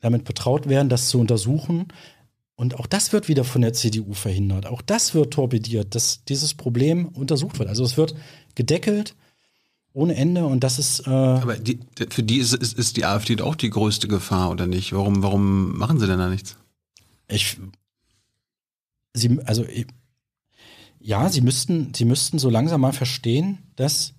damit 0.00 0.24
betraut 0.24 0.68
werden, 0.68 0.88
das 0.88 1.08
zu 1.08 1.18
untersuchen. 1.18 1.88
Und 2.54 2.78
auch 2.78 2.86
das 2.86 3.12
wird 3.12 3.28
wieder 3.28 3.44
von 3.44 3.62
der 3.62 3.72
CDU 3.72 4.14
verhindert. 4.14 4.66
Auch 4.66 4.82
das 4.82 5.14
wird 5.14 5.32
torpediert, 5.32 5.94
dass 5.94 6.24
dieses 6.24 6.54
Problem 6.54 7.06
untersucht 7.08 7.58
wird. 7.58 7.68
Also 7.68 7.84
es 7.84 7.96
wird 7.96 8.16
gedeckelt 8.56 9.14
ohne 9.92 10.14
Ende 10.14 10.46
und 10.46 10.64
das 10.64 10.78
ist. 10.78 11.06
Äh 11.06 11.10
Aber 11.10 11.56
die, 11.56 11.80
für 12.10 12.22
die 12.22 12.38
ist, 12.38 12.54
ist, 12.54 12.78
ist 12.78 12.96
die 12.96 13.04
AfD 13.04 13.36
doch 13.36 13.54
die 13.54 13.70
größte 13.70 14.08
Gefahr, 14.08 14.50
oder 14.50 14.66
nicht? 14.66 14.92
Warum, 14.92 15.22
warum 15.22 15.76
machen 15.76 15.98
sie 15.98 16.06
denn 16.06 16.18
da 16.18 16.28
nichts? 16.28 16.56
Ich. 17.28 17.58
Sie, 19.14 19.38
also, 19.44 19.64
ja, 21.08 21.30
sie 21.30 21.40
müssten, 21.40 21.94
sie 21.94 22.04
müssten 22.04 22.38
so 22.38 22.50
langsam 22.50 22.82
mal 22.82 22.92
verstehen, 22.92 23.60
dass 23.76 24.12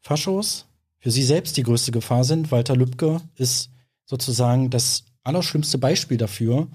Faschos 0.00 0.64
für 0.98 1.10
sie 1.10 1.24
selbst 1.24 1.58
die 1.58 1.62
größte 1.62 1.92
Gefahr 1.92 2.24
sind. 2.24 2.50
Walter 2.50 2.74
Lübcke 2.74 3.20
ist 3.34 3.68
sozusagen 4.06 4.70
das 4.70 5.04
allerschlimmste 5.24 5.76
Beispiel 5.76 6.16
dafür, 6.16 6.68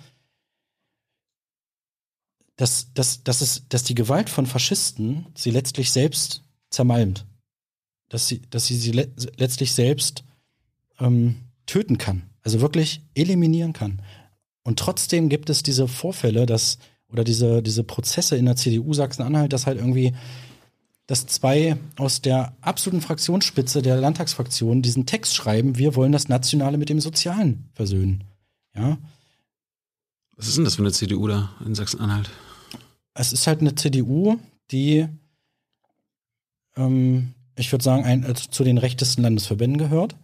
dass, 2.56 2.94
dass, 2.94 3.24
dass, 3.24 3.42
es, 3.42 3.68
dass 3.68 3.82
die 3.82 3.96
Gewalt 3.96 4.30
von 4.30 4.46
Faschisten 4.46 5.26
sie 5.34 5.50
letztlich 5.50 5.90
selbst 5.90 6.44
zermalmt. 6.70 7.26
dass 8.10 8.28
sie, 8.28 8.44
dass 8.52 8.68
sie 8.68 8.78
sie 8.78 8.92
le 8.92 9.12
letztlich 9.38 9.74
selbst 9.74 10.24
ähm, 11.00 11.38
töten 11.66 11.98
kann. 11.98 12.30
Also 12.44 12.62
wirklich 12.62 13.02
eliminieren 13.16 13.74
kann. 13.74 14.04
Und 14.62 14.78
trotzdem 14.78 15.30
gibt 15.30 15.50
es 15.50 15.64
diese 15.64 15.88
Vorfälle, 15.88 16.46
dass, 16.46 16.78
oder 17.12 17.24
diese, 17.24 17.62
diese 17.62 17.84
Prozesse 17.84 18.36
in 18.36 18.46
der 18.46 18.56
CDU 18.56 18.94
Sachsen-Anhalt, 18.94 19.54
dass 19.54 19.66
halt 19.66 19.78
irgendwie, 19.78 20.14
dass 21.06 21.26
zwei 21.28 21.78
aus 21.96 22.22
der 22.22 22.54
absoluten 22.62 23.02
Fraktionsspitze 23.02 23.82
der 23.82 23.98
Landtagsfraktion 23.98 24.82
diesen 24.82 25.06
Text 25.06 25.36
schreiben, 25.36 25.78
wir 25.78 25.96
wollen 25.96 26.12
das 26.12 26.28
Nationale 26.28 26.78
mit 26.78 26.90
dem 26.90 27.00
Sozialen 27.00 27.70
versöhnen. 27.74 28.24
Ja. 28.76 28.98
Was 30.36 30.48
ist 30.48 30.58
denn 30.58 30.66
das 30.66 30.76
für 30.76 30.82
eine 30.84 30.92
CDU 30.92 31.28
da 31.28 31.52
in 31.66 31.76
Sachsen-Anhalt? 31.76 32.30
Es 33.14 33.34
ist 33.34 33.48
halt 33.48 33.62
eine 33.62 33.74
CDU, 33.74 34.38
die 34.70 35.08
ähm, 36.76 37.34
ich 37.58 37.72
würde 37.72 37.84
sagen, 37.84 38.06
ein, 38.06 38.24
also 38.24 38.50
zu 38.50 38.64
den 38.64 38.78
rechtesten 38.78 39.24
Landesverbänden 39.24 39.78
gehört. 39.78 40.16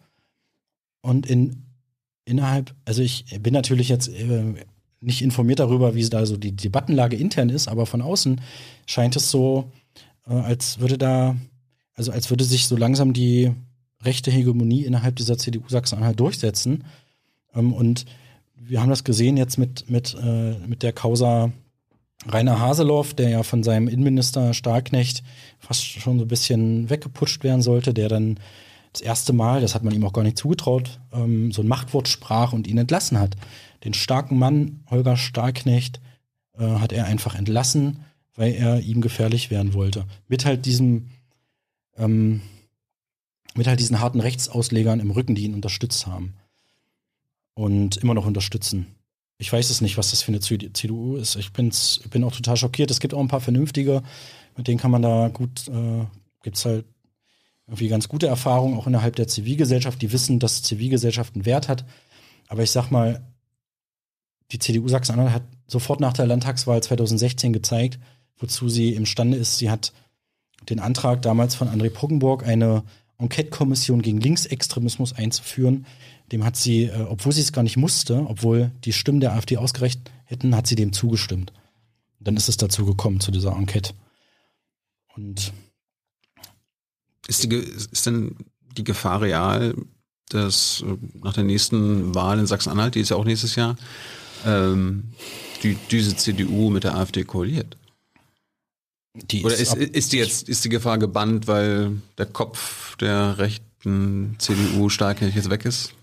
Und 1.02 1.26
in, 1.26 1.66
innerhalb, 2.26 2.74
also 2.86 3.02
ich 3.02 3.26
bin 3.42 3.54
natürlich 3.54 3.90
jetzt 3.90 4.08
äh, 4.08 4.66
nicht 5.04 5.22
informiert 5.22 5.60
darüber, 5.60 5.96
wie 5.96 6.08
da 6.08 6.26
so 6.26 6.38
die 6.38 6.56
Debattenlage 6.56 7.16
intern 7.16 7.50
ist, 7.50 7.68
aber 7.68 7.86
von 7.86 8.02
außen 8.02 8.42
scheint 8.86 9.16
es 9.16 9.30
so, 9.30 9.72
äh, 10.28 10.34
als 10.34 10.80
würde 10.80 10.98
da, 10.98 11.36
also 11.96 12.12
als 12.12 12.30
würde 12.30 12.44
sich 12.44 12.68
so 12.68 12.76
langsam 12.76 13.14
die 13.14 13.52
rechte 14.04 14.32
Hegemonie 14.32 14.84
innerhalb 14.84 15.16
dieser 15.16 15.38
CDU 15.38 15.64
Sachsen-Anhalt 15.68 16.20
durchsetzen. 16.20 16.84
Ähm, 17.56 17.74
und 17.74 18.06
wir 18.56 18.82
haben 18.82 18.90
das 18.90 19.04
gesehen 19.04 19.38
jetzt 19.38 19.58
mit, 19.58 19.90
mit, 19.90 20.16
äh, 20.22 20.56
mit 20.68 20.84
der 20.84 20.94
Causa 20.94 21.52
Rainer 22.28 22.60
Haseloff, 22.60 23.14
der 23.14 23.30
ja 23.30 23.44
von 23.44 23.64
seinem 23.64 23.88
Innenminister 23.88 24.54
Stahlknecht 24.54 25.24
fast 25.60 25.84
schon 25.84 26.20
so 26.20 26.26
ein 26.26 26.30
bisschen 26.30 26.90
weggeputscht 26.90 27.44
werden 27.44 27.62
sollte, 27.62 27.94
der 27.94 28.08
dann 28.08 28.40
das 28.94 29.02
erste 29.02 29.34
Mal, 29.34 29.62
das 29.62 29.76
hat 29.76 29.84
man 29.84 29.94
ihm 29.94 30.06
auch 30.06 30.14
gar 30.14 30.24
nicht 30.24 30.38
zugetraut, 30.38 31.00
ähm, 31.12 31.52
so 31.52 31.62
ein 31.62 31.68
Machtwort 31.68 32.08
sprach 32.08 32.54
und 32.54 32.68
ihn 32.68 32.78
entlassen 32.78 33.20
hat. 33.20 33.36
Den 33.84 33.94
starken 33.94 34.38
Mann, 34.38 34.84
Holger 34.90 35.18
Stahlknecht, 35.18 36.00
äh, 36.58 36.66
hat 36.66 36.92
er 36.92 37.06
einfach 37.06 37.36
entlassen, 37.36 38.00
weil 38.36 38.54
er 38.54 38.80
ihm 38.80 39.02
gefährlich 39.02 39.52
werden 39.52 39.74
wollte. 39.74 40.06
Mit 40.28 40.46
halt 40.46 40.66
diesem, 40.66 41.10
ähm, 41.98 42.42
mit 43.56 43.68
halt 43.68 43.80
diesen 43.80 44.00
harten 44.00 44.20
Rechtsauslegern 44.20 45.00
im 45.00 45.12
Rücken, 45.12 45.36
die 45.36 45.44
ihn 45.44 45.54
unterstützt 45.54 46.08
haben. 46.08 46.34
Und 47.56 47.98
immer 47.98 48.16
noch 48.16 48.26
unterstützen. 48.26 48.88
Ich 49.38 49.52
weiß 49.52 49.70
es 49.70 49.82
nicht, 49.82 49.98
was 49.98 50.12
das 50.12 50.24
für 50.24 50.32
eine 50.32 50.40
CDU 50.40 51.18
ist. 51.18 51.36
Ich 51.36 51.52
bin's, 51.54 52.02
bin 52.10 52.24
auch 52.24 52.36
total 52.36 52.58
schockiert. 52.58 52.90
Es 52.90 53.00
gibt 53.00 53.14
auch 53.14 53.20
ein 53.20 53.28
paar 53.28 53.42
vernünftige, 53.42 54.02
mit 54.56 54.68
denen 54.68 54.80
kann 54.80 54.92
man 54.92 55.02
da 55.02 55.28
gut, 55.28 55.68
äh, 55.68 56.06
gibt 56.42 56.58
es 56.58 56.66
halt 56.66 56.86
irgendwie 57.68 57.90
ganz 57.90 58.08
gute 58.08 58.28
Erfahrungen, 58.28 58.78
auch 58.78 58.88
innerhalb 58.88 59.16
der 59.16 59.28
Zivilgesellschaft, 59.28 60.02
die 60.02 60.12
wissen, 60.12 60.40
dass 60.40 60.64
Zivilgesellschaft 60.64 61.36
einen 61.36 61.46
Wert 61.46 61.70
hat. 61.70 61.86
Aber 62.48 62.64
ich 62.64 62.72
sag 62.72 62.90
mal, 62.92 63.22
die 64.54 64.60
CDU 64.60 64.88
Sachsen-Anhalt 64.88 65.34
hat 65.34 65.44
sofort 65.68 66.00
nach 66.00 66.14
der 66.14 66.28
Landtagswahl 66.28 66.82
2016 66.82 67.54
gezeigt, 67.54 68.00
wozu 68.38 68.70
sie 68.70 68.94
imstande 68.94 69.38
ist. 69.38 69.58
Sie 69.58 69.70
hat 69.70 69.94
den 70.70 70.80
Antrag 70.80 71.24
damals 71.24 71.56
von 71.56 71.68
André 71.68 71.90
Poggenburg, 71.90 72.46
eine 72.46 72.84
Enquete-Kommission 73.18 74.02
gegen 74.02 74.22
Linksextremismus 74.22 75.14
einzuführen, 75.14 75.86
dem 76.32 76.46
hat 76.46 76.56
sie, 76.56 76.86
äh, 76.86 77.02
obwohl 77.10 77.32
sie 77.32 77.42
es 77.42 77.52
gar 77.52 77.64
nicht 77.64 77.78
musste, 77.78 78.26
obwohl 78.28 78.72
die 78.86 78.94
Stimmen 78.94 79.20
der 79.20 79.34
AfD 79.34 79.58
ausgereicht 79.58 80.12
hätten, 80.26 80.56
hat 80.56 80.68
sie 80.68 80.76
dem 80.76 80.94
zugestimmt. 80.94 81.52
dann 82.20 82.38
ist 82.38 82.48
es 82.48 82.56
dazu 82.56 82.86
gekommen, 82.86 83.20
zu 83.20 83.32
dieser 83.32 83.54
Enquete. 83.54 83.94
Und 85.16 85.52
ist, 87.28 87.44
die, 87.44 87.56
ist 87.56 88.06
denn 88.06 88.38
die 88.78 88.86
Gefahr 88.86 89.22
real, 89.22 89.76
dass 90.30 90.84
äh, 90.88 90.98
nach 91.22 91.34
der 91.34 91.44
nächsten 91.44 92.16
Wahl 92.16 92.40
in 92.40 92.48
Sachsen-Anhalt, 92.48 92.96
die 92.96 93.02
ist 93.02 93.10
ja 93.10 93.18
auch 93.18 93.26
nächstes 93.26 93.56
Jahr, 93.56 93.76
ähm, 94.46 95.04
die, 95.64 95.78
diese 95.92 96.16
CDU 96.16 96.70
mit 96.70 96.84
der 96.84 96.96
AfD 96.96 97.24
koaliert? 97.24 97.78
Die 99.16 99.44
Oder 99.44 99.56
ist, 99.56 99.76
ist, 99.76 100.12
die 100.12 100.18
jetzt 100.18 100.50
ist 100.50 100.66
die 100.66 100.70
Gefahr 100.70 100.98
gebannt, 100.98 101.48
weil 101.48 102.02
der 102.18 102.26
Kopf 102.26 102.96
der 102.98 103.38
rechten 103.38 104.36
CDU 104.40 104.90
stark 104.90 105.22
jetzt 105.22 105.50
weg 105.50 105.66
ist? 105.66 105.94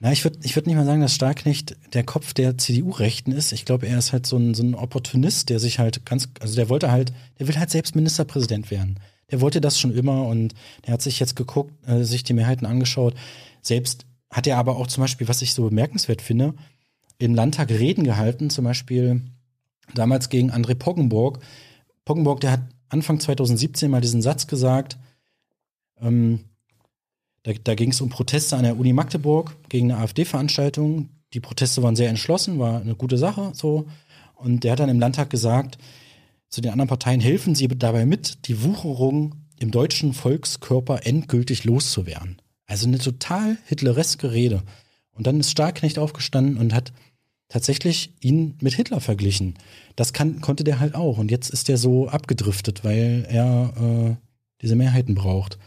Na, 0.00 0.12
ich 0.12 0.22
würde 0.22 0.38
ich 0.44 0.54
würd 0.54 0.68
nicht 0.68 0.76
mal 0.76 0.84
sagen, 0.84 1.00
dass 1.00 1.14
Starknecht 1.14 1.76
der 1.92 2.04
Kopf 2.04 2.32
der 2.32 2.56
CDU-Rechten 2.56 3.32
ist. 3.32 3.50
Ich 3.50 3.64
glaube, 3.64 3.88
er 3.88 3.98
ist 3.98 4.12
halt 4.12 4.26
so 4.26 4.36
ein, 4.36 4.54
so 4.54 4.62
ein 4.62 4.76
Opportunist, 4.76 5.48
der 5.48 5.58
sich 5.58 5.80
halt 5.80 6.06
ganz, 6.06 6.28
also 6.38 6.54
der 6.54 6.68
wollte 6.68 6.92
halt, 6.92 7.12
der 7.40 7.48
will 7.48 7.58
halt 7.58 7.70
selbst 7.70 7.96
Ministerpräsident 7.96 8.70
werden. 8.70 9.00
Der 9.32 9.40
wollte 9.40 9.60
das 9.60 9.80
schon 9.80 9.92
immer 9.92 10.26
und 10.26 10.54
der 10.86 10.94
hat 10.94 11.02
sich 11.02 11.18
jetzt 11.18 11.34
geguckt, 11.34 11.72
äh, 11.88 12.04
sich 12.04 12.22
die 12.22 12.32
Mehrheiten 12.32 12.64
angeschaut. 12.64 13.14
Selbst 13.60 14.06
hat 14.30 14.46
er 14.46 14.58
aber 14.58 14.76
auch 14.76 14.86
zum 14.86 15.02
Beispiel, 15.02 15.26
was 15.26 15.42
ich 15.42 15.52
so 15.52 15.64
bemerkenswert 15.68 16.22
finde, 16.22 16.54
im 17.18 17.34
Landtag 17.34 17.70
Reden 17.70 18.04
gehalten, 18.04 18.50
zum 18.50 18.64
Beispiel 18.64 19.22
damals 19.94 20.28
gegen 20.28 20.50
André 20.50 20.74
Poggenburg. 20.74 21.40
Poggenburg, 22.04 22.40
der 22.40 22.52
hat 22.52 22.60
Anfang 22.88 23.20
2017 23.20 23.90
mal 23.90 24.00
diesen 24.00 24.22
Satz 24.22 24.46
gesagt, 24.46 24.98
ähm, 26.00 26.44
da, 27.42 27.52
da 27.52 27.74
ging 27.74 27.90
es 27.90 28.00
um 28.00 28.08
Proteste 28.08 28.56
an 28.56 28.62
der 28.62 28.78
Uni 28.78 28.92
Magdeburg 28.92 29.56
gegen 29.68 29.90
eine 29.90 30.00
AfD-Veranstaltung. 30.00 31.08
Die 31.34 31.40
Proteste 31.40 31.82
waren 31.82 31.96
sehr 31.96 32.08
entschlossen, 32.08 32.58
war 32.58 32.80
eine 32.80 32.94
gute 32.94 33.18
Sache 33.18 33.50
so. 33.54 33.86
Und 34.34 34.64
der 34.64 34.72
hat 34.72 34.80
dann 34.80 34.88
im 34.88 35.00
Landtag 35.00 35.30
gesagt, 35.30 35.78
zu 36.48 36.60
den 36.60 36.72
anderen 36.72 36.88
Parteien 36.88 37.20
helfen 37.20 37.54
sie 37.54 37.68
dabei 37.68 38.06
mit, 38.06 38.48
die 38.48 38.62
Wucherung 38.62 39.34
im 39.58 39.70
deutschen 39.70 40.12
Volkskörper 40.14 41.04
endgültig 41.04 41.64
loszuwerden. 41.64 42.40
Also 42.66 42.86
eine 42.86 42.98
total 42.98 43.58
hitlereske 43.66 44.32
Rede. 44.32 44.62
Und 45.10 45.26
dann 45.26 45.40
ist 45.40 45.50
Starknecht 45.50 45.98
aufgestanden 45.98 46.56
und 46.56 46.72
hat 46.72 46.92
tatsächlich 47.48 48.12
ihn 48.20 48.56
mit 48.60 48.74
Hitler 48.74 49.00
verglichen. 49.00 49.54
Das 49.96 50.12
kann, 50.12 50.40
konnte 50.40 50.64
der 50.64 50.80
halt 50.80 50.94
auch. 50.94 51.18
Und 51.18 51.30
jetzt 51.30 51.50
ist 51.50 51.68
der 51.68 51.78
so 51.78 52.08
abgedriftet, 52.08 52.84
weil 52.84 53.26
er 53.28 53.72
äh, 53.76 54.16
diese 54.62 54.76
Mehrheiten 54.76 55.14
braucht. 55.14 55.58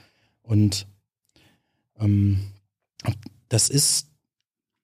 Und 0.43 0.87
ähm, 1.99 2.51
das 3.49 3.69
ist, 3.69 4.07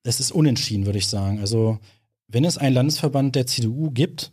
das 0.04 0.20
ist 0.20 0.32
unentschieden, 0.32 0.86
würde 0.86 1.00
ich 1.00 1.08
sagen. 1.08 1.40
Also, 1.40 1.80
wenn 2.28 2.46
es 2.46 2.58
einen 2.58 2.76
Landesverband 2.76 3.36
der 3.36 3.48
CDU 3.48 3.92
gibt, 3.92 4.32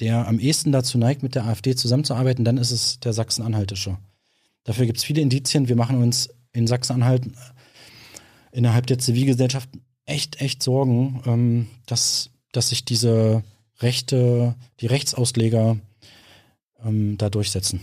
der 0.00 0.28
am 0.28 0.38
ehesten 0.38 0.72
dazu 0.72 0.98
neigt, 0.98 1.22
mit 1.22 1.34
der 1.34 1.46
AfD 1.46 1.74
zusammenzuarbeiten, 1.74 2.44
dann 2.44 2.58
ist 2.58 2.70
es 2.70 3.00
der 3.00 3.12
Sachsen-Anhaltische. 3.12 3.98
Dafür 4.64 4.86
gibt 4.86 4.98
es 4.98 5.04
viele 5.04 5.20
Indizien. 5.22 5.68
Wir 5.68 5.76
machen 5.76 6.02
uns 6.02 6.30
in 6.52 6.66
Sachsen-Anhalt 6.66 7.26
äh, 7.26 7.30
innerhalb 8.52 8.86
der 8.86 8.98
Zivilgesellschaft 8.98 9.68
echt, 10.06 10.40
echt 10.40 10.62
Sorgen, 10.62 11.22
ähm, 11.26 11.66
dass, 11.86 12.30
dass 12.52 12.70
sich 12.70 12.84
diese 12.84 13.42
Rechte, 13.80 14.54
die 14.80 14.86
Rechtsausleger 14.86 15.76
ähm, 16.84 17.18
da 17.18 17.30
durchsetzen. 17.30 17.80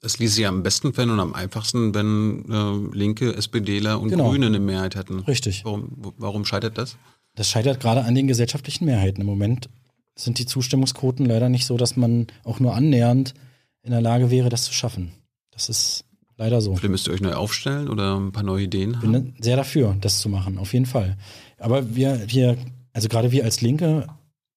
Es 0.00 0.18
ließ 0.18 0.34
sich 0.34 0.46
am 0.46 0.62
besten 0.62 0.96
werden 0.96 1.10
und 1.10 1.20
am 1.20 1.34
einfachsten, 1.34 1.94
wenn 1.94 2.44
äh, 2.50 2.96
Linke, 2.96 3.34
SPDler 3.34 4.00
und 4.00 4.10
genau. 4.10 4.28
Grüne 4.28 4.46
eine 4.46 4.60
Mehrheit 4.60 4.96
hätten. 4.96 5.20
Richtig. 5.20 5.64
Warum, 5.64 5.88
warum 6.18 6.44
scheitert 6.44 6.76
das? 6.76 6.96
Das 7.34 7.48
scheitert 7.48 7.80
gerade 7.80 8.04
an 8.04 8.14
den 8.14 8.26
gesellschaftlichen 8.26 8.84
Mehrheiten. 8.84 9.22
Im 9.22 9.26
Moment 9.26 9.70
sind 10.14 10.38
die 10.38 10.46
Zustimmungsquoten 10.46 11.26
leider 11.26 11.48
nicht 11.48 11.66
so, 11.66 11.76
dass 11.76 11.96
man 11.96 12.26
auch 12.44 12.60
nur 12.60 12.74
annähernd 12.74 13.34
in 13.82 13.90
der 13.90 14.02
Lage 14.02 14.30
wäre, 14.30 14.50
das 14.50 14.64
zu 14.64 14.72
schaffen. 14.72 15.12
Das 15.50 15.68
ist 15.68 16.04
leider 16.36 16.60
so. 16.60 16.74
Vielleicht 16.74 16.90
müsst 16.90 17.08
ihr 17.08 17.14
euch 17.14 17.20
neu 17.20 17.34
aufstellen 17.34 17.88
oder 17.88 18.18
ein 18.18 18.32
paar 18.32 18.42
neue 18.42 18.64
Ideen 18.64 18.96
haben. 18.96 19.14
Ich 19.14 19.22
bin 19.22 19.34
sehr 19.40 19.56
dafür, 19.56 19.96
das 20.00 20.20
zu 20.20 20.28
machen, 20.28 20.58
auf 20.58 20.72
jeden 20.72 20.86
Fall. 20.86 21.16
Aber 21.58 21.94
wir, 21.94 22.24
wir, 22.28 22.56
also 22.92 23.08
gerade 23.08 23.32
wir 23.32 23.44
als 23.44 23.60
Linke, 23.60 24.06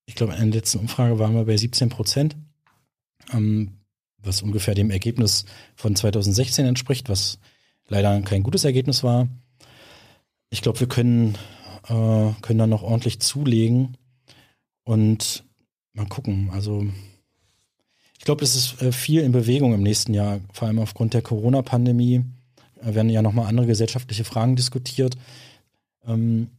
ich 0.05 0.15
glaube, 0.15 0.33
in 0.33 0.51
der 0.51 0.61
letzten 0.61 0.79
Umfrage 0.79 1.19
waren 1.19 1.35
wir 1.35 1.45
bei 1.45 1.57
17 1.57 1.89
Prozent. 1.89 2.35
Ähm, 3.33 3.77
was 4.27 4.41
ungefähr 4.41 4.75
dem 4.75 4.91
Ergebnis 4.91 5.45
von 5.75 5.95
2016 5.95 6.65
entspricht, 6.65 7.09
was 7.09 7.39
leider 7.87 8.21
kein 8.21 8.43
gutes 8.43 8.65
Ergebnis 8.65 9.03
war. 9.03 9.27
Ich 10.49 10.61
glaube, 10.61 10.79
wir 10.79 10.87
können, 10.87 11.37
äh, 11.87 12.31
können 12.41 12.59
dann 12.59 12.69
noch 12.69 12.83
ordentlich 12.83 13.19
zulegen 13.19 13.97
und 14.83 15.43
mal 15.93 16.07
gucken. 16.07 16.49
Also 16.51 16.85
glaube, 18.27 18.43
es 18.43 18.55
ist 18.55 18.81
äh, 18.81 18.91
viel 18.91 19.21
in 19.21 19.31
Bewegung 19.31 19.73
im 19.73 19.81
nächsten 19.81 20.13
Jahr, 20.13 20.41
vor 20.51 20.67
allem 20.67 20.79
aufgrund 20.79 21.13
der 21.13 21.21
Corona-Pandemie. 21.21 22.25
Äh, 22.81 22.93
werden 22.93 23.09
ja 23.09 23.21
nochmal 23.21 23.47
andere 23.47 23.67
gesellschaftliche 23.67 24.25
Fragen 24.25 24.57
diskutiert. 24.57 25.17
Ähm, 26.05 26.49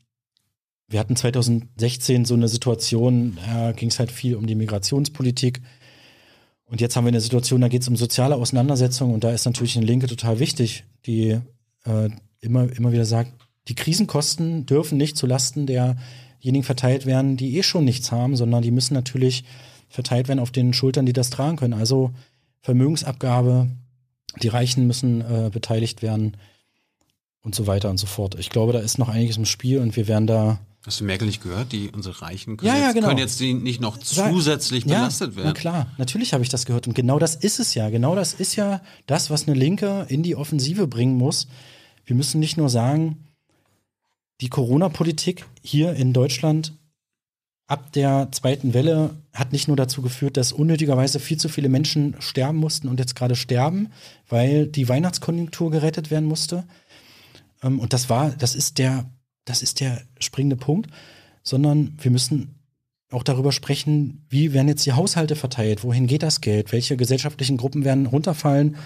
wir 0.88 0.98
hatten 0.98 1.14
2016 1.14 2.24
so 2.24 2.32
eine 2.32 2.48
Situation, 2.48 3.36
da 3.47 3.72
ging 3.72 3.90
es 3.90 3.98
halt 3.98 4.10
viel 4.10 4.34
um 4.34 4.47
die 4.47 4.55
Migrationspolitik. 4.55 5.60
Und 6.64 6.80
jetzt 6.80 6.97
haben 6.97 7.05
wir 7.05 7.08
eine 7.08 7.20
Situation, 7.20 7.60
da 7.60 7.68
geht 7.68 7.82
es 7.82 7.88
um 7.88 7.97
soziale 7.97 8.36
Auseinandersetzungen 8.36 9.12
und 9.12 9.22
da 9.22 9.30
ist 9.30 9.44
natürlich 9.44 9.76
eine 9.76 9.84
Linke 9.84 10.06
total 10.06 10.38
wichtig, 10.38 10.84
die 11.05 11.38
äh, 11.84 12.08
immer, 12.40 12.72
immer 12.72 12.92
wieder 12.92 13.05
sagt, 13.05 13.32
die 13.68 13.74
Krisenkosten 13.74 14.64
dürfen 14.64 14.97
nicht 14.97 15.18
zulasten 15.18 15.66
derjenigen 15.66 16.64
verteilt 16.64 17.05
werden, 17.05 17.36
die 17.36 17.58
eh 17.58 17.62
schon 17.62 17.84
nichts 17.84 18.10
haben, 18.10 18.36
sondern 18.36 18.62
die 18.62 18.70
müssen 18.70 18.94
natürlich 18.94 19.44
verteilt 19.89 20.28
werden 20.28 20.41
auf 20.41 20.50
den 20.50 20.73
Schultern, 20.73 21.07
die 21.07 21.12
das 21.12 21.31
tragen 21.31 21.57
können. 21.57 21.75
Also 21.75 22.12
Vermögensabgabe 22.60 23.68
die 24.42 24.49
Reichen 24.49 24.86
müssen 24.86 25.20
äh, 25.20 25.50
beteiligt 25.52 26.02
werden 26.02 26.36
und 27.42 27.55
so 27.55 27.67
weiter 27.67 27.91
und 27.91 27.99
so 27.99 28.07
fort. 28.07 28.36
Ich 28.39 28.50
glaube, 28.50 28.73
da 28.73 28.81
ist 28.81 28.99
noch 28.99 29.08
einiges 29.08 29.36
im 29.36 29.47
Spiel 29.47 29.78
und 29.78 29.97
wir 29.97 30.07
werden 30.08 30.26
da. 30.26 30.58
Hast 30.84 31.00
du 31.00 31.05
Merkel 31.05 31.26
nicht 31.26 31.42
gehört? 31.42 31.73
Die 31.73 31.91
unsere 31.91 32.23
Reichen 32.23 32.57
können, 32.57 32.68
ja, 32.68 32.78
ja, 32.78 32.86
jetzt, 32.86 32.94
genau. 32.94 33.08
können 33.08 33.18
jetzt 33.18 33.41
nicht 33.41 33.81
noch 33.81 33.99
zusätzlich 33.99 34.84
ja, 34.84 34.99
belastet 34.99 35.36
werden. 35.36 35.49
Na 35.49 35.52
klar, 35.52 35.86
natürlich 35.99 36.33
habe 36.33 36.42
ich 36.42 36.49
das 36.49 36.67
gehört. 36.67 36.86
Und 36.86 36.94
genau 36.94 37.18
das 37.18 37.34
ist 37.34 37.58
es 37.58 37.75
ja. 37.75 37.91
Genau 37.91 38.15
das 38.15 38.34
ist 38.34 38.57
ja 38.57 38.81
das, 39.07 39.31
was 39.31 39.49
eine 39.49 39.58
Linke 39.58 40.07
in 40.08 40.23
die 40.23 40.36
Offensive 40.36 40.86
bringen 40.86 41.17
muss. 41.17 41.49
Wir 42.05 42.17
müssen 42.17 42.41
nicht 42.41 42.57
nur 42.57 42.68
sagen, 42.68 43.25
die 44.41 44.49
Corona-Politik 44.49 45.44
hier 45.62 45.94
in 45.94 46.12
Deutschland 46.12 46.75
ab 47.67 47.92
der 47.92 48.28
zweiten 48.33 48.73
Welle 48.73 49.10
hat 49.39 49.52
nicht 49.52 49.68
nur 49.68 49.76
dazu 49.76 50.02
geführt, 50.02 50.36
dass 50.36 50.52
unnötigerweise 50.52 51.20
viel 51.20 51.36
zu 51.36 51.49
viele 51.49 51.68
Menschen 51.68 52.17
sterben 52.18 52.58
mussten 52.58 52.89
und 52.89 52.99
jetzt 52.99 53.15
gerade 53.15 53.36
sterben, 53.36 53.91
weil 54.28 54.67
die 54.67 54.89
Weihnachtskonjunktur 54.89 55.70
gerettet 55.70 56.10
werden 56.10 56.28
musste. 56.28 56.65
Ähm, 57.62 57.78
und 57.78 57.92
das 57.92 58.10
war, 58.10 58.31
das 58.31 58.55
ist 58.55 58.78
der, 58.78 59.10
das 59.44 59.62
ist 59.62 59.81
der 59.81 60.02
springende 60.18 60.57
Punkt, 60.57 60.91
sondern 61.42 61.97
wir 62.00 62.10
müssen 62.10 62.57
auch 63.10 63.23
darüber 63.23 63.52
sprechen, 63.52 64.26
wie 64.28 64.52
werden 64.52 64.68
jetzt 64.68 64.84
die 64.84 64.92
Haushalte 64.92 65.36
verteilt, 65.36 65.83
wohin 65.83 66.07
geht 66.07 66.23
das 66.23 66.41
Geld, 66.41 66.73
welche 66.73 66.97
gesellschaftlichen 66.97 67.57
Gruppen 67.57 67.84
werden 67.84 68.07
runterfallen 68.07 68.76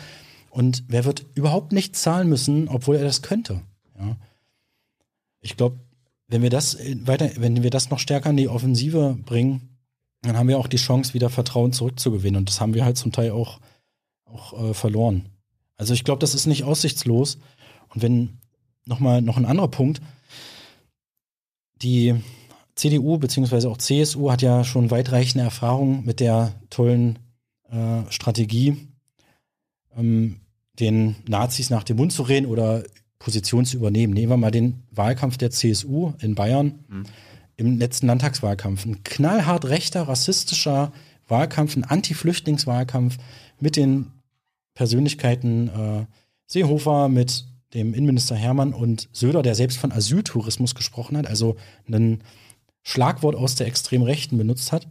und 0.50 0.84
wer 0.88 1.04
wird 1.04 1.24
überhaupt 1.34 1.72
nichts 1.72 2.02
zahlen 2.02 2.28
müssen, 2.28 2.68
obwohl 2.68 2.96
er 2.96 3.04
das 3.04 3.22
könnte. 3.22 3.62
Ja. 3.98 4.16
Ich 5.40 5.56
glaube, 5.56 5.80
wenn 6.28 6.42
wir 6.42 6.50
das 6.50 6.78
weiter, 7.04 7.30
wenn 7.36 7.62
wir 7.62 7.70
das 7.70 7.90
noch 7.90 7.98
stärker 7.98 8.30
in 8.30 8.36
die 8.36 8.48
Offensive 8.48 9.18
bringen, 9.24 9.71
dann 10.22 10.36
haben 10.36 10.48
wir 10.48 10.58
auch 10.58 10.68
die 10.68 10.76
Chance, 10.76 11.14
wieder 11.14 11.30
Vertrauen 11.30 11.72
zurückzugewinnen. 11.72 12.38
Und 12.38 12.48
das 12.48 12.60
haben 12.60 12.74
wir 12.74 12.84
halt 12.84 12.96
zum 12.96 13.12
Teil 13.12 13.32
auch, 13.32 13.60
auch 14.24 14.70
äh, 14.70 14.74
verloren. 14.74 15.26
Also 15.76 15.94
ich 15.94 16.04
glaube, 16.04 16.20
das 16.20 16.34
ist 16.34 16.46
nicht 16.46 16.64
aussichtslos. 16.64 17.38
Und 17.88 18.02
wenn 18.02 18.38
nochmal 18.84 19.20
noch 19.20 19.36
ein 19.36 19.44
anderer 19.44 19.68
Punkt, 19.68 20.00
die 21.82 22.14
CDU 22.76 23.18
bzw. 23.18 23.66
auch 23.66 23.78
CSU 23.78 24.30
hat 24.30 24.42
ja 24.42 24.64
schon 24.64 24.90
weitreichende 24.90 25.44
Erfahrungen 25.44 26.04
mit 26.04 26.20
der 26.20 26.54
tollen 26.70 27.18
äh, 27.70 28.02
Strategie, 28.10 28.76
ähm, 29.96 30.40
den 30.78 31.16
Nazis 31.28 31.68
nach 31.68 31.82
dem 31.82 31.96
Mund 31.96 32.12
zu 32.12 32.22
reden 32.22 32.46
oder 32.46 32.84
Position 33.18 33.64
zu 33.64 33.76
übernehmen. 33.76 34.14
Nehmen 34.14 34.32
wir 34.32 34.36
mal 34.36 34.50
den 34.50 34.82
Wahlkampf 34.90 35.36
der 35.36 35.50
CSU 35.50 36.12
in 36.20 36.34
Bayern 36.34 36.84
mhm. 36.88 37.04
Im 37.56 37.78
letzten 37.78 38.06
Landtagswahlkampf. 38.06 38.86
Ein 38.86 39.04
knallhart 39.04 39.66
rechter, 39.66 40.02
rassistischer 40.02 40.92
Wahlkampf, 41.28 41.76
ein 41.76 41.84
Anti-Flüchtlingswahlkampf 41.84 43.18
mit 43.60 43.76
den 43.76 44.12
Persönlichkeiten 44.74 45.68
äh, 45.68 46.06
Seehofer, 46.46 47.08
mit 47.08 47.46
dem 47.74 47.94
Innenminister 47.94 48.36
Hermann 48.36 48.74
und 48.74 49.08
Söder, 49.12 49.42
der 49.42 49.54
selbst 49.54 49.78
von 49.78 49.92
Asyltourismus 49.92 50.74
gesprochen 50.74 51.16
hat, 51.16 51.26
also 51.26 51.56
ein 51.90 52.22
Schlagwort 52.82 53.34
aus 53.34 53.54
der 53.54 53.66
extremen 53.66 54.04
Rechten 54.04 54.36
benutzt 54.36 54.72
hat. 54.72 54.88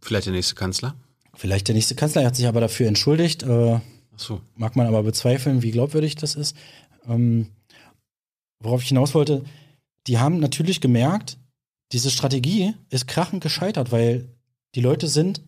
Vielleicht 0.00 0.26
der 0.26 0.32
nächste 0.32 0.54
Kanzler? 0.54 0.94
Vielleicht 1.34 1.68
der 1.68 1.74
nächste 1.74 1.94
Kanzler, 1.94 2.22
er 2.22 2.28
hat 2.28 2.36
sich 2.36 2.46
aber 2.46 2.60
dafür 2.60 2.88
entschuldigt. 2.88 3.42
Äh, 3.42 3.80
so. 4.16 4.40
Mag 4.56 4.76
man 4.76 4.86
aber 4.86 5.02
bezweifeln, 5.02 5.62
wie 5.62 5.72
glaubwürdig 5.72 6.14
das 6.16 6.34
ist. 6.34 6.56
Ähm, 7.08 7.48
worauf 8.60 8.82
ich 8.82 8.88
hinaus 8.88 9.14
wollte, 9.14 9.44
die 10.06 10.18
haben 10.18 10.38
natürlich 10.38 10.80
gemerkt, 10.80 11.38
diese 11.92 12.10
Strategie 12.10 12.74
ist 12.90 13.06
krachend 13.06 13.42
gescheitert, 13.42 13.92
weil 13.92 14.28
die 14.74 14.80
Leute 14.80 15.08
sind, 15.08 15.42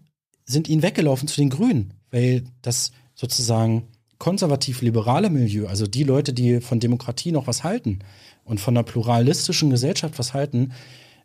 sind 0.44 0.68
ihnen 0.68 0.83
weggelaufen 0.83 1.28
zu 1.28 1.41
den 1.41 1.51
Grünen, 1.51 1.94
weil 2.10 2.44
das 2.62 2.93
sozusagen 3.15 3.89
konservativ-liberale 4.18 5.31
Milieu, 5.31 5.67
also 5.67 5.86
die 5.86 6.05
Leute, 6.05 6.33
die 6.33 6.60
von 6.60 6.81
Demokratie 6.81 7.33
noch 7.33 7.47
was 7.47 7.65
halten 7.65 7.99
und 8.44 8.60
von 8.60 8.76
einer 8.76 8.85
pluralistischen 8.85 9.70
Gesellschaft 9.70 10.18
was 10.18 10.33
halten, 10.33 10.73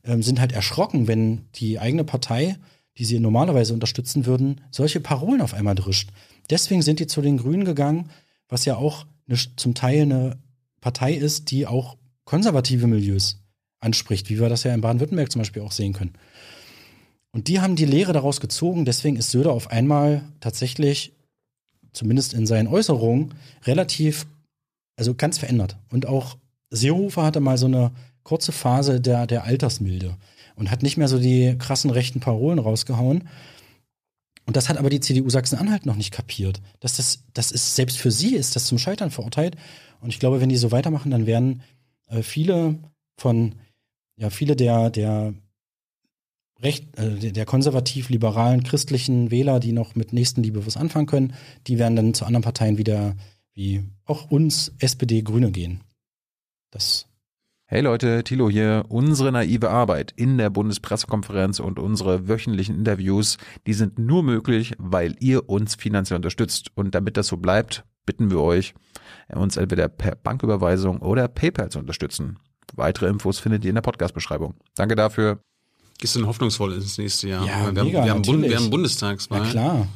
ähm, 0.03 0.23
sind 0.23 0.39
halt 0.39 0.51
erschrocken, 0.51 1.07
wenn 1.07 1.45
die 1.55 1.79
eigene 1.79 2.03
Partei, 2.03 2.57
die 2.97 3.05
sie 3.05 3.19
normalerweise 3.19 3.73
unterstützen 3.73 4.25
würden, 4.25 4.61
solche 4.71 4.99
Parolen 4.99 5.41
auf 5.41 5.53
einmal 5.53 5.75
drischt. 5.75 6.09
Deswegen 6.49 6.81
sind 6.81 6.99
die 6.99 7.07
zu 7.07 7.21
den 7.21 7.37
Grünen 7.37 7.63
gegangen, 7.63 8.09
was 8.49 8.65
ja 8.65 8.75
auch 8.75 9.05
eine, 9.27 9.37
zum 9.55 9.73
Teil 9.73 10.01
eine 10.01 10.37
Partei 10.81 11.13
ist, 11.13 11.51
die 11.51 11.67
auch 11.67 11.95
konservative 12.25 12.87
Milieus 12.87 13.41
anspricht, 13.79 14.29
wie 14.29 14.39
wir 14.39 14.49
das 14.49 14.63
ja 14.63 14.73
in 14.73 14.81
Baden-Württemberg 14.81 15.31
zum 15.31 15.41
Beispiel 15.41 15.61
auch 15.61 15.71
sehen 15.71 15.93
können. 15.93 16.13
Und 17.31 17.47
die 17.47 17.59
haben 17.59 17.75
die 17.75 17.85
Lehre 17.85 18.13
daraus 18.13 18.41
gezogen, 18.41 18.85
deswegen 18.85 19.15
ist 19.15 19.31
Söder 19.31 19.53
auf 19.53 19.71
einmal 19.71 20.23
tatsächlich 20.39 21.13
zumindest 21.93 22.33
in 22.33 22.45
seinen 22.45 22.67
Äußerungen, 22.67 23.33
relativ, 23.65 24.27
also 24.97 25.13
ganz 25.13 25.37
verändert. 25.37 25.77
Und 25.91 26.05
auch 26.05 26.37
Seehofer 26.69 27.23
hatte 27.23 27.39
mal 27.39 27.57
so 27.57 27.65
eine 27.65 27.91
kurze 28.23 28.51
Phase 28.51 29.01
der, 29.01 29.27
der 29.27 29.43
Altersmilde 29.43 30.17
und 30.55 30.71
hat 30.71 30.83
nicht 30.83 30.97
mehr 30.97 31.07
so 31.07 31.19
die 31.19 31.55
krassen 31.57 31.91
rechten 31.91 32.19
Parolen 32.19 32.59
rausgehauen. 32.59 33.27
Und 34.45 34.55
das 34.55 34.69
hat 34.69 34.77
aber 34.77 34.89
die 34.89 34.99
CDU 34.99 35.29
Sachsen-Anhalt 35.29 35.85
noch 35.85 35.95
nicht 35.95 36.11
kapiert. 36.11 36.61
Dass 36.79 36.97
das, 36.97 37.23
das 37.33 37.51
ist, 37.51 37.75
selbst 37.75 37.97
für 37.97 38.11
sie 38.11 38.35
ist 38.35 38.55
das 38.55 38.65
zum 38.65 38.77
Scheitern 38.77 39.11
verurteilt. 39.11 39.55
Und 40.01 40.09
ich 40.09 40.19
glaube, 40.19 40.41
wenn 40.41 40.49
die 40.49 40.57
so 40.57 40.71
weitermachen, 40.71 41.11
dann 41.11 41.25
werden 41.25 41.61
äh, 42.11 42.21
viele 42.23 42.79
von, 43.17 43.55
ja, 44.17 44.29
viele 44.29 44.55
der, 44.55 44.89
der 44.89 45.33
recht, 46.61 46.97
äh, 46.97 47.31
der 47.31 47.45
konservativ-liberalen 47.45 48.63
christlichen 48.63 49.31
Wähler, 49.31 49.59
die 49.59 49.71
noch 49.71 49.95
mit 49.95 50.13
Nächstenliebe 50.13 50.65
was 50.65 50.77
anfangen 50.77 51.07
können, 51.07 51.33
die 51.67 51.79
werden 51.79 51.95
dann 51.95 52.13
zu 52.13 52.25
anderen 52.25 52.43
Parteien 52.43 52.77
wieder, 52.77 53.15
wie 53.53 53.83
auch 54.05 54.29
uns, 54.29 54.73
SPD, 54.79 55.21
Grüne 55.23 55.51
gehen. 55.51 55.83
Das 56.69 57.07
Hey 57.65 57.79
Leute, 57.79 58.25
Thilo 58.25 58.49
hier. 58.49 58.83
Unsere 58.89 59.31
naive 59.31 59.69
Arbeit 59.69 60.11
in 60.17 60.37
der 60.37 60.49
Bundespressekonferenz 60.49 61.61
und 61.61 61.79
unsere 61.79 62.27
wöchentlichen 62.27 62.75
Interviews, 62.75 63.37
die 63.65 63.73
sind 63.73 63.97
nur 63.97 64.23
möglich, 64.23 64.73
weil 64.77 65.15
ihr 65.21 65.47
uns 65.47 65.75
finanziell 65.75 66.17
unterstützt. 66.17 66.71
Und 66.75 66.95
damit 66.95 67.15
das 67.15 67.27
so 67.27 67.37
bleibt, 67.37 67.85
bitten 68.11 68.29
wir 68.29 68.41
euch, 68.41 68.73
uns 69.29 69.55
entweder 69.55 69.87
per 69.87 70.15
Banküberweisung 70.15 70.99
oder 70.99 71.29
PayPal 71.29 71.69
zu 71.69 71.79
unterstützen. 71.79 72.39
Weitere 72.75 73.07
Infos 73.07 73.39
findet 73.39 73.63
ihr 73.63 73.69
in 73.69 73.75
der 73.75 73.81
Podcast-Beschreibung. 73.81 74.55
Danke 74.75 74.95
dafür. 74.95 75.39
Gehst 75.97 76.15
du 76.15 76.19
denn 76.19 76.27
hoffnungsvoll 76.27 76.73
ins 76.73 76.97
nächste 76.97 77.29
Jahr? 77.29 77.45
Ja, 77.45 77.73
wir, 77.73 77.83
mega, 77.83 77.99
haben, 77.99 78.05
wir, 78.05 78.11
haben 78.11 78.21
Bund, 78.23 78.43
wir 78.43 78.57
haben 78.57 78.69
Bundestagswahl. 78.69 79.43
Na 79.43 79.49
klar. 79.49 79.87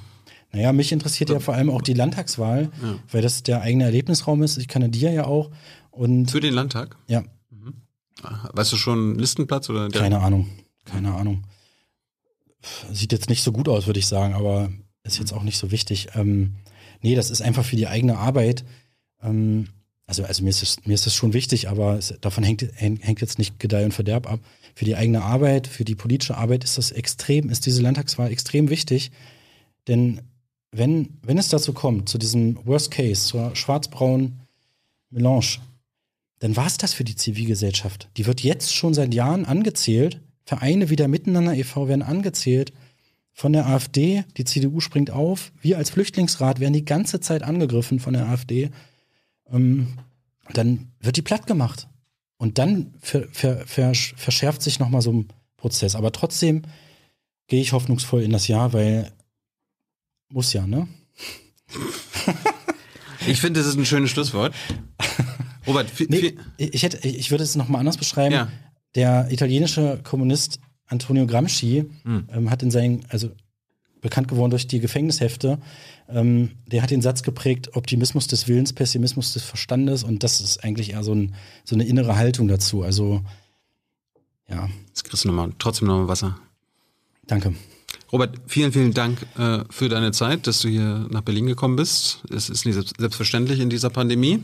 Naja, 0.53 0.72
mich 0.72 0.94
interessiert 0.94 1.30
ja 1.30 1.42
vor 1.42 1.56
allem 1.56 1.69
auch 1.69 1.82
die 1.82 1.94
Landtagswahl, 1.94 2.69
ja. 2.82 2.95
weil 3.11 3.22
das 3.22 3.44
der 3.44 3.61
eigene 3.61 3.84
Erlebnisraum 3.84 4.42
ist. 4.44 4.58
Ich 4.58 4.69
kandidiere 4.69 5.14
ja 5.14 5.26
auch. 5.26 5.52
Und 5.92 6.32
Für 6.32 6.40
den 6.40 6.53
Landtag? 6.53 6.95
Ja. 7.08 7.24
Mhm. 7.50 7.74
Weißt 8.53 8.72
du 8.72 8.77
schon 8.77 9.19
Listenplatz 9.19 9.69
oder? 9.69 9.90
Keine 9.90 10.22
Ahnung. 10.22 10.50
Keine 10.85 11.14
Ahnung. 11.14 11.44
Sieht 12.94 13.11
jetzt 13.11 13.27
nicht 13.27 13.44
so 13.44 13.52
gut 13.52 13.68
aus, 13.68 13.88
würde 13.88 14.00
ich 14.00 14.08
sagen, 14.08 14.35
aber 14.35 14.72
ist 15.03 15.19
jetzt 15.19 15.34
auch 15.34 15.44
nicht 15.44 15.58
so 15.58 15.72
wichtig. 15.72 16.08
Ähm, 16.16 16.56
nee, 17.06 17.16
das 17.16 17.30
ist 17.30 17.42
einfach 17.42 17.64
für 17.64 17.75
die 17.75 17.88
eigene 17.88 18.17
Arbeit. 18.17 18.66
Ähm, 19.22 19.67
also, 20.08 20.24
also 20.24 20.43
mir 20.43 20.50
ist 20.50 20.64
es, 20.64 20.85
mir 20.85 20.95
ist 20.95 21.06
es 21.06 21.14
schon 21.14 21.34
wichtig, 21.34 21.69
aber 21.69 21.98
es, 21.98 22.16
davon 22.19 22.43
hängt, 22.43 22.67
hängt 22.75 23.22
jetzt 23.22 23.38
nicht 23.38 23.59
Gedeih 23.59 23.85
und 23.85 23.93
Verderb 23.93 24.27
ab. 24.30 24.40
Für 24.74 24.85
die 24.85 24.95
eigene 24.95 25.22
Arbeit, 25.22 25.67
für 25.67 25.85
die 25.85 25.95
politische 25.95 26.35
Arbeit 26.35 26.64
ist 26.64 26.77
das 26.77 26.92
extrem, 26.92 27.50
ist 27.50 27.66
diese 27.66 27.82
Landtagswahl 27.82 28.32
extrem 28.32 28.69
wichtig. 28.69 29.11
Denn 29.88 30.22
wenn, 30.72 31.19
wenn 31.22 31.38
es 31.38 31.50
dazu 31.50 31.74
kommt, 31.74 32.09
zu 32.09 32.17
diesem 32.17 32.58
Worst 32.66 32.92
Case, 32.92 33.27
zur 33.27 33.56
schwarz-braunen 33.56 34.42
Melange, 35.11 35.59
dann 36.40 36.56
war 36.56 36.66
es 36.66 36.77
das 36.77 36.93
für 36.93 37.03
die 37.03 37.16
Zivilgesellschaft. 37.16 38.09
Die 38.17 38.25
wird 38.25 38.42
jetzt 38.42 38.75
schon 38.75 38.93
seit 38.93 39.14
Jahren 39.14 39.45
angezählt. 39.45 40.19
Vereine 40.43 40.90
wie 40.90 40.95
der 40.95 41.08
Miteinander 41.08 41.53
e.V. 41.56 41.88
werden 41.88 42.01
angezählt 42.01 42.74
von 43.36 43.54
der 43.54 43.68
AfD. 43.68 44.24
Die 44.38 44.46
CDU 44.46 44.80
springt 44.80 45.12
auf. 45.12 45.52
Wir 45.62 45.78
als 45.78 45.92
Flüchtlingsrat 45.92 46.60
werden 46.60 46.74
die 46.74 46.86
ganze 46.86 47.20
Zeit 47.20 47.44
angegriffen 47.44 48.00
von 48.00 48.14
der 48.14 48.28
AfD 48.28 48.72
ähm, 49.52 49.98
dann 50.54 50.92
wird 51.00 51.18
die 51.18 51.22
platt 51.22 51.48
gemacht. 51.48 51.88
Und 52.38 52.58
dann 52.58 52.94
ver, 53.00 53.28
ver, 53.32 53.66
ver, 53.66 53.94
verschärft 53.94 54.62
sich 54.62 54.80
nochmal 54.80 55.02
so 55.02 55.12
ein 55.12 55.28
Prozess. 55.58 55.96
Aber 55.96 56.12
trotzdem 56.12 56.64
gehe 57.48 57.62
ich 57.62 57.74
hoffnungsvoll 57.74 58.24
in 58.24 58.32
das 58.32 58.48
Jahr, 58.48 58.74
weil 58.74 59.12
muss 60.30 60.54
ja, 60.54 60.68
ne? 60.68 60.88
ich 63.28 63.40
finde, 63.40 63.60
das 63.60 63.68
ist 63.68 63.78
ein 63.78 63.86
schönes 63.86 64.12
Schlusswort. 64.12 64.54
Robert, 65.66 65.92
nee, 66.10 66.36
ich, 66.58 66.84
hätte, 66.84 67.08
ich 67.08 67.32
würde 67.32 67.44
es 67.44 67.56
nochmal 67.56 67.80
anders 67.80 67.98
beschreiben. 67.98 68.34
Ja. 68.34 68.52
Der 68.94 69.32
italienische 69.32 70.00
Kommunist 70.04 70.60
Antonio 70.88 71.26
Gramsci 71.26 71.86
hm. 72.04 72.28
ähm, 72.32 72.50
hat 72.50 72.64
in 72.64 72.72
seinen, 72.72 73.06
also 73.10 73.30
bekannt 74.02 74.28
geworden 74.28 74.52
durch 74.52 74.68
die 74.68 74.80
Gefängnishefte. 74.80 75.58
Ähm, 76.08 76.52
der 76.68 76.84
hat 76.84 76.92
den 76.92 77.02
Satz 77.02 77.24
geprägt, 77.24 77.76
Optimismus 77.76 78.28
des 78.28 78.48
Willens, 78.48 78.74
Pessimismus 78.74 79.34
des 79.34 79.44
Verstandes 79.44 80.04
und 80.04 80.24
das 80.24 80.42
ist 80.42 80.64
eigentlich 80.64 80.92
eher 80.92 81.04
so, 81.04 81.14
ein, 81.14 81.34
so 81.64 81.76
eine 81.76 81.86
innere 81.86 82.16
Haltung 82.16 82.48
dazu. 82.48 82.84
Also, 82.84 83.22
ja. 84.48 84.70
Jetzt 84.88 85.04
kriegst 85.04 85.24
du 85.24 85.30
nochmal, 85.30 85.52
trotzdem 85.58 85.88
nochmal 85.88 86.08
Wasser. 86.08 86.38
Danke. 87.26 87.56
Robert, 88.12 88.36
vielen, 88.46 88.72
vielen 88.72 88.94
Dank 88.94 89.26
äh, 89.38 89.64
für 89.72 89.90
deine 89.90 90.12
Zeit, 90.12 90.46
dass 90.46 90.60
du 90.60 90.70
hier 90.70 91.08
nach 91.10 91.22
Berlin 91.22 91.48
gekommen 91.48 91.76
bist. 91.76 92.24
Es 92.30 92.50
ist 92.50 92.66
nicht 92.66 93.00
selbstverständlich 93.00 93.60
in 93.60 93.70
dieser 93.70 93.90
Pandemie. 93.90 94.44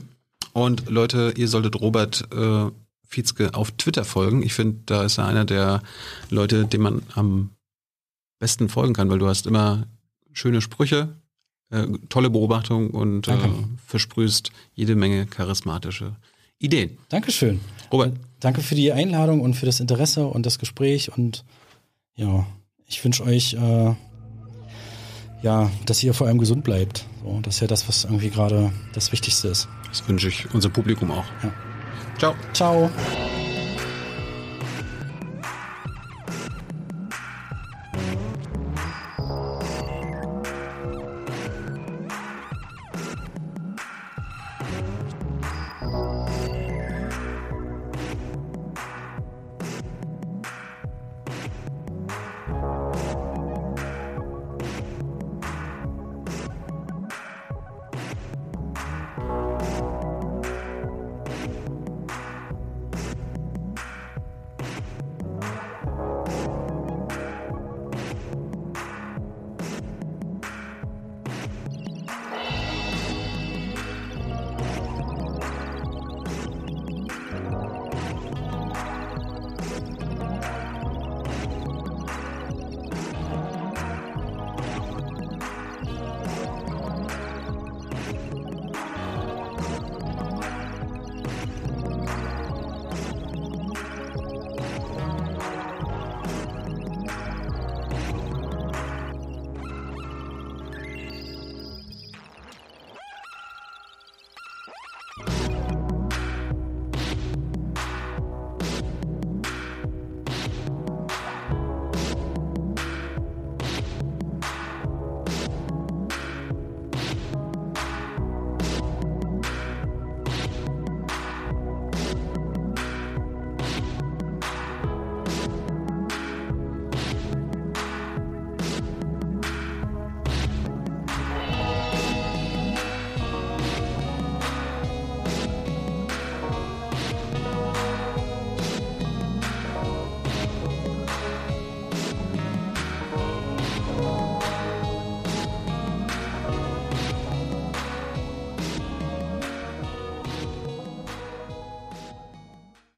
Und 0.53 0.89
Leute, 0.89 1.33
ihr 1.37 1.47
solltet 1.47 1.79
Robert 1.79 2.27
äh, 2.33 2.71
Fietzke 3.11 3.53
auf 3.53 3.71
Twitter 3.71 4.05
folgen. 4.05 4.41
Ich 4.41 4.53
finde, 4.53 4.79
da 4.85 5.03
ist 5.03 5.17
er 5.17 5.25
einer 5.25 5.45
der 5.45 5.83
Leute, 6.29 6.65
dem 6.65 6.81
man 6.81 7.03
am 7.13 7.51
besten 8.39 8.69
folgen 8.69 8.93
kann, 8.93 9.09
weil 9.09 9.19
du 9.19 9.27
hast 9.27 9.45
immer 9.45 9.85
schöne 10.31 10.61
Sprüche, 10.61 11.09
äh, 11.69 11.87
tolle 12.09 12.29
Beobachtungen 12.29 12.89
und 12.89 13.27
äh, 13.27 13.37
versprühst 13.85 14.51
jede 14.73 14.95
Menge 14.95 15.25
charismatische 15.27 16.15
Ideen. 16.57 16.97
Dankeschön. 17.09 17.59
Robert. 17.91 18.15
Danke 18.39 18.61
für 18.61 18.75
die 18.75 18.91
Einladung 18.91 19.41
und 19.41 19.55
für 19.55 19.65
das 19.65 19.79
Interesse 19.79 20.25
und 20.25 20.45
das 20.45 20.57
Gespräch 20.57 21.15
und 21.15 21.43
ja, 22.15 22.47
ich 22.87 23.03
wünsche 23.03 23.23
euch 23.23 23.53
äh, 23.53 23.95
ja, 25.41 25.71
dass 25.85 26.03
ihr 26.03 26.13
vor 26.13 26.27
allem 26.27 26.37
gesund 26.37 26.63
bleibt. 26.63 27.05
So, 27.23 27.39
das 27.41 27.55
ist 27.55 27.61
ja 27.61 27.67
das, 27.67 27.87
was 27.87 28.05
irgendwie 28.05 28.29
gerade 28.29 28.71
das 28.93 29.11
Wichtigste 29.11 29.49
ist. 29.49 29.67
Das 29.89 30.07
wünsche 30.07 30.27
ich 30.29 30.53
unser 30.53 30.69
Publikum 30.69 31.11
auch. 31.11 31.25
Ja. 31.43 31.51
Ciao. 32.21 32.35
Ciao. 32.53 33.30